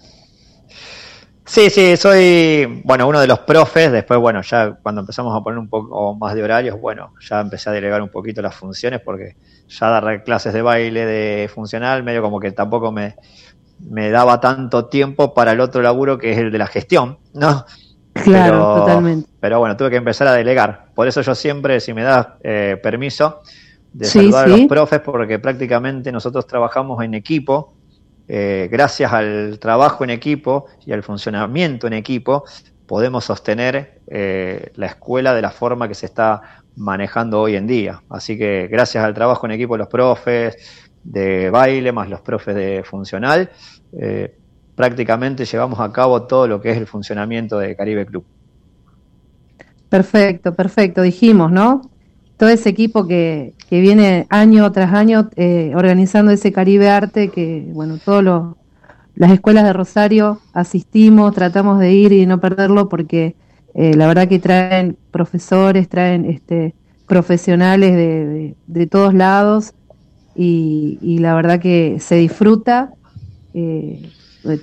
Sí, 1.45 1.69
sí, 1.69 1.97
soy, 1.97 2.81
bueno, 2.83 3.07
uno 3.07 3.19
de 3.19 3.27
los 3.27 3.39
profes, 3.39 3.91
después, 3.91 4.19
bueno, 4.19 4.41
ya 4.41 4.79
cuando 4.81 5.01
empezamos 5.01 5.37
a 5.37 5.43
poner 5.43 5.59
un 5.59 5.69
poco 5.69 6.15
más 6.15 6.33
de 6.33 6.41
horarios, 6.41 6.81
bueno, 6.81 7.13
ya 7.21 7.41
empecé 7.41 7.69
a 7.69 7.73
delegar 7.73 8.01
un 8.01 8.09
poquito 8.09 8.41
las 8.41 8.55
funciones 8.55 8.99
porque 8.99 9.35
ya 9.67 9.89
dar 9.89 10.23
clases 10.23 10.51
de 10.51 10.63
baile, 10.63 11.05
de 11.05 11.47
funcional, 11.47 12.01
medio 12.01 12.23
como 12.23 12.39
que 12.39 12.51
tampoco 12.53 12.91
me, 12.91 13.15
me 13.87 14.09
daba 14.09 14.39
tanto 14.39 14.87
tiempo 14.87 15.35
para 15.35 15.51
el 15.51 15.59
otro 15.59 15.83
laburo 15.83 16.17
que 16.17 16.31
es 16.31 16.39
el 16.39 16.51
de 16.51 16.57
la 16.57 16.67
gestión, 16.67 17.19
¿no? 17.35 17.65
Claro, 18.23 18.51
Pero- 18.57 18.75
totalmente. 18.75 19.29
Pero 19.39 19.59
bueno, 19.59 19.75
tuve 19.77 19.89
que 19.91 19.95
empezar 19.97 20.27
a 20.27 20.33
delegar. 20.33 20.87
Por 20.95 21.07
eso 21.07 21.21
yo 21.21 21.33
siempre, 21.35 21.79
si 21.79 21.93
me 21.93 22.03
das 22.03 22.27
eh, 22.43 22.77
permiso, 22.81 23.41
de 23.93 24.05
Sí, 24.05 24.19
saludar 24.19 24.45
a 24.45 24.47
los 24.49 24.61
profes, 24.67 24.99
porque 24.99 25.39
prácticamente 25.39 26.11
nosotros 26.11 26.45
trabajamos 26.47 27.03
en 27.03 27.13
equipo. 27.13 27.73
eh, 28.31 28.69
gracias 28.71 29.11
al 29.11 29.57
trabajo 29.59 30.03
en 30.03 30.11
equipo 30.11 30.67
y 30.85 30.91
al 30.91 31.01
funcionamiento 31.01 31.87
en 31.87 31.93
equipo, 31.93 32.43
podemos 32.85 33.25
sostener 33.25 34.01
eh, 34.05 34.71
la 34.75 34.85
escuela 34.85 35.33
de 35.33 35.41
la 35.41 35.49
forma 35.49 35.87
que 35.87 35.95
se 35.95 36.05
está 36.05 36.41
manejando 36.75 37.41
hoy 37.41 37.55
en 37.55 37.65
día. 37.65 38.03
Así 38.07 38.37
que 38.37 38.67
gracias 38.67 39.03
al 39.03 39.15
trabajo 39.15 39.47
en 39.47 39.53
equipo 39.53 39.73
de 39.73 39.79
los 39.79 39.87
profes 39.87 40.57
de 41.03 41.49
baile, 41.49 41.91
más 41.91 42.07
los 42.07 42.21
profes 42.21 42.53
de 42.53 42.83
funcional, 42.83 43.49
eh, 43.99 44.35
prácticamente 44.79 45.43
llevamos 45.45 45.81
a 45.81 45.91
cabo 45.91 46.25
todo 46.25 46.47
lo 46.47 46.61
que 46.61 46.71
es 46.71 46.77
el 46.77 46.87
funcionamiento 46.87 47.59
de 47.59 47.75
Caribe 47.75 48.05
Club. 48.05 48.25
Perfecto, 49.89 50.55
perfecto. 50.55 51.01
Dijimos, 51.01 51.51
¿no? 51.51 51.81
Todo 52.37 52.49
ese 52.49 52.69
equipo 52.69 53.07
que, 53.07 53.55
que 53.67 53.81
viene 53.81 54.27
año 54.29 54.71
tras 54.71 54.93
año 54.93 55.29
eh, 55.35 55.73
organizando 55.75 56.31
ese 56.31 56.51
Caribe 56.51 56.89
Arte, 56.89 57.31
que, 57.31 57.65
bueno, 57.73 57.99
todas 57.99 58.23
las 59.15 59.31
escuelas 59.31 59.65
de 59.65 59.73
Rosario 59.73 60.43
asistimos, 60.53 61.33
tratamos 61.33 61.79
de 61.79 61.93
ir 61.93 62.13
y 62.13 62.25
no 62.25 62.39
perderlo 62.39 62.87
porque 62.89 63.37
eh, 63.73 63.95
la 63.95 64.07
verdad 64.07 64.27
que 64.29 64.39
traen 64.39 64.97
profesores, 65.11 65.89
traen 65.89 66.25
este, 66.25 66.75
profesionales 67.07 67.93
de, 67.95 68.55
de- 68.67 68.87
todos 68.87 69.13
lados 69.13 69.73
y, 70.35 70.99
y 71.01 71.19
la 71.19 71.35
verdad 71.35 71.59
que 71.61 71.99
se 71.99 72.15
disfruta. 72.15 72.93
eh, 73.53 74.13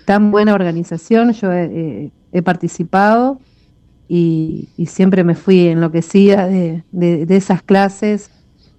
tan 0.05 0.31
buena 0.31 0.55
organización, 0.55 1.33
yo 1.33 1.53
he- 1.53 2.13
he- 2.33 2.43
participado 2.43 3.43
y, 4.09 4.71
y 4.77 4.87
siempre 4.87 5.25
me 5.25 5.35
fui 5.35 5.69
enloquecida 5.69 6.47
de, 6.49 6.85
de- 6.91 7.27
de 7.27 7.37
esas 7.37 7.63
clases, 7.63 8.33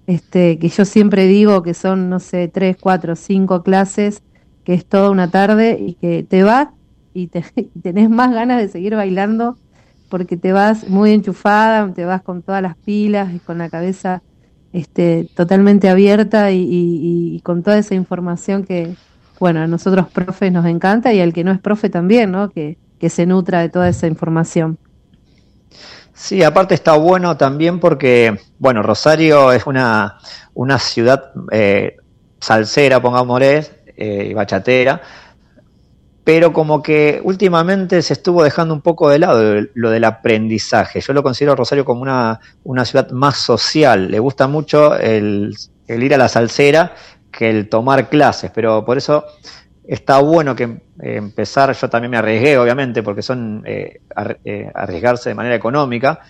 este, 0.06 0.58
que 0.58 0.68
yo 0.68 0.84
siempre 0.84 1.26
digo 1.26 1.62
que 1.62 1.74
son, 1.74 2.08
no 2.10 2.20
sé, 2.20 2.48
tres, 2.48 2.76
cuatro, 2.80 3.16
cinco 3.16 3.62
clases, 3.62 4.22
que 4.64 4.74
es 4.74 4.86
toda 4.86 5.10
una 5.10 5.30
tarde 5.30 5.78
y 5.80 5.96
que 5.96 6.22
te 6.24 6.42
vas 6.44 6.68
y, 7.12 7.28
te- 7.28 7.44
tenés 7.82 8.10
más 8.10 8.32
ganas 8.32 8.60
de 8.62 8.68
seguir 8.68 8.94
bailando 8.96 9.58
porque 10.08 10.36
te 10.38 10.52
vas 10.52 10.88
muy 10.88 11.12
enchufada, 11.12 11.92
te 11.94 12.04
vas 12.04 12.22
con 12.22 12.42
todas 12.42 12.62
las 12.62 12.76
pilas 12.84 13.34
y 13.34 13.40
con 13.40 13.58
la 13.58 13.68
cabeza 13.70 14.22
este, 14.72 15.28
totalmente 15.34 15.88
abierta 15.88 16.50
y- 16.52 16.66
y 17.36 17.40
con 17.42 17.62
toda 17.62 17.78
esa 17.78 17.94
información 17.94 18.64
que, 18.64 18.98
bueno, 19.38 19.60
a 19.60 19.66
nosotros 19.66 20.06
profes 20.08 20.52
nos 20.52 20.66
encanta 20.66 21.12
y 21.12 21.20
al 21.20 21.32
que 21.32 21.44
no 21.44 21.52
es 21.52 21.60
profe 21.60 21.90
también, 21.90 22.32
¿no? 22.32 22.50
Que, 22.50 22.78
que 22.98 23.10
se 23.10 23.26
nutra 23.26 23.60
de 23.60 23.68
toda 23.68 23.88
esa 23.88 24.06
información. 24.06 24.78
Sí, 26.14 26.42
aparte 26.42 26.74
está 26.74 26.94
bueno 26.96 27.36
también 27.36 27.78
porque, 27.78 28.40
bueno, 28.58 28.82
Rosario 28.82 29.52
es 29.52 29.66
una, 29.66 30.18
una 30.54 30.78
ciudad 30.80 31.30
eh, 31.52 31.96
salsera, 32.40 33.00
pongámosle, 33.00 33.64
eh, 33.96 34.34
bachatera, 34.34 35.00
pero 36.24 36.52
como 36.52 36.82
que 36.82 37.20
últimamente 37.22 38.02
se 38.02 38.14
estuvo 38.14 38.42
dejando 38.42 38.74
un 38.74 38.80
poco 38.80 39.08
de 39.08 39.20
lado 39.20 39.62
lo 39.74 39.90
del 39.90 40.04
aprendizaje. 40.04 41.00
Yo 41.00 41.12
lo 41.12 41.22
considero 41.22 41.52
a 41.52 41.56
Rosario 41.56 41.84
como 41.84 42.02
una, 42.02 42.40
una 42.64 42.84
ciudad 42.84 43.10
más 43.12 43.36
social. 43.36 44.10
Le 44.10 44.18
gusta 44.18 44.48
mucho 44.48 44.96
el, 44.96 45.56
el 45.86 46.02
ir 46.02 46.14
a 46.14 46.18
la 46.18 46.28
salsera 46.28 46.94
que 47.30 47.50
el 47.50 47.68
tomar 47.68 48.08
clases, 48.08 48.50
pero 48.54 48.84
por 48.84 48.96
eso 48.98 49.24
está 49.86 50.18
bueno 50.18 50.54
que 50.54 50.64
eh, 50.64 50.78
empezar, 51.16 51.72
yo 51.74 51.88
también 51.88 52.10
me 52.10 52.16
arriesgué, 52.18 52.58
obviamente, 52.58 53.02
porque 53.02 53.22
son 53.22 53.62
eh, 53.66 54.00
eh, 54.44 54.70
arriesgarse 54.74 55.30
de 55.30 55.34
manera 55.34 55.54
económica, 55.54 56.20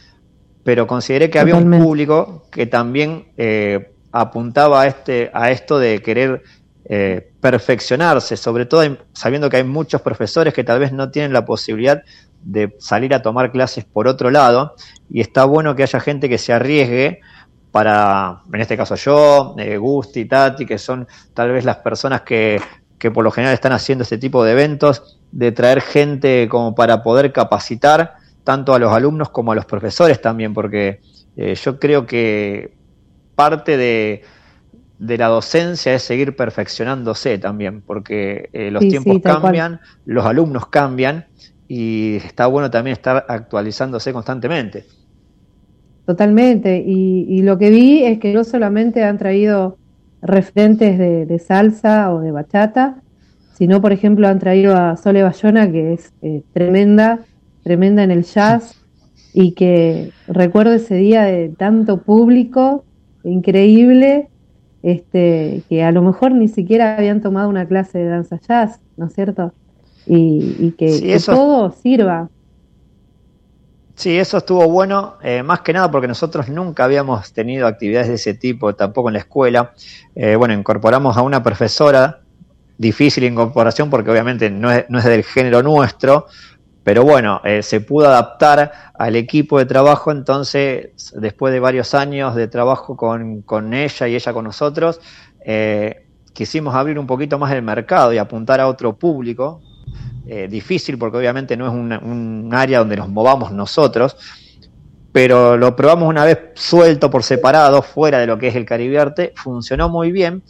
pero 0.63 0.87
consideré 0.87 1.31
que 1.31 1.39
había 1.39 1.55
un 1.57 1.71
público 1.83 2.47
que 2.51 2.67
también 2.67 3.29
eh, 3.37 3.91
apuntaba 4.13 4.83
a, 4.83 4.87
este, 4.87 5.31
a 5.33 5.51
esto 5.51 5.79
de 5.79 6.03
querer 6.03 6.43
perfeccionarse, 7.41 8.37
sobre 8.39 8.65
todo 8.65 8.83
en- 8.83 8.99
sabiendo 9.13 9.51
que 9.51 9.59
hay 9.59 9.65
muchos 9.65 10.01
profesores 10.01 10.55
que 10.55 10.65
tal 10.65 10.81
vez 10.81 10.91
no 10.91 11.11
tienen 11.11 11.35
la 11.35 11.45
posibilidad 11.45 12.03
de 12.43 12.75
salir 12.79 13.13
a 13.13 13.21
tomar 13.21 13.53
clases 13.53 13.85
por 13.85 14.09
otro 14.09 14.31
lado, 14.31 14.75
y 15.11 15.21
está 15.21 15.45
bueno 15.45 15.77
que 15.77 15.83
haya 15.83 16.01
gente 16.01 16.29
que 16.31 16.39
se 16.39 16.53
arriesgue 16.53 17.21
para, 17.71 18.43
en 18.53 18.61
este 18.61 18.77
caso 18.77 18.95
yo, 18.97 19.55
eh, 19.59 19.77
Gusti, 19.77 20.25
Tati, 20.27 20.67
que 20.67 20.79
son 20.79 21.07
tal 21.35 21.53
vez 21.53 21.65
las 21.65 21.79
personas 21.79 22.23
que, 22.23 22.61
que 22.99 23.11
por 23.11 23.25
lo 23.25 23.31
general 23.31 23.55
están 23.55 23.73
haciendo 23.73 24.03
este 24.03 24.19
tipo 24.19 24.45
de 24.45 24.53
eventos, 24.53 25.19
de 25.31 25.53
traer 25.53 25.81
gente 25.83 26.49
como 26.51 26.75
para 26.75 27.03
poder 27.03 27.33
capacitar 27.33 28.15
tanto 28.45 28.75
a 28.75 28.79
los 28.79 28.93
alumnos 28.93 29.31
como 29.31 29.53
a 29.53 29.55
los 29.55 29.67
profesores 29.67 30.21
también, 30.21 30.55
porque 30.55 31.01
eh, 31.37 31.55
yo 31.55 31.79
creo 31.79 32.07
que 32.07 32.77
parte 33.35 33.77
de, 33.77 34.23
de 34.99 35.19
la 35.19 35.29
docencia 35.29 35.95
es 35.95 36.03
seguir 36.03 36.37
perfeccionándose 36.37 37.39
también, 37.39 37.83
porque 37.83 38.51
eh, 38.53 38.71
los 38.71 38.87
Sí, 38.87 38.89
tiempos 38.89 39.19
sí, 39.19 39.21
tal 39.21 39.39
cual. 39.41 39.63
cambian, 39.63 39.81
los 40.05 40.25
alumnos 40.27 40.69
cambian 40.69 41.27
y 41.69 42.17
está 42.17 42.47
bueno 42.47 42.71
también 42.71 42.95
estar 42.95 43.25
actualizándose 43.29 44.13
constantemente. 44.13 44.87
Totalmente. 46.09 46.83
Y, 46.87 47.27
y 47.29 47.43
lo 47.43 47.59
que 47.59 47.69
vi 47.69 48.03
es 48.03 48.19
que 48.19 48.33
no 48.33 48.43
solamente 48.43 49.05
han 49.05 49.19
traído 49.19 49.77
referentes 50.23 50.97
de, 50.99 51.27
de 51.27 51.39
salsa 51.39 52.15
o 52.15 52.21
de 52.21 52.33
bachata, 52.33 53.03
sino 53.59 53.83
por 53.83 53.93
ejemplo 53.93 54.27
han 54.27 54.39
traído 54.39 54.75
a 54.75 54.97
Sole 54.97 55.23
Bayona, 55.23 55.71
que 55.71 55.93
es 55.93 56.15
eh, 56.23 56.41
tremenda, 56.55 57.19
tremenda 57.63 58.05
en 58.05 58.11
el 58.11 58.23
jazz, 58.25 58.75
y 59.35 59.53
que 59.53 60.11
recuerdo 60.29 60.73
ese 60.73 60.95
día 60.95 61.25
de 61.25 61.51
tanto 61.51 62.01
público, 62.01 62.85
increíble, 63.23 64.29
este, 64.83 65.61
que 65.69 65.83
a 65.85 65.93
lo 65.93 66.01
mejor 66.01 66.33
ni 66.33 66.49
siquiera 66.49 66.97
habían 66.97 67.21
tomado 67.21 67.51
una 67.51 67.67
clase 67.67 67.99
de 67.99 68.07
danza 68.07 68.41
jazz, 68.49 68.81
¿no 68.97 69.09
es 69.09 69.13
cierto? 69.13 69.53
Y, 70.07 70.57
y 70.59 70.71
que, 70.71 70.89
Sí, 70.89 71.03
que 71.03 71.13
eso- 71.17 71.33
todo 71.35 71.71
sirva. 71.71 72.31
Sí, 73.99 74.17
eso 74.17 74.37
estuvo 74.37 74.69
bueno, 74.69 75.17
eh, 75.25 75.43
más 75.43 75.63
que 75.63 75.73
nada 75.73 75.91
porque 75.91 76.07
nosotros 76.07 76.49
nunca 76.49 76.85
habíamos 76.85 77.33
tenido 77.33 77.67
actividades 77.67 78.07
de 78.07 78.15
ese 78.15 78.33
tipo, 78.33 78.73
tampoco 78.77 79.09
en 79.09 79.15
la 79.15 79.19
escuela. 79.19 79.73
Eh, 80.15 80.37
bueno, 80.37 80.55
incorporamos 80.55 81.17
a 81.17 81.23
una 81.23 81.43
profesora, 81.43 82.21
difícil 82.77 83.25
incorporación 83.25 83.91
porque 83.91 84.09
obviamente 84.13 84.51
no 84.51 84.71
es, 84.71 84.85
no 84.89 85.01
es 85.01 85.05
del 85.05 85.25
género 85.25 85.65
nuestro, 85.65 86.27
pero 86.85 87.03
bueno, 87.03 87.41
eh, 87.43 87.61
se 87.65 87.81
pudo 87.81 88.07
adaptar 88.07 88.71
al 88.97 89.17
equipo 89.17 89.59
de 89.59 89.67
trabajo, 89.67 90.13
entonces 90.13 90.91
después 91.17 91.53
de 91.53 91.59
varios 91.59 91.93
años 91.93 92.37
de 92.37 92.47
trabajo 92.47 92.97
con, 92.97 93.43
con 93.43 93.75
ella 93.75 94.07
y 94.07 94.15
ella 94.15 94.33
con 94.33 94.45
nosotros, 94.45 95.01
quisimos 96.33 96.73
abrir 96.77 97.01
un 97.01 97.09
poquito 97.09 97.37
más 97.37 97.51
el 97.51 97.63
mercado 97.63 98.13
y 98.13 98.19
apuntar 98.19 98.61
a 98.61 98.69
otro 98.69 98.93
público, 98.97 99.61
eh, 100.31 100.47
difícil 100.47 100.99
porque 100.99 101.17
obviamente 101.17 101.57
no 101.57 101.67
es 101.67 101.73
un 101.73 102.51
área 102.53 102.81
donde 102.81 102.97
nos 102.97 103.09
movamos 103.09 103.51
nosotros, 103.51 104.15
pero 105.11 105.57
lo 105.57 105.75
probamos 105.75 106.07
una 106.07 106.27
vez 106.27 106.39
suelto 106.53 107.11
por 107.11 107.23
separado, 107.23 107.81
fuera 107.81 108.19
de 108.19 108.27
lo 108.27 108.37
que 108.37 108.49
es 108.49 108.55
el 108.55 108.67
Caribiarte, 108.67 109.33
funcionó 109.37 109.89
muy 109.89 110.13
bien 110.13 110.43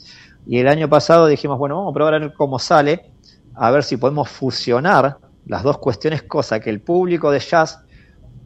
y 0.48 0.58
el 0.58 0.66
año 0.66 0.88
pasado 0.88 1.28
dijimos, 1.28 1.58
bueno, 1.58 1.76
vamos 1.76 1.92
a 1.92 1.94
probar 1.94 2.14
a 2.14 2.18
ver 2.18 2.32
cómo 2.32 2.58
sale, 2.58 3.12
a 3.54 3.70
ver 3.70 3.84
si 3.84 3.96
podemos 3.96 4.28
fusionar 4.28 5.18
las 5.46 5.62
dos 5.62 5.78
cuestiones, 5.78 6.24
cosa 6.24 6.58
que 6.58 6.70
el 6.70 6.80
público 6.80 7.30
de 7.30 7.38
jazz 7.38 7.78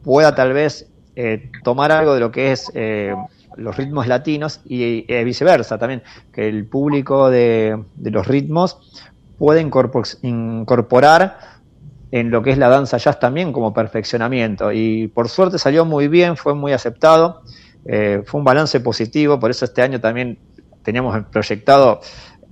pueda 0.03 0.35
tal 0.35 0.53
vez 0.53 0.87
eh, 1.15 1.49
tomar 1.63 1.91
algo 1.91 2.13
de 2.13 2.19
lo 2.19 2.31
que 2.31 2.51
es 2.51 2.71
eh, 2.75 3.15
los 3.57 3.75
ritmos 3.75 4.05
latinos 4.05 4.61
y 4.65 5.01
viceversa 5.23 5.79
también, 5.79 6.03
que 6.31 6.47
el 6.47 6.67
público 6.67 7.31
de 7.31 7.83
los 7.97 8.27
ritmos 8.27 8.77
incorpor- 9.51 10.17
incorporar 10.21 11.37
en 12.11 12.29
lo 12.29 12.41
que 12.43 12.51
es 12.51 12.57
la 12.57 12.69
danza 12.69 12.97
jazz 12.97 13.19
también 13.19 13.51
como 13.51 13.73
perfeccionamiento. 13.73 14.71
Y 14.71 15.07
por 15.07 15.29
suerte 15.29 15.57
salió 15.57 15.83
muy 15.85 16.07
bien, 16.07 16.37
fue 16.37 16.53
muy 16.53 16.71
aceptado, 16.71 17.41
eh, 17.85 18.21
fue 18.25 18.39
un 18.39 18.45
balance 18.45 18.79
positivo, 18.79 19.39
por 19.39 19.49
eso 19.51 19.65
este 19.65 19.81
año 19.81 19.99
también 19.99 20.39
teníamos 20.83 21.17
proyectado 21.31 21.99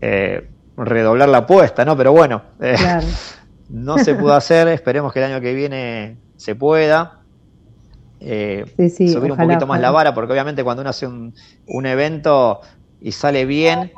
eh, 0.02 0.50
redoblar 0.76 1.30
la 1.30 1.40
apuesta, 1.40 1.86
¿no? 1.86 1.96
Pero 1.96 2.12
bueno, 2.12 2.44
eh, 2.60 2.76
Claro. 2.78 3.06
no 3.70 3.98
se 4.00 4.16
pudo 4.16 4.34
hacer, 4.34 4.68
esperemos 4.70 5.14
que 5.14 5.20
el 5.20 5.32
año 5.32 5.42
que 5.42 5.54
viene 5.54 6.18
se 6.36 6.56
pueda. 6.56 7.20
Sí, 8.20 8.90
sí, 8.90 9.08
subir 9.08 9.32
un 9.32 9.38
poquito 9.38 9.66
más 9.66 9.78
ojalá. 9.78 9.82
la 9.88 9.92
vara, 9.92 10.14
porque 10.14 10.32
obviamente 10.34 10.64
cuando 10.64 10.82
uno 10.82 10.90
hace 10.92 11.08
un, 11.08 11.34
un 11.68 11.86
evento 11.88 12.62
y 13.00 13.12
sale 13.14 13.46
bien, 13.46 13.92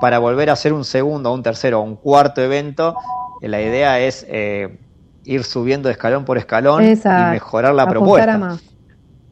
para 0.00 0.18
volver 0.18 0.50
a 0.50 0.54
hacer 0.54 0.72
un 0.72 0.84
segundo, 0.84 1.32
un 1.32 1.42
tercero 1.42 1.80
o 1.80 1.82
un 1.82 1.96
cuarto 1.96 2.40
evento, 2.40 2.96
eh, 3.40 3.48
la 3.48 3.60
idea 3.60 4.00
es 4.00 4.26
eh, 4.28 4.78
ir 5.24 5.44
subiendo 5.44 5.90
escalón 5.90 6.24
por 6.24 6.38
escalón 6.38 6.84
y 6.84 6.96
mejorar 7.30 7.74
la 7.74 7.86
propuesta. 7.88 8.34
a 8.34 8.38
más. 8.38 8.62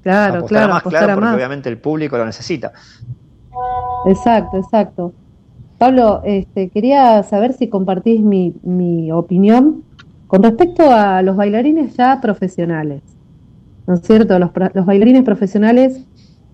Claro, 0.03 0.39
Apostar 0.39 0.49
claro, 0.49 0.65
a 0.65 0.75
más, 0.75 0.83
claro, 0.85 1.15
porque 1.15 1.21
más. 1.27 1.35
obviamente 1.35 1.69
el 1.69 1.79
público 1.79 2.17
lo 2.17 2.27
necesita. 2.27 2.73
Exacto, 4.07 4.57
exacto. 4.59 5.13
Pablo, 5.79 6.23
este, 6.25 6.69
quería 6.71 7.23
saber 7.23 7.53
si 7.53 7.69
compartís 7.69 8.21
mi, 8.21 8.55
mi 8.63 9.11
opinión 9.13 9.83
con 10.27 10.43
respecto 10.43 10.91
a 10.91 11.23
los 11.23 11.37
bailarines 11.37 11.97
ya 11.97 12.21
profesionales. 12.21 13.03
¿No 13.87 13.95
es 13.95 14.01
cierto? 14.03 14.39
Los 14.39 14.87
bailarines 14.87 15.23
profesionales, 15.23 16.05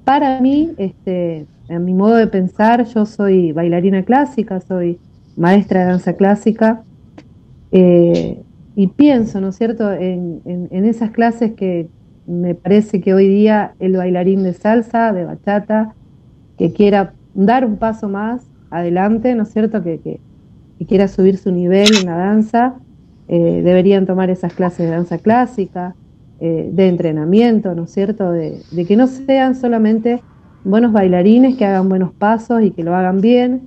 para 0.05 0.41
mí, 0.41 0.73
este, 0.77 1.47
en 1.77 1.85
mi 1.85 1.95
modo 1.95 2.17
de 2.17 2.27
pensar, 2.27 2.85
yo 2.85 3.07
soy 3.07 3.53
bailarina 3.53 4.03
clásica, 4.03 4.61
soy 4.61 4.99
maestra 5.37 5.81
de 5.81 5.87
danza 5.87 6.13
clásica, 6.15 6.83
eh, 7.71 8.41
y 8.77 8.87
pienso, 8.89 9.41
¿no 9.41 9.49
es 9.49 9.57
cierto?, 9.57 9.91
en, 9.93 10.69
esas 10.71 11.11
clases 11.11 11.53
que 11.53 11.89
me 12.27 12.55
parece 12.55 13.01
que 13.01 13.15
hoy 13.15 13.29
día 13.29 13.75
el 13.81 13.97
bailarín 13.97 14.43
de 14.43 14.53
salsa, 14.53 15.13
de 15.13 15.25
bachata, 15.25 15.95
que 16.59 16.73
quiera 16.73 17.15
dar 17.35 17.65
un 17.65 17.77
paso 17.77 18.09
más 18.09 18.43
adelante, 18.71 19.35
¿no 19.35 19.45
es 19.45 19.53
cierto?, 19.53 19.83
que, 19.83 20.21
quiera 20.89 21.07
subir 21.07 21.39
su 21.39 21.53
nivel 21.53 21.87
en 22.01 22.07
la 22.07 22.17
danza, 22.17 22.75
eh, 23.29 23.63
deberían 23.65 24.05
tomar 24.05 24.31
esas 24.31 24.53
clases 24.53 24.87
de 24.87 24.91
danza 24.91 25.19
clásica, 25.19 25.95
eh, 26.41 26.71
de 26.73 26.89
entrenamiento, 26.89 27.73
¿no 27.77 27.85
es 27.85 27.93
cierto?, 27.93 28.33
de 28.33 28.85
que 28.89 28.97
no 28.97 29.07
sean 29.07 29.55
solamente 29.55 30.21
buenos 30.65 30.93
bailarines 30.93 31.57
que 31.57 31.65
hagan 31.65 31.89
buenos 31.89 32.13
pasos 32.13 32.63
y 32.63 32.71
que 32.71 32.83
lo 32.83 32.95
hagan 32.95 33.21
bien, 33.21 33.63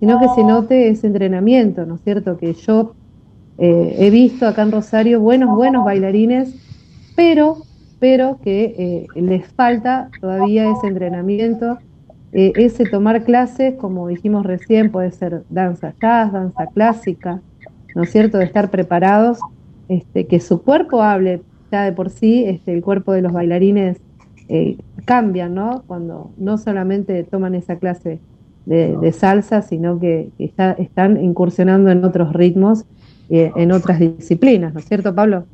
sino 0.00 0.18
que 0.18 0.26
se 0.34 0.42
note 0.42 0.88
ese 0.88 1.06
entrenamiento, 1.06 1.86
¿no 1.86 1.94
es 1.94 2.00
cierto?, 2.02 2.36
que 2.36 2.54
yo 2.54 2.94
eh, 3.58 3.94
he 3.98 4.10
visto 4.10 4.46
acá 4.46 4.62
en 4.62 4.72
Rosario 4.72 5.20
buenos, 5.20 5.54
buenos 5.54 5.84
bailarines, 5.84 6.54
pero, 7.14 7.58
pero 8.00 8.38
que 8.42 8.74
eh, 8.76 9.20
les 9.20 9.46
falta 9.46 10.10
todavía 10.20 10.70
ese 10.70 10.88
entrenamiento, 10.88 11.78
eh, 12.32 12.52
ese 12.56 12.84
tomar 12.84 13.22
clases, 13.22 13.74
como 13.74 14.08
dijimos 14.08 14.44
recién, 14.44 14.90
puede 14.90 15.12
ser 15.12 15.44
danza 15.50 15.94
jazz, 16.00 16.32
danza 16.32 16.66
clásica, 16.66 17.40
¿no 17.94 18.02
es 18.02 18.10
cierto?, 18.10 18.38
de 18.38 18.44
estar 18.44 18.70
preparados, 18.70 19.38
este, 19.88 20.26
que 20.26 20.40
su 20.40 20.62
cuerpo 20.62 21.02
hable 21.02 21.42
ya 21.70 21.84
de 21.84 21.92
por 21.92 22.10
sí, 22.10 22.44
este, 22.44 22.72
el 22.72 22.82
cuerpo 22.82 23.12
de 23.12 23.22
los 23.22 23.32
bailarines 23.32 23.98
eh, 24.52 24.76
cambian, 25.06 25.54
¿no? 25.54 25.82
Cuando 25.86 26.30
no 26.36 26.58
solamente 26.58 27.24
toman 27.24 27.54
esa 27.54 27.76
clase 27.76 28.20
de, 28.66 28.98
de 28.98 29.12
salsa, 29.12 29.62
sino 29.62 29.98
que, 29.98 30.28
están 30.38 31.24
incursionando 31.24 31.90
en 31.90 32.04
otros 32.04 32.34
ritmos, 32.34 32.84
eh, 33.30 33.50
en 33.56 33.72
otras 33.72 33.98
disciplinas, 33.98 34.74
¿no 34.74 34.80
es 34.80 34.86
cierto, 34.86 35.14
Pablo? 35.14 35.46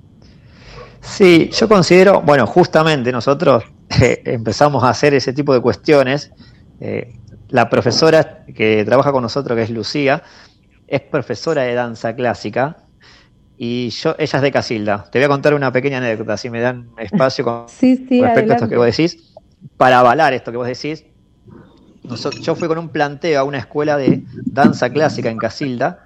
Sí, 1.01 1.49
yo 1.53 1.69
considero, 1.69 2.23
bueno, 2.23 2.45
justamente 2.45 3.13
nosotros 3.13 3.63
eh, 4.03 4.21
empezamos 4.25 4.83
a 4.83 4.91
hacer 4.91 5.15
ese 5.15 5.33
tipo 5.33 5.55
de 5.55 5.61
cuestiones. 5.61 6.33
Eh, 6.81 7.15
la 7.51 7.71
profesora 7.71 8.45
que 8.53 8.85
trabaja 8.85 9.13
con 9.13 9.23
nosotros, 9.23 9.55
que 9.55 9.63
es 9.63 9.71
Lucía, 9.71 10.25
es 10.89 11.03
profesora 11.03 11.63
de 11.63 11.75
danza 11.75 12.17
clásica 12.17 12.88
y 13.59 13.91
yo, 13.91 14.15
ella 14.19 14.37
es 14.39 14.43
de 14.43 14.53
Casilda. 14.53 15.05
Te 15.11 15.19
voy 15.19 15.25
a 15.25 15.29
contar 15.29 15.53
una 15.55 15.73
pequeña 15.73 15.99
anécdota, 15.99 16.37
si 16.37 16.49
me 16.49 16.61
dan 16.61 16.91
espacio 16.97 17.45
con 17.45 17.67
Sí, 17.69 17.97
sí, 18.09 18.21
respecto 18.23 18.53
a 18.53 18.57
esto 18.57 18.67
adelante. 18.67 18.69
que 18.71 18.77
vos 18.77 18.87
decís, 18.87 19.35
para 19.77 19.99
avalar 19.99 20.33
esto 20.33 20.51
que 20.51 20.57
vos 20.57 20.67
decís. 20.67 21.05
Yo 22.41 22.55
fui 22.55 22.69
con 22.69 22.79
un 22.79 22.89
planteo 22.89 23.41
a 23.41 23.45
una 23.45 23.59
escuela 23.59 23.97
de 23.99 24.23
danza 24.47 24.91
clásica 24.91 25.29
en 25.29 25.37
Casilda. 25.39 25.99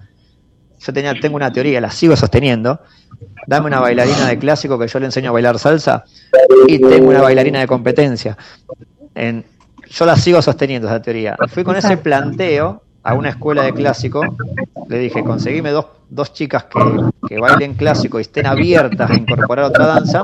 Yo 0.81 0.93
tenía, 0.93 1.15
tengo 1.21 1.37
una 1.37 1.53
teoría, 1.53 1.81
la 1.81 1.91
sigo 1.91 2.17
sosteniendo. 2.17 2.81
Dame 3.47 3.67
una 3.67 3.79
bailarina 3.81 4.27
de 4.27 4.39
clásico 4.39 4.79
que 4.79 4.89
yo 4.89 4.99
le 4.99 5.07
enseño 5.07 5.31
a 5.31 5.33
bailar 5.33 5.59
salsa 5.59 6.05
y 6.67 6.81
tengo 6.81 7.11
una 7.11 7.23
bailarina 7.23 7.61
de 7.61 7.67
competencia. 7.69 8.37
En- 9.15 9.45
yo 9.91 10.07
la 10.07 10.17
sigo 10.17 10.41
sosteniendo 10.43 10.89
esa 10.89 11.01
teoría. 11.03 11.37
Fui 11.49 11.63
con 11.63 11.77
ese 11.77 11.97
planteo 11.99 12.83
a 13.05 13.15
una 13.15 13.31
escuela 13.31 13.63
de 13.63 13.73
clásico. 13.73 14.23
Le 14.89 14.99
dije, 14.99 15.25
conseguime 15.25 15.71
dos, 15.71 15.87
dos 16.11 16.33
chicas 16.33 16.65
que, 16.65 16.81
que 17.29 17.39
bailen 17.41 17.75
clásico 17.75 18.19
y 18.19 18.23
estén 18.23 18.47
abiertas 18.47 19.11
a 19.11 19.15
incorporar 19.15 19.65
otra 19.67 19.87
danza. 19.87 20.23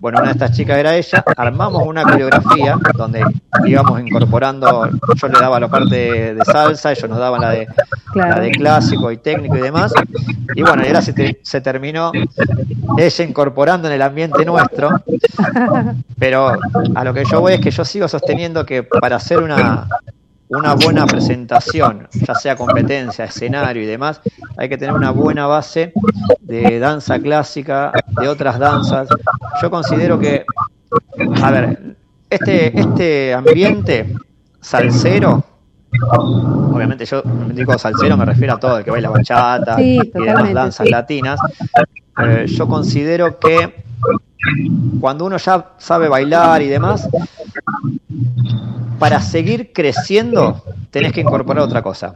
Bueno, 0.00 0.18
una 0.18 0.28
de 0.28 0.32
estas 0.32 0.52
chicas 0.52 0.78
era 0.78 0.94
ella. 0.94 1.24
Armamos 1.36 1.82
una 1.86 2.02
coreografía 2.04 2.76
donde 2.96 3.24
íbamos 3.66 4.00
incorporando, 4.00 4.88
yo 5.14 5.28
le 5.28 5.38
daba 5.40 5.58
la 5.60 5.68
parte 5.68 5.94
de, 5.96 6.34
de 6.34 6.44
salsa, 6.44 6.92
ellos 6.92 7.08
nos 7.10 7.18
daban 7.18 7.40
la 7.40 7.50
de, 7.50 7.66
Claro. 8.12 8.36
la 8.36 8.40
de 8.40 8.50
clásico 8.52 9.10
y 9.12 9.18
técnico 9.18 9.56
y 9.56 9.60
demás. 9.60 9.92
Y 10.54 10.62
bueno, 10.62 10.82
y 10.84 10.86
ahora 10.86 11.02
se, 11.02 11.12
te- 11.12 11.38
se 11.42 11.60
terminó 11.60 12.12
ella 12.96 13.24
incorporando 13.24 13.88
en 13.88 13.94
el 13.94 14.00
ambiente 14.02 14.42
nuestro. 14.44 14.88
Pero 16.18 16.52
a 16.94 17.04
lo 17.04 17.12
que 17.12 17.24
yo 17.24 17.40
voy 17.40 17.54
es 17.54 17.60
que 17.60 17.70
yo 17.70 17.84
sigo 17.84 18.08
sosteniendo 18.08 18.64
que 18.64 18.82
para 18.84 19.16
hacer 19.16 19.38
una, 19.42 19.86
una 20.48 20.74
buena 20.74 21.06
presentación, 21.06 22.08
ya 22.12 22.34
sea 22.34 22.56
competencia, 22.56 23.24
escenario 23.24 23.82
y 23.82 23.86
demás, 23.86 24.20
hay 24.56 24.68
que 24.68 24.78
tener 24.78 24.94
una 24.94 25.10
buena 25.10 25.46
base 25.46 25.92
de 26.40 26.78
danza 26.78 27.18
clásica, 27.18 27.92
de 28.20 28.28
otras 28.28 28.58
danzas. 28.58 29.08
Yo 29.60 29.70
considero 29.70 30.18
que, 30.18 30.44
a 31.42 31.50
ver, 31.50 31.96
este, 32.30 32.78
este 32.78 33.34
ambiente 33.34 34.14
salsero, 34.60 35.44
obviamente 36.10 37.04
yo 37.06 37.22
me 37.24 37.54
digo 37.54 37.76
salsero, 37.78 38.16
me 38.16 38.24
refiero 38.24 38.54
a 38.54 38.58
todo, 38.60 38.78
el 38.78 38.84
que 38.84 38.90
baila 38.90 39.10
bachata 39.10 39.76
Sí, 39.76 39.98
y 40.02 40.22
demás 40.24 40.52
danzas 40.52 40.86
sí. 40.86 40.92
latinas. 40.92 41.40
Eh, 42.22 42.46
yo 42.46 42.66
considero 42.66 43.38
que 43.38 43.84
cuando 45.00 45.24
uno 45.24 45.36
ya 45.36 45.72
sabe 45.78 46.08
bailar 46.08 46.62
y 46.62 46.68
demás, 46.68 47.08
para 48.98 49.20
seguir 49.20 49.72
creciendo 49.72 50.62
tenés 50.90 51.12
que 51.12 51.20
incorporar 51.20 51.62
otra 51.62 51.82
cosa. 51.82 52.14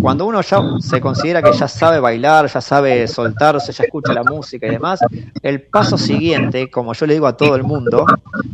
Cuando 0.00 0.26
uno 0.26 0.40
ya 0.40 0.60
se 0.80 1.00
considera 1.00 1.42
que 1.42 1.52
ya 1.52 1.68
sabe 1.68 2.00
bailar, 2.00 2.48
ya 2.48 2.60
sabe 2.60 3.06
soltarse, 3.06 3.70
ya 3.70 3.84
escucha 3.84 4.12
la 4.12 4.24
música 4.24 4.66
y 4.66 4.70
demás, 4.70 4.98
el 5.42 5.62
paso 5.62 5.96
siguiente, 5.96 6.68
como 6.70 6.92
yo 6.94 7.06
le 7.06 7.14
digo 7.14 7.26
a 7.28 7.36
todo 7.36 7.54
el 7.54 7.62
mundo, 7.62 8.06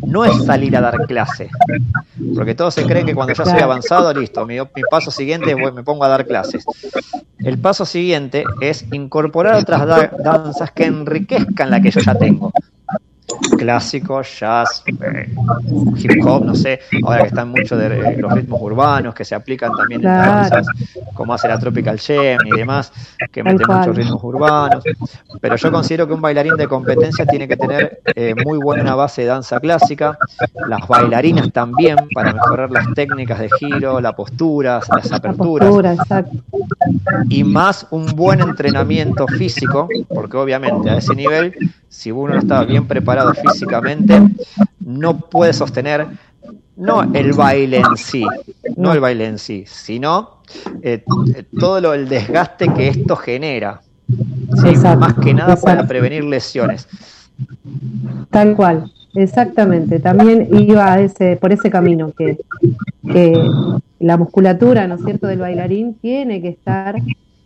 no 0.07 0.25
es 0.25 0.45
salir 0.45 0.77
a 0.77 0.83
dar 0.83 1.07
clase. 1.07 1.49
Porque 2.35 2.55
todos 2.55 2.75
se 2.75 2.85
creen 2.85 3.07
que 3.07 3.15
cuando 3.15 3.33
ya 3.33 3.45
soy 3.45 3.61
avanzado, 3.61 4.13
listo, 4.13 4.45
mi, 4.45 4.59
paso 4.91 5.11
siguiente 5.11 5.53
es 5.53 5.75
me 5.75 5.83
pongo 5.83 6.05
a 6.05 6.09
dar 6.09 6.27
clases. 6.27 6.65
El 7.39 7.59
paso 7.59 7.87
siguiente 7.87 8.45
es 8.61 8.85
incorporar 8.93 9.55
otras 9.55 9.87
da- 9.87 10.11
danzas 10.19 10.71
que 10.73 10.85
enriquezcan 10.87 11.71
la 11.71 11.81
que 11.81 11.91
yo 11.91 12.01
ya 12.01 12.15
tengo. 12.15 12.53
Clásico, 13.59 14.23
jazz, 14.23 14.85
eh, 14.87 15.29
hip 15.97 16.25
hop, 16.25 16.45
no 16.45 16.55
sé, 16.55 16.81
ahora 17.05 17.23
que 17.23 17.29
están 17.29 17.49
mucho 17.49 17.77
de 17.77 17.87
eh, 17.87 18.17
los 18.19 18.33
ritmos 18.33 18.61
urbanos 18.63 19.15
que 19.15 19.25
se 19.25 19.35
aplican 19.35 19.73
también 19.73 20.01
en 20.01 20.07
danzas, 20.07 20.67
como 21.15 21.35
hace 21.35 21.49
la 21.49 21.59
Tropical 21.59 21.99
Jam 21.99 22.39
y 22.45 22.57
demás, 22.57 22.93
que 23.33 23.43
mete 23.43 23.65
muchos 23.67 23.97
ritmos 23.97 24.23
urbanos. 24.23 24.85
Pero 25.41 25.57
yo 25.57 25.73
considero 25.73 26.07
que 26.07 26.15
un 26.15 26.21
bailarín 26.21 26.57
de 26.57 26.69
competencia 26.69 27.27
tiene 27.27 27.49
que 27.49 27.57
tener 27.57 28.01
eh, 28.15 28.35
muy 28.45 28.59
buena 28.59 28.95
base 28.95 29.23
de 29.23 29.29
danza 29.29 29.59
clásica, 29.59 30.17
las 30.69 30.87
bailarinas 30.87 31.53
también, 31.53 31.97
para 32.15 32.33
mejorar 32.33 32.71
las 32.71 32.93
técnicas 32.95 33.41
de 33.41 33.51
giro, 33.59 34.01
la 34.01 34.15
postura, 34.15 34.81
las 34.89 35.11
La 35.11 35.17
aperturas 35.17 35.69
postura, 35.69 35.93
exacto. 35.95 36.39
y 37.29 37.43
más 37.43 37.87
un 37.91 38.07
buen 38.07 38.41
entrenamiento 38.41 39.27
físico, 39.27 39.89
porque 40.09 40.37
obviamente 40.37 40.91
a 40.91 40.99
ese 40.99 41.15
nivel, 41.15 41.55
si 41.89 42.11
uno 42.11 42.35
no 42.35 42.41
está 42.41 42.65
bien 42.65 42.87
preparado 42.87 43.33
físicamente, 43.35 44.21
no 44.81 45.19
puede 45.19 45.53
sostener 45.53 46.07
no 46.77 47.03
el 47.15 47.33
baile 47.33 47.79
en 47.79 47.97
sí, 47.97 48.25
no 48.77 48.93
el 48.93 49.01
baile 49.01 49.27
en 49.27 49.39
sí, 49.39 49.65
sino 49.67 50.43
eh, 50.83 51.03
todo 51.59 51.81
lo, 51.81 51.95
el 51.95 52.09
desgaste 52.09 52.69
que 52.73 52.89
esto 52.89 53.17
genera. 53.17 53.81
¿sí? 54.09 54.69
Exacto, 54.69 55.01
Más 55.01 55.15
que 55.15 55.35
nada 55.35 55.57
para 55.57 55.87
prevenir 55.87 56.25
lesiones. 56.25 56.87
Tal 58.31 58.55
cual, 58.55 58.93
exactamente. 59.15 60.01
También 60.01 60.49
iba 60.53 60.93
a 60.93 61.01
ese, 61.01 61.37
por 61.37 61.53
ese 61.53 61.71
camino, 61.71 62.13
que, 62.13 62.39
que 63.11 63.43
la 63.99 64.17
musculatura, 64.17 64.87
¿no 64.87 64.97
es 64.97 65.05
cierto?, 65.05 65.27
del 65.27 65.39
bailarín 65.39 65.95
tiene 65.95 66.43
que 66.43 66.49
estar 66.49 66.97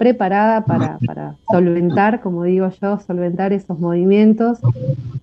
preparada 0.01 0.65
para, 0.65 0.99
para 1.07 1.37
solventar, 1.53 2.23
como 2.23 2.45
digo 2.45 2.71
yo, 2.81 2.99
solventar 3.01 3.53
esos 3.53 3.79
movimientos 3.79 4.59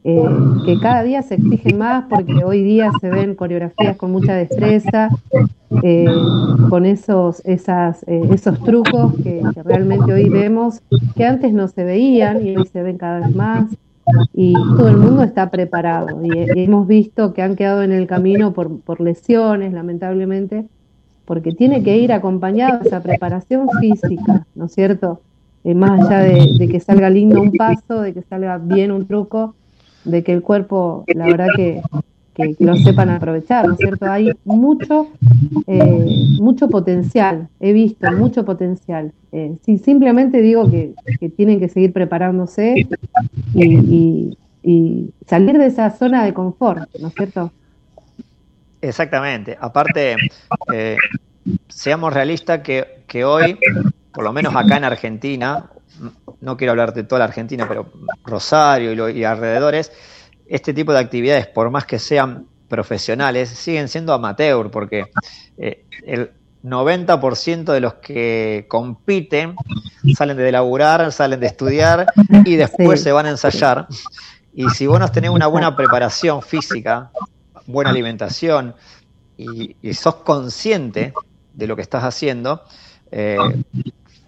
eh, 0.04 0.24
que 0.68 0.80
cada 0.80 1.02
día 1.02 1.24
se 1.24 1.34
exigen 1.34 1.80
más 1.80 2.06
porque 2.08 2.46
hoy 2.46 2.62
día 2.62 2.92
se 3.02 3.10
ven 3.10 3.34
coreografías 3.34 3.98
con 3.98 4.12
mucha 4.12 4.36
destreza, 4.36 5.10
eh, 5.82 6.06
con 6.70 6.86
esos, 6.86 7.44
esas, 7.44 8.04
eh, 8.04 8.22
esos 8.30 8.62
trucos 8.62 9.16
que, 9.24 9.42
que 9.52 9.64
realmente 9.64 10.14
hoy 10.14 10.30
vemos, 10.30 10.84
que 11.16 11.26
antes 11.26 11.54
no 11.54 11.68
se 11.70 11.84
veían 11.84 12.46
y 12.46 12.56
hoy 12.56 12.68
se 12.68 12.84
ven 12.84 13.00
cada 13.00 13.22
vez 13.22 13.36
más. 13.36 13.66
Y 14.36 14.54
todo 14.54 14.90
el 14.90 14.98
mundo 14.98 15.24
está 15.24 15.50
preparado 15.50 16.24
y, 16.24 16.30
y 16.56 16.66
hemos 16.66 16.86
visto 16.88 17.34
que 17.34 17.42
han 17.42 17.56
quedado 17.56 17.82
en 17.82 17.92
el 17.92 18.06
camino 18.06 18.54
por, 18.54 18.80
por 18.82 19.02
lesiones, 19.02 19.74
lamentablemente, 19.74 20.68
porque 21.28 21.52
tiene 21.52 21.84
que 21.84 21.98
ir 21.98 22.14
acompañado 22.14 22.80
de 22.80 22.88
esa 22.88 23.04
preparación 23.04 23.68
física, 23.82 24.48
¿no 24.56 24.66
es 24.66 24.72
cierto? 24.72 25.20
Eh, 25.66 25.76
más 25.76 26.00
allá 26.00 26.20
de, 26.20 26.68
que 26.72 26.80
salga 26.80 27.10
lindo 27.10 27.42
un 27.42 27.52
paso, 27.52 28.02
de 28.02 28.14
que 28.14 28.22
salga 28.22 28.58
bien 28.58 28.94
un 28.94 29.06
truco, 29.06 29.54
de 30.06 30.24
que 30.24 30.32
el 30.32 30.42
cuerpo, 30.42 31.04
la 31.14 31.26
verdad 31.26 31.48
que, 31.56 31.82
lo 32.60 32.76
sepan 32.76 33.10
aprovechar, 33.10 33.68
¿no 33.68 33.74
es 33.74 33.80
cierto? 33.80 34.06
Hay 34.06 34.32
mucho, 34.46 35.08
eh, 35.66 36.06
mucho 36.40 36.70
potencial, 36.70 37.50
he 37.60 37.74
visto 37.74 38.10
mucho 38.14 38.46
potencial. 38.46 39.12
Eh, 39.34 39.58
simplemente 39.84 40.42
digo 40.42 40.72
que, 40.72 40.94
tienen 41.36 41.60
que 41.60 41.68
seguir 41.68 41.92
preparándose 41.92 42.88
y 43.54 45.10
salir 45.26 45.58
de 45.58 45.66
esa 45.66 45.90
zona 45.90 46.24
de 46.24 46.34
confort, 46.34 46.88
¿no 47.02 47.10
es 47.10 47.14
cierto? 47.16 47.52
Exactamente. 48.82 49.58
Aparte, 49.60 50.18
eh, 50.72 50.98
seamos 51.68 52.14
realistas 52.14 52.60
que, 52.62 53.04
que 53.08 53.26
hoy, 53.26 53.58
por 54.12 54.24
lo 54.24 54.34
menos 54.34 54.56
acá 54.56 54.78
en 54.78 54.84
Argentina, 54.84 55.66
no 56.42 56.58
quiero 56.58 56.72
hablar 56.72 56.94
de 56.94 57.04
toda 57.04 57.20
la 57.20 57.26
Argentina, 57.26 57.68
pero 57.68 57.92
Rosario 58.24 58.92
y, 58.92 58.96
lo- 58.96 59.10
y 59.10 59.24
alrededores, 59.24 59.92
este 60.46 60.74
tipo 60.74 60.94
de 60.94 61.00
actividades, 61.00 61.48
por 61.48 61.70
más 61.72 61.86
que 61.86 62.00
sean 62.00 62.46
profesionales, 62.68 63.50
siguen 63.50 63.88
siendo 63.88 64.14
amateur, 64.14 64.70
porque 64.70 65.06
eh, 65.58 65.86
el 66.06 66.32
90% 66.64 67.72
de 67.74 67.80
los 67.80 67.96
que 67.96 68.66
compiten 68.70 69.56
salen 70.16 70.38
de 70.38 70.52
laburar, 70.52 71.12
salen 71.12 71.40
de 71.40 71.48
estudiar 71.48 72.06
y 72.46 72.56
después 72.56 73.00
Sí. 73.00 73.06
se 73.06 73.12
van 73.12 73.26
a 73.26 73.30
ensayar. 73.30 73.88
Y 74.54 74.70
si 74.70 74.86
vos 74.88 75.00
no 75.00 75.10
tenés 75.12 75.30
una 75.32 75.48
buena 75.48 75.76
preparación 75.76 76.42
física, 76.42 77.12
buena 77.68 77.92
alimentación 77.92 78.76
y, 79.38 79.76
y 79.82 79.94
sos 79.94 80.16
consciente 80.16 81.14
de 81.54 81.68
lo 81.68 81.76
que 81.76 81.84
estás 81.84 82.04
haciendo, 82.04 82.64
eh, 83.12 83.38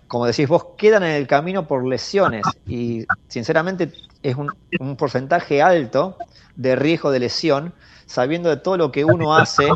como 0.07 0.25
decís 0.25 0.47
vos, 0.47 0.65
quedan 0.77 1.03
en 1.03 1.11
el 1.11 1.27
camino 1.27 1.67
por 1.67 1.85
lesiones 1.85 2.43
y 2.67 3.05
sinceramente 3.27 3.91
es 4.21 4.35
un, 4.35 4.51
un 4.79 4.95
porcentaje 4.95 5.61
alto 5.61 6.17
de 6.55 6.75
riesgo 6.75 7.11
de 7.11 7.19
lesión 7.19 7.73
sabiendo 8.09 8.49
de 8.49 8.57
todo 8.57 8.75
lo 8.75 8.91
que 8.91 9.05
uno 9.05 9.35
hace 9.35 9.69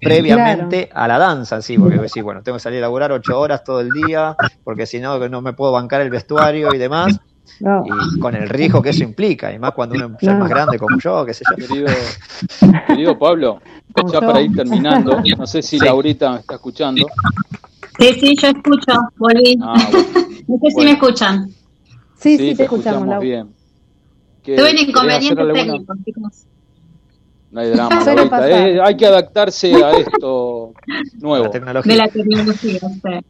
previamente 0.00 0.88
a 0.94 1.08
la 1.08 1.18
danza, 1.18 1.60
sí, 1.60 1.76
porque 1.76 1.98
decís, 1.98 2.22
bueno, 2.22 2.44
tengo 2.44 2.56
que 2.56 2.62
salir 2.62 2.78
a 2.78 2.82
laburar 2.82 3.10
ocho 3.10 3.38
horas 3.40 3.64
todo 3.64 3.80
el 3.80 3.90
día, 3.90 4.36
porque 4.62 4.86
si 4.86 5.00
no, 5.00 5.28
no 5.28 5.42
me 5.42 5.52
puedo 5.52 5.72
bancar 5.72 6.00
el 6.00 6.10
vestuario 6.10 6.72
y 6.72 6.78
demás, 6.78 7.18
No, 7.58 7.82
y 7.84 8.18
con 8.20 8.34
el 8.34 8.48
riesgo 8.48 8.80
que 8.80 8.90
eso 8.90 9.02
implica, 9.04 9.52
y 9.52 9.58
más 9.58 9.72
cuando 9.72 9.94
uno 9.96 10.16
es 10.18 10.28
más 10.38 10.48
grande 10.48 10.78
como 10.78 10.98
yo, 10.98 11.26
qué 11.26 11.34
sé 11.34 11.44
yo. 11.50 11.66
Querido, 11.66 11.88
querido 12.86 13.18
Pablo, 13.18 13.60
ya 13.96 14.02
yo. 14.12 14.20
para 14.20 14.40
ir 14.40 14.54
terminando, 14.54 15.20
no 15.36 15.46
sé 15.46 15.60
si 15.62 15.78
Sí. 15.78 15.84
Laurita 15.84 16.32
me 16.32 16.38
está 16.40 16.54
escuchando. 16.54 17.06
Sí, 17.98 18.14
sí, 18.18 18.34
yo 18.40 18.48
escucho, 18.48 18.92
volví. 19.18 19.58
Ah, 19.62 19.74
bueno. 19.90 20.08
No 20.48 20.56
sé 20.58 20.68
si 20.68 20.74
Bueno. 20.74 20.90
me 20.90 20.92
escuchan. 20.96 21.48
sí, 22.16 22.36
sí, 22.38 22.54
te 22.54 22.62
escuchamos, 22.64 23.06
Lau. 23.06 23.20
bien. 23.20 23.54
¿Qué- 24.42 24.56
Tuve 24.56 24.70
un 24.72 24.78
inconveniente 24.78 25.44
técnico, 25.52 25.94
chicos. 26.04 26.46
No 27.50 27.60
hay 27.60 27.70
drama. 27.70 27.90
Eh, 28.48 28.80
hay 28.82 28.96
que 28.96 29.06
adaptarse 29.06 29.74
a 29.84 29.90
esto 29.92 30.72
nuevo. 31.20 31.44
La 31.44 31.50
tecnología. 31.50 31.92
De 31.92 31.98
la 31.98 32.08
tecnología, 32.08 32.78
sí. 32.80 33.26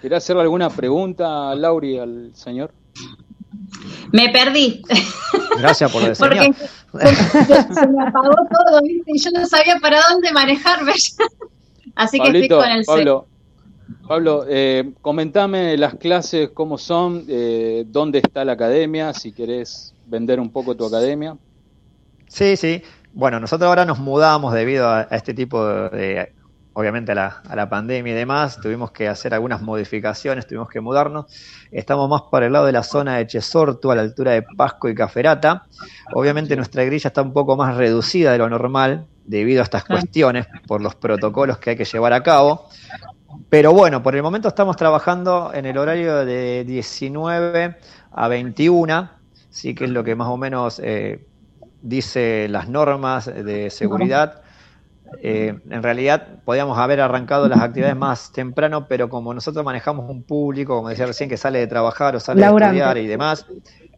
¿Querés 0.00 0.16
hacerle 0.18 0.42
alguna 0.42 0.70
pregunta, 0.70 1.54
Lauri, 1.54 1.98
al 1.98 2.30
señor? 2.34 2.72
Me 4.12 4.28
perdí. 4.30 4.82
Gracias 5.58 5.90
por 5.90 6.02
de 6.02 6.14
Porque 6.18 6.52
se, 6.54 7.74
se 7.74 7.86
me 7.88 8.02
apagó 8.06 8.30
todo, 8.34 8.82
¿viste? 8.82 9.10
Y 9.14 9.18
yo 9.18 9.30
no 9.32 9.46
sabía 9.46 9.76
para 9.80 9.98
dónde 10.10 10.32
manejarme. 10.32 10.92
Así 11.94 12.18
que 12.18 12.24
Pablito, 12.24 12.56
estoy 12.62 12.68
con 12.68 12.70
el 12.78 12.84
Pablo, 12.84 13.26
Pablo 14.08 14.44
eh, 14.48 14.92
comentame 15.02 15.76
las 15.76 15.94
clases, 15.96 16.50
cómo 16.54 16.78
son, 16.78 17.24
eh, 17.28 17.84
dónde 17.86 18.18
está 18.20 18.44
la 18.44 18.52
academia, 18.52 19.12
si 19.12 19.32
querés 19.32 19.94
vender 20.06 20.40
un 20.40 20.50
poco 20.50 20.74
tu 20.74 20.86
academia. 20.86 21.36
Sí, 22.28 22.56
sí. 22.56 22.82
Bueno, 23.12 23.40
nosotros 23.40 23.68
ahora 23.68 23.84
nos 23.84 23.98
mudamos 23.98 24.54
debido 24.54 24.88
a, 24.88 25.00
a 25.00 25.16
este 25.16 25.34
tipo 25.34 25.66
de, 25.66 25.90
de- 25.90 26.32
obviamente 26.74 27.12
a 27.12 27.14
la, 27.14 27.42
a 27.48 27.56
la 27.56 27.68
pandemia 27.68 28.12
y 28.12 28.16
demás, 28.16 28.60
tuvimos 28.60 28.90
que 28.92 29.08
hacer 29.08 29.34
algunas 29.34 29.60
modificaciones, 29.62 30.46
tuvimos 30.46 30.68
que 30.68 30.80
mudarnos. 30.80 31.26
Estamos 31.70 32.08
más 32.08 32.22
para 32.30 32.46
el 32.46 32.52
lado 32.52 32.66
de 32.66 32.72
la 32.72 32.82
zona 32.82 33.16
de 33.16 33.26
Chesortu, 33.26 33.90
a 33.90 33.94
la 33.94 34.02
altura 34.02 34.32
de 34.32 34.42
Pasco 34.42 34.88
y 34.88 34.94
Caferata. 34.94 35.64
Obviamente 36.14 36.56
nuestra 36.56 36.84
grilla 36.84 37.08
está 37.08 37.22
un 37.22 37.32
poco 37.32 37.56
más 37.56 37.76
reducida 37.76 38.32
de 38.32 38.38
lo 38.38 38.48
normal 38.48 39.06
debido 39.24 39.60
a 39.60 39.64
estas 39.64 39.84
cuestiones, 39.84 40.46
por 40.66 40.80
los 40.80 40.94
protocolos 40.94 41.58
que 41.58 41.70
hay 41.70 41.76
que 41.76 41.84
llevar 41.84 42.12
a 42.12 42.22
cabo. 42.22 42.68
Pero 43.48 43.72
bueno, 43.72 44.02
por 44.02 44.16
el 44.16 44.22
momento 44.22 44.48
estamos 44.48 44.76
trabajando 44.76 45.52
en 45.54 45.66
el 45.66 45.78
horario 45.78 46.24
de 46.24 46.64
19 46.64 47.76
a 48.10 48.28
21, 48.28 49.10
sí 49.50 49.74
que 49.74 49.84
es 49.84 49.90
lo 49.90 50.04
que 50.04 50.14
más 50.14 50.28
o 50.28 50.36
menos 50.36 50.80
eh, 50.82 51.24
dice 51.82 52.46
las 52.48 52.68
normas 52.68 53.26
de 53.26 53.70
seguridad. 53.70 54.41
Eh, 55.20 55.54
en 55.70 55.82
realidad 55.82 56.40
podíamos 56.44 56.78
haber 56.78 57.00
arrancado 57.00 57.48
las 57.48 57.60
actividades 57.60 57.96
más 57.96 58.32
temprano, 58.32 58.86
pero 58.88 59.08
como 59.08 59.34
nosotros 59.34 59.64
manejamos 59.64 60.08
un 60.08 60.22
público, 60.22 60.76
como 60.76 60.88
decía 60.88 61.06
recién, 61.06 61.28
que 61.28 61.36
sale 61.36 61.58
de 61.58 61.66
trabajar 61.66 62.16
o 62.16 62.20
sale 62.20 62.40
de 62.40 62.46
estudiar 62.46 62.98
y 62.98 63.06
demás, 63.06 63.46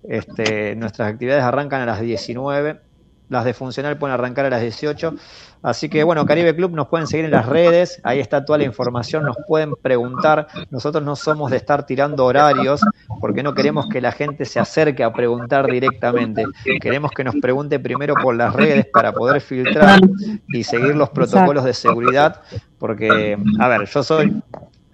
este, 0.09 0.77
nuestras 0.77 1.09
actividades 1.13 1.45
arrancan 1.45 1.83
a 1.83 1.87
las 1.87 2.01
19 2.01 2.81
las 3.29 3.45
de 3.45 3.55
funcional 3.55 3.99
pueden 3.99 4.15
arrancar 4.15 4.47
a 4.47 4.51
las 4.51 4.61
18. 4.61 5.15
Así 5.63 5.89
que 5.89 6.05
bueno, 6.05 6.27
Caribe 6.27 6.55
Club 6.55 6.73
nos 6.73 6.89
pueden 6.89 7.07
seguir 7.07 7.25
en 7.25 7.31
las 7.31 7.47
redes, 7.47 7.99
ahí 8.05 8.21
está 8.21 8.45
toda 8.45 8.59
la 8.59 8.65
información, 8.65 9.25
nos 9.25 9.37
pueden 9.49 9.75
preguntar. 9.81 10.47
Nosotros 10.71 11.03
no 11.03 11.17
somos 11.17 11.51
de 11.51 11.57
estar 11.57 11.87
tirando 11.87 12.27
horarios 12.27 12.83
porque 13.19 13.43
no 13.43 13.55
queremos 13.55 13.89
que 13.89 14.03
la 14.03 14.13
gente 14.13 14.45
se 14.45 14.61
acerque 14.61 15.03
a 15.03 15.13
preguntar 15.13 15.71
directamente. 15.71 16.45
Queremos 16.83 17.13
que 17.13 17.25
nos 17.25 17.35
pregunte 17.37 17.79
primero 17.79 18.15
por 18.15 18.37
las 18.37 18.55
redes 18.55 18.87
para 18.93 19.13
poder 19.13 19.41
filtrar 19.41 20.01
y 20.49 20.65
seguir 20.65 20.95
los 20.95 21.09
protocolos 21.11 21.65
de 21.65 21.73
seguridad 21.73 22.43
porque, 22.79 23.39
a 23.59 23.69
ver, 23.69 23.87
yo 23.87 24.03
soy 24.03 24.43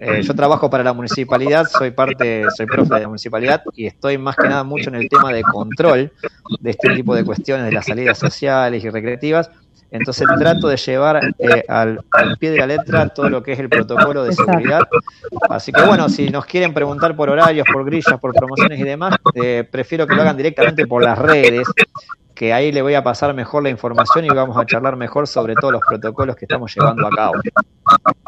eh, 0.01 0.23
yo 0.23 0.35
trabajo 0.35 0.71
para 0.71 0.83
la 0.83 0.95
municipalidad, 0.95 1.67
soy 1.67 1.91
parte, 1.91 2.45
soy 2.57 2.65
profe 2.65 2.95
de 2.95 3.01
la 3.01 3.09
municipalidad 3.09 3.63
y 3.75 3.85
estoy 3.85 4.17
más 4.17 4.35
que 4.35 4.49
nada 4.49 4.65
mucho 4.65 4.89
en 4.89 4.95
el 4.95 5.09
tema 5.11 5.31
de 5.31 5.43
control 5.43 6.11
de 6.59 6.71
este 6.71 6.95
tipo 6.95 7.15
de 7.15 7.23
cuestiones 7.23 7.67
de 7.67 7.73
las 7.73 7.85
salidas 7.85 8.17
sociales 8.17 8.83
y 8.83 8.89
recreativas. 8.89 9.51
Entonces 9.91 10.27
trato 10.39 10.69
de 10.69 10.77
llevar 10.77 11.21
eh, 11.39 11.65
al, 11.69 11.99
pie 12.39 12.53
de 12.53 12.59
la 12.59 12.67
letra 12.67 13.09
todo 13.09 13.29
lo 13.29 13.43
que 13.43 13.53
es 13.53 13.59
el 13.59 13.69
protocolo 13.69 14.25
de 14.25 14.33
seguridad. 14.33 14.83
Así 15.51 15.71
que 15.71 15.83
bueno, 15.83 16.09
si 16.09 16.31
nos 16.31 16.47
quieren 16.47 16.73
preguntar 16.73 17.15
por 17.15 17.29
horarios, 17.29 17.67
por 17.71 17.85
grillas, 17.85 18.19
por 18.19 18.33
promociones 18.33 18.79
y 18.79 18.85
demás, 18.85 19.17
eh, 19.35 19.69
prefiero 19.71 20.07
que 20.07 20.15
lo 20.15 20.23
hagan 20.23 20.37
directamente 20.37 20.87
por 20.87 21.03
las 21.03 21.19
redes, 21.19 21.67
que 22.41 22.55
ahí 22.55 22.73
le 22.73 22.81
voy 22.81 22.95
a 22.95 23.03
pasar 23.05 23.35
mejor 23.35 23.63
la 23.63 23.69
información 23.69 24.25
y 24.25 24.29
vamos 24.31 24.57
a 24.57 24.65
charlar 24.65 24.97
mejor 24.97 25.27
sobre 25.27 25.55
todos 25.57 25.75
los 25.75 25.83
protocolos 25.87 26.37
que 26.37 26.47
estamos 26.47 26.75
llevando 26.75 27.07
a 27.07 27.11
cabo. 27.11 27.35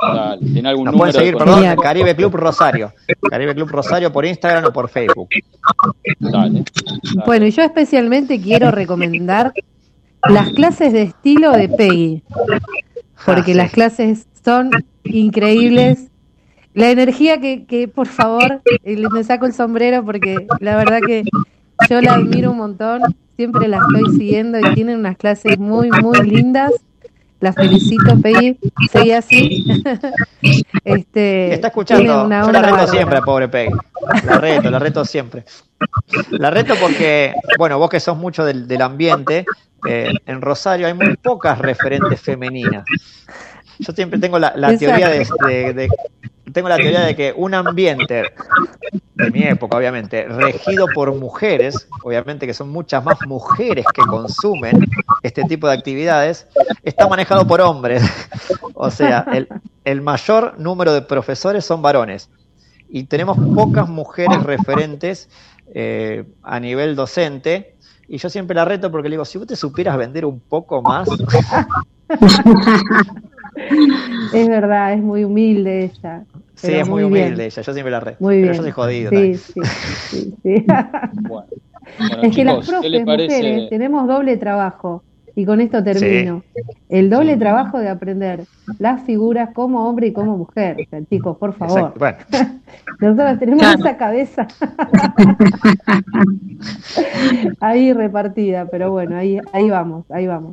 Dale, 0.03 0.47
¿Tiene 0.53 0.69
algún 0.69 0.85
Nos 0.85 0.97
pueden 0.97 1.15
seguir, 1.15 1.35
perdón? 1.39 1.65
Caribe 1.83 2.15
Club 2.15 2.35
Rosario. 2.37 2.93
Caribe 3.31 3.55
Club 3.55 3.71
Rosario 3.71 4.13
por 4.13 4.27
Instagram 4.27 4.67
o 4.67 4.71
por 4.71 4.91
Facebook. 4.91 5.31
Dale. 6.19 6.63
Bueno, 7.25 7.47
y 7.47 7.53
yo 7.53 7.63
especialmente 7.63 8.39
quiero 8.39 8.71
recomendar 8.71 9.55
las 10.29 10.51
clases 10.51 10.93
de 10.93 11.05
estilo 11.05 11.53
de 11.53 11.71
Peggy, 11.71 12.23
porque 13.25 13.41
Ah, 13.41 13.45
sí. 13.47 13.55
las 13.55 13.73
clases 13.73 14.27
son 14.45 14.69
increíbles. 15.05 16.09
La 16.75 16.91
energía 16.91 17.41
que, 17.41 17.65
que 17.65 17.89
por 17.89 18.09
favor, 18.09 18.61
eh, 18.85 18.95
le- 18.97 19.09
me 19.09 19.25
saco 19.25 19.47
el 19.47 19.55
sombrero 19.55 20.05
porque 20.05 20.47
la 20.61 20.77
verdad 20.77 21.01
que 21.07 21.23
yo 21.89 22.01
la 22.01 22.15
admiro 22.15 22.51
un 22.51 22.59
montón, 22.59 23.03
siempre 23.37 23.69
la 23.69 23.79
estoy 23.79 24.11
siguiendo 24.19 24.59
y 24.59 24.75
tienen 24.75 24.99
unas 24.99 25.17
clases 25.17 25.59
muy, 25.59 25.91
muy 25.91 26.19
lindas. 26.29 26.73
Las 27.41 27.57
felicito, 27.57 28.17
Peggy, 28.23 28.57
seguí 28.93 29.11
así. 29.11 29.67
este, 30.85 31.55
Está 31.55 31.69
escuchando. 31.69 32.25
una 32.25 32.45
Yo 32.47 32.53
la 32.53 32.63
reto 32.63 32.87
siempre, 32.87 33.21
pobre 33.23 33.49
Peggy. 33.49 33.75
La 34.25 34.39
reto, 34.39 34.71
la 34.71 34.79
reto 34.79 35.05
siempre. 35.05 35.45
La 36.31 36.51
reto 36.51 36.75
porque, 36.81 37.35
bueno, 37.59 37.79
vos 37.79 37.91
que 37.91 37.99
sos 37.99 38.17
mucho 38.17 38.45
del, 38.45 38.69
del 38.69 38.81
ambiente, 38.83 39.45
eh, 39.89 40.13
en 40.27 40.41
Rosario 40.41 40.87
hay 40.87 40.95
muy 40.95 41.17
pocas 41.17 41.59
referentes 41.59 42.21
femeninas. 42.21 42.85
Yo 43.81 43.93
siempre 43.93 44.21
tengo 44.21 44.39
la, 44.39 44.53
la 44.55 44.77
teoría 44.79 45.09
de, 45.09 45.27
de- 45.49 45.73
de- 45.75 45.89
tengo 46.53 46.69
la 46.69 46.77
teoría 46.77 47.01
de 47.01 47.17
que 47.17 47.33
un 47.37 47.55
ambiente 47.55 48.33
de 49.15 49.31
mi 49.31 49.43
época, 49.43 49.77
obviamente, 49.77 50.27
regido 50.27 50.87
por 50.95 51.15
mujeres, 51.15 51.89
obviamente 52.03 52.47
que 52.47 52.55
son 52.55 52.71
muchas 52.71 53.05
más 53.05 53.19
mujeres 53.27 53.85
que 53.95 54.03
consumen 54.03 54.87
este 55.23 55.45
tipo 55.45 55.67
de 55.67 55.75
actividades, 55.75 56.47
está 56.83 57.09
manejado 57.09 57.47
por 57.47 57.61
hombres. 57.61 58.03
O 58.75 58.91
sea, 58.91 59.27
el, 59.33 59.49
el 59.85 60.03
mayor 60.03 60.59
número 60.59 60.93
de 60.93 61.03
profesores 61.03 61.65
son 61.65 61.83
varones. 61.83 62.31
Y 62.89 63.05
tenemos 63.05 63.39
pocas 63.55 63.89
mujeres 63.89 64.43
referentes 64.43 65.31
eh, 65.75 66.25
a 66.43 66.61
nivel 66.61 66.95
docente. 66.95 67.77
Y 68.09 68.19
yo 68.19 68.29
siempre 68.29 68.55
la 68.55 68.65
reto 68.65 68.91
porque 68.91 69.09
le 69.09 69.15
digo, 69.15 69.25
si 69.25 69.39
vos 69.39 69.47
te 69.47 69.57
supieras 69.57 69.97
vender 69.97 70.27
un 70.27 70.41
poco 70.41 70.83
más, 70.83 71.09
Es 74.33 74.49
verdad, 74.49 74.95
es 74.95 75.03
muy 75.03 75.25
humilde 75.25 75.85
ella. 75.85 76.25
Sí, 76.63 76.69
pero 76.73 76.83
es 76.83 76.89
muy 76.89 77.03
bien. 77.05 77.13
humilde 77.27 77.45
ella, 77.47 77.63
yo 77.63 77.73
siempre 77.73 77.91
la 77.91 78.01
reto. 78.01 78.17
Muy 78.21 78.35
Pero 78.37 78.43
bien. 78.45 78.55
yo 78.55 78.63
soy 78.63 78.71
jodido. 78.73 79.11
Sí, 79.11 79.17
también. 79.17 79.39
sí, 79.39 79.61
sí, 80.09 80.35
sí. 80.43 80.65
Bueno, 81.29 81.47
Bueno, 81.99 82.23
es 82.23 82.35
que 82.37 82.45
las 82.45 82.61
chicos, 82.65 82.81
¿qué 82.81 82.89
les 82.89 83.05
profes 83.05 83.29
mujeres 83.29 83.71
tenemos 83.71 84.07
doble 84.09 84.37
trabajo. 84.37 85.03
Y 85.35 85.47
con 85.47 85.63
esto 85.63 85.83
termino. 85.83 86.43
El 86.91 87.09
doble 87.09 87.39
trabajo 87.39 87.79
de 87.79 87.89
aprender 87.89 88.45
las 88.79 89.03
figuras 89.05 89.49
como 89.55 89.89
hombre 89.89 90.09
y 90.09 90.13
como 90.13 90.37
mujer. 90.37 90.77
O 90.87 90.91
sea, 90.91 91.03
chicos, 91.07 91.39
por 91.39 91.55
favor. 91.55 91.95
Exacto. 91.97 91.99
Bueno, 91.99 92.19
Nosotros 93.01 93.39
tenemos 93.39 93.63
Claro. 93.63 93.79
esa 93.81 93.97
cabeza 93.97 94.47
ahí 97.61 97.93
repartida, 97.95 98.67
pero 98.67 98.91
bueno, 98.91 99.17
ahí, 99.17 99.39
ahí 99.53 99.71
vamos, 99.71 100.05
ahí 100.11 100.27
vamos. 100.27 100.53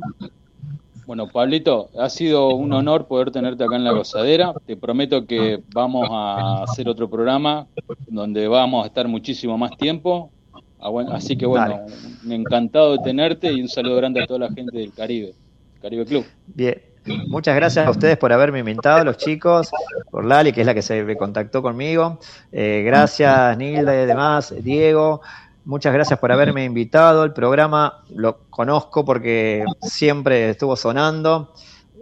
Bueno, 1.10 1.26
Pablito, 1.26 1.90
ha 1.98 2.08
sido 2.08 2.54
un 2.54 2.72
honor 2.72 3.08
poder 3.08 3.32
tenerte 3.32 3.64
acá 3.64 3.74
en 3.74 3.82
la 3.82 3.90
gozadera. 3.90 4.54
Te 4.64 4.76
prometo 4.76 5.26
que 5.26 5.60
vamos 5.74 6.06
a 6.08 6.62
hacer 6.62 6.88
otro 6.88 7.10
programa 7.10 7.66
donde 8.06 8.46
vamos 8.46 8.84
a 8.84 8.86
estar 8.86 9.08
muchísimo 9.08 9.58
más 9.58 9.76
tiempo. 9.76 10.30
Ah, 10.78 10.88
Así 11.10 11.36
que 11.36 11.46
bueno, 11.46 11.80
encantado 12.28 12.92
de 12.92 12.98
tenerte 13.02 13.52
y 13.52 13.60
un 13.60 13.66
saludo 13.66 13.96
grande 13.96 14.22
a 14.22 14.26
toda 14.28 14.38
la 14.38 14.50
gente 14.50 14.78
del 14.78 14.92
Caribe, 14.92 15.34
Caribe 15.82 16.04
Club. 16.04 16.24
bien. 16.46 16.80
Muchas 17.26 17.56
gracias 17.56 17.84
a 17.88 17.90
ustedes 17.90 18.16
por 18.16 18.32
haberme 18.32 18.60
invitado, 18.60 19.02
los 19.04 19.16
chicos, 19.16 19.68
por 20.12 20.24
Lali, 20.24 20.52
que 20.52 20.60
es 20.60 20.66
la 20.66 20.74
que 20.74 20.82
se 20.82 21.02
me 21.02 21.16
contactó 21.16 21.60
conmigo. 21.60 22.20
Eh, 22.52 22.82
gracias, 22.84 23.58
Nilda 23.58 24.00
y 24.00 24.06
demás, 24.06 24.54
Diego. 24.62 25.22
Muchas 25.64 25.92
gracias 25.92 26.18
por 26.18 26.32
haberme 26.32 26.64
invitado. 26.64 27.24
El 27.24 27.32
programa 27.32 28.02
lo 28.14 28.38
conozco 28.50 29.04
porque 29.04 29.64
siempre 29.82 30.50
estuvo 30.50 30.74
sonando. 30.74 31.52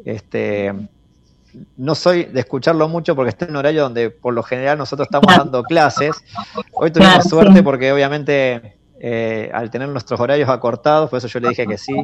Este, 0.05 0.73
no 1.77 1.95
soy 1.95 2.25
de 2.25 2.41
escucharlo 2.41 2.89
mucho 2.89 3.17
porque 3.17 3.31
está 3.31 3.47
en 3.47 3.53
un 3.53 3.57
horario 3.57 3.83
donde 3.83 4.11
por 4.11 4.33
lo 4.35 4.43
general 4.43 4.79
nosotros 4.79 5.07
estamos 5.07 5.37
dando 5.37 5.63
clases. 5.65 6.17
Hoy 6.73 6.91
tuvimos 6.91 7.25
suerte 7.25 7.63
porque 7.63 7.93
obviamente 7.93 8.79
eh, 9.01 9.49
al 9.55 9.71
tener 9.71 9.89
nuestros 9.89 10.19
horarios 10.19 10.49
acortados, 10.49 11.09
por 11.09 11.19
eso 11.19 11.29
yo 11.29 11.39
le 11.39 11.51
dije 11.51 11.67
que 11.69 11.79
sí 11.79 11.95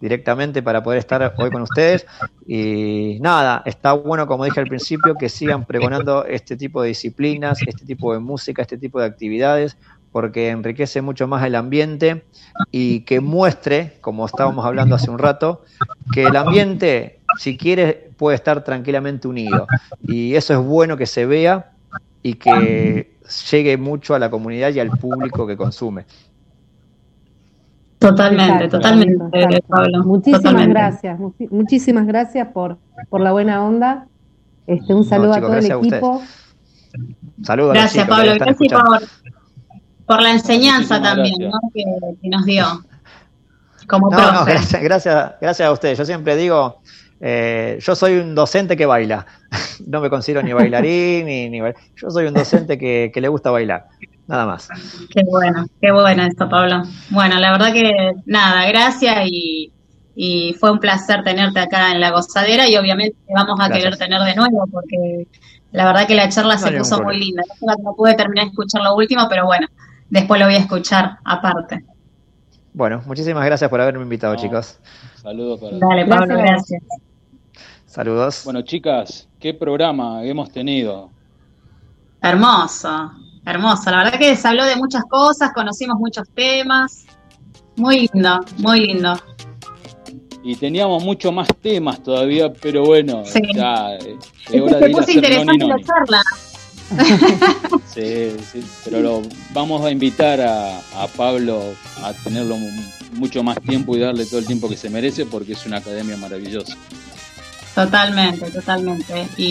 directamente 0.00 0.62
para 0.62 0.80
poder 0.82 1.00
estar 1.00 1.34
hoy 1.38 1.50
con 1.50 1.62
ustedes. 1.62 2.06
Y 2.46 3.18
nada, 3.20 3.62
está 3.64 3.92
bueno, 3.92 4.26
como 4.26 4.44
dije 4.44 4.60
al 4.60 4.68
principio, 4.68 5.16
que 5.16 5.28
sigan 5.28 5.64
pregonando 5.64 6.24
este 6.24 6.56
tipo 6.56 6.82
de 6.82 6.88
disciplinas, 6.88 7.60
este 7.66 7.84
tipo 7.84 8.12
de 8.12 8.20
música, 8.20 8.62
este 8.62 8.78
tipo 8.78 9.00
de 9.00 9.06
actividades, 9.06 9.76
porque 10.16 10.48
enriquece 10.48 11.02
mucho 11.02 11.28
más 11.28 11.44
el 11.44 11.54
ambiente 11.54 12.24
y 12.70 13.00
que 13.00 13.20
muestre, 13.20 13.98
como 14.00 14.24
estábamos 14.24 14.64
hablando 14.64 14.94
hace 14.94 15.10
un 15.10 15.18
rato, 15.18 15.62
que 16.10 16.22
el 16.22 16.34
ambiente, 16.36 17.18
si 17.36 17.58
quiere, 17.58 18.12
puede 18.16 18.34
estar 18.36 18.64
tranquilamente 18.64 19.28
unido. 19.28 19.66
Y 20.08 20.34
eso 20.34 20.54
es 20.54 20.66
bueno 20.66 20.96
que 20.96 21.04
se 21.04 21.26
vea 21.26 21.72
y 22.22 22.36
que 22.36 23.12
llegue 23.50 23.76
mucho 23.76 24.14
a 24.14 24.18
la 24.18 24.30
comunidad 24.30 24.72
y 24.72 24.80
al 24.80 24.88
público 24.88 25.46
que 25.46 25.54
consume. 25.54 26.06
Totalmente, 27.98 28.64
Exacto, 28.64 28.78
totalmente, 28.78 29.38
exacto. 29.38 29.68
Pablo. 29.68 30.02
Muchísimas 30.02 30.42
totalmente. 30.42 30.72
gracias, 30.72 31.20
muchísimas 31.50 32.06
gracias 32.06 32.48
por, 32.54 32.78
por 33.10 33.20
la 33.20 33.32
buena 33.32 33.62
onda. 33.62 34.06
Este, 34.66 34.94
un 34.94 35.04
saludo 35.04 35.34
chicos, 35.34 35.36
a 35.36 35.40
todo 35.40 35.58
el 35.58 35.68
gracias 35.68 35.92
equipo. 35.92 36.22
Saludos 37.42 37.70
a 37.70 37.74
los 37.74 37.82
Gracias, 37.82 38.04
chicos 38.04 38.16
Pablo. 38.16 38.34
Gracias 38.34 38.48
escuchando. 38.48 38.90
por, 38.90 39.25
por 40.06 40.22
la 40.22 40.30
enseñanza 40.32 40.98
Muchísimas 40.98 41.14
también. 41.14 41.50
¿no? 41.50 41.58
que, 41.74 41.84
que 42.22 42.28
nos 42.28 42.44
dio 42.44 42.64
como 43.88 44.10
No, 44.10 44.16
profe. 44.16 44.32
no, 44.34 44.44
gracias, 44.44 44.82
gracias, 44.82 45.32
gracias 45.40 45.68
a 45.68 45.72
ustedes. 45.72 45.98
Yo 45.98 46.04
siempre 46.04 46.36
digo, 46.36 46.80
eh, 47.20 47.78
yo 47.80 47.94
soy 47.94 48.18
un 48.18 48.34
docente 48.34 48.76
que 48.76 48.86
baila. 48.86 49.26
No 49.86 50.00
me 50.00 50.08
considero 50.08 50.42
ni 50.42 50.52
bailarín, 50.54 51.26
ni, 51.26 51.50
ni 51.50 51.60
bail- 51.60 51.74
Yo 51.96 52.10
soy 52.10 52.24
un 52.26 52.32
docente 52.34 52.78
que, 52.78 53.10
que 53.12 53.20
le 53.20 53.28
gusta 53.28 53.50
bailar. 53.50 53.86
Nada 54.26 54.46
más. 54.46 54.68
Qué 55.10 55.20
bueno, 55.30 55.66
qué 55.82 55.92
bueno 55.92 56.22
esto, 56.24 56.48
Pablo. 56.48 56.82
Bueno, 57.10 57.38
la 57.38 57.52
verdad 57.52 57.72
que 57.74 57.92
nada, 58.24 58.66
gracias 58.66 59.26
y, 59.30 59.70
y 60.16 60.54
fue 60.58 60.72
un 60.72 60.80
placer 60.80 61.22
tenerte 61.24 61.60
acá 61.60 61.92
en 61.92 62.00
la 62.00 62.10
gozadera 62.10 62.68
y 62.68 62.76
obviamente 62.76 63.16
te 63.26 63.34
vamos 63.34 63.60
a 63.60 63.68
Gracias. 63.68 63.78
querer 63.84 63.98
tener 63.98 64.20
de 64.22 64.34
nuevo 64.34 64.66
porque 64.72 65.28
la 65.72 65.84
verdad 65.84 66.06
que 66.08 66.14
la 66.16 66.28
charla 66.30 66.54
No 66.54 66.60
se 66.60 66.72
puso 66.72 67.02
muy 67.02 67.18
linda. 67.20 67.42
No 67.60 67.94
pude 67.94 68.14
terminar 68.14 68.46
de 68.46 68.50
escuchar 68.52 68.82
lo 68.82 68.96
último, 68.96 69.26
pero 69.28 69.44
bueno, 69.44 69.66
después 70.10 70.40
lo 70.40 70.46
voy 70.46 70.54
a 70.56 70.58
escuchar 70.58 71.18
aparte. 71.24 71.84
Bueno, 72.72 73.02
muchísimas 73.06 73.44
gracias 73.44 73.70
por 73.70 73.80
haberme 73.80 74.02
invitado, 74.02 74.34
No. 74.34 74.40
chicos. 74.40 74.78
Saludos 75.22 75.60
para 75.60 75.78
Dale, 75.78 76.06
Pablo, 76.06 76.36
Gracias. 76.36 76.80
gracias. 76.80 76.82
Saludos. 77.86 78.42
Bueno, 78.44 78.62
chicas, 78.62 79.28
¿qué 79.40 79.54
programa 79.54 80.22
hemos 80.24 80.50
tenido? 80.50 81.10
Hermoso, 82.20 83.12
hermoso. 83.44 83.90
La 83.90 83.98
verdad 84.04 84.18
que 84.18 84.36
se 84.36 84.48
habló 84.48 84.64
de 84.64 84.76
muchas 84.76 85.04
cosas, 85.04 85.52
conocimos 85.54 85.98
muchos 85.98 86.28
temas. 86.34 87.06
Muy 87.76 88.08
lindo, 88.12 88.40
muy 88.58 88.86
lindo. 88.86 89.14
Y 90.42 90.54
teníamos 90.56 91.02
mucho 91.02 91.32
más 91.32 91.48
temas 91.60 92.02
todavía, 92.02 92.52
pero 92.52 92.84
bueno, 92.84 93.24
Sí. 93.24 93.40
ya 93.54 93.94
eh, 93.94 94.16
es 94.50 94.60
hora 94.62 94.78
de 94.78 94.84
Se 94.84 94.90
ir 94.90 94.96
a 94.96 95.00
hacer 95.00 95.16
interesante 95.16 95.66
la 95.66 95.76
charla. 95.82 96.22
Sí, 97.92 98.36
sí, 98.52 98.64
pero 98.84 99.00
lo, 99.00 99.22
vamos 99.52 99.84
a 99.84 99.90
invitar 99.90 100.40
a, 100.40 100.78
a 100.78 101.06
Pablo 101.16 101.62
a 102.02 102.12
tenerlo 102.12 102.56
mu- 102.56 102.82
mucho 103.14 103.42
más 103.42 103.60
tiempo 103.62 103.96
y 103.96 104.00
darle 104.00 104.26
todo 104.26 104.38
el 104.38 104.46
tiempo 104.46 104.68
que 104.68 104.76
se 104.76 104.90
merece 104.90 105.26
porque 105.26 105.52
es 105.54 105.64
una 105.66 105.78
academia 105.78 106.16
maravillosa. 106.16 106.76
Totalmente, 107.74 108.50
totalmente. 108.50 109.26
Y, 109.36 109.44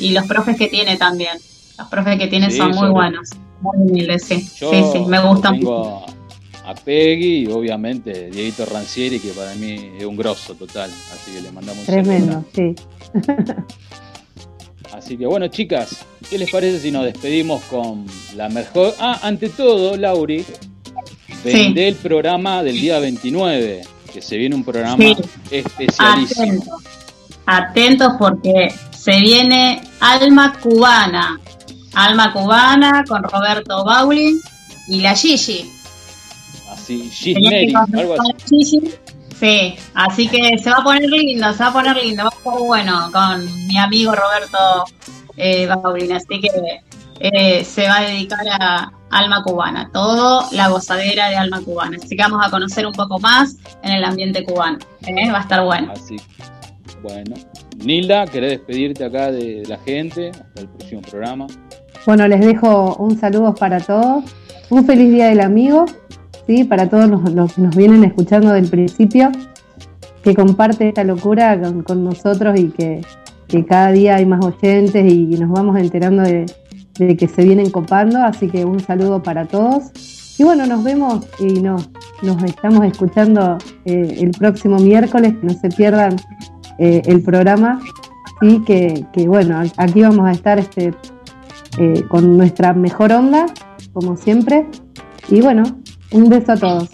y, 0.00 0.06
y 0.06 0.10
los 0.12 0.26
profes 0.26 0.56
que 0.56 0.68
tiene 0.68 0.96
también. 0.96 1.38
Los 1.78 1.88
profes 1.88 2.18
que 2.18 2.26
tiene 2.28 2.50
Sí, 2.50 2.58
son 2.58 2.68
muy 2.68 2.78
sobre- 2.78 2.90
buenos. 2.92 3.30
Muy 3.60 3.76
humildes, 3.78 4.24
sí. 4.24 4.48
Yo 4.60 4.70
sí, 4.70 4.82
sí, 4.92 4.98
me 5.06 5.18
gusta 5.20 5.50
mucho. 5.50 5.60
tengo 5.60 6.06
a, 6.64 6.70
a 6.70 6.74
Peggy 6.74 7.40
y 7.40 7.46
obviamente 7.48 8.30
Dieguito 8.30 8.64
Rancieri 8.66 9.18
que 9.18 9.30
para 9.30 9.54
mí 9.56 9.92
es 9.98 10.04
un 10.04 10.16
grosso 10.16 10.54
total, 10.54 10.90
así 11.12 11.32
que 11.32 11.40
le 11.40 11.50
mandamos 11.50 11.80
un 11.80 11.86
saludo. 11.86 12.02
Tremendo, 12.04 12.44
sí. 12.54 12.74
Así 14.92 15.16
que 15.16 15.26
bueno, 15.26 15.48
chicas, 15.48 16.04
¿qué 16.28 16.38
les 16.38 16.50
parece 16.50 16.80
si 16.80 16.90
nos 16.90 17.04
despedimos 17.04 17.62
con 17.64 18.06
la 18.36 18.48
mejor? 18.48 18.94
Ah, 18.98 19.20
ante 19.22 19.48
todo, 19.50 19.96
Lauri, 19.96 20.44
vendé 21.44 21.88
el 21.88 21.94
programa 21.96 22.62
del 22.62 22.80
día 22.80 22.98
29, 22.98 23.82
que 24.12 24.22
se 24.22 24.36
viene 24.36 24.54
un 24.54 24.64
programa 24.64 24.96
Sí. 25.02 25.16
especialísimo. 25.50 26.42
Atentos. 26.42 26.82
Atentos 27.46 28.12
porque 28.18 28.72
se 28.96 29.20
viene 29.20 29.80
Alma 30.00 30.58
Cubana. 30.60 31.38
Alma 31.94 32.32
Cubana 32.32 33.04
con 33.06 33.22
Roberto 33.22 33.84
Bauli 33.84 34.40
y 34.88 35.00
la 35.00 35.14
Gigi. 35.14 35.70
Así, 36.72 37.10
Gisneri, 37.10 37.72
algo 37.74 38.14
así. 38.20 38.64
Gigi. 38.64 38.90
Sí, 39.38 39.76
así 39.94 40.28
que 40.28 40.58
se 40.58 40.70
va 40.70 40.78
a 40.78 40.84
poner 40.84 41.08
lindo, 41.08 41.52
se 41.52 41.62
va 41.62 41.68
a 41.68 41.72
poner 41.72 41.96
lindo, 41.96 42.24
va 42.24 42.30
a 42.30 42.36
estar 42.36 42.58
bueno 42.58 43.10
con 43.12 43.44
mi 43.68 43.78
amigo 43.78 44.12
Roberto 44.12 44.84
eh, 45.36 45.66
Baulín, 45.66 46.12
así 46.12 46.40
que 46.40 46.80
eh, 47.20 47.64
se 47.64 47.86
va 47.86 47.98
a 47.98 48.02
dedicar 48.02 48.44
a 48.48 48.92
Alma 49.10 49.42
Cubana, 49.44 49.90
todo 49.92 50.44
la 50.52 50.68
gozadera 50.68 51.28
de 51.28 51.36
Alma 51.36 51.60
Cubana, 51.60 51.98
así 52.02 52.16
que 52.16 52.22
vamos 52.22 52.44
a 52.44 52.50
conocer 52.50 52.84
un 52.84 52.92
poco 52.92 53.20
más 53.20 53.56
en 53.82 53.92
el 53.92 54.04
ambiente 54.04 54.44
cubano, 54.44 54.78
¿eh? 55.06 55.30
va 55.30 55.38
a 55.38 55.42
estar 55.42 55.64
bueno. 55.64 55.92
Así, 55.92 56.16
bueno. 57.02 57.36
Nilda, 57.76 58.26
¿querés 58.26 58.58
despedirte 58.58 59.04
acá 59.04 59.30
de 59.30 59.62
la 59.68 59.78
gente 59.78 60.30
hasta 60.30 60.62
el 60.62 60.68
próximo 60.68 61.00
programa? 61.02 61.46
Bueno, 62.06 62.26
les 62.26 62.40
dejo 62.40 62.96
un 62.96 63.18
saludo 63.18 63.54
para 63.54 63.78
todos. 63.80 64.24
Un 64.70 64.84
feliz 64.84 65.10
día 65.12 65.28
del 65.28 65.40
amigo, 65.40 65.86
¿sí? 66.48 66.64
Para 66.64 66.88
todos 66.88 67.08
los, 67.08 67.52
que 67.52 67.62
nos 67.62 67.76
vienen 67.76 68.02
escuchando 68.02 68.52
del 68.52 68.68
principio, 68.68 69.30
que 70.24 70.34
comparte 70.34 70.88
esta 70.88 71.04
locura 71.04 71.60
con, 71.84 72.02
nosotros 72.02 72.58
y 72.58 72.70
que, 72.70 73.02
que 73.46 73.64
cada 73.64 73.92
día 73.92 74.16
hay 74.16 74.26
más 74.26 74.44
oyentes 74.44 75.12
y 75.12 75.26
nos 75.38 75.50
vamos 75.50 75.78
enterando 75.78 76.24
de, 76.24 76.46
de 76.98 77.16
que 77.16 77.28
se 77.28 77.44
vienen 77.44 77.70
copando. 77.70 78.18
Así 78.18 78.48
que 78.48 78.64
un 78.64 78.80
saludo 78.80 79.22
para 79.22 79.46
todos. 79.46 80.34
Y 80.38 80.44
bueno, 80.44 80.66
nos 80.66 80.84
vemos 80.84 81.26
y 81.38 81.60
nos, 81.60 81.88
estamos 82.44 82.84
escuchando 82.84 83.58
eh, 83.84 84.18
el 84.20 84.30
próximo 84.32 84.78
miércoles. 84.78 85.34
No 85.42 85.50
se 85.50 85.68
pierdan 85.68 86.16
eh, 86.78 87.02
el 87.06 87.22
programa. 87.22 87.80
Sí, 88.40 88.62
que, 88.64 89.04
que 89.12 89.26
bueno, 89.26 89.60
aquí 89.76 90.02
vamos 90.02 90.28
a 90.28 90.32
estar 90.32 90.58
este, 90.60 90.94
eh, 91.78 92.04
con 92.08 92.36
nuestra 92.36 92.72
mejor 92.72 93.12
onda, 93.12 93.46
como 93.92 94.16
siempre. 94.16 94.66
Y 95.28 95.40
bueno, 95.40 95.64
un 96.12 96.28
beso 96.28 96.52
a 96.52 96.56
todos. 96.56 96.88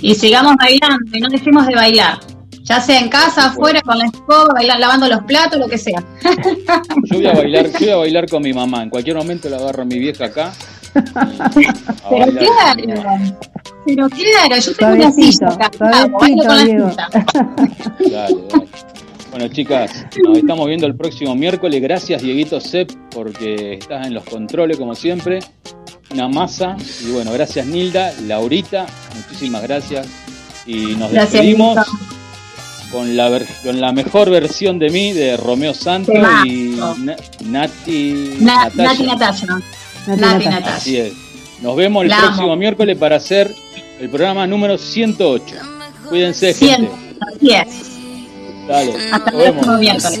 Y 0.00 0.14
sigamos 0.14 0.54
bailando 0.56 1.16
y 1.16 1.20
no 1.20 1.28
dejemos 1.28 1.66
de 1.66 1.74
bailar, 1.74 2.18
ya 2.62 2.80
sea 2.80 2.98
en 3.00 3.08
casa, 3.08 3.46
afuera, 3.46 3.80
con 3.82 3.98
la 3.98 4.06
escoba, 4.06 4.48
bailar, 4.54 4.78
lavando 4.80 5.08
los 5.08 5.22
platos, 5.22 5.58
lo 5.58 5.68
que 5.68 5.78
sea. 5.78 6.02
Yo 7.10 7.16
voy 7.18 7.26
a 7.26 7.32
bailar, 7.32 7.66
yo 7.70 7.78
voy 7.78 7.88
a 7.90 7.96
bailar 7.96 8.28
con 8.28 8.42
mi 8.42 8.52
mamá. 8.52 8.82
En 8.82 8.90
cualquier 8.90 9.16
momento 9.16 9.48
la 9.48 9.56
agarro 9.56 9.82
a 9.82 9.84
mi 9.86 9.98
vieja 9.98 10.26
acá. 10.26 10.52
Pero 10.94 12.32
claro, 12.38 12.82
pero 13.84 14.08
claro, 14.08 14.56
yo 14.56 14.74
tengo 14.76 14.92
una 14.94 15.10
silla 15.12 15.48
acá, 15.48 15.70
bailo 16.18 16.44
suavecito, 16.44 16.46
con 16.46 16.56
la 16.56 16.64
Diego. 16.64 16.90
silla. 16.90 17.08
Dale, 18.10 18.10
dale. 18.10 18.68
Bueno, 19.30 19.48
chicas, 19.48 20.06
nos 20.24 20.38
estamos 20.38 20.66
viendo 20.68 20.86
el 20.86 20.94
próximo 20.94 21.34
miércoles. 21.34 21.82
Gracias, 21.82 22.22
Dieguito 22.22 22.60
Sepp, 22.60 22.92
porque 23.10 23.74
estás 23.74 24.06
en 24.06 24.14
los 24.14 24.22
controles, 24.24 24.76
como 24.78 24.94
siempre. 24.94 25.40
Una 26.10 26.28
masa. 26.28 26.76
Y 27.04 27.10
bueno, 27.12 27.32
gracias, 27.32 27.66
Nilda, 27.66 28.12
Laurita. 28.22 28.86
Muchísimas 29.16 29.62
gracias. 29.62 30.06
Y 30.66 30.94
nos 30.96 31.10
Gracias, 31.10 31.32
despedimos 31.32 31.76
Nilda. 31.76 31.86
con 32.90 33.16
la, 33.16 33.28
ver- 33.28 33.46
con 33.64 33.80
la 33.80 33.92
mejor 33.92 34.30
versión 34.30 34.78
de 34.78 34.90
mí, 34.90 35.12
de 35.12 35.36
Romeo 35.36 35.74
Santos 35.74 36.14
Temazo. 36.14 36.46
y 36.46 36.76
Na- 36.98 37.16
Nati, 37.44 38.36
Na- 38.40 38.64
Natasha. 38.74 38.82
Nati 38.82 39.02
Natasha. 39.04 39.46
Nati 39.46 39.62
Nati 40.06 40.20
Natasha. 40.20 40.50
Natasha. 40.50 40.76
Así 40.76 40.96
es. 40.98 41.12
Nos 41.62 41.76
vemos 41.76 42.04
el 42.04 42.10
La 42.10 42.18
próximo 42.20 42.46
amo. 42.46 42.56
miércoles 42.56 42.96
para 42.98 43.16
hacer 43.16 43.54
el 43.98 44.08
programa 44.08 44.46
número 44.46 44.76
108. 44.78 45.54
Cuídense, 46.08 46.52
gente. 46.54 46.90
Así 47.20 47.50
es. 47.50 47.66
Dale, 48.68 48.94
Hasta 49.12 49.30
nos 49.30 49.42
el 49.44 49.52
próximo 49.52 49.78
vemos. 49.78 49.78
miércoles. 49.80 50.20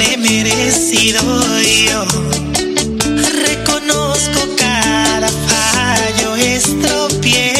le 0.00 0.16
merecido 0.16 1.20
yo. 1.86 2.04
Reconozco 3.44 4.40
cada 4.56 5.28
fallo, 5.28 6.36
estropié. 6.36 7.59